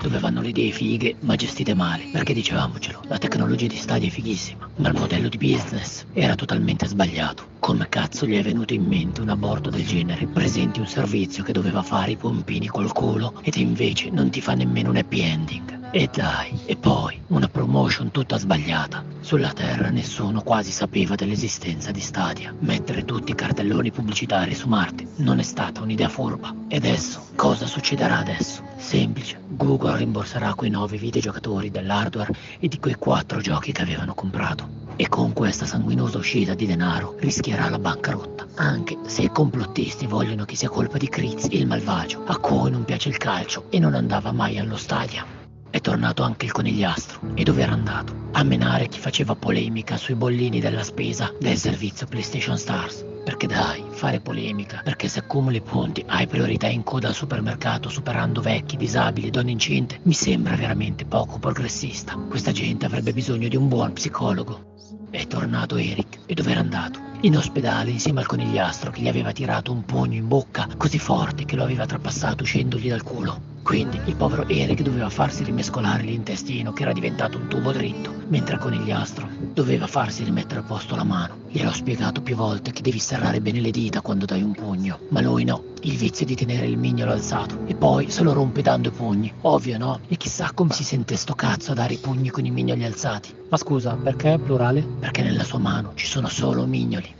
Dove 0.00 0.18
vanno 0.18 0.40
le 0.40 0.48
idee 0.48 0.70
fighe 0.70 1.16
ma 1.20 1.36
gestite 1.36 1.74
male, 1.74 2.08
perché 2.10 2.32
dicevamocelo, 2.32 3.02
la 3.06 3.18
tecnologia 3.18 3.66
di 3.66 3.76
Stadia 3.76 4.08
è 4.08 4.10
fighissima, 4.10 4.68
ma 4.76 4.88
il 4.88 4.98
modello 4.98 5.28
di 5.28 5.36
business 5.36 6.06
era 6.12 6.34
totalmente 6.34 6.86
sbagliato. 6.86 7.48
Come 7.60 7.88
cazzo 7.88 8.26
gli 8.26 8.36
è 8.36 8.42
venuto 8.42 8.72
in 8.72 8.84
mente 8.84 9.20
un 9.20 9.28
aborto 9.28 9.70
del 9.70 9.86
genere? 9.86 10.26
Presenti 10.26 10.80
un 10.80 10.86
servizio 10.86 11.42
che 11.44 11.52
doveva 11.52 11.82
fare 11.82 12.12
i 12.12 12.16
pompini 12.16 12.66
col 12.66 12.92
culo 12.92 13.38
ed 13.42 13.56
invece 13.56 14.10
non 14.10 14.30
ti 14.30 14.40
fa 14.40 14.54
nemmeno 14.54 14.90
un 14.90 14.96
happy 14.96 15.20
ending. 15.20 15.79
E 15.92 16.08
dai, 16.12 16.56
e 16.66 16.76
poi 16.76 17.20
una 17.28 17.48
promotion 17.48 18.12
tutta 18.12 18.38
sbagliata. 18.38 19.02
Sulla 19.18 19.52
Terra 19.52 19.88
nessuno 19.88 20.40
quasi 20.40 20.70
sapeva 20.70 21.16
dell'esistenza 21.16 21.90
di 21.90 21.98
Stadia. 21.98 22.54
Mettere 22.60 23.04
tutti 23.04 23.32
i 23.32 23.34
cartelloni 23.34 23.90
pubblicitari 23.90 24.54
su 24.54 24.68
Marte 24.68 25.08
non 25.16 25.40
è 25.40 25.42
stata 25.42 25.80
un'idea 25.80 26.08
furba. 26.08 26.54
E 26.68 26.76
adesso? 26.76 27.26
Cosa 27.34 27.66
succederà 27.66 28.18
adesso? 28.18 28.62
Semplice. 28.76 29.40
Google 29.48 29.96
rimborserà 29.96 30.54
quei 30.54 30.70
nove 30.70 30.96
videogiocatori 30.96 31.72
dell'hardware 31.72 32.32
e 32.60 32.68
di 32.68 32.78
quei 32.78 32.94
quattro 32.94 33.40
giochi 33.40 33.72
che 33.72 33.82
avevano 33.82 34.14
comprato. 34.14 34.68
E 34.94 35.08
con 35.08 35.32
questa 35.32 35.66
sanguinosa 35.66 36.18
uscita 36.18 36.54
di 36.54 36.66
denaro 36.66 37.16
rischierà 37.18 37.68
la 37.68 37.80
bancarotta. 37.80 38.46
Anche 38.54 38.96
se 39.06 39.22
i 39.22 39.30
complottisti 39.30 40.06
vogliono 40.06 40.44
che 40.44 40.54
sia 40.54 40.68
colpa 40.68 40.98
di 40.98 41.08
Kriz, 41.08 41.48
il 41.50 41.66
malvagio, 41.66 42.22
a 42.26 42.38
cui 42.38 42.70
non 42.70 42.84
piace 42.84 43.08
il 43.08 43.16
calcio 43.16 43.64
e 43.70 43.80
non 43.80 43.94
andava 43.94 44.30
mai 44.30 44.56
allo 44.56 44.76
stadio. 44.76 45.39
È 45.70 45.80
tornato 45.80 46.24
anche 46.24 46.46
il 46.46 46.52
conigliastro. 46.52 47.20
E 47.34 47.44
dove 47.44 47.62
era 47.62 47.70
andato? 47.70 48.12
A 48.32 48.42
menare 48.42 48.88
chi 48.88 48.98
faceva 48.98 49.36
polemica 49.36 49.96
sui 49.96 50.16
bollini 50.16 50.58
della 50.58 50.82
spesa 50.82 51.32
del 51.38 51.56
servizio 51.56 52.08
PlayStation 52.08 52.58
Stars. 52.58 53.04
Perché 53.24 53.46
dai, 53.46 53.84
fare 53.90 54.18
polemica, 54.18 54.80
perché 54.82 55.06
se 55.06 55.20
accumuli 55.20 55.60
punti 55.60 56.02
hai 56.08 56.26
priorità 56.26 56.66
in 56.66 56.82
coda 56.82 57.06
al 57.06 57.14
supermercato 57.14 57.88
superando 57.88 58.40
vecchi, 58.40 58.76
disabili, 58.76 59.30
donne 59.30 59.52
incinte, 59.52 60.00
mi 60.02 60.12
sembra 60.12 60.56
veramente 60.56 61.04
poco 61.04 61.38
progressista. 61.38 62.16
Questa 62.16 62.50
gente 62.50 62.86
avrebbe 62.86 63.12
bisogno 63.12 63.46
di 63.46 63.56
un 63.56 63.68
buon 63.68 63.92
psicologo. 63.92 64.74
È 65.08 65.24
tornato 65.28 65.76
Eric. 65.76 66.18
E 66.26 66.34
dove 66.34 66.50
era 66.50 66.60
andato? 66.60 66.98
In 67.20 67.36
ospedale 67.36 67.90
insieme 67.90 68.20
al 68.20 68.26
conigliastro 68.26 68.90
che 68.90 69.02
gli 69.02 69.08
aveva 69.08 69.30
tirato 69.30 69.70
un 69.70 69.84
pugno 69.84 70.16
in 70.16 70.26
bocca 70.26 70.66
così 70.76 70.98
forte 70.98 71.44
che 71.44 71.54
lo 71.54 71.62
aveva 71.62 71.86
trapassato 71.86 72.42
uscendogli 72.42 72.88
dal 72.88 73.04
culo. 73.04 73.58
Quindi 73.62 74.00
il 74.06 74.16
povero 74.16 74.48
Eric 74.48 74.82
doveva 74.82 75.08
farsi 75.10 75.44
rimescolare 75.44 76.02
l'intestino 76.02 76.72
che 76.72 76.82
era 76.82 76.92
diventato 76.92 77.38
un 77.38 77.48
tubo 77.48 77.72
dritto, 77.72 78.12
mentre 78.28 78.54
il 78.54 78.60
conigliastro 78.60 79.28
doveva 79.52 79.86
farsi 79.86 80.24
rimettere 80.24 80.60
a 80.60 80.64
posto 80.64 80.96
la 80.96 81.04
mano. 81.04 81.36
Gliel'ho 81.48 81.72
spiegato 81.72 82.22
più 82.22 82.34
volte 82.34 82.72
che 82.72 82.82
devi 82.82 82.98
serrare 82.98 83.40
bene 83.40 83.60
le 83.60 83.70
dita 83.70 84.00
quando 84.00 84.24
dai 84.24 84.42
un 84.42 84.52
pugno, 84.52 84.98
ma 85.10 85.20
lui 85.20 85.44
no, 85.44 85.64
il 85.82 85.96
vizio 85.96 86.26
di 86.26 86.34
tenere 86.34 86.66
il 86.66 86.78
mignolo 86.78 87.12
alzato 87.12 87.66
e 87.66 87.74
poi 87.74 88.10
se 88.10 88.22
lo 88.22 88.32
rompe 88.32 88.62
dando 88.62 88.88
i 88.88 88.92
pugni. 88.92 89.32
Ovvio 89.42 89.78
no? 89.78 90.00
E 90.08 90.16
chissà 90.16 90.50
come 90.54 90.72
si 90.72 90.82
sente 90.82 91.16
sto 91.16 91.34
cazzo 91.34 91.72
a 91.72 91.74
dare 91.74 91.94
i 91.94 91.98
pugni 91.98 92.30
con 92.30 92.44
i 92.44 92.50
mignoli 92.50 92.84
alzati. 92.84 93.34
Ma 93.48 93.56
scusa, 93.56 93.94
perché 93.94 94.34
è 94.34 94.38
plurale? 94.38 94.82
Perché 94.82 95.22
nella 95.22 95.44
sua 95.44 95.58
mano 95.58 95.92
ci 95.94 96.06
sono 96.06 96.28
solo 96.28 96.66
mignoli. 96.66 97.19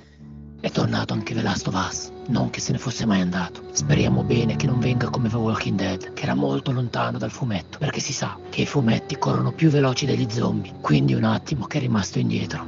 È 0.63 0.71
tornato 0.71 1.15
anche 1.15 1.33
The 1.33 1.41
Last 1.41 1.69
of 1.69 1.75
Us, 1.75 2.11
non 2.27 2.51
che 2.51 2.61
se 2.61 2.73
ne 2.73 2.79
fosse 2.79 3.07
mai 3.07 3.23
andato. 3.23 3.63
Speriamo 3.73 4.23
bene 4.23 4.57
che 4.57 4.67
non 4.67 4.79
venga 4.79 5.09
come 5.09 5.31
The 5.31 5.37
Walking 5.37 5.79
Dead, 5.79 6.13
che 6.13 6.23
era 6.25 6.35
molto 6.35 6.71
lontano 6.71 7.17
dal 7.17 7.31
fumetto, 7.31 7.79
perché 7.79 7.99
si 7.99 8.13
sa 8.13 8.37
che 8.51 8.61
i 8.61 8.67
fumetti 8.67 9.17
corrono 9.17 9.53
più 9.53 9.71
veloci 9.71 10.05
degli 10.05 10.27
zombie, 10.29 10.75
quindi 10.83 11.15
un 11.15 11.25
attimo 11.25 11.65
che 11.65 11.79
è 11.79 11.81
rimasto 11.81 12.19
indietro. 12.19 12.67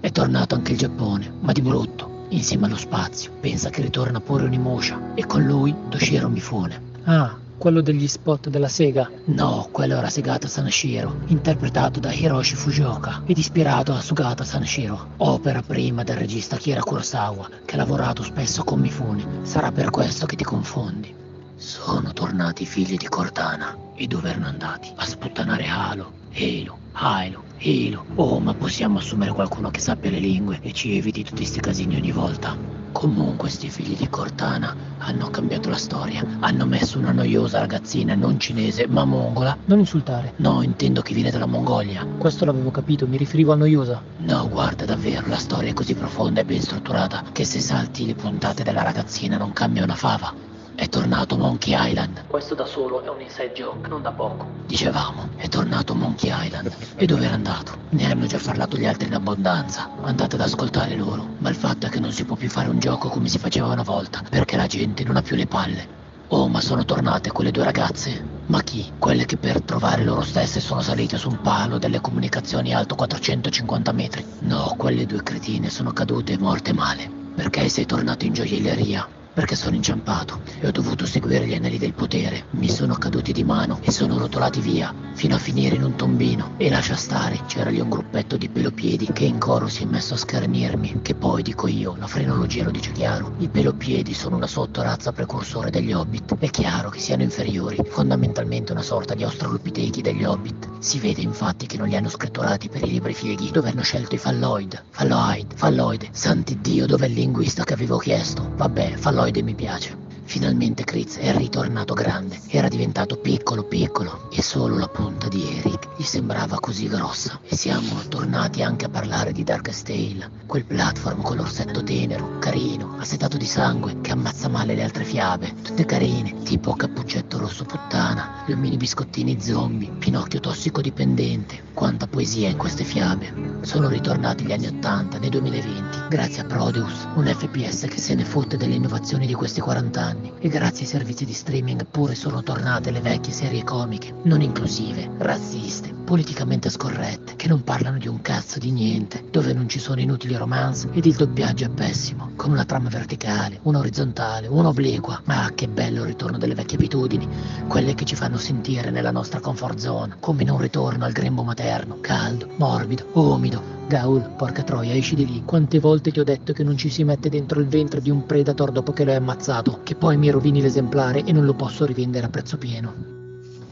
È 0.00 0.10
tornato 0.10 0.54
anche 0.54 0.72
il 0.72 0.78
Giappone, 0.78 1.30
ma 1.40 1.52
di 1.52 1.60
brutto, 1.60 2.24
insieme 2.30 2.64
allo 2.64 2.78
spazio. 2.78 3.32
Pensa 3.38 3.68
che 3.68 3.82
ritorna 3.82 4.20
pure 4.20 4.44
Onimusha, 4.44 5.12
e 5.14 5.26
con 5.26 5.42
lui 5.42 5.74
Toshiro 5.90 6.30
Mifune. 6.30 6.80
Ah, 7.04 7.36
quello 7.64 7.80
degli 7.80 8.06
spot 8.06 8.50
della 8.50 8.68
Sega? 8.68 9.10
No, 9.24 9.70
quello 9.72 9.96
era 9.96 10.10
Segata 10.10 10.48
Sanashiro, 10.48 11.20
interpretato 11.28 11.98
da 11.98 12.12
Hiroshi 12.12 12.56
Fujioka 12.56 13.22
ed 13.24 13.38
ispirato 13.38 13.94
a 13.94 14.02
Sugata 14.02 14.44
Sanashiro, 14.44 15.12
opera 15.16 15.62
prima 15.62 16.04
del 16.04 16.18
regista 16.18 16.58
Kira 16.58 16.82
Kurosawa, 16.82 17.48
che 17.64 17.72
ha 17.72 17.78
lavorato 17.78 18.22
spesso 18.22 18.64
con 18.64 18.80
Mifune. 18.80 19.24
Sarà 19.44 19.72
per 19.72 19.88
questo 19.88 20.26
che 20.26 20.36
ti 20.36 20.44
confondi. 20.44 21.14
Sono 21.56 22.12
tornati 22.12 22.64
i 22.64 22.66
figli 22.66 22.98
di 22.98 23.08
Cortana. 23.08 23.74
E 23.94 24.06
dove 24.08 24.28
erano 24.28 24.48
andati? 24.48 24.92
A 24.96 25.06
sputtanare 25.06 25.66
Halo, 25.66 26.12
Halo, 26.34 26.78
Halo, 26.92 27.44
Hilo. 27.66 28.04
Oh, 28.16 28.40
ma 28.40 28.52
possiamo 28.52 28.98
assumere 28.98 29.32
qualcuno 29.32 29.70
che 29.70 29.80
sappia 29.80 30.10
le 30.10 30.18
lingue 30.18 30.58
e 30.60 30.72
ci 30.72 30.98
eviti 30.98 31.24
tutti 31.24 31.46
sti 31.46 31.60
casini 31.60 31.96
ogni 31.96 32.12
volta. 32.12 32.54
Comunque, 32.92 33.48
sti 33.48 33.70
figli 33.70 33.96
di 33.96 34.06
Cortana 34.08 34.76
hanno 34.98 35.30
cambiato 35.30 35.70
la 35.70 35.76
storia. 35.76 36.24
Hanno 36.40 36.66
messo 36.66 36.98
una 36.98 37.12
noiosa 37.12 37.60
ragazzina 37.60 38.14
non 38.14 38.38
cinese, 38.38 38.86
ma 38.86 39.04
mongola. 39.04 39.56
Non 39.64 39.78
insultare. 39.78 40.34
No, 40.36 40.60
intendo 40.60 41.00
che 41.00 41.14
viene 41.14 41.30
dalla 41.30 41.46
Mongolia. 41.46 42.06
Questo 42.18 42.44
l'avevo 42.44 42.70
capito, 42.70 43.06
mi 43.06 43.16
riferivo 43.16 43.52
a 43.52 43.56
noiosa. 43.56 44.02
No, 44.18 44.46
guarda, 44.48 44.84
davvero, 44.84 45.26
la 45.26 45.38
storia 45.38 45.70
è 45.70 45.74
così 45.74 45.94
profonda 45.94 46.42
e 46.42 46.44
ben 46.44 46.60
strutturata 46.60 47.24
che 47.32 47.44
se 47.44 47.60
salti 47.60 48.04
le 48.04 48.14
puntate 48.14 48.62
della 48.62 48.82
ragazzina 48.82 49.38
non 49.38 49.54
cambia 49.54 49.84
una 49.84 49.96
fava. 49.96 50.52
È 50.84 50.88
tornato 50.90 51.38
Monkey 51.38 51.74
Island. 51.74 52.26
Questo 52.26 52.54
da 52.54 52.66
solo 52.66 53.02
è 53.02 53.08
un 53.08 53.18
inside 53.18 53.52
joke, 53.54 53.88
non 53.88 54.02
da 54.02 54.12
poco. 54.12 54.46
Dicevamo, 54.66 55.30
è 55.36 55.48
tornato 55.48 55.94
Monkey 55.94 56.30
Island. 56.30 56.70
E 56.96 57.06
dove 57.06 57.24
era 57.24 57.32
andato? 57.32 57.72
Ne 57.88 58.10
hanno 58.10 58.26
già 58.26 58.38
parlato 58.38 58.76
gli 58.76 58.84
altri 58.84 59.06
in 59.06 59.14
abbondanza. 59.14 59.88
Andate 60.02 60.34
ad 60.34 60.42
ascoltare 60.42 60.94
loro. 60.94 61.26
Ma 61.38 61.48
il 61.48 61.54
fatto 61.54 61.86
è 61.86 61.88
che 61.88 62.00
non 62.00 62.12
si 62.12 62.26
può 62.26 62.36
più 62.36 62.50
fare 62.50 62.68
un 62.68 62.80
gioco 62.80 63.08
come 63.08 63.28
si 63.28 63.38
faceva 63.38 63.68
una 63.68 63.82
volta, 63.82 64.22
perché 64.28 64.58
la 64.58 64.66
gente 64.66 65.04
non 65.04 65.16
ha 65.16 65.22
più 65.22 65.36
le 65.36 65.46
palle. 65.46 65.88
Oh, 66.28 66.48
ma 66.48 66.60
sono 66.60 66.84
tornate 66.84 67.32
quelle 67.32 67.50
due 67.50 67.64
ragazze? 67.64 68.22
Ma 68.48 68.60
chi? 68.60 68.92
Quelle 68.98 69.24
che 69.24 69.38
per 69.38 69.62
trovare 69.62 70.04
loro 70.04 70.20
stesse 70.20 70.60
sono 70.60 70.82
salite 70.82 71.16
su 71.16 71.30
un 71.30 71.40
palo 71.40 71.78
delle 71.78 72.02
comunicazioni 72.02 72.74
alto 72.74 72.94
450 72.94 73.90
metri. 73.92 74.22
No, 74.40 74.74
quelle 74.76 75.06
due 75.06 75.22
cretine 75.22 75.70
sono 75.70 75.94
cadute 75.94 76.34
e 76.34 76.38
morte 76.38 76.74
male. 76.74 77.10
Perché 77.34 77.70
sei 77.70 77.86
tornato 77.86 78.26
in 78.26 78.34
gioielleria? 78.34 79.22
Perché 79.34 79.56
sono 79.56 79.74
inciampato 79.74 80.42
e 80.60 80.68
ho 80.68 80.70
dovuto 80.70 81.04
seguire 81.06 81.44
gli 81.44 81.54
anelli 81.54 81.76
del 81.76 81.92
potere. 81.92 82.44
Mi 82.50 82.70
sono 82.70 82.94
caduti 82.94 83.32
di 83.32 83.42
mano 83.42 83.80
e 83.82 83.90
sono 83.90 84.16
rotolati 84.16 84.60
via, 84.60 84.94
fino 85.14 85.34
a 85.34 85.38
finire 85.38 85.74
in 85.74 85.82
un 85.82 85.96
tombino. 85.96 86.52
E 86.56 86.70
lascia 86.70 86.94
stare, 86.94 87.40
c'era 87.46 87.70
lì 87.70 87.80
un 87.80 87.88
gruppetto 87.88 88.36
di 88.36 88.48
pelopiedi 88.48 89.10
che 89.12 89.24
in 89.24 89.38
coro 89.38 89.66
si 89.66 89.82
è 89.82 89.86
messo 89.86 90.14
a 90.14 90.18
schernirmi. 90.18 91.00
Che 91.02 91.16
poi, 91.16 91.42
dico 91.42 91.66
io, 91.66 91.96
la 91.98 92.06
frenologia 92.06 92.62
lo 92.62 92.70
dice 92.70 92.92
chiaro. 92.92 93.34
I 93.38 93.48
pelopiedi 93.48 94.14
sono 94.14 94.36
una 94.36 94.46
sottorazza 94.46 95.10
precursore 95.10 95.70
degli 95.70 95.92
hobbit. 95.92 96.36
È 96.38 96.48
chiaro 96.50 96.90
che 96.90 97.00
siano 97.00 97.24
inferiori, 97.24 97.76
fondamentalmente 97.88 98.70
una 98.70 98.82
sorta 98.82 99.14
di 99.14 99.24
australopitechi 99.24 100.00
degli 100.00 100.22
hobbit. 100.22 100.68
Si 100.78 101.00
vede 101.00 101.22
infatti 101.22 101.66
che 101.66 101.76
non 101.76 101.88
li 101.88 101.96
hanno 101.96 102.08
scritturati 102.08 102.68
per 102.68 102.84
i 102.84 102.90
libri 102.90 103.14
fieghi, 103.14 103.50
dove 103.50 103.70
hanno 103.70 103.82
scelto 103.82 104.14
i 104.14 104.18
falloid. 104.18 104.80
Falloid, 104.90 105.54
falloide. 105.56 106.08
Santi 106.12 106.60
Dio, 106.60 106.86
dov'è 106.86 107.06
il 107.06 107.14
linguista 107.14 107.64
che 107.64 107.72
avevo 107.72 107.96
chiesto? 107.96 108.52
Vabbè, 108.54 108.96
falloide 109.24 109.42
mi 109.42 109.54
piace. 109.54 110.03
Finalmente 110.24 110.84
Chris 110.84 111.18
è 111.18 111.36
ritornato 111.36 111.94
grande, 111.94 112.40
era 112.48 112.68
diventato 112.68 113.16
piccolo 113.16 113.62
piccolo 113.62 114.28
e 114.30 114.42
solo 114.42 114.78
la 114.78 114.88
punta 114.88 115.28
di 115.28 115.58
Eric 115.58 115.90
gli 115.96 116.02
sembrava 116.02 116.58
così 116.58 116.88
grossa. 116.88 117.38
E 117.46 117.54
siamo 117.54 118.00
tornati 118.08 118.62
anche 118.62 118.86
a 118.86 118.88
parlare 118.88 119.32
di 119.32 119.44
Darkest 119.44 119.86
Tale, 119.86 120.30
quel 120.46 120.64
platform 120.64 121.22
con 121.22 121.36
l'orsetto 121.36 121.82
tenero, 121.82 122.38
carino, 122.38 122.96
assetato 122.98 123.36
di 123.36 123.44
sangue, 123.44 124.00
che 124.00 124.12
ammazza 124.12 124.48
male 124.48 124.74
le 124.74 124.82
altre 124.82 125.04
fiabe, 125.04 125.52
tutte 125.62 125.84
carine, 125.84 126.42
tipo 126.42 126.74
Cappuccetto 126.74 127.38
Rosso 127.38 127.64
Puttana, 127.64 128.44
gli 128.46 128.52
omini 128.52 128.76
biscottini 128.76 129.40
zombie, 129.40 129.90
Pinocchio 129.98 130.40
tossico 130.40 130.80
dipendente. 130.80 131.62
Quanta 131.74 132.06
poesia 132.06 132.48
in 132.48 132.56
queste 132.56 132.84
fiabe. 132.84 133.58
Sono 133.62 133.88
ritornati 133.88 134.44
gli 134.44 134.52
anni 134.52 134.66
80 134.68 135.18
nel 135.18 135.30
2020, 135.30 135.98
grazie 136.08 136.42
a 136.42 136.46
Prodeus, 136.46 137.06
un 137.14 137.26
FPS 137.26 137.86
che 137.88 137.98
se 137.98 138.14
ne 138.14 138.24
fotte 138.24 138.56
delle 138.56 138.74
innovazioni 138.74 139.26
di 139.26 139.34
questi 139.34 139.60
40 139.60 140.00
anni 140.00 140.13
e 140.38 140.48
grazie 140.48 140.82
ai 140.84 140.90
servizi 140.90 141.24
di 141.24 141.32
streaming 141.32 141.86
pure 141.86 142.14
sono 142.14 142.42
tornate 142.42 142.90
le 142.90 143.00
vecchie 143.00 143.32
serie 143.32 143.64
comiche, 143.64 144.14
non 144.24 144.42
inclusive, 144.42 145.10
razziste, 145.18 145.92
politicamente 146.04 146.70
scorrette, 146.70 147.34
che 147.36 147.48
non 147.48 147.64
parlano 147.64 147.98
di 147.98 148.06
un 148.06 148.20
cazzo 148.20 148.58
di 148.58 148.70
niente, 148.70 149.24
dove 149.30 149.52
non 149.52 149.68
ci 149.68 149.78
sono 149.78 150.00
inutili 150.00 150.36
romance 150.36 150.88
ed 150.92 151.06
il 151.06 151.16
doppiaggio 151.16 151.64
è 151.64 151.70
pessimo, 151.70 152.30
con 152.36 152.52
una 152.52 152.64
trama 152.64 152.88
verticale, 152.88 153.58
una 153.62 153.78
orizzontale, 153.78 154.46
una 154.46 154.68
obliqua. 154.68 155.20
Ma 155.24 155.50
che 155.54 155.66
bello 155.66 156.02
il 156.02 156.08
ritorno 156.08 156.38
delle 156.38 156.54
vecchie 156.54 156.76
abitudini, 156.76 157.26
quelle 157.66 157.94
che 157.94 158.04
ci 158.04 158.14
fanno 158.14 158.36
sentire 158.36 158.90
nella 158.90 159.10
nostra 159.10 159.40
comfort 159.40 159.78
zone, 159.78 160.16
come 160.20 160.42
in 160.42 160.50
un 160.50 160.58
ritorno 160.58 161.04
al 161.04 161.12
grembo 161.12 161.42
materno, 161.42 161.98
caldo, 162.00 162.48
morbido, 162.56 163.08
umido, 163.14 163.74
Gaul, 163.86 164.30
porca 164.36 164.62
troia, 164.62 164.94
esci 164.94 165.14
di 165.14 165.26
lì. 165.26 165.42
Quante 165.44 165.78
volte 165.78 166.10
ti 166.10 166.20
ho 166.20 166.24
detto 166.24 166.52
che 166.52 166.64
non 166.64 166.76
ci 166.76 166.88
si 166.88 167.04
mette 167.04 167.28
dentro 167.28 167.60
il 167.60 167.66
ventre 167.66 168.00
di 168.00 168.10
un 168.10 168.24
predator 168.24 168.72
dopo 168.72 168.92
che 168.92 169.04
lo 169.04 169.10
hai 169.10 169.16
ammazzato, 169.16 169.80
che 169.82 169.94
poi 169.94 170.16
mi 170.16 170.30
rovini 170.30 170.62
l'esemplare 170.62 171.24
e 171.24 171.32
non 171.32 171.44
lo 171.44 171.54
posso 171.54 171.84
rivendere 171.84 172.26
a 172.26 172.30
prezzo 172.30 172.56
pieno. 172.56 173.23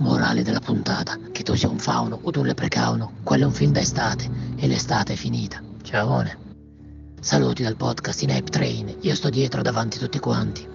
Morale 0.02 0.42
della 0.42 0.58
puntata, 0.58 1.16
che 1.30 1.44
tu 1.44 1.54
sia 1.54 1.68
un 1.68 1.78
fauno 1.78 2.18
o 2.20 2.30
un 2.34 2.46
leprecauno, 2.46 3.18
quello 3.22 3.44
è 3.44 3.46
un 3.46 3.52
film 3.52 3.70
da 3.70 3.78
estate 3.78 4.28
e 4.56 4.66
l'estate 4.66 5.12
è 5.12 5.16
finita. 5.16 5.62
Ciaone. 5.80 6.38
Saluti 7.20 7.62
dal 7.62 7.76
podcast 7.76 8.22
in 8.22 8.32
Ape 8.32 8.50
Train, 8.50 8.96
io 9.00 9.14
sto 9.14 9.30
dietro 9.30 9.62
davanti 9.62 10.00
tutti 10.00 10.18
quanti. 10.18 10.68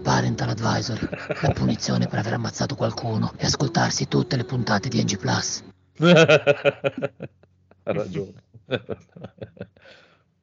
Parental 0.00 0.50
Advisory, 0.50 1.08
la 1.42 1.50
punizione 1.50 2.06
per 2.06 2.20
aver 2.20 2.34
ammazzato 2.34 2.76
qualcuno 2.76 3.32
e 3.36 3.46
ascoltarsi 3.46 4.06
tutte 4.06 4.36
le 4.36 4.44
puntate 4.44 4.88
di 4.88 5.02
NG 5.02 5.16
Plus. 5.16 5.64
ha 5.98 7.92
ragione. 7.92 8.42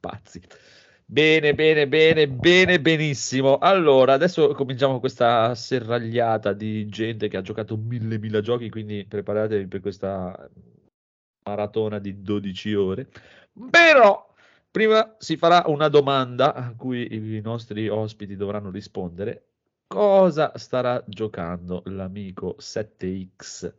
Pazzi. 0.01 0.41
Bene, 1.07 1.53
bene, 1.53 1.87
bene, 1.87 2.27
bene, 2.27 2.81
benissimo. 2.81 3.57
Allora, 3.59 4.13
adesso 4.13 4.53
cominciamo 4.53 4.99
questa 4.99 5.53
serragliata 5.53 6.51
di 6.53 6.87
gente 6.87 7.27
che 7.27 7.37
ha 7.37 7.41
giocato 7.41 7.77
mille, 7.77 8.17
mille 8.17 8.41
giochi, 8.41 8.69
quindi 8.69 9.05
preparatevi 9.05 9.67
per 9.67 9.81
questa 9.81 10.49
maratona 11.43 11.99
di 11.99 12.21
12 12.21 12.73
ore. 12.73 13.07
Però, 13.69 14.33
prima 14.71 15.15
si 15.19 15.37
farà 15.37 15.63
una 15.67 15.89
domanda 15.89 16.53
a 16.55 16.73
cui 16.75 17.07
i 17.37 17.41
nostri 17.41 17.87
ospiti 17.87 18.35
dovranno 18.35 18.71
rispondere. 18.71 19.49
Cosa 19.87 20.57
starà 20.57 21.03
giocando 21.07 21.83
l'amico 21.85 22.55
7X 22.59 23.73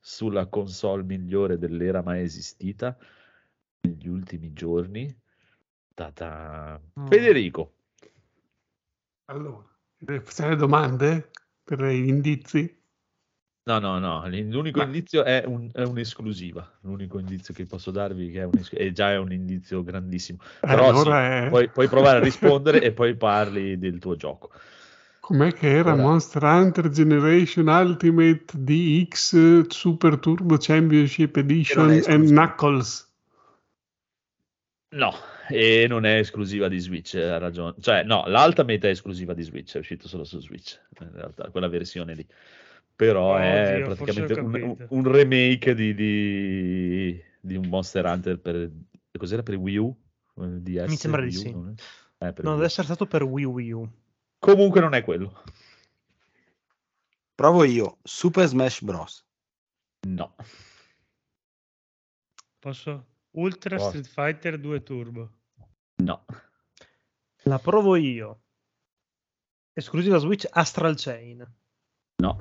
sulla 0.00 0.46
console 0.46 1.04
migliore 1.04 1.56
dell'era 1.56 2.02
mai 2.02 2.22
esistita? 2.22 2.96
negli 3.84 4.08
ultimi 4.08 4.52
giorni. 4.52 5.14
Ta-ta. 5.94 6.80
Mm. 6.98 7.06
Federico, 7.06 7.72
Allora, 9.26 9.64
deve 9.96 10.20
fare 10.20 10.56
domande 10.56 11.30
per 11.62 11.82
gli 11.84 12.08
indizi? 12.08 12.82
no, 13.66 13.78
no, 13.78 13.98
no, 13.98 14.28
l'unico 14.28 14.78
Ma- 14.80 14.84
indizio 14.84 15.24
è, 15.24 15.44
un- 15.46 15.70
è 15.72 15.82
un'esclusiva. 15.82 16.78
L'unico 16.82 17.18
indizio 17.18 17.54
che 17.54 17.64
posso 17.64 17.90
darvi 17.90 18.30
che 18.30 18.40
è, 18.40 18.44
un 18.44 18.52
è 18.70 18.90
già 18.92 19.12
è 19.12 19.16
un 19.18 19.32
indizio 19.32 19.82
grandissimo. 19.82 20.38
Però 20.60 20.88
allora 20.88 21.40
sì, 21.40 21.46
è... 21.46 21.48
puoi, 21.48 21.68
puoi 21.70 21.88
provare 21.88 22.18
a 22.18 22.20
rispondere 22.22 22.82
e 22.82 22.92
poi 22.92 23.16
parli 23.16 23.78
del 23.78 23.98
tuo 23.98 24.16
gioco. 24.16 24.50
Com'è 25.20 25.54
che 25.54 25.70
era 25.70 25.94
Ora- 25.94 26.02
Monster 26.02 26.42
Hunter 26.42 26.90
Generation 26.90 27.66
Ultimate 27.68 28.44
DX 28.52 29.68
Super 29.68 30.18
Turbo 30.18 30.56
Championship 30.58 31.34
Edition 31.36 31.90
esclusivo. 31.92 32.40
Knuckles? 32.40 33.12
No, 34.92 35.12
e 35.48 35.86
non 35.88 36.04
è 36.04 36.18
esclusiva 36.18 36.68
di 36.68 36.78
Switch, 36.78 37.14
ha 37.14 37.38
ragione. 37.38 37.74
Cioè, 37.80 38.02
no, 38.04 38.24
l'Ultimate 38.26 38.88
è 38.88 38.90
esclusiva 38.90 39.34
di 39.34 39.42
Switch, 39.42 39.74
è 39.74 39.78
uscito 39.78 40.08
solo 40.08 40.24
su 40.24 40.40
Switch, 40.40 40.80
in 41.00 41.10
realtà, 41.12 41.50
quella 41.50 41.68
versione 41.68 42.14
lì. 42.14 42.26
Però 42.96 43.36
è 43.36 43.82
Oddio, 43.82 43.94
praticamente 43.94 44.40
un, 44.40 44.76
un- 44.88 45.10
remake 45.10 45.74
di, 45.74 45.94
di, 45.94 47.22
di 47.40 47.56
un 47.56 47.66
Monster 47.66 48.04
Hunter 48.04 48.38
per... 48.38 48.70
Cos'era 49.16 49.42
per 49.42 49.56
Wii 49.56 49.76
U? 49.76 49.96
Eh, 50.40 50.60
DS, 50.60 50.88
Mi 50.88 50.96
sembra 50.96 51.22
di 51.22 51.32
sì. 51.32 51.50
non? 51.50 51.74
Eh, 52.18 52.34
No, 52.42 52.54
deve 52.54 52.66
essere 52.66 52.86
stato 52.86 53.06
per 53.06 53.22
Wii 53.22 53.44
U 53.44 53.50
Wii 53.52 53.72
U. 53.72 53.90
Comunque 54.38 54.80
non 54.80 54.94
è 54.94 55.02
quello. 55.02 55.42
Provo 57.34 57.64
io, 57.64 57.98
Super 58.02 58.46
Smash 58.46 58.82
Bros. 58.82 59.24
No. 60.06 60.34
Posso? 62.60 63.06
Ultra 63.36 63.78
Forza. 63.78 63.88
Street 64.02 64.06
Fighter 64.06 64.58
2 64.58 64.82
Turbo. 64.82 65.30
No. 66.02 66.24
La 67.44 67.58
provo 67.58 67.96
io. 67.96 68.42
Esclusiva 69.72 70.18
Switch 70.18 70.46
Astral 70.50 70.94
Chain. 70.96 71.44
No. 72.22 72.36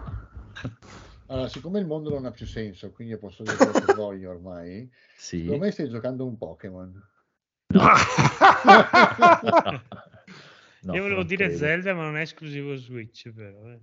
Allora, 1.28 1.48
siccome 1.48 1.80
il 1.80 1.88
mondo 1.88 2.10
non 2.12 2.26
ha 2.26 2.32
più 2.32 2.46
senso, 2.46 2.92
quindi 2.92 3.18
posso 3.18 3.42
dire 3.42 3.56
quello 3.56 3.72
che 3.80 3.94
voglio 3.96 4.30
ormai, 4.30 4.88
Sì. 5.18 5.40
secondo 5.44 5.64
me 5.66 5.72
stai 5.72 5.90
giocando 5.90 6.26
un 6.28 6.38
Pokémon. 6.38 7.10
No, 7.74 7.82
Io 10.94 11.02
volevo 11.02 11.24
dire 11.24 11.46
credo. 11.46 11.58
Zelda, 11.60 11.94
ma 11.96 12.04
non 12.04 12.18
è 12.18 12.22
esclusivo 12.22 12.76
Switch, 12.76 13.32
però. 13.32 13.68
eh. 13.72 13.80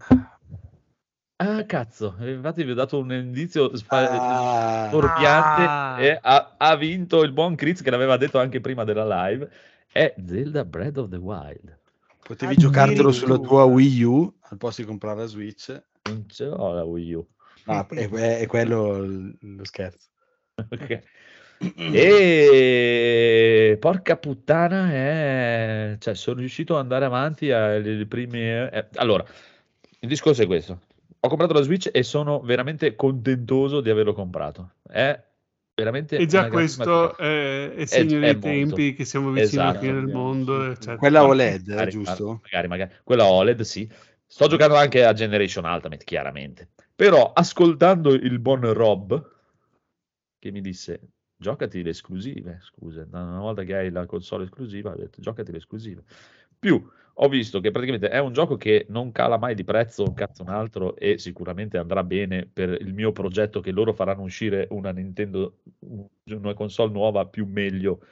Ah, 1.37 1.65
cazzo, 1.65 2.15
infatti 2.21 2.63
vi 2.63 2.73
ho 2.73 2.75
dato 2.75 2.99
un 2.99 3.11
indizio 3.13 3.75
spa- 3.75 4.11
Ah. 4.11 4.91
Ah. 4.91 5.97
e 6.01 6.19
ha, 6.23 6.50
ha 6.63 6.77
vinto 6.77 7.23
il 7.23 7.33
buon 7.33 7.55
Chris 7.55 7.83
che 7.83 7.91
l'aveva 7.91 8.17
detto 8.17 8.39
anche 8.39 8.61
prima 8.61 8.85
della 8.85 9.27
live. 9.27 9.49
È 9.91 10.15
Zelda 10.27 10.65
Breath 10.65 10.99
of 10.99 11.09
the 11.09 11.17
Wild. 11.17 11.79
Potevi 12.23 12.57
giocartelo 12.57 13.13
sulla 13.13 13.39
tua 13.39 13.65
Wii 13.65 14.03
U 14.03 14.37
al 14.41 14.59
posto 14.59 14.83
di 14.83 14.87
comprare 14.87 15.21
la 15.21 15.27
Switch. 15.27 15.83
Non 16.05 16.27
ce 16.29 16.45
l'ho 16.45 16.73
la 16.73 16.85
Wii 16.85 17.13
U. 17.15 17.27
Ah, 17.65 17.87
è, 17.89 18.09
è- 18.09 18.39
è 18.41 18.47
quello 18.47 19.07
lo 19.41 19.65
scherzo. 19.65 20.09
Ok. 20.57 21.03
E 21.77 23.77
porca 23.79 24.17
puttana, 24.17 24.95
eh, 24.95 25.97
cioè, 25.99 26.15
sono 26.15 26.41
riuscito 26.41 26.75
ad 26.75 26.83
andare 26.83 27.05
avanti 27.05 27.51
ai 27.51 28.07
primi. 28.07 28.41
eh, 28.41 28.89
allora, 28.95 29.25
il 30.01 30.09
discorso 30.09 30.43
è 30.43 30.47
questo: 30.47 30.81
ho 31.19 31.29
comprato 31.29 31.53
la 31.53 31.63
Switch 31.63 31.91
e 31.93 32.03
sono 32.03 32.41
veramente 32.41 32.97
contentoso 32.97 33.81
di 33.81 33.91
averlo 33.91 34.15
comprato. 34.15 34.73
È 34.89 35.21
veramente 35.81 36.17
E 36.17 36.27
già 36.27 36.49
questo 36.49 37.15
cosa. 37.17 37.17
è, 37.17 37.85
segno 37.87 38.17
è 38.19 38.21
dei 38.21 38.33
molto. 38.33 38.47
tempi 38.77 38.95
che 38.95 39.05
siamo 39.05 39.31
vicini 39.31 39.61
alla 39.63 39.71
Esatto. 39.71 39.85
fine 39.87 39.93
del 40.01 40.07
mondo. 40.13 40.71
eccetera. 40.71 40.97
Quella 40.97 41.25
OLED, 41.25 41.67
eh, 41.69 41.71
magari, 41.71 41.91
giusto? 41.91 42.41
Magari, 42.43 42.69
magari. 42.69 42.91
Quella 43.03 43.25
OLED, 43.27 43.61
sì. 43.63 43.91
Sto 44.27 44.47
giocando 44.47 44.77
anche 44.77 45.05
a 45.05 45.13
Generation 45.13 45.65
Ultimate, 45.65 46.05
chiaramente. 46.05 46.69
Però 46.95 47.33
ascoltando 47.33 48.13
il 48.13 48.39
buon 48.39 48.73
Rob, 48.73 49.29
che 50.39 50.51
mi 50.53 50.61
disse, 50.61 51.01
giocati 51.37 51.83
le 51.83 51.91
esclusive, 51.91 52.59
scusa, 52.63 53.07
una 53.11 53.41
volta 53.41 53.63
che 53.65 53.75
hai 53.75 53.91
la 53.91 54.07
console 54.07 54.45
esclusiva, 54.45 54.93
ho 54.93 54.97
detto, 54.97 55.21
giocati 55.21 55.51
le 55.51 55.59
esclusive. 55.59 56.03
Più, 56.61 56.91
ho 57.15 57.29
visto 57.29 57.59
che 57.61 57.71
praticamente 57.71 58.11
è 58.11 58.19
un 58.19 58.35
gioco 58.35 58.57
che 58.57 58.85
non 58.91 59.13
cala 59.13 59.39
mai 59.39 59.55
di 59.55 59.65
prezzo, 59.65 60.05
un 60.05 60.13
cazzo 60.13 60.43
un 60.43 60.51
altro, 60.51 60.95
e 60.95 61.17
sicuramente 61.17 61.79
andrà 61.79 62.05
bene 62.05 62.45
per 62.45 62.79
il 62.81 62.93
mio 62.93 63.13
progetto 63.13 63.61
che 63.61 63.71
loro 63.71 63.95
faranno 63.95 64.23
uscire 64.23 64.67
una 64.71 64.91
Nintendo, 64.91 65.61
una 66.27 66.53
console 66.53 66.93
nuova 66.93 67.25
più 67.25 67.47
meglio 67.47 68.03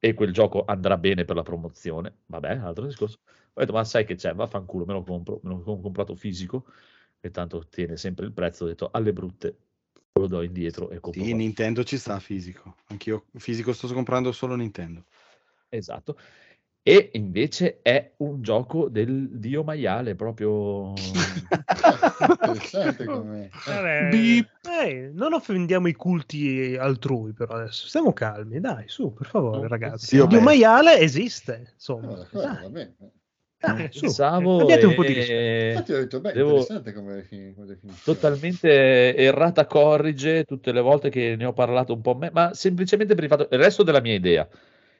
e 0.00 0.14
quel 0.14 0.32
gioco 0.32 0.64
andrà 0.66 0.98
bene 0.98 1.24
per 1.24 1.36
la 1.36 1.42
promozione. 1.42 2.12
Vabbè, 2.26 2.56
altro 2.56 2.86
discorso. 2.86 3.18
Ho 3.52 3.60
detto, 3.60 3.72
ma 3.72 3.84
sai 3.84 4.04
che 4.04 4.16
c'è, 4.16 4.34
vaffanculo, 4.34 4.84
me 4.84 4.94
lo 4.94 5.04
compro, 5.04 5.38
me 5.44 5.50
lo 5.50 5.62
ho 5.64 5.80
comprato 5.80 6.16
fisico 6.16 6.64
e 7.20 7.30
tanto 7.30 7.68
tiene 7.68 7.96
sempre 7.96 8.26
il 8.26 8.32
prezzo. 8.32 8.64
Ho 8.64 8.66
detto, 8.66 8.88
alle 8.90 9.12
brutte, 9.12 9.56
lo 10.14 10.26
do 10.26 10.42
indietro 10.42 10.90
e 10.90 10.98
compro. 10.98 11.22
Sì, 11.22 11.28
qua. 11.28 11.36
Nintendo 11.38 11.84
ci 11.84 11.98
sta 11.98 12.18
fisico. 12.18 12.74
Anch'io 12.88 13.26
fisico 13.36 13.72
sto 13.72 13.86
comprando 13.92 14.32
solo 14.32 14.56
Nintendo. 14.56 15.04
Esatto. 15.68 16.18
E 16.84 17.10
invece 17.12 17.78
è 17.80 18.12
un 18.18 18.42
gioco 18.42 18.88
del 18.88 19.28
dio 19.38 19.62
maiale, 19.62 20.16
proprio... 20.16 20.92
Vabbè, 23.64 24.08
Beep. 24.10 24.48
Eh, 24.66 25.10
non 25.14 25.32
offendiamo 25.32 25.86
i 25.86 25.92
culti 25.92 26.76
altrui, 26.76 27.32
però 27.32 27.54
adesso 27.54 27.86
stiamo 27.86 28.12
calmi, 28.12 28.58
dai, 28.58 28.88
su, 28.88 29.12
per 29.12 29.28
favore, 29.28 29.60
No, 29.60 29.68
ragazzi. 29.68 30.16
Il 30.16 30.22
vabbè. 30.22 30.32
dio 30.32 30.40
maiale 30.40 30.98
esiste, 30.98 31.70
insomma. 31.72 32.16
d'accordo, 32.16 32.46
Dai, 32.48 32.62
va 32.62 32.68
bene. 32.68 32.96
dai, 33.60 33.88
su. 33.92 34.00
Pensavo 34.00 34.60
Abbiate 34.62 34.86
un 34.86 34.94
po' 34.94 35.02
di 35.02 35.08
e- 35.10 35.14
rispetto. 35.14 35.68
Infatti 35.68 35.92
ho 35.92 35.98
detto, 35.98 36.20
beh, 36.20 36.32
Devo- 36.32 36.48
interessante 36.48 36.92
come, 36.92 37.26
come 37.54 37.76
totalmente 38.02 39.14
errata 39.14 39.66
corrige 39.66 40.44
tutte 40.44 40.72
le 40.72 40.80
volte 40.80 41.10
che 41.10 41.36
ne 41.36 41.44
ho 41.44 41.52
parlato 41.52 41.92
un 41.92 42.00
po' 42.00 42.16
me, 42.16 42.30
ma 42.32 42.52
semplicemente 42.54 43.14
per 43.14 43.22
il 43.24 43.30
fatto, 43.30 43.48
il 43.50 43.58
resto 43.60 43.84
della 43.84 44.00
mia 44.00 44.14
idea. 44.14 44.48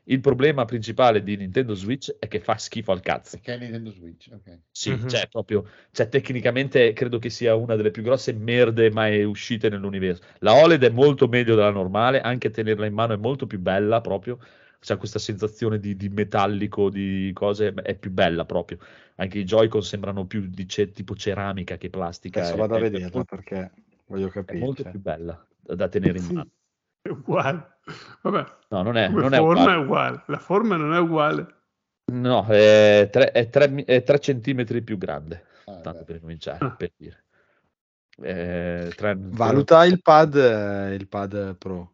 Il 0.04 0.20
problema 0.20 0.64
principale 0.64 1.22
di 1.22 1.36
Nintendo 1.36 1.74
Switch 1.74 2.10
è 2.18 2.26
che 2.26 2.40
fa 2.40 2.56
schifo 2.58 2.90
al 2.92 3.00
cazzo. 3.00 3.36
Perché 3.36 3.54
è 3.54 3.58
Nintendo 3.58 3.90
Switch, 3.90 4.28
ok. 4.32 4.58
Sì, 4.70 4.90
Mhm. 4.90 5.08
cioè 5.08 5.28
proprio, 5.28 5.64
cioè 5.92 6.08
tecnicamente 6.08 6.92
credo 6.92 7.18
che 7.18 7.30
sia 7.30 7.54
una 7.54 7.76
delle 7.76 7.90
più 7.90 8.02
grosse 8.02 8.32
merde 8.32 8.90
mai 8.90 9.22
uscite 9.22 9.68
nell'universo. 9.68 10.22
La 10.40 10.54
OLED 10.54 10.84
è 10.84 10.90
molto 10.90 11.28
meglio 11.28 11.54
della 11.54 11.70
normale, 11.70 12.20
anche 12.20 12.50
tenerla 12.50 12.86
in 12.86 12.94
mano 12.94 13.12
è 13.12 13.16
molto 13.16 13.46
più 13.46 13.60
bella 13.60 14.00
proprio, 14.00 14.38
c'è 14.80 14.96
questa 14.96 15.20
sensazione 15.20 15.78
di, 15.78 15.94
di 15.94 16.08
metallico, 16.08 16.90
di 16.90 17.30
cose, 17.32 17.72
è 17.72 17.94
più 17.94 18.10
bella 18.10 18.44
proprio. 18.44 18.78
Anche 19.16 19.38
i 19.38 19.44
Joy-Con 19.44 19.82
sembrano 19.82 20.26
più 20.26 20.48
di 20.48 20.66
ce- 20.66 20.90
tipo 20.90 21.14
ceramica 21.14 21.76
che 21.76 21.90
plastica. 21.90 22.40
Adesso 22.40 22.54
è- 22.54 22.58
vado 22.58 22.74
a 22.74 22.78
è- 22.78 22.80
è 22.80 22.90
vederla 22.90 23.24
perché 23.24 23.70
voglio 24.06 24.26
è 24.26 24.30
capire. 24.30 24.58
molto 24.58 24.82
cioè. 24.82 24.90
più 24.90 25.00
bella 25.00 25.46
da, 25.60 25.74
da 25.76 25.88
tenere 25.88 26.18
in 26.18 26.24
mano. 26.24 26.50
È 27.02 27.08
uguale. 27.08 27.78
Vabbè, 28.22 28.44
No, 28.68 28.82
non 28.82 28.96
è, 28.96 29.06
come 29.08 29.20
non 29.22 29.34
è 29.34 29.38
forma 29.38 29.62
uguale. 29.62 29.72
è 29.74 29.82
uguale. 29.82 30.22
La 30.26 30.38
forma 30.38 30.76
non 30.76 30.94
è 30.94 30.98
uguale. 30.98 31.46
No, 32.12 32.46
è 32.46 33.08
3 33.10 34.18
centimetri 34.20 34.82
più 34.82 34.96
grande, 34.98 35.44
Ah, 35.66 35.80
tanto 35.80 36.00
beh. 36.00 36.04
per 36.04 36.20
cominciare, 36.20 36.64
Ah. 36.64 36.70
per 36.70 36.92
dire. 36.96 37.24
Eh, 38.22 38.92
tre- 38.94 39.16
Valuta 39.18 39.84
il 39.84 40.00
pad, 40.00 40.34
eh, 40.36 40.94
il 40.94 41.08
pad 41.08 41.56
Pro. 41.56 41.92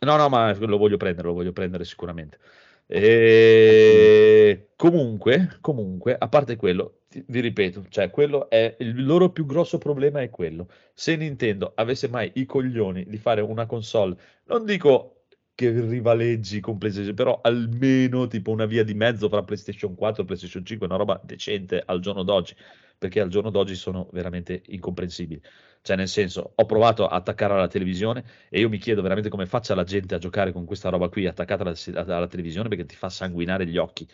No, 0.00 0.16
no, 0.16 0.28
ma 0.28 0.54
lo 0.54 0.76
voglio 0.76 0.98
prendere, 0.98 1.26
lo 1.28 1.34
voglio 1.34 1.52
prendere 1.52 1.84
sicuramente. 1.84 2.38
E 2.86 4.68
comunque, 4.76 5.56
comunque, 5.60 6.14
a 6.18 6.28
parte 6.28 6.56
quello, 6.56 7.00
vi 7.26 7.40
ripeto, 7.40 7.86
cioè 7.88 8.10
quello 8.10 8.48
è 8.48 8.76
il 8.80 9.04
loro 9.04 9.30
più 9.30 9.46
grosso 9.46 9.78
problema 9.78 10.20
è 10.22 10.30
quello. 10.30 10.68
Se 10.92 11.16
Nintendo 11.16 11.72
avesse 11.74 12.08
mai 12.08 12.30
i 12.34 12.44
coglioni 12.46 13.04
di 13.06 13.16
fare 13.18 13.40
una 13.40 13.66
console, 13.66 14.16
non 14.44 14.64
dico 14.64 15.24
che 15.54 15.70
rivaleggi 15.70 16.60
con 16.60 16.78
PlayStation, 16.78 17.14
però 17.14 17.40
almeno 17.42 18.26
tipo 18.26 18.50
una 18.50 18.66
via 18.66 18.82
di 18.84 18.94
mezzo 18.94 19.28
fra 19.28 19.42
PlayStation 19.42 19.94
4 19.94 20.22
e 20.22 20.26
PlayStation 20.26 20.64
5, 20.64 20.86
una 20.86 20.96
roba 20.96 21.20
decente 21.22 21.82
al 21.84 22.00
giorno 22.00 22.22
d'oggi, 22.24 22.54
perché 22.98 23.20
al 23.20 23.28
giorno 23.28 23.50
d'oggi 23.50 23.74
sono 23.76 24.08
veramente 24.12 24.62
incomprensibili. 24.66 25.40
Cioè, 25.82 25.96
nel 25.96 26.08
senso, 26.08 26.52
ho 26.54 26.64
provato 26.66 27.06
a 27.06 27.16
attaccare 27.16 27.52
alla 27.52 27.68
televisione 27.68 28.24
e 28.48 28.58
io 28.60 28.68
mi 28.68 28.78
chiedo 28.78 29.02
veramente 29.02 29.28
come 29.28 29.46
faccia 29.46 29.74
la 29.74 29.84
gente 29.84 30.14
a 30.14 30.18
giocare 30.18 30.50
con 30.52 30.64
questa 30.64 30.88
roba 30.88 31.08
qui 31.08 31.26
attaccata 31.26 31.62
alla, 31.62 31.74
alla- 32.00 32.16
alla 32.16 32.26
televisione 32.26 32.68
perché 32.68 32.86
ti 32.86 32.96
fa 32.96 33.08
sanguinare 33.10 33.66
gli 33.66 33.76
occhi. 33.76 34.08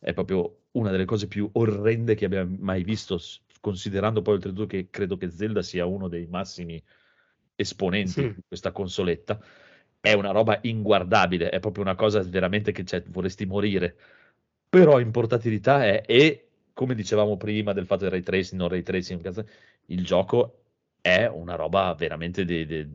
È 0.00 0.12
proprio 0.14 0.62
una 0.72 0.90
delle 0.90 1.04
cose 1.04 1.28
più 1.28 1.48
orrende 1.52 2.14
che 2.14 2.24
abbia 2.26 2.44
mai 2.44 2.82
visto, 2.84 3.18
considerando 3.60 4.22
poi 4.22 4.34
oltretutto 4.34 4.66
che 4.66 4.88
credo 4.90 5.16
che 5.16 5.30
Zelda 5.30 5.62
sia 5.62 5.86
uno 5.86 6.08
dei 6.08 6.26
massimi 6.26 6.82
esponenti 7.54 8.12
Sì. 8.12 8.32
di 8.34 8.42
questa 8.48 8.72
consoletta. 8.72 9.40
È 10.00 10.12
una 10.14 10.30
roba 10.30 10.58
inguardabile, 10.62 11.50
è 11.50 11.60
proprio 11.60 11.84
una 11.84 11.94
cosa 11.94 12.22
veramente 12.22 12.72
che 12.72 12.84
cioè, 12.84 13.02
vorresti 13.08 13.44
morire. 13.46 13.96
Però 14.68 15.00
in 15.00 15.10
portatilità 15.10 15.84
è, 15.84 16.02
e 16.06 16.48
come 16.72 16.94
dicevamo 16.94 17.36
prima 17.36 17.72
del 17.72 17.86
fatto 17.86 18.02
del 18.04 18.12
ray 18.12 18.22
tracing, 18.22 18.60
non 18.60 18.68
ray 18.70 18.82
tracing, 18.82 19.44
il 19.86 20.04
gioco 20.04 20.62
è 21.00 21.26
una 21.26 21.56
roba 21.56 21.92
veramente 21.94 22.44
de- 22.44 22.66
de- 22.66 22.88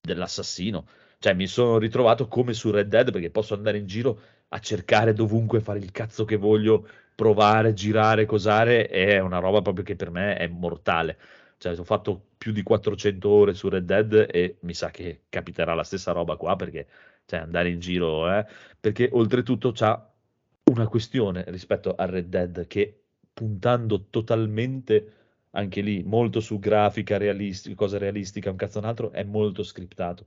dell'assassino. 0.00 0.86
Cioè, 1.18 1.34
mi 1.34 1.46
sono 1.46 1.78
ritrovato 1.78 2.26
come 2.28 2.52
su 2.52 2.70
Red 2.70 2.88
Dead 2.88 3.10
perché 3.12 3.30
posso 3.30 3.54
andare 3.54 3.78
in 3.78 3.86
giro 3.86 4.20
a 4.52 4.58
cercare 4.58 5.12
dovunque, 5.12 5.60
fare 5.60 5.78
il 5.78 5.90
cazzo 5.90 6.24
che 6.24 6.36
voglio, 6.36 6.86
provare, 7.14 7.74
girare, 7.74 8.26
cosare. 8.26 8.86
È 8.86 9.18
una 9.18 9.38
roba 9.38 9.62
proprio 9.62 9.84
che 9.84 9.96
per 9.96 10.10
me 10.10 10.36
è 10.36 10.46
mortale. 10.48 11.18
Cioè, 11.58 11.78
ho 11.78 11.84
fatto 11.84 12.30
più 12.36 12.52
di 12.52 12.62
400 12.62 13.28
ore 13.28 13.54
su 13.54 13.68
Red 13.68 13.84
Dead 13.84 14.26
e 14.30 14.58
mi 14.60 14.74
sa 14.74 14.90
che 14.90 15.22
capiterà 15.28 15.74
la 15.74 15.84
stessa 15.84 16.12
roba 16.12 16.36
qua 16.36 16.56
perché, 16.56 16.86
cioè, 17.24 17.40
andare 17.40 17.70
in 17.70 17.80
giro, 17.80 18.30
eh, 18.30 18.46
perché 18.78 19.08
oltretutto 19.12 19.72
c'ha 19.72 20.10
una 20.64 20.86
questione 20.88 21.44
rispetto 21.48 21.94
a 21.94 22.04
Red 22.06 22.26
Dead 22.28 22.66
che 22.66 23.02
puntando 23.32 24.06
totalmente 24.10 25.12
anche 25.50 25.80
lì 25.80 26.02
molto 26.02 26.40
su 26.40 26.58
grafica 26.58 27.16
realistica, 27.18 27.74
cosa 27.74 27.98
realistica, 27.98 28.50
un 28.50 28.56
cazzo 28.56 28.78
un 28.78 28.84
altro, 28.86 29.10
è 29.12 29.22
molto 29.22 29.62
scriptato. 29.62 30.26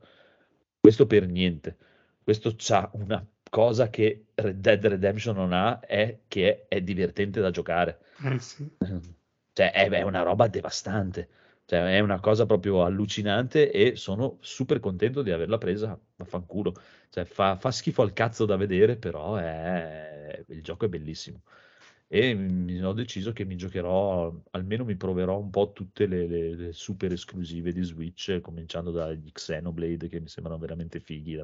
Questo 0.79 1.05
per 1.07 1.27
niente. 1.27 1.77
Questo 2.23 2.53
c'ha 2.57 2.89
una 2.93 3.25
cosa 3.55 3.89
che 3.89 4.25
Red 4.35 4.59
Dead 4.59 4.85
Redemption 4.85 5.33
non 5.33 5.53
ha, 5.53 5.79
è 5.79 6.23
che 6.27 6.65
è, 6.67 6.75
è 6.75 6.81
divertente 6.81 7.39
da 7.39 7.51
giocare. 7.51 7.99
Eh 8.21 8.37
sì. 8.39 8.69
Cioè, 9.53 9.71
è, 9.71 9.89
è 9.89 10.01
una 10.01 10.23
roba 10.23 10.49
devastante. 10.49 11.29
Cioè, 11.63 11.95
è 11.95 11.99
una 12.01 12.19
cosa 12.19 12.45
proprio 12.45 12.83
allucinante 12.83 13.71
e 13.71 13.95
sono 13.95 14.37
super 14.41 14.81
contento 14.81 15.21
di 15.21 15.31
averla 15.31 15.57
presa. 15.57 15.97
Vaffanculo. 16.17 16.73
Cioè, 17.09 17.23
fa, 17.23 17.55
fa 17.55 17.71
schifo 17.71 18.01
al 18.01 18.11
cazzo 18.11 18.43
da 18.45 18.57
vedere, 18.57 18.97
però 18.97 19.37
è- 19.37 20.43
il 20.49 20.61
gioco 20.61 20.83
è 20.85 20.89
bellissimo. 20.89 21.43
E 22.07 22.33
mi 22.33 22.83
ho 22.83 22.91
deciso 22.91 23.31
che 23.31 23.45
mi 23.45 23.55
giocherò, 23.55 24.33
almeno 24.51 24.83
mi 24.83 24.97
proverò 24.97 25.39
un 25.39 25.49
po' 25.49 25.71
tutte 25.71 26.05
le, 26.07 26.27
le- 26.27 26.55
le 26.55 26.73
super 26.73 27.11
esclusive 27.13 27.71
di 27.71 27.83
Switch, 27.83 28.41
cominciando 28.41 28.91
dagli 28.91 29.31
Xenoblade 29.31 30.09
che 30.09 30.19
mi 30.19 30.27
sembrano 30.27 30.59
veramente 30.59 30.99
fighi. 30.99 31.41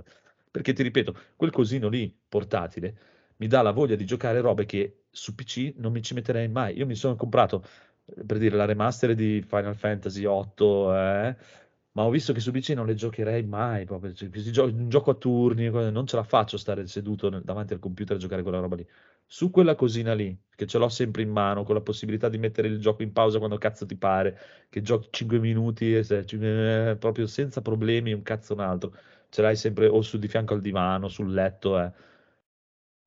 Perché 0.51 0.73
ti 0.73 0.83
ripeto, 0.83 1.15
quel 1.35 1.51
cosino 1.51 1.87
lì 1.87 2.13
portatile 2.27 2.95
mi 3.37 3.47
dà 3.47 3.61
la 3.63 3.71
voglia 3.71 3.95
di 3.95 4.05
giocare 4.05 4.39
robe 4.39 4.65
che 4.65 5.05
su 5.09 5.33
PC 5.33 5.73
non 5.77 5.91
mi 5.91 6.01
ci 6.03 6.13
metterei 6.13 6.47
mai. 6.47 6.77
Io 6.77 6.85
mi 6.85 6.95
sono 6.95 7.15
comprato, 7.15 7.63
eh, 8.05 8.23
per 8.23 8.37
dire, 8.37 8.55
la 8.55 8.65
remaster 8.65 9.15
di 9.15 9.41
Final 9.41 9.75
Fantasy 9.75 10.25
8, 10.25 10.95
eh, 10.95 11.35
ma 11.93 12.03
ho 12.03 12.09
visto 12.11 12.33
che 12.33 12.39
su 12.39 12.51
PC 12.51 12.69
non 12.69 12.85
le 12.85 12.93
giocherei 12.93 13.43
mai. 13.43 13.85
Proprio. 13.85 14.13
Cioè, 14.13 14.29
un 14.65 14.89
gioco 14.89 15.11
a 15.11 15.15
turni, 15.15 15.69
non 15.69 16.05
ce 16.05 16.15
la 16.17 16.23
faccio 16.23 16.57
stare 16.57 16.85
seduto 16.87 17.29
davanti 17.29 17.73
al 17.73 17.79
computer 17.79 18.15
a 18.15 18.19
giocare 18.19 18.43
quella 18.43 18.59
roba 18.59 18.75
lì. 18.75 18.87
Su 19.25 19.49
quella 19.49 19.75
cosina 19.75 20.13
lì, 20.13 20.37
che 20.55 20.67
ce 20.67 20.77
l'ho 20.77 20.89
sempre 20.89 21.21
in 21.23 21.29
mano, 21.31 21.63
con 21.63 21.73
la 21.73 21.81
possibilità 21.81 22.29
di 22.29 22.37
mettere 22.37 22.67
il 22.67 22.79
gioco 22.79 23.01
in 23.01 23.11
pausa 23.13 23.37
quando 23.39 23.57
cazzo 23.57 23.85
ti 23.85 23.95
pare, 23.95 24.37
che 24.69 24.81
giochi 24.81 25.07
5 25.09 25.39
minuti, 25.39 25.95
eh, 25.95 26.95
proprio 26.99 27.25
senza 27.27 27.61
problemi, 27.61 28.13
un 28.13 28.21
cazzo 28.23 28.53
un 28.53 28.59
altro. 28.59 28.93
Ce 29.31 29.41
l'hai 29.41 29.55
sempre 29.55 29.87
o 29.87 30.01
su 30.01 30.19
di 30.19 30.27
fianco 30.27 30.53
al 30.53 30.59
divano, 30.61 31.07
sul 31.07 31.31
letto, 31.33 31.79
eh. 31.79 31.91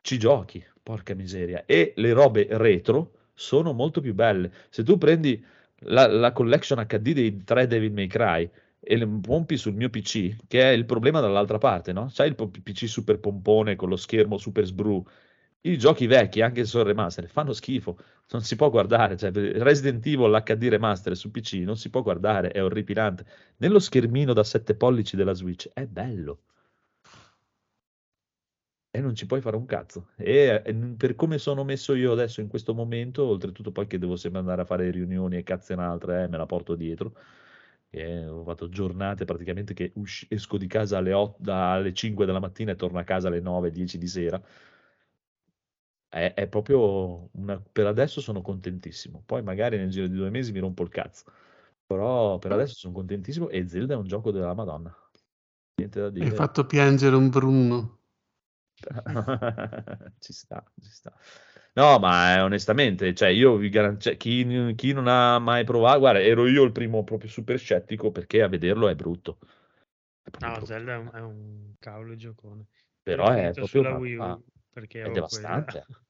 Ci 0.00 0.18
giochi, 0.18 0.64
porca 0.82 1.14
miseria. 1.14 1.64
E 1.66 1.92
le 1.96 2.12
robe 2.14 2.46
retro 2.50 3.28
sono 3.34 3.72
molto 3.74 4.00
più 4.00 4.14
belle. 4.14 4.50
Se 4.70 4.82
tu 4.82 4.96
prendi 4.96 5.44
la, 5.80 6.06
la 6.06 6.32
collection 6.32 6.82
HD 6.86 7.12
dei 7.12 7.44
tre 7.44 7.66
Devil 7.66 7.92
May 7.92 8.06
Cry 8.06 8.50
e 8.80 8.96
le 8.96 9.06
pompi 9.06 9.56
sul 9.58 9.74
mio 9.74 9.90
PC, 9.90 10.36
che 10.48 10.62
è 10.62 10.72
il 10.72 10.86
problema 10.86 11.20
dall'altra 11.20 11.58
parte, 11.58 11.92
no? 11.92 12.10
C'hai 12.12 12.28
il 12.28 12.34
PC 12.34 12.88
super 12.88 13.18
pompone 13.20 13.76
con 13.76 13.90
lo 13.90 13.96
schermo 13.96 14.38
super 14.38 14.64
sbru. 14.64 15.04
I 15.66 15.76
giochi 15.76 16.06
vecchi, 16.06 16.40
anche 16.40 16.62
se 16.64 16.70
sono 16.70 16.84
remaster, 16.84 17.28
fanno 17.28 17.52
schifo, 17.52 17.98
non 18.30 18.40
si 18.42 18.56
può 18.56 18.70
guardare. 18.70 19.16
Cioè, 19.16 19.30
Resident 19.32 20.04
Evil 20.06 20.40
HD 20.42 20.68
remaster 20.68 21.14
su 21.16 21.30
PC 21.30 21.54
non 21.64 21.76
si 21.76 21.90
può 21.90 22.02
guardare, 22.02 22.50
è 22.50 22.62
orripilante. 22.62 23.26
Nello 23.58 23.78
schermino 23.78 24.32
da 24.32 24.42
7 24.44 24.74
pollici 24.74 25.16
della 25.16 25.32
Switch 25.34 25.68
è 25.72 25.86
bello. 25.86 26.40
E 28.90 29.00
non 29.00 29.14
ci 29.16 29.26
puoi 29.26 29.40
fare 29.40 29.56
un 29.56 29.66
cazzo. 29.66 30.10
E, 30.16 30.62
e 30.64 30.74
per 30.96 31.16
come 31.16 31.38
sono 31.38 31.64
messo 31.64 31.94
io 31.94 32.12
adesso 32.12 32.40
in 32.40 32.46
questo 32.48 32.74
momento, 32.74 33.24
oltretutto 33.26 33.72
poi 33.72 33.88
che 33.88 33.98
devo 33.98 34.14
sempre 34.14 34.38
andare 34.38 34.62
a 34.62 34.64
fare 34.64 34.88
riunioni 34.90 35.36
e 35.36 35.42
cazzo 35.42 35.72
e 35.72 35.74
un'altra, 35.74 36.22
eh, 36.22 36.28
me 36.28 36.36
la 36.36 36.46
porto 36.46 36.76
dietro. 36.76 37.16
che 37.90 38.26
ho 38.26 38.44
fatto 38.44 38.68
giornate 38.68 39.24
praticamente 39.24 39.74
che 39.74 39.92
usci- 39.96 40.26
esco 40.30 40.58
di 40.58 40.66
casa 40.68 40.98
alle, 40.98 41.12
8, 41.12 41.52
alle 41.52 41.92
5 41.94 42.26
della 42.26 42.40
mattina 42.40 42.72
e 42.72 42.76
torno 42.76 42.98
a 42.98 43.04
casa 43.04 43.28
alle 43.28 43.40
9, 43.40 43.70
10 43.72 43.98
di 43.98 44.06
sera. 44.08 44.42
È, 46.14 46.32
è 46.32 46.46
proprio 46.46 47.28
una, 47.32 47.60
per 47.60 47.86
adesso 47.86 48.20
sono 48.20 48.40
contentissimo. 48.40 49.20
Poi 49.26 49.42
magari 49.42 49.76
nel 49.78 49.90
giro 49.90 50.06
di 50.06 50.14
due 50.14 50.30
mesi 50.30 50.52
mi 50.52 50.60
rompo 50.60 50.84
il 50.84 50.88
cazzo. 50.88 51.24
Però 51.84 52.38
per 52.38 52.52
adesso 52.52 52.74
sono 52.74 52.94
contentissimo 52.94 53.48
e 53.48 53.66
Zelda 53.66 53.94
è 53.94 53.96
un 53.96 54.06
gioco 54.06 54.30
della 54.30 54.54
Madonna. 54.54 54.96
Niente 55.74 55.98
da 55.98 56.06
Hai 56.06 56.12
dire. 56.12 56.30
fatto 56.36 56.66
piangere 56.66 57.16
un 57.16 57.30
Bruno. 57.30 57.98
ci 60.20 60.32
sta, 60.32 60.64
ci 60.80 60.90
sta. 60.90 61.12
No, 61.72 61.98
ma 61.98 62.36
eh, 62.36 62.40
onestamente, 62.42 63.12
cioè, 63.12 63.30
io 63.30 63.56
vi 63.56 63.68
garan- 63.68 63.98
cioè, 63.98 64.16
chi, 64.16 64.72
chi 64.76 64.92
non 64.92 65.08
ha 65.08 65.40
mai 65.40 65.64
provato, 65.64 65.98
guarda, 65.98 66.20
ero 66.20 66.46
io 66.46 66.62
il 66.62 66.70
primo 66.70 67.02
proprio 67.02 67.28
super 67.28 67.58
scettico 67.58 68.12
perché 68.12 68.40
a 68.40 68.48
vederlo 68.48 68.86
è 68.86 68.94
brutto. 68.94 69.38
È 70.22 70.30
No, 70.38 70.52
brutto. 70.52 70.66
Zelda 70.66 70.94
è 70.94 70.96
un, 70.96 71.10
è 71.12 71.20
un 71.20 71.74
cavolo 71.80 72.14
giocone. 72.14 72.66
Però 73.02 73.28
è 73.30 73.50
proprio 73.52 73.66
sulla 73.66 73.88
una- 73.90 73.98
Wii 73.98 74.14
U 74.16 74.44
perché 74.70 75.02
è 75.02 75.10
devastante. 75.10 75.84
quella. 75.86 76.00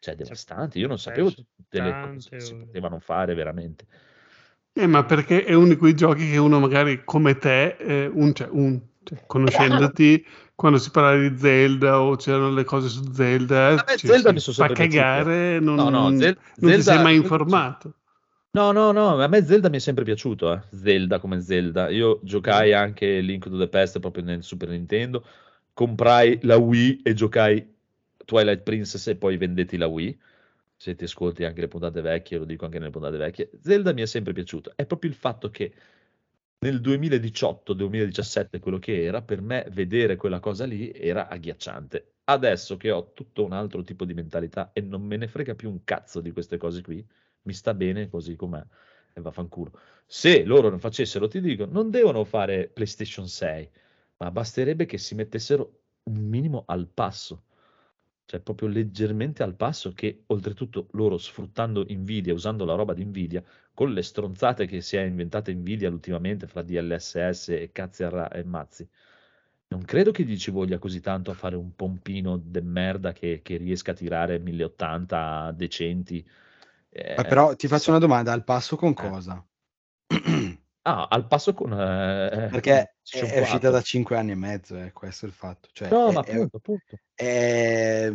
Cioè, 0.00 0.14
Cioè, 0.14 0.16
devastante. 0.16 0.78
Io 0.78 0.88
non 0.88 0.98
sapevo 0.98 1.30
tutte 1.30 1.80
le 1.80 2.00
cose 2.14 2.30
che 2.30 2.40
si 2.40 2.54
potevano 2.56 2.98
fare 2.98 3.34
veramente. 3.34 3.84
Eh, 4.72 4.86
ma 4.86 5.04
perché 5.04 5.44
è 5.44 5.52
uno 5.52 5.68
di 5.68 5.76
quei 5.76 5.94
giochi 5.94 6.30
che 6.30 6.36
uno 6.38 6.58
magari 6.58 7.02
come 7.04 7.36
te, 7.36 7.76
eh, 7.76 8.06
un, 8.06 8.32
cioè, 8.34 8.48
un- 8.50 8.80
cioè, 9.04 9.22
conoscendoti, 9.26 10.24
quando 10.54 10.78
si 10.78 10.90
parla 10.90 11.28
di 11.28 11.36
Zelda 11.38 12.00
o 12.00 12.16
c'erano 12.16 12.50
le 12.52 12.64
cose 12.64 12.88
su 12.88 13.12
Zelda, 13.12 13.84
ci 13.96 14.06
Zelda 14.06 14.32
mi 14.32 14.38
sono 14.40 14.56
fa 14.56 14.66
sempre 14.66 14.88
cagare, 14.88 15.58
non, 15.60 15.74
No, 15.76 15.88
no, 15.90 16.16
Zel- 16.16 16.36
non 16.56 16.70
ti 16.70 16.82
sei 16.82 16.82
Zelda- 16.82 17.02
mai 17.02 17.12
Zelda- 17.14 17.22
informato. 17.22 17.94
No, 18.52 18.72
no, 18.72 18.90
no, 18.92 19.16
a 19.22 19.26
me 19.28 19.44
Zelda 19.44 19.68
mi 19.68 19.76
è 19.76 19.80
sempre 19.80 20.02
piaciuto, 20.04 20.52
eh. 20.52 20.60
Zelda 20.72 21.18
come 21.20 21.40
Zelda. 21.40 21.88
Io 21.88 22.18
giocai 22.22 22.72
anche 22.72 23.20
Link 23.20 23.48
to 23.48 23.56
the 23.58 23.68
Past 23.68 24.00
proprio 24.00 24.24
nel 24.24 24.42
Super 24.42 24.68
Nintendo, 24.70 25.24
comprai 25.72 26.38
la 26.42 26.56
Wii 26.56 27.00
e 27.04 27.14
giocai 27.14 27.64
Twilight 28.24 28.62
Princess 28.62 29.06
e 29.08 29.16
poi 29.16 29.36
vendetti 29.36 29.76
la 29.76 29.86
Wii. 29.86 30.18
Se 30.76 30.94
ti 30.94 31.04
ascolti 31.04 31.44
anche 31.44 31.60
le 31.60 31.68
puntate 31.68 32.00
vecchie, 32.00 32.38
lo 32.38 32.44
dico 32.44 32.64
anche 32.64 32.78
nelle 32.78 32.90
puntate 32.90 33.16
vecchie, 33.16 33.50
Zelda 33.60 33.92
mi 33.92 34.02
è 34.02 34.06
sempre 34.06 34.32
piaciuto. 34.32 34.72
È 34.74 34.86
proprio 34.86 35.10
il 35.10 35.16
fatto 35.16 35.50
che 35.50 35.72
nel 36.60 36.80
2018-2017, 36.80 38.60
quello 38.60 38.78
che 38.78 39.02
era, 39.02 39.22
per 39.22 39.40
me 39.40 39.66
vedere 39.70 40.16
quella 40.16 40.40
cosa 40.40 40.66
lì 40.66 40.92
era 40.92 41.28
agghiacciante. 41.28 42.12
Adesso 42.24 42.76
che 42.76 42.90
ho 42.90 43.12
tutto 43.12 43.44
un 43.44 43.52
altro 43.52 43.82
tipo 43.82 44.04
di 44.04 44.14
mentalità 44.14 44.70
e 44.72 44.80
non 44.80 45.02
me 45.02 45.16
ne 45.16 45.26
frega 45.26 45.54
più 45.54 45.70
un 45.70 45.84
cazzo 45.84 46.20
di 46.20 46.30
queste 46.32 46.58
cose 46.58 46.82
qui, 46.82 47.04
mi 47.42 47.52
sta 47.52 47.72
bene 47.74 48.08
così 48.08 48.36
com'è 48.36 48.62
e 49.12 49.20
vaffanculo. 49.20 49.72
Se 50.06 50.44
loro 50.44 50.68
non 50.68 50.78
facessero, 50.78 51.28
ti 51.28 51.40
dico, 51.40 51.64
non 51.64 51.90
devono 51.90 52.24
fare 52.24 52.68
PlayStation 52.68 53.26
6, 53.26 53.70
ma 54.18 54.30
basterebbe 54.30 54.84
che 54.84 54.98
si 54.98 55.14
mettessero 55.14 55.80
un 56.04 56.16
minimo 56.16 56.64
al 56.66 56.86
passo, 56.86 57.44
cioè 58.30 58.38
proprio 58.38 58.68
leggermente 58.68 59.42
al 59.42 59.56
passo 59.56 59.92
che 59.92 60.22
oltretutto 60.26 60.86
loro 60.92 61.18
sfruttando 61.18 61.84
Nvidia, 61.88 62.32
usando 62.32 62.64
la 62.64 62.76
roba 62.76 62.94
di 62.94 63.04
Nvidia, 63.04 63.42
con 63.74 63.92
le 63.92 64.02
stronzate 64.02 64.66
che 64.66 64.82
si 64.82 64.96
è 64.96 65.00
inventata 65.02 65.50
Nvidia 65.50 65.90
ultimamente 65.90 66.46
fra 66.46 66.62
DLSS 66.62 67.48
e 67.48 67.70
cazzi 67.72 68.04
e 68.04 68.44
mazzi, 68.44 68.88
non 69.66 69.82
credo 69.82 70.12
che 70.12 70.22
gli 70.22 70.38
ci 70.38 70.52
voglia 70.52 70.78
così 70.78 71.00
tanto 71.00 71.32
a 71.32 71.34
fare 71.34 71.56
un 71.56 71.74
pompino 71.74 72.40
de 72.40 72.60
merda 72.60 73.12
che, 73.12 73.40
che 73.42 73.56
riesca 73.56 73.90
a 73.90 73.94
tirare 73.94 74.38
1080 74.38 75.52
decenti. 75.56 76.24
Eh, 76.88 77.24
però 77.26 77.56
ti 77.56 77.66
faccio 77.66 77.90
una 77.90 77.98
domanda, 77.98 78.30
al 78.30 78.44
passo 78.44 78.76
con 78.76 78.94
Eh. 80.06 80.58
Ah, 80.92 81.06
al 81.08 81.26
passo 81.26 81.54
con... 81.54 81.72
eh, 81.72 82.48
Perché 82.48 82.94
è, 83.08 83.18
PlayStation 83.18 83.30
è 83.36 83.40
uscita 83.40 83.70
4. 83.70 83.70
da 83.70 83.80
5 83.82 84.16
anni 84.16 84.32
e 84.32 84.34
mezzo, 84.34 84.76
è 84.76 84.92
questo 84.92 85.26
il 85.26 85.32
fatto. 85.32 85.68
Cioè, 85.72 85.88
No, 85.90 86.00
è- 86.02 86.12
ma 86.12 86.20
è- 86.20 86.20
appunto, 86.20 86.56
appunto. 86.56 86.96
è- 87.14 88.10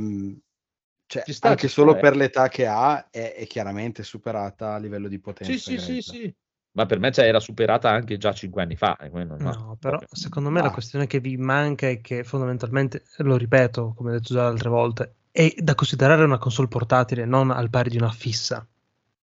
cioè, 1.08 1.24
Ci 1.24 1.34
sta, 1.34 1.50
anche 1.50 1.68
solo 1.68 1.92
sta, 1.92 2.00
eh. 2.00 2.02
per 2.02 2.16
l'età 2.16 2.48
che 2.50 2.66
ha 2.68 3.10
è, 3.10 3.34
è 3.36 3.48
chiaramente 3.48 4.04
superata 4.04 4.74
a 4.74 4.78
livello 4.78 5.08
di 5.08 5.20
potenza. 5.20 5.72
Sì, 5.72 5.78
sì, 5.78 6.02
sì, 6.02 6.02
sì. 6.02 6.36
Ma 6.72 6.86
per 6.86 7.00
me 7.00 7.12
cioè, 7.12 7.26
era 7.26 7.40
superata 7.40 7.90
anche 7.90 8.18
già 8.18 8.34
5 8.34 8.62
anni 8.62 8.76
fa. 8.76 8.98
no, 9.38 9.38
No, 9.38 9.78
però 9.80 10.02
proprio. 10.02 10.08
secondo 10.12 10.50
me 10.50 10.62
la 10.62 10.70
Ma- 10.70 10.72
questione 10.72 11.08
che 11.08 11.20
vi 11.22 11.38
manca 11.38 11.88
è 11.88 12.02
che 12.02 12.24
fondamentalmente, 12.26 13.04
lo 13.20 13.38
ripeto, 13.38 13.94
come 13.94 14.10
ho 14.10 14.14
detto 14.14 14.34
già 14.34 14.46
altre 14.48 14.68
volte, 14.70 15.16
è 15.32 15.54
da 15.58 15.74
considerare 15.76 16.24
una 16.26 16.38
console 16.38 16.68
portatile, 16.68 17.26
non 17.26 17.50
al 17.52 17.70
pari 17.70 17.90
di 17.90 17.98
una 17.98 18.12
fissa. 18.12 18.66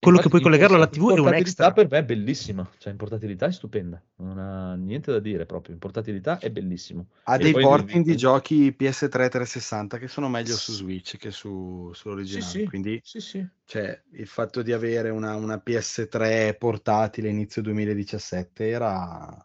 Quello 0.01 0.19
che 0.19 0.29
puoi 0.29 0.41
collegarlo 0.41 0.77
alla 0.77 0.87
TV 0.87 1.15
è 1.16 1.19
un 1.19 1.35
extra. 1.35 1.73
per 1.73 1.89
me 1.91 1.99
è 1.99 2.05
bellissima. 2.05 2.69
Cioè, 2.79 2.93
in 2.93 2.99
portabilità 2.99 3.47
è 3.47 3.53
stupenda. 3.53 4.01
Non 4.16 4.39
ha 4.39 4.75
niente 4.75 5.11
da 5.11 5.19
dire 5.19 5.45
proprio. 5.45 5.75
In 5.75 5.81
portabilità 5.81 6.39
è 6.39 6.51
bellissimo. 6.51 7.09
Ha 7.25 7.35
E 7.35 7.39
dei 7.39 7.53
porting 7.53 8.05
di 8.05 8.16
giochi 8.16 8.73
PS3 8.73 9.29
360 9.29 9.99
che 9.99 10.07
sono 10.09 10.29
meglio 10.29 10.55
su 10.55 10.73
Switch 10.73 11.16
che 11.16 11.31
su, 11.31 11.91
Sì, 11.93 12.01
sull'originale. 12.01 12.51
sì, 12.51 12.65
Quindi 12.65 13.01
sì, 13.03 13.20
sì. 13.20 13.47
cioè, 13.65 14.01
il 14.12 14.27
fatto 14.27 14.62
di 14.62 14.73
avere 14.73 15.11
una, 15.11 15.35
una 15.35 15.59
PS3 15.59 16.55
portatile 16.57 17.29
inizio 17.29 17.61
2017 17.62 18.69
era... 18.69 19.43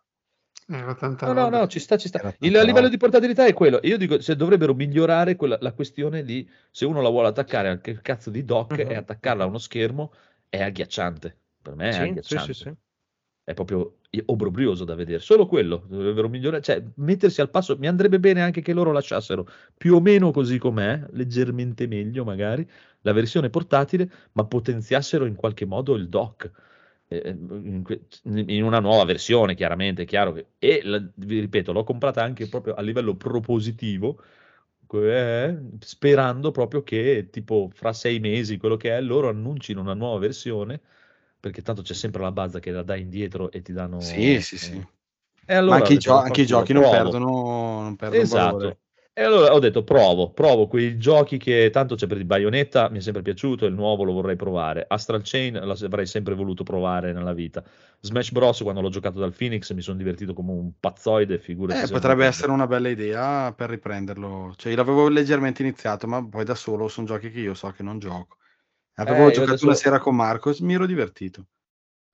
Era 0.65 0.95
tanta 0.95 1.25
No, 1.27 1.33
no, 1.33 1.43
roba. 1.43 1.59
no, 1.59 1.67
ci 1.67 1.79
sta, 1.79 1.97
ci 1.97 2.07
sta. 2.07 2.19
Il, 2.19 2.23
tanta 2.23 2.59
a 2.59 2.61
livello 2.61 2.75
roba. 2.85 2.89
di 2.89 2.97
portabilità 2.97 3.45
è 3.45 3.53
quello. 3.53 3.79
Io 3.83 3.97
dico, 3.97 4.21
se 4.21 4.35
dovrebbero 4.37 4.73
migliorare 4.73 5.35
quella- 5.35 5.57
la 5.59 5.73
questione 5.73 6.23
di 6.23 6.49
se 6.71 6.85
uno 6.85 7.01
la 7.01 7.09
vuole 7.09 7.27
attaccare 7.27 7.67
anche 7.67 7.89
il 7.91 8.01
cazzo 8.01 8.29
di 8.29 8.45
dock 8.45 8.79
Mhm. 8.79 8.89
e 8.91 8.95
attaccarla 8.95 9.43
a 9.43 9.47
uno 9.47 9.57
schermo 9.57 10.13
è 10.53 10.61
agghiacciante. 10.61 11.35
Per 11.63 11.75
me 11.75 11.89
è 11.89 11.93
Sì, 11.93 12.01
agghiacciante. 12.01 12.53
sì, 12.53 12.63
sì. 12.63 12.73
È 13.43 13.53
proprio 13.55 13.97
obbrobrioso 14.25 14.85
da 14.85 14.93
vedere. 14.93 15.19
Solo 15.19 15.47
quello 15.47 15.83
dovrebbero 15.87 16.29
migliorare, 16.29 16.61
cioè 16.61 16.81
mettersi 16.97 17.41
al 17.41 17.49
passo. 17.49 17.75
Mi 17.77 17.87
andrebbe 17.87 18.19
bene 18.19 18.41
anche 18.41 18.61
che 18.61 18.71
loro 18.71 18.91
lasciassero 18.91 19.47
più 19.75 19.95
o 19.95 19.99
meno 19.99 20.31
così 20.31 20.59
com'è, 20.59 21.07
leggermente 21.11 21.87
meglio 21.87 22.23
magari, 22.23 22.69
la 23.01 23.13
versione 23.13 23.49
portatile, 23.49 24.09
ma 24.33 24.45
potenziassero 24.45 25.25
in 25.25 25.35
qualche 25.35 25.65
modo 25.65 25.95
il 25.95 26.07
dock. 26.07 26.51
Eh, 27.07 27.29
In, 27.29 28.63
una 28.63 28.79
nuova 28.79 29.03
versione, 29.05 29.55
chiaramente, 29.55 30.03
è 30.03 30.05
chiaro 30.05 30.33
che, 30.33 30.45
e 30.59 30.81
la- 30.83 31.03
vi 31.15 31.39
ripeto, 31.39 31.71
l'ho 31.71 31.83
comprata 31.83 32.21
anche 32.23 32.47
proprio 32.47 32.75
a 32.75 32.81
livello 32.81 33.15
propositivo, 33.15 34.21
eh, 34.91 35.57
sperando 35.79 36.51
proprio 36.51 36.83
che 36.83 37.29
tipo 37.31 37.69
fra 37.73 37.93
sei 37.93 38.19
mesi, 38.19 38.57
quello 38.57 38.77
che 38.77 38.95
è, 38.95 39.01
loro 39.01 39.29
annuncino 39.29 39.81
una 39.81 39.93
nuova 39.93 40.19
versione, 40.19 40.79
perché 41.39 41.61
tanto 41.61 41.81
c'è 41.81 41.93
sempre 41.93 42.21
la 42.21 42.31
bazza 42.31 42.59
che 42.59 42.71
la 42.71 42.83
dai 42.83 43.01
indietro 43.01 43.51
e 43.51 43.61
ti 43.61 43.73
danno... 43.73 43.99
Sì, 43.99 44.39
sì, 44.41 44.57
sì. 44.57 44.85
E 45.45 45.53
allora 45.55 45.77
anche 45.77 45.93
i, 45.93 45.97
gio- 45.97 46.11
anche 46.13 46.41
i 46.41 46.45
"Vaffanculo, 46.45 46.59
giochi 46.59 46.73
non 46.73 46.81
provo." 46.83 46.97
perdono, 46.97 47.81
non 47.81 47.95
perdono 47.95 48.27
valore. 48.27 48.77
E 49.15 49.21
allora 49.21 49.53
ho 49.53 49.59
detto 49.59 49.83
provo, 49.83 50.31
provo 50.31 50.65
quei 50.65 50.97
giochi 50.97 51.37
che 51.37 51.69
tanto 51.71 51.93
c'è 51.93 52.07
per 52.07 52.17
il 52.17 52.25
Bayonetta, 52.25 52.89
mi 52.89 52.97
è 52.97 53.01
sempre 53.01 53.21
piaciuto, 53.21 53.67
il 53.67 53.73
nuovo 53.75 54.03
lo 54.03 54.11
vorrei 54.11 54.35
provare. 54.35 54.85
Astral 54.87 55.21
Chain 55.23 55.53
lo 55.63 55.75
avrei 55.83 56.07
sempre 56.07 56.33
voluto 56.33 56.63
provare 56.63 57.13
nella 57.13 57.31
vita. 57.31 57.63
Smash 57.99 58.31
Bros. 58.31 58.61
quando 58.63 58.81
l'ho 58.81 58.89
giocato 58.89 59.19
dal 59.19 59.35
Phoenix 59.35 59.71
mi 59.73 59.81
sono 59.81 59.97
divertito 59.97 60.33
come 60.33 60.51
un 60.51 60.71
pazzoide, 60.79 61.37
figurati 61.37 61.85
Eh, 61.85 61.91
potrebbe 61.91 62.25
essere 62.25 62.51
una 62.51 62.65
bella 62.65 62.89
idea 62.89 63.53
per 63.55 63.69
riprenderlo. 63.69 64.55
Cioè, 64.57 64.71
io 64.71 64.77
l'avevo 64.77 65.07
leggermente 65.09 65.61
iniziato, 65.61 66.07
ma 66.07 66.27
poi 66.27 66.43
da 66.43 66.55
solo 66.55 66.87
sono 66.87 67.05
giochi 67.05 67.29
che 67.29 67.39
io 67.39 67.53
so 67.53 67.69
che 67.69 67.83
non 67.83 67.99
gioco. 67.99 68.37
Avevo 68.95 69.25
Eh, 69.25 69.25
io 69.25 69.31
giocato 69.31 69.65
una 69.65 69.75
sera 69.75 69.99
con 69.99 70.15
Marco 70.15 70.49
e 70.49 70.55
mi 70.61 70.73
ero 70.73 70.87
divertito. 70.87 71.45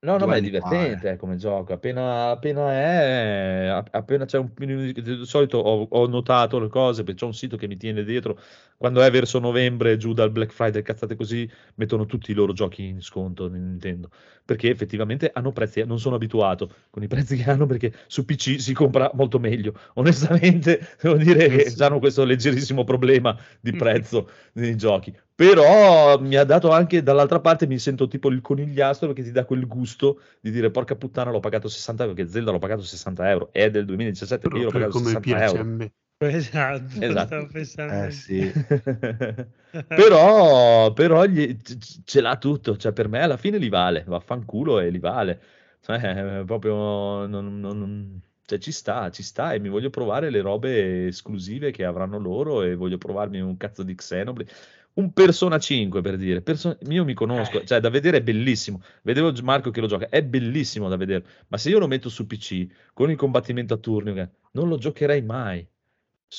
No, 0.02 0.18
no, 0.18 0.28
ma 0.28 0.38
è 0.38 0.42
divertente 0.42 1.12
eh. 1.12 1.18
come 1.18 1.36
gioco. 1.36 1.74
Appena, 1.74 2.30
appena 2.30 2.72
è, 2.72 3.66
app- 3.68 3.94
appena 3.94 4.24
c'è 4.24 4.38
un 4.38 4.50
di. 4.56 5.26
Solito 5.26 5.58
ho, 5.58 5.88
ho 5.90 6.08
notato 6.08 6.58
le 6.58 6.70
cose 6.70 7.04
perché 7.04 7.20
c'è 7.20 7.26
un 7.26 7.34
sito 7.34 7.58
che 7.58 7.68
mi 7.68 7.76
tiene 7.76 8.06
dietro. 8.06 8.40
Quando 8.78 9.02
è 9.02 9.12
verso 9.12 9.40
novembre, 9.40 9.98
giù 9.98 10.14
dal 10.14 10.32
Black 10.32 10.54
Friday, 10.54 10.82
cazzate 10.82 11.16
così, 11.16 11.50
mettono 11.76 12.06
tutti 12.06 12.32
i 12.32 12.34
loro 12.34 12.54
giochi 12.54 12.86
in 12.86 13.02
sconto. 13.02 13.50
Nintendo 13.50 14.10
perché 14.50 14.70
effettivamente 14.70 15.30
hanno 15.32 15.52
prezzi. 15.52 15.84
Non 15.86 16.00
sono 16.00 16.16
abituato 16.16 16.74
con 16.90 17.04
i 17.04 17.08
prezzi 17.08 17.36
che 17.36 17.50
hanno 17.50 17.68
perché 17.68 17.94
su 18.08 18.26
PC 18.26 18.60
si 18.60 18.74
compra 18.74 19.12
molto 19.14 19.38
meglio. 19.38 19.74
Onestamente, 19.96 20.96
devo 21.00 21.18
dire 21.18 21.50
che 21.50 21.84
hanno 21.84 22.00
questo 22.00 22.24
leggerissimo 22.24 22.84
problema 22.84 23.38
di 23.60 23.76
prezzo 23.76 24.30
nei 24.54 24.76
giochi. 24.76 25.14
Però 25.40 26.20
mi 26.20 26.36
ha 26.36 26.44
dato 26.44 26.70
anche, 26.72 27.02
dall'altra 27.02 27.40
parte 27.40 27.66
mi 27.66 27.80
sento 27.80 28.08
tipo 28.10 28.28
il 28.30 28.42
conigliastro 28.42 29.08
perché 29.08 29.24
ti 29.24 29.32
dà 29.32 29.46
quel 29.46 29.66
gusto 29.68 30.20
di 30.42 30.52
dire 30.52 30.70
porca 30.70 30.96
puttana 30.98 31.32
l'ho 31.32 31.40
pagato 31.40 31.70
60 31.70 32.04
euro, 32.04 32.14
perché 32.16 32.30
Zelda 32.30 32.52
l'ho 32.52 32.60
pagato 32.60 32.82
60 32.82 33.30
euro, 33.30 33.50
è 33.54 33.70
del 33.70 33.86
2017 33.86 34.48
e 34.48 34.58
io 34.58 34.66
l'ho 34.66 34.72
Proprio 34.72 34.72
pagato 34.72 34.92
come 34.92 34.92
60 34.92 35.20
piace 35.20 35.46
euro. 35.46 35.60
a 35.60 35.64
me. 35.64 35.94
Esatto, 36.22 36.90
Esatto. 37.00 37.18
stavo 37.18 37.48
pensando 37.48 38.06
Eh 38.06 38.12
sì. 38.12 38.52
però 39.94 40.92
però 40.94 41.26
gli- 41.26 41.56
ce 42.04 42.22
l'ha 42.22 42.38
tutto, 42.38 42.78
cioè 42.78 42.92
per 42.94 43.08
me 43.08 43.22
alla 43.22 43.38
fine 43.38 43.58
li 43.58 43.70
vale, 43.70 44.04
vaffanculo 44.06 44.80
e 44.80 44.90
li 44.90 45.00
vale. 45.00 45.42
Cioè, 45.82 46.44
proprio 46.46 47.26
non, 47.28 47.60
non- 47.60 47.78
non- 47.80 48.22
cioè, 48.46 48.58
ci 48.60 48.72
sta, 48.72 49.10
ci 49.12 49.24
sta 49.24 49.54
e 49.54 49.60
mi 49.60 49.70
voglio 49.70 49.90
provare 49.90 50.30
le 50.30 50.42
robe 50.42 51.08
esclusive 51.08 51.72
che 51.72 51.86
avranno 51.86 52.18
loro 52.18 52.64
e 52.64 52.76
voglio 52.76 52.98
provarmi 52.98 53.40
un 53.40 53.58
cazzo 53.58 53.84
di 53.84 53.96
Xenoblade. 53.96 54.52
Un 54.94 55.14
Persona 55.14 55.60
5 55.60 56.02
per 56.02 56.18
dire, 56.18 56.42
Perso- 56.42 56.78
io 56.90 57.06
mi 57.06 57.14
conosco, 57.14 57.62
Eh. 57.62 57.66
cioè 57.66 57.80
da 57.80 57.90
vedere 57.90 58.18
è 58.18 58.22
bellissimo. 58.22 58.82
Vedevo 59.04 59.32
Marco 59.44 59.72
che 59.72 59.80
lo 59.82 59.88
gioca, 59.88 60.10
è 60.10 60.22
bellissimo 60.24 60.90
da 60.90 60.98
vedere, 60.98 61.26
ma 61.48 61.58
se 61.58 61.70
io 61.70 61.80
lo 61.80 61.88
metto 61.88 62.10
su 62.10 62.26
PC 62.28 62.68
con 62.94 63.10
il 63.10 63.16
combattimento 63.16 63.74
a 63.74 63.78
turni, 63.78 64.14
non 64.52 64.68
lo 64.68 64.78
giocherei 64.78 65.22
mai. 65.22 65.66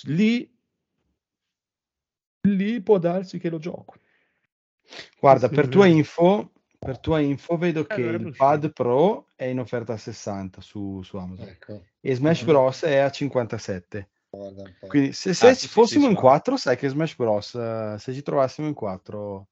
Lì, 0.05 0.53
lì 2.43 2.81
può 2.83 2.99
darsi 2.99 3.39
che 3.39 3.49
lo 3.51 3.59
gioco. 3.59 3.95
Guarda, 5.19 5.49
per 5.49 5.69
tua 5.69 5.87
info, 5.87 6.53
per 6.79 6.99
tua 6.99 7.21
info 7.21 7.57
vedo 7.57 7.85
che 7.85 8.03
dovrebbe 8.03 8.29
il. 8.29 8.37
Pad 8.37 8.73
Pro 8.73 9.29
è 9.37 9.45
in 9.45 9.61
offerta 9.61 9.93
a 9.95 9.97
60 9.97 10.61
su, 10.61 11.01
su 11.03 11.17
Amazon 11.17 11.47
Ecco, 11.49 11.85
e 12.01 12.15
Smash 12.15 12.41
Mhm. 12.43 12.47
Bros 12.47 12.83
è 12.83 12.97
a 12.99 13.11
57. 13.11 14.09
Quindi 14.87 15.13
se, 15.13 15.35
se 15.35 15.49
Ah, 15.49 15.55
sì, 15.55 15.67
sì, 15.67 15.69
fossimo 15.69 16.05
sì, 16.05 16.11
in 16.11 16.15
sì. 16.15 16.21
4, 16.21 16.57
sai 16.57 16.77
che 16.77 16.89
Smash 16.89 17.17
Bros, 17.17 17.55
eh, 17.55 17.97
se 17.99 18.13
ci 18.13 18.23
trovassimo 18.23 18.69
in 18.69 18.75
4, 18.75 19.49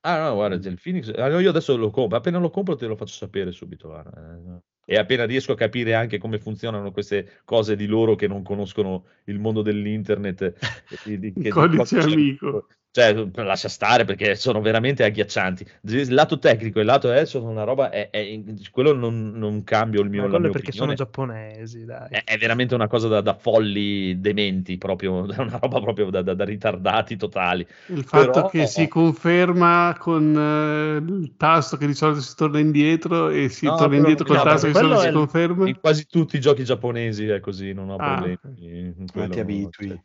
Ah, 0.00 0.28
no, 0.28 0.34
guarda, 0.34 0.68
il 0.68 0.78
Phoenix. 0.80 1.10
ah, 1.16 1.28
no, 1.28 1.40
io 1.40 1.50
adesso 1.50 1.76
lo 1.76 1.90
compro. 1.90 2.16
Appena 2.16 2.38
lo 2.38 2.48
compro, 2.50 2.76
te 2.76 2.86
lo 2.86 2.94
faccio 2.94 3.14
sapere 3.14 3.50
subito. 3.50 3.88
guarda, 3.88 4.36
eh. 4.36 4.60
E 4.88 4.96
appena 4.98 5.24
riesco 5.24 5.50
a 5.50 5.56
capire 5.56 5.94
anche 5.94 6.18
come 6.18 6.38
funzionano 6.38 6.92
queste 6.92 7.40
cose 7.44 7.74
di 7.74 7.86
loro 7.86 8.14
che 8.14 8.28
non 8.28 8.44
conoscono 8.44 9.06
il 9.24 9.40
mondo 9.40 9.62
dell'internet, 9.62 10.42
e 11.02 11.18
di- 11.18 11.18
di- 11.18 11.32
che- 11.32 11.42
di 11.42 11.50
Codice 11.50 11.98
amico. 11.98 12.68
Cioè, 12.96 13.12
lascia 13.44 13.68
stare 13.68 14.06
perché 14.06 14.36
sono 14.36 14.62
veramente 14.62 15.04
agghiaccianti. 15.04 15.66
Il 15.82 16.14
lato 16.14 16.38
tecnico 16.38 16.78
e 16.78 16.80
il 16.80 16.86
lato 16.86 17.12
eh, 17.12 17.26
sono 17.26 17.50
una 17.50 17.62
roba. 17.62 17.90
È, 17.90 18.08
è- 18.08 18.40
quello 18.70 18.94
non, 18.94 19.32
non 19.34 19.64
cambio 19.64 20.00
il 20.00 20.08
mio, 20.08 20.22
Ma 20.22 20.28
la 20.28 20.38
quello 20.38 20.50
perché 20.50 20.72
sono 20.72 20.92
opinione. 20.92 20.94
giapponesi, 20.94 21.84
dai. 21.84 22.08
È, 22.08 22.22
è 22.24 22.38
veramente 22.38 22.74
una 22.74 22.86
cosa 22.86 23.08
da, 23.08 23.20
da 23.20 23.34
folli 23.34 24.18
dementi, 24.18 24.78
proprio, 24.78 25.28
è 25.30 25.38
una 25.38 25.58
roba 25.60 25.78
proprio 25.80 26.08
da, 26.08 26.22
da- 26.22 26.32
da 26.32 26.44
ritardati 26.44 27.18
totali. 27.18 27.66
Il 27.88 28.02
fatto 28.04 28.30
Però- 28.32 28.48
che 28.48 28.66
si 28.66 28.88
conferma 28.88 29.94
con 29.98 30.34
eh, 30.34 30.96
il 30.96 31.34
tasto 31.36 31.76
che 31.76 31.86
di 31.86 31.92
solito 31.94 32.22
si 32.22 32.34
torna 32.34 32.60
indietro 32.60 33.28
e 33.28 33.50
si 33.50 33.66
No, 33.66 33.76
torna 33.76 33.96
indietro 33.96 34.24
col 34.24 34.36
no, 34.38 34.42
tasto 34.42 34.68
che 34.68 34.72
di 34.72 34.78
solito 34.78 35.00
si 35.00 35.12
conferma. 35.12 35.68
In 35.68 35.78
quasi 35.80 36.06
tutti 36.06 36.36
i 36.36 36.40
giochi 36.40 36.64
giapponesi 36.64 37.26
è 37.26 37.40
così, 37.40 37.74
non 37.74 37.90
ho 37.90 37.96
Ah, 37.98 38.14
problemi. 38.14 38.38
ma 38.40 38.46
ti 38.46 38.58
abitui, 38.58 39.06
cioè, 39.06 39.28
ti 39.28 39.40
abitui. 39.40 40.02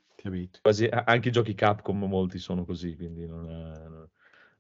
Quasi- 0.62 0.90
anche 0.90 1.30
i 1.30 1.32
giochi 1.32 1.54
Capcom 1.54 2.04
molti 2.06 2.38
sono 2.38 2.66
così, 2.66 2.96
quindi 2.96 3.26
non 3.26 4.10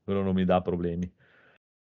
quello 0.03 0.21
non 0.23 0.33
mi 0.33 0.45
dà 0.45 0.61
problemi. 0.61 1.11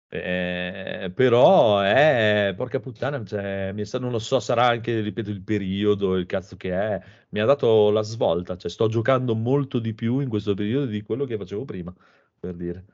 Eh, 0.07 1.11
però 1.13 1.79
è 1.79 2.53
porca 2.55 2.79
puttana, 2.79 3.25
cioè, 3.25 3.71
mi 3.73 3.85
sa- 3.85 3.99
non 3.99 4.11
lo 4.11 4.19
so, 4.19 4.39
sarà 4.39 4.67
anche, 4.67 5.01
ripeto, 5.01 5.29
il 5.29 5.41
periodo, 5.41 6.15
il 6.15 6.25
cazzo 6.25 6.55
che 6.55 6.71
è, 6.71 7.01
mi 7.29 7.39
ha 7.39 7.45
dato 7.45 7.89
la 7.91 8.01
svolta, 8.01 8.55
cioè 8.55 8.69
sto 8.69 8.87
giocando 8.87 9.35
molto 9.35 9.79
di 9.79 9.93
più 9.93 10.19
in 10.19 10.29
questo 10.29 10.53
periodo 10.53 10.85
di 10.85 11.01
quello 11.01 11.25
che 11.25 11.37
facevo 11.37 11.65
prima, 11.65 11.93
per 12.39 12.55
dire. 12.55 12.85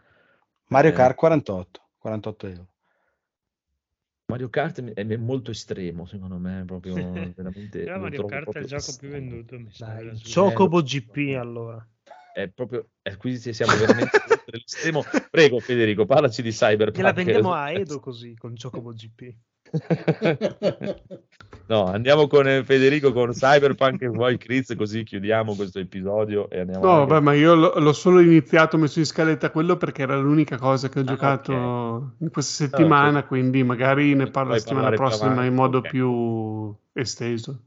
Mario 0.69 0.91
Eh, 0.91 0.93
Kart 0.93 1.15
48, 1.15 1.89
48 1.99 2.47
euro. 2.47 2.70
Mario 4.31 4.49
Kart 4.49 4.81
è 4.81 5.05
è 5.05 5.17
molto 5.17 5.51
estremo, 5.51 6.05
secondo 6.05 6.37
me, 6.37 6.63
proprio 6.65 6.93
veramente 7.35 7.85
Mario 7.85 8.25
Kart 8.25 8.51
è 8.53 8.59
il 8.59 8.65
gioco 8.65 8.95
più 8.97 9.09
venduto, 9.09 9.59
mi 9.59 9.69
Dai. 9.77 10.21
Chocobo 10.33 10.81
GP 10.81 11.37
allora. 11.37 11.85
È 12.33 12.47
proprio, 12.47 12.87
eh, 13.01 13.17
qui 13.17 13.37
siamo 13.37 13.75
veramente 13.75 14.17
oltre 14.29 14.57
l'estremo. 14.57 15.03
Prego, 15.29 15.59
Federico, 15.59 16.05
parlaci 16.05 16.41
di 16.41 16.51
Cyberpunk. 16.51 16.97
Gliela 16.97 17.11
vendiamo 17.11 17.53
a 17.53 17.71
Edo 17.71 17.99
così 17.99 18.35
con 18.35 18.55
Chocobo 18.55 18.91
GP. 18.91 19.33
No, 21.67 21.85
andiamo 21.85 22.27
con 22.27 22.47
eh, 22.47 22.63
Federico 22.63 23.13
con 23.13 23.31
Cyberpunk 23.31 24.01
e 24.01 24.09
poi 24.11 24.37
Chris, 24.37 24.73
così 24.75 25.03
chiudiamo 25.03 25.55
questo 25.55 25.79
episodio 25.79 26.49
e 26.49 26.59
andiamo 26.59 26.85
No, 26.85 27.05
vabbè, 27.05 27.21
ma 27.21 27.33
io 27.33 27.55
l'ho, 27.55 27.79
l'ho 27.79 27.93
solo 27.93 28.19
iniziato, 28.19 28.75
ho 28.75 28.79
messo 28.79 28.99
in 28.99 29.05
scaletta 29.05 29.51
quello 29.51 29.77
perché 29.77 30.01
era 30.01 30.17
l'unica 30.17 30.57
cosa 30.57 30.89
che 30.89 30.99
ho 30.99 31.03
Ah, 31.03 31.05
giocato 31.05 31.53
ok. 31.53 32.11
in 32.19 32.29
questa 32.29 32.65
settimana, 32.65 33.19
ok. 33.19 33.27
quindi 33.27 33.63
magari 33.63 34.13
ne 34.15 34.27
parlo 34.27 34.51
la 34.51 34.59
settimana 34.59 34.89
prossima 34.91 35.31
avanti, 35.31 35.47
in 35.47 35.53
modo 35.55 35.77
ok. 35.79 35.89
più 35.89 36.75
esteso. 36.93 37.65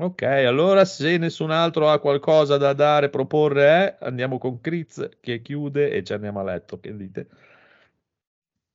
Ok, 0.00 0.22
allora 0.22 0.86
se 0.86 1.18
nessun 1.18 1.50
altro 1.50 1.90
ha 1.90 1.98
qualcosa 2.00 2.56
da 2.56 2.72
dare, 2.72 3.10
proporre, 3.10 3.98
eh, 4.00 4.06
andiamo 4.06 4.38
con 4.38 4.60
Chris 4.60 5.08
che 5.20 5.42
chiude 5.42 5.90
e 5.90 6.02
ci 6.02 6.14
andiamo 6.14 6.40
a 6.40 6.42
letto. 6.42 6.80
Che 6.80 6.96
dite? 6.96 7.28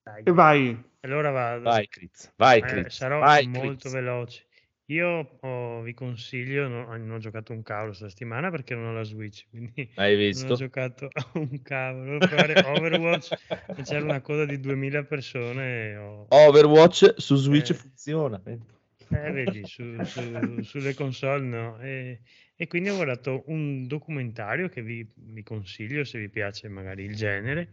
Dai. 0.03 0.21
E 0.23 0.31
vai. 0.31 0.83
Allora 1.05 1.29
vado. 1.29 1.63
Vai, 1.63 1.87
Chris. 1.87 2.33
Vai, 2.35 2.59
Eh, 2.59 2.61
Chris. 2.63 2.95
sarò 2.95 3.19
Vai, 3.19 3.45
molto 3.47 3.77
Chris. 3.89 3.91
veloce. 3.93 4.45
Io 4.89 5.37
oh, 5.41 5.81
vi 5.81 5.93
consiglio, 5.95 6.67
no- 6.67 6.85
non 6.97 7.11
ho 7.11 7.17
giocato 7.17 7.53
un 7.53 7.63
cavolo 7.63 7.87
questa 7.87 8.07
settimana 8.09 8.51
perché 8.51 8.75
non 8.75 8.85
ho 8.85 8.93
la 8.93 9.03
Switch, 9.03 9.47
quindi 9.49 9.89
Hai 9.95 10.11
non 10.13 10.21
ho 10.23 10.25
visto? 10.27 10.53
giocato 10.55 11.09
un 11.33 11.61
cavolo. 11.63 12.17
Provare 12.19 12.59
Overwatch 12.63 13.31
e 13.77 13.81
c'era 13.83 14.03
una 14.03 14.21
coda 14.21 14.45
di 14.45 14.59
2000 14.59 15.03
persone 15.05 15.95
ho... 15.95 16.25
Overwatch 16.29 17.15
su 17.17 17.35
Switch 17.35 17.71
Eh. 17.71 17.73
funziona. 17.73 18.39
Eh, 18.45 19.31
vedi, 19.31 19.65
su- 19.65 20.03
su- 20.03 20.61
sulle 20.61 20.93
console 20.93 21.43
no. 21.43 21.79
E, 21.81 22.19
e 22.57 22.67
quindi 22.67 22.89
ho 22.89 22.95
guardato 22.95 23.43
un 23.47 23.85
documentario 23.87 24.69
che 24.69 24.81
vi, 24.81 25.05
vi 25.13 25.43
consiglio 25.43 26.03
se 26.05 26.19
vi 26.19 26.29
piace 26.29 26.69
magari 26.69 27.03
il 27.03 27.15
genere, 27.15 27.69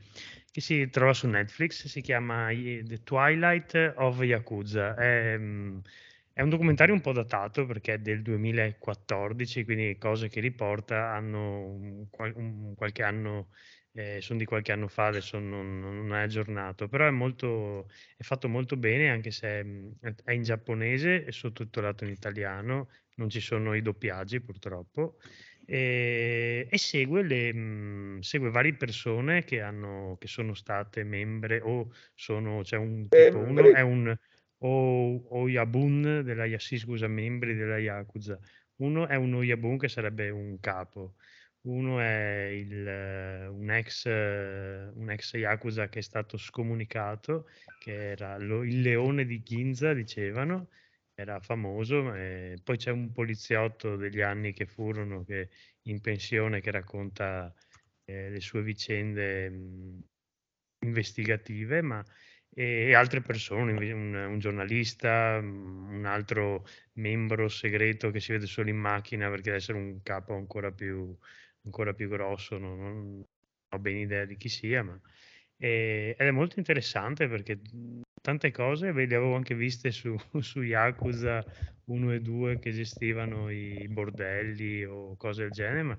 che 0.51 0.61
si 0.61 0.89
trova 0.91 1.15
su 1.15 1.29
Netflix, 1.29 1.87
si 1.87 2.01
chiama 2.01 2.49
The 2.49 3.03
Twilight 3.05 3.95
of 3.97 4.21
Yakuza. 4.23 4.95
È, 4.97 5.37
mm, 5.39 5.79
è 6.33 6.43
un 6.43 6.49
documentario 6.49 6.95
un 6.95 7.01
po' 7.01 7.13
datato 7.13 7.65
perché 7.67 7.95
è 7.95 7.99
del 7.99 8.23
2014, 8.23 9.65
quindi 9.65 9.97
cose 9.99 10.29
che 10.29 10.41
riporta 10.41 11.13
hanno 11.13 11.65
un 11.67 12.07
un 12.35 12.75
qualche 12.75 13.03
anno, 13.03 13.49
eh, 13.95 14.21
sono 14.21 14.39
di 14.39 14.45
qualche 14.45 14.73
anno 14.73 14.89
fa, 14.89 15.07
adesso 15.07 15.39
non, 15.39 15.81
non 15.81 16.15
è 16.15 16.23
aggiornato, 16.23 16.89
però 16.89 17.07
è 17.07 17.11
molto, 17.11 17.89
è 18.17 18.23
fatto 18.23 18.49
molto 18.49 18.77
bene 18.77 19.11
anche 19.11 19.31
se 19.31 19.49
è, 19.49 19.63
mh, 19.63 19.99
è 20.25 20.33
in 20.33 20.43
giapponese 20.43 21.25
e 21.25 21.33
sottotitolato 21.33 22.05
in 22.05 22.11
italiano, 22.11 22.89
non 23.17 23.29
ci 23.29 23.41
sono 23.41 23.75
i 23.75 23.83
doppiaggi 23.83 24.41
purtroppo, 24.41 25.19
e, 25.65 26.67
e 26.71 26.79
segue, 26.79 27.23
le, 27.23 27.53
mh, 27.53 28.21
segue 28.21 28.51
varie 28.51 28.75
persone 28.75 29.45
che, 29.45 29.61
hanno, 29.61 30.17
che 30.19 30.27
sono 30.27 30.55
state 30.55 31.05
membre 31.05 31.61
o 31.61 31.93
sono, 32.15 32.63
c'è 32.63 32.77
un 32.77 33.09
tipo, 33.09 33.39
uno 33.39 33.73
è 33.73 33.81
un 33.81 34.17
o, 34.65 35.23
Oyabun 35.41 36.23
della 36.25 36.45
Ya- 36.47 36.59
sì, 36.59 36.79
scusa, 36.79 37.09
membri 37.09 37.55
della 37.55 37.79
Yakuza, 37.79 38.39
uno 38.77 39.07
è 39.07 39.17
un 39.17 39.35
Oyabun 39.35 39.77
che 39.77 39.89
sarebbe 39.89 40.31
un 40.31 40.59
capo, 40.61 41.15
uno 41.63 42.01
è 42.01 42.45
il, 42.53 42.87
eh, 42.89 43.47
un, 43.47 43.71
ex, 43.71 44.07
eh, 44.07 44.91
un 44.95 45.11
ex 45.11 45.35
Yakuza 45.35 45.89
che 45.89 46.01
è 46.01 46.03
stato 46.03 46.37
scomunicato, 46.37 47.49
che 47.79 48.11
era 48.13 48.37
lo- 48.39 48.63
il 48.65 48.81
leone 48.81 49.25
di 49.27 49.43
Ginza, 49.43 49.93
dicevano, 49.95 50.69
era 51.15 51.41
famoso. 51.41 52.15
e 52.15 52.57
poi 52.65 52.77
c'è 52.79 52.91
un 52.91 53.13
poliziotto 53.13 53.97
degli 53.97 54.21
anni 54.21 54.53
che 54.53 54.67
furono, 54.67 55.25
che 55.25 55.51
in 55.83 56.01
pensione, 56.01 56.61
che 56.61 56.71
racconta 56.71 57.53
eh, 58.05 58.31
le 58.31 58.41
sue 58.41 58.63
vicende 58.63 59.49
mh, 59.51 60.01
investigative, 60.81 61.83
ma 61.83 62.05
e, 62.55 62.95
altre 62.95 63.21
persone, 63.23 63.73
un, 63.73 64.15
un- 64.15 64.39
giornalista, 64.39 65.41
mh, 65.41 65.95
un 65.95 66.05
altro 66.07 66.67
membro 66.95 67.49
segreto 67.49 68.11
che 68.11 68.21
si 68.21 68.33
vede 68.33 68.47
solo 68.47 68.69
in 68.71 68.77
macchina 68.77 69.29
perché 69.29 69.43
deve 69.45 69.57
essere 69.57 69.79
un 69.79 70.03
capo 70.03 70.35
ancora 70.35 70.71
più, 70.73 71.17
ancora 71.65 71.93
più 71.95 72.09
grosso, 72.09 72.59
non, 72.59 72.79
non 72.79 73.25
ho 73.69 73.79
ben 73.79 73.97
idea 73.97 74.25
di 74.25 74.37
chi 74.37 74.49
sia, 74.49 74.83
ma 74.83 74.99
e- 75.57 76.15
ed 76.19 76.27
è 76.27 76.31
molto 76.31 76.59
interessante 76.59 77.29
perché 77.29 77.61
tante 78.21 78.51
cose 78.51 78.93
ve 78.93 79.07
le 79.07 79.15
avevo 79.17 79.35
anche 79.35 79.55
viste 79.55 79.91
su, 79.91 80.17
su 80.41 80.63
Yakuza 80.63 81.45
1 81.85 82.13
e 82.13 82.21
2 82.21 82.59
che 82.59 82.71
gestivano 82.73 83.51
i 83.51 83.87
bordelli 83.89 84.85
o 84.85 85.17
cose 85.17 85.43
del 85.45 85.51
genere, 85.53 85.83
ma 85.83 85.99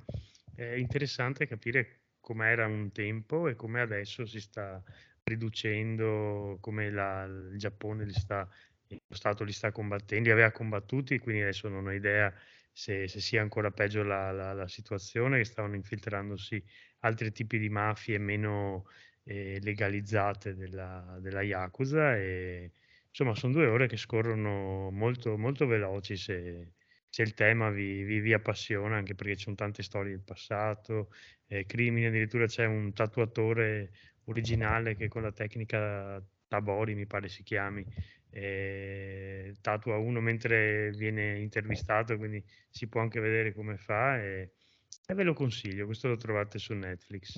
è 0.56 0.64
interessante 0.76 1.48
capire 1.48 2.02
com'era 2.20 2.66
un 2.68 2.92
tempo 2.92 3.48
e 3.48 3.56
come 3.56 3.82
adesso 3.82 4.26
si 4.26 4.40
sta 4.40 4.82
riducendo, 5.24 6.58
come 6.62 6.90
la- 6.92 7.24
il 7.26 7.58
Giappone 7.58 8.06
li 8.06 8.14
sta, 8.14 8.48
lo 8.88 9.16
Stato 9.16 9.44
li 9.44 9.52
sta 9.54 9.72
combattendo, 9.72 10.26
li 10.26 10.32
aveva 10.32 10.52
combattuti, 10.52 11.20
quindi 11.20 11.42
adesso 11.42 11.68
non 11.70 11.88
ho 11.88 11.92
idea 11.92 12.34
se, 12.74 13.08
se 13.08 13.20
sia 13.22 13.42
ancora 13.42 13.72
peggio 13.72 14.04
la, 14.04 14.32
la- 14.32 14.54
la 14.54 14.68
situazione, 14.68 15.38
che 15.38 15.46
stavano 15.46 15.76
infiltrandosi 15.76 16.64
altri 17.00 17.32
tipi 17.32 17.58
di 17.60 17.70
mafie 17.70 18.18
meno 18.18 18.86
eh, 19.24 19.60
legalizzate 19.62 20.56
della, 20.56 21.18
della 21.22 21.42
Yakuza 21.42 22.16
e 22.18 22.72
insomma 23.10 23.36
sono 23.36 23.54
due 23.54 23.68
ore 23.68 23.88
che 23.88 23.98
scorrono 23.98 24.90
molto, 24.92 25.38
molto 25.38 25.66
veloci 25.68 26.18
se, 26.18 26.74
se 27.10 27.22
il 27.22 27.34
tema 27.34 27.70
vi, 27.70 28.04
vi- 28.04 28.20
vi 28.20 28.34
appassiona, 28.34 28.98
anche 28.98 29.16
perché 29.16 29.36
ci 29.36 29.44
sono 29.44 29.56
tante 29.56 29.84
storie 29.84 30.12
del 30.12 30.24
passato, 30.24 31.10
eh, 31.48 31.66
crimini, 31.66 32.08
addirittura 32.08 32.46
c'è 32.48 32.66
un 32.66 32.94
tatuatore 32.94 33.92
originale 34.26 34.96
che 34.96 35.08
con 35.08 35.22
la 35.22 35.32
tecnica 35.32 36.24
Tabori, 36.48 36.94
mi 36.96 37.06
pare 37.08 37.30
si 37.30 37.44
chiami, 37.44 37.86
eh, 38.34 39.54
tatua 39.62 39.98
uno 39.98 40.20
mentre 40.20 40.92
viene 40.92 41.40
intervistato, 41.40 42.18
quindi 42.18 42.44
si 42.70 42.88
può 42.88 43.00
anche 43.00 43.20
vedere 43.20 43.54
come 43.54 43.78
fa 43.78 44.22
e, 44.22 44.54
e 45.06 45.14
ve 45.14 45.24
lo 45.24 45.34
consiglio, 45.34 45.86
questo 45.86 46.08
lo 46.08 46.18
trovate 46.18 46.58
su 46.58 46.74
Netflix. 46.74 47.38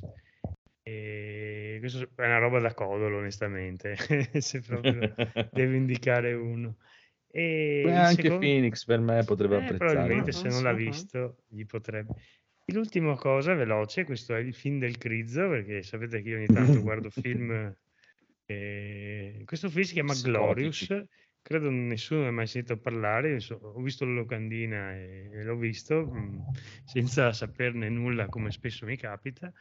E 0.81 1.77
questo 1.79 2.07
è 2.15 2.25
una 2.25 2.37
roba 2.37 2.59
da 2.59 2.73
codolo, 2.73 3.17
onestamente, 3.17 3.95
se 4.39 4.61
proprio 4.61 5.13
devo 5.51 5.73
indicare 5.75 6.33
uno. 6.33 6.77
E 7.27 7.81
Beh, 7.83 7.91
anche 7.91 8.21
secondo- 8.21 8.45
Phoenix 8.45 8.85
per 8.85 8.99
me 8.99 9.23
potrebbe 9.25 9.55
eh, 9.55 9.63
apprezzare. 9.63 9.91
probabilmente 9.91 10.31
se 10.31 10.47
ah, 10.47 10.51
non 10.51 10.63
l'ha 10.63 10.69
ah. 10.69 10.73
visto 10.73 11.37
gli 11.47 11.65
potrebbe. 11.65 12.13
L'ultima 12.67 13.15
cosa 13.15 13.53
veloce, 13.53 14.05
questo 14.05 14.33
è 14.33 14.39
il 14.39 14.53
film 14.53 14.79
del 14.79 14.97
Crizzo, 14.97 15.49
perché 15.49 15.83
sapete 15.83 16.21
che 16.21 16.29
io 16.29 16.37
ogni 16.37 16.45
tanto 16.45 16.81
guardo 16.81 17.09
film. 17.11 17.75
Eh, 18.45 19.41
questo 19.45 19.69
film 19.69 19.83
si 19.83 19.93
chiama 19.93 20.13
Psicotici. 20.13 20.85
Glorious, 20.85 21.05
credo 21.41 21.69
nessuno 21.69 22.21
ne 22.21 22.27
ha 22.27 22.31
mai 22.31 22.47
sentito 22.47 22.77
parlare. 22.77 23.39
ho 23.49 23.81
visto 23.81 24.05
la 24.05 24.13
locandina 24.13 24.93
e, 24.93 25.29
e 25.31 25.43
l'ho 25.43 25.55
visto 25.57 26.05
mh, 26.05 26.51
senza 26.85 27.31
saperne 27.33 27.89
nulla, 27.89 28.27
come 28.29 28.51
spesso 28.51 28.85
mi 28.85 28.97
capita. 28.97 29.51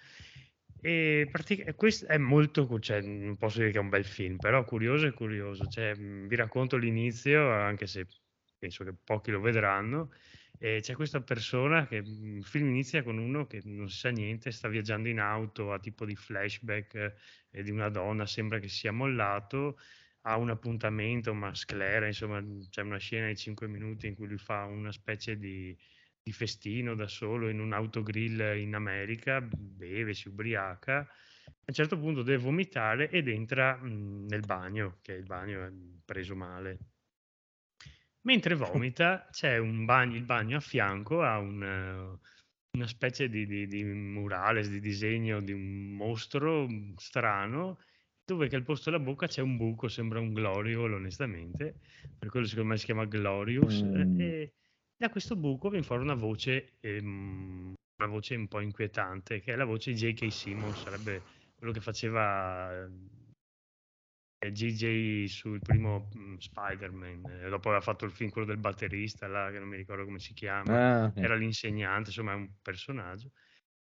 E 0.81 1.28
pratica- 1.31 1.73
questo 1.74 2.06
è 2.06 2.19
molto, 2.19 2.78
cioè, 2.78 3.01
non 3.01 3.36
posso 3.36 3.59
dire 3.59 3.70
che 3.70 3.78
è 3.78 3.81
un 3.81 3.89
bel 3.89 4.05
film, 4.05 4.39
però 4.39 4.65
curioso 4.65 5.06
è 5.06 5.12
curioso. 5.15 5.66
Cioè, 5.66 5.94
mh, 5.94 6.27
vi 6.28 6.36
racconto 6.36 6.77
l'inizio, 6.77 7.51
anche 7.51 7.86
se 7.86 8.06
penso 8.59 8.85
che 8.85 8.94
pochi 9.02 9.31
lo 9.31 9.40
vedranno. 9.40 10.11
E 10.65 10.81
c'è 10.81 10.95
questa 10.95 11.20
persona 11.20 11.86
che 11.86 12.01
mh, 12.03 12.36
il 12.39 12.45
film 12.45 12.69
inizia 12.69 13.03
con 13.03 13.19
uno 13.19 13.47
che 13.47 13.61
non 13.65 13.91
sa 13.91 14.09
niente, 14.09 14.51
sta 14.51 14.66
viaggiando 14.69 15.09
in 15.11 15.20
auto, 15.20 15.73
ha 15.73 15.78
tipo 15.78 16.07
di 16.07 16.16
flashback 16.16 17.15
eh, 17.51 17.62
di 17.62 17.70
una 17.70 17.91
donna, 17.91 18.24
sembra 18.27 18.59
che 18.59 18.69
sia 18.69 18.91
mollato, 18.91 19.78
ha 20.23 20.39
un 20.39 20.49
appuntamento, 20.51 21.35
ma 21.35 21.55
sclera, 21.55 22.07
insomma, 22.07 22.43
c'è 22.70 22.81
una 22.81 22.97
scena 22.99 23.27
di 23.28 23.36
5 23.36 23.69
minuti 23.69 24.07
in 24.07 24.15
cui 24.15 24.27
lui 24.27 24.39
fa 24.39 24.65
una 24.65 24.91
specie 24.91 25.36
di, 25.36 25.77
di 26.23 26.32
festino 26.32 26.95
da 26.95 27.09
solo 27.09 27.51
in 27.51 27.61
un 27.61 27.73
autogrill 27.74 28.57
in 28.59 28.74
America, 28.74 29.41
beve, 29.43 30.15
si 30.15 30.28
ubriaca, 30.28 31.01
a 31.01 31.07
un 31.66 31.74
certo 31.74 31.99
punto 31.99 32.23
deve 32.23 32.43
vomitare 32.43 33.11
ed 33.11 33.28
entra 33.28 33.77
mh, 33.77 34.27
nel 34.28 34.41
bagno, 34.41 34.99
che 35.03 35.12
il 35.12 35.24
bagno 35.24 35.62
è 35.66 35.70
preso 36.07 36.35
male. 36.35 36.78
Mentre 38.27 38.55
vomita 38.55 39.29
c'è 39.31 39.59
bagno, 39.85 40.17
il 40.17 40.25
bagno 40.25 40.57
a 40.57 40.61
fianco 40.61 41.23
ha 41.23 41.39
un, 41.39 41.63
eh, 41.63 42.19
una 42.77 42.87
specie 42.87 43.29
di, 43.29 43.47
di, 43.47 43.67
di 43.67 43.85
murales, 43.85 44.71
di 44.71 44.81
disegno 44.81 45.41
di 45.43 45.53
un 45.53 45.95
mostro 45.97 46.67
strano, 46.97 47.79
dove 48.25 48.49
che 48.49 48.57
al 48.57 48.63
posto 48.63 48.91
della 48.91 49.03
bocca 49.03 49.27
c'è 49.27 49.43
un 49.43 49.57
buco, 49.59 49.89
sembra 49.89 50.21
un 50.21 50.33
gloriole 50.33 50.95
onestamente, 50.95 51.81
per 52.17 52.31
quello 52.31 52.47
secondo 52.47 52.71
me 52.71 52.79
si 52.79 52.87
chiama 52.87 53.05
Glorious, 53.05 53.83
eh, 53.83 54.13
Mm. 54.13 54.15
e 54.15 54.55
da 54.97 55.11
questo 55.11 55.37
buco 55.37 55.69
viene 55.69 55.85
fuori 55.85 56.03
una 56.03 56.15
voce, 56.15 56.77
ehm, 56.81 57.75
una 57.99 58.09
voce 58.09 58.35
un 58.37 58.49
po' 58.49 58.61
inquietante, 58.61 59.41
che 59.41 59.53
è 59.53 59.57
la 59.57 59.65
voce 59.67 59.93
di 59.93 59.99
J.K. 59.99 60.33
Simmons, 60.33 60.81
sarebbe 60.81 61.27
quello 61.55 61.73
che 61.73 61.81
faceva 61.81 62.73
eh, 62.85 62.89
GJ 64.39 65.27
sul 65.28 65.62
primo 65.62 66.09
mm, 66.16 66.36
Spider-Man, 66.36 67.28
eh, 67.28 67.48
dopo 67.48 67.69
aveva 67.69 67.82
fatto 67.82 68.05
il 68.05 68.12
film 68.12 68.31
quello 68.31 68.47
del 68.47 68.59
batterista, 68.59 69.27
là, 69.27 69.51
che 69.51 69.59
non 69.59 69.69
mi 69.69 69.77
ricordo 69.77 70.05
come 70.05 70.19
si 70.19 70.32
chiama, 70.35 70.78
Ah, 70.78 71.06
ok. 71.09 71.16
era 71.19 71.35
l'insegnante, 71.36 72.11
insomma 72.11 72.32
è 72.32 72.35
un 72.36 72.61
personaggio. 72.61 73.31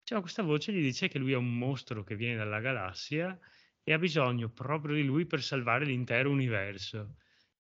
Cioè, 0.04 0.20
questa 0.22 0.44
voce 0.44 0.74
gli 0.74 0.82
dice 0.82 1.08
che 1.08 1.20
lui 1.20 1.32
è 1.34 1.36
un 1.38 1.58
mostro 1.58 2.04
che 2.04 2.16
viene 2.16 2.36
dalla 2.38 2.60
galassia 2.60 3.40
e 3.84 3.94
ha 3.94 3.98
bisogno 3.98 4.50
proprio 4.52 4.96
di 4.96 5.04
lui 5.04 5.26
per 5.26 5.42
salvare 5.42 5.86
l'intero 5.86 6.30
universo. 6.32 7.16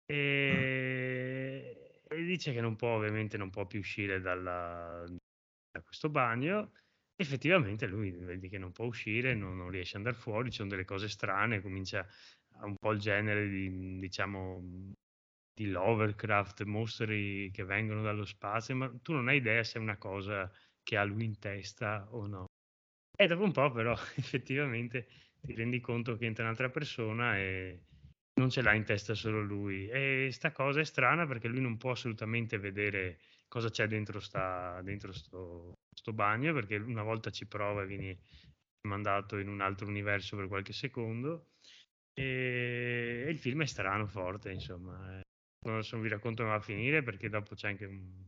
E, 0.06 2.02
e 2.08 2.24
dice 2.24 2.54
che 2.54 2.62
non 2.62 2.76
può, 2.76 2.96
ovviamente, 2.96 3.38
non 3.38 3.50
può 3.50 3.66
più 3.68 3.80
uscire 3.80 4.20
dalla- 4.22 5.06
da 5.72 5.82
questo 5.82 6.10
bagno. 6.10 6.72
Effettivamente 7.16 7.88
lui 7.88 8.12
vedi 8.12 8.48
che 8.50 8.58
non 8.60 8.72
può 8.72 8.86
uscire, 8.86 9.34
non, 9.34 9.58
non 9.58 9.70
riesce 9.70 9.98
ad 9.98 10.06
andare 10.06 10.22
fuori, 10.22 10.50
ci 10.52 10.58
sono 10.58 10.70
delle 10.70 10.86
cose 10.86 11.10
strane, 11.10 11.62
comincia 11.62 12.08
un 12.62 12.76
po' 12.78 12.92
il 12.92 13.00
genere 13.00 13.48
di, 13.48 14.00
diciamo, 14.00 14.94
di 15.54 15.70
Lovecraft, 15.70 16.64
mostri 16.64 17.50
che 17.52 17.64
vengono 17.64 18.02
dallo 18.02 18.26
spazio, 18.26 18.76
ma 18.76 18.92
tu 19.02 19.14
non 19.14 19.28
hai 19.28 19.38
idea 19.38 19.64
se 19.64 19.80
è 19.80 19.82
una 19.82 19.98
cosa 19.98 20.52
che 20.84 20.98
ha 20.98 21.04
lui 21.04 21.26
in 21.26 21.40
testa 21.40 22.08
o 22.12 22.28
no. 22.28 22.46
E 23.20 23.28
dopo 23.28 23.44
un 23.44 23.52
po' 23.52 23.72
però 23.72 23.94
effettivamente 24.16 25.08
ti 25.42 25.54
rendi 25.56 25.80
conto 25.80 26.18
che 26.18 26.26
entra 26.26 26.44
un'altra 26.44 26.70
persona 26.70 27.38
e 27.38 27.82
non 28.36 28.50
ce 28.50 28.62
l'ha 28.62 28.74
in 28.74 28.84
testa 28.84 29.14
solo 29.16 29.42
lui. 29.42 29.88
E 29.90 30.30
sta 30.32 30.52
cosa 30.52 30.80
è 30.80 30.84
strana 30.84 31.26
perché 31.26 31.48
lui 31.48 31.62
non 31.62 31.78
può 31.78 31.92
assolutamente 31.92 32.58
vedere 32.60 33.20
cosa 33.48 33.70
c'è 33.70 33.88
dentro, 33.88 34.20
sta, 34.20 34.82
dentro 34.84 35.12
sto, 35.12 35.74
sto 35.94 36.14
bagno, 36.14 36.54
perché 36.54 36.76
una 36.76 37.04
volta 37.04 37.32
ci 37.32 37.48
prova 37.48 37.82
e 37.84 37.88
viene 37.88 38.18
mandato 38.88 39.38
in 39.38 39.48
un 39.50 39.62
altro 39.62 39.88
universo 39.88 40.38
per 40.38 40.48
qualche 40.48 40.74
secondo. 40.74 41.48
E, 42.20 43.26
e 43.28 43.30
il 43.30 43.38
film 43.38 43.62
è 43.62 43.66
strano, 43.68 44.08
forte, 44.08 44.52
insomma. 44.52 45.20
Eh, 45.20 45.22
non 45.66 46.02
vi 46.02 46.10
racconto 46.10 46.42
come 46.44 46.56
va 46.56 46.62
a 46.62 46.64
finire 46.64 47.04
perché 47.04 47.30
dopo 47.30 47.54
c'è 47.54 47.68
anche 47.68 47.86
un 47.86 48.28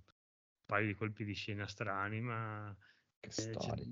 paio 0.65 0.85
di 0.85 0.93
colpi 0.93 1.23
di 1.23 1.33
scena 1.33 1.67
strani, 1.67 2.21
ma 2.21 2.75
Che 3.19 3.31
eh, 3.35 3.51
storia. 3.55 3.83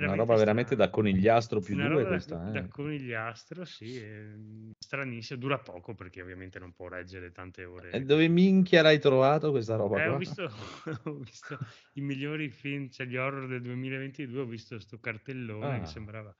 Una 0.00 0.14
roba 0.14 0.36
veramente 0.36 0.74
da 0.74 0.90
conigliastro 0.90 1.60
più 1.60 1.74
Una 1.74 1.88
due 1.88 2.02
da, 2.02 2.08
questa, 2.08 2.36
da 2.50 2.66
eh. 2.66 2.68
conigliastro, 2.68 3.64
sì, 3.64 3.96
è 3.96 4.34
stranissimo, 4.78 5.38
dura 5.38 5.58
poco 5.60 5.94
perché 5.94 6.20
ovviamente 6.20 6.58
non 6.58 6.72
può 6.72 6.88
reggere 6.88 7.30
tante 7.32 7.64
E 7.94 8.00
ore. 8.00 8.00
dove 8.00 8.26
minchia 8.28 8.82
l'hai 8.82 8.98
trovato 8.98 9.50
questa 9.50 9.76
roba 9.76 10.00
Eh, 10.00 10.08
ho 10.08 10.14
visto, 10.14 10.44
ho 11.04 11.14
visto 11.18 11.58
i 11.94 12.00
migliori 12.00 12.48
film, 12.50 12.88
cioè 12.88 13.06
gli 13.06 13.16
horror 13.16 13.46
del 13.46 13.60
2022, 13.62 14.40
ho 14.40 14.46
visto 14.46 14.78
sto 14.80 14.98
cartellone 14.98 15.78
che 15.80 15.84
Ah. 15.84 15.86
sembrava 15.86 16.28
un 16.28 16.34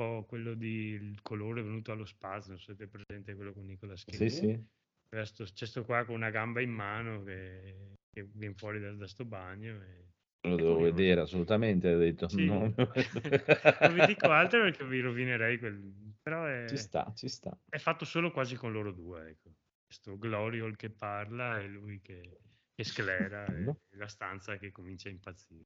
po' 0.00 0.24
quello 0.26 0.54
di 0.54 0.92
Il 0.92 1.20
colore 1.20 1.62
venuto 1.62 1.92
allo 1.92 2.06
spazio, 2.06 2.52
non 2.52 2.58
so 2.58 2.66
se 2.66 2.72
avete 2.72 2.88
presente 2.88 3.34
quello 3.34 3.52
con 3.52 3.66
Nicolas 3.66 4.00
Sì, 4.00 4.16
Cage. 4.16 4.30
sì. 4.30 4.64
Aveva 5.12 5.26
sto- 5.26 5.44
C'è 5.44 5.66
sto 5.66 5.84
qua 5.84 6.04
con 6.04 6.14
una 6.14 6.30
gamba 6.30 6.60
in 6.62 6.70
mano 6.70 7.22
che, 7.24 7.96
che 8.10 8.26
viene 8.32 8.54
fuori 8.54 8.80
da, 8.80 8.92
da 8.92 9.06
sto 9.06 9.24
bagno. 9.24 9.74
E... 9.82 10.08
Lo 10.48 10.54
È 10.54 10.56
devo 10.56 10.78
vedere 10.80 11.20
assolutamente, 11.20 11.88
ha 11.88 11.96
detto. 11.96 12.28
Sì. 12.28 12.46
No. 12.46 12.60
non 12.76 13.94
vi 13.94 14.06
dico 14.06 14.30
altro 14.30 14.62
perché 14.62 14.86
vi 14.86 15.00
rovinerei 15.00 15.58
quel... 15.58 15.92
Però 16.22 16.46
è, 16.46 16.64
Ci 16.66 16.76
sta, 16.78 17.12
ci 17.14 17.28
sta. 17.28 17.56
è 17.68 17.78
fatto 17.78 18.04
solo 18.06 18.30
quasi 18.30 18.56
con 18.56 18.72
loro 18.72 18.92
due, 18.92 19.28
ecco. 19.28 19.50
Questo 19.84 20.16
Gloriol 20.16 20.76
che 20.76 20.88
parla 20.88 21.58
e 21.60 21.66
lui 21.66 22.00
che, 22.00 22.38
che 22.74 22.84
sclera 22.84 23.44
e 23.46 23.74
la 23.96 24.06
stanza 24.06 24.56
che 24.56 24.70
comincia 24.70 25.08
a 25.08 25.12
impazzire. 25.12 25.64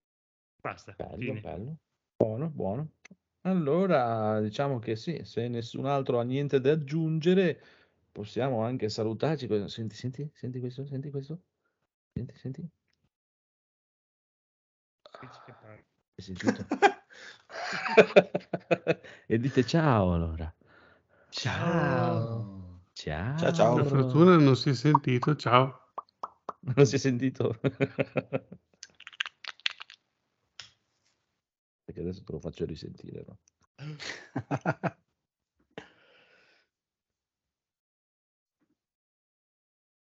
Basta, 0.60 0.92
Bello, 0.96 1.16
fine. 1.18 1.40
bello. 1.40 1.76
Buono, 2.16 2.48
buono. 2.48 2.90
Allora, 3.46 4.40
diciamo 4.40 4.78
che 4.78 4.96
sì, 4.96 5.20
se 5.24 5.48
nessun 5.48 5.84
altro 5.84 6.18
ha 6.18 6.22
niente 6.22 6.60
da 6.60 6.72
aggiungere, 6.72 7.60
possiamo 8.10 8.62
anche 8.62 8.88
salutarci. 8.88 9.46
Senti, 9.68 9.94
senti, 9.94 10.30
senti 10.32 10.60
questo, 10.60 10.86
senti 10.86 11.10
questo. 11.10 11.42
Senti, 12.14 12.34
senti. 12.36 12.66
Hai 15.20 16.22
sentito? 16.22 16.66
e 19.26 19.38
dite 19.38 19.66
ciao 19.66 20.14
allora. 20.14 20.54
Ciao. 21.28 22.80
Ciao. 22.92 23.36
Ciao, 23.36 23.52
ciao. 23.52 23.74
Per 23.74 23.86
fortuna 23.86 24.36
non 24.36 24.56
si 24.56 24.70
è 24.70 24.74
sentito. 24.74 25.36
Ciao. 25.36 25.80
Non 26.76 26.86
si 26.86 26.94
è 26.94 26.98
sentito? 26.98 27.60
Perché 31.84 32.00
adesso 32.00 32.22
te 32.24 32.32
lo 32.32 32.40
faccio 32.40 32.64
risentire. 32.64 33.24
no? 33.26 33.38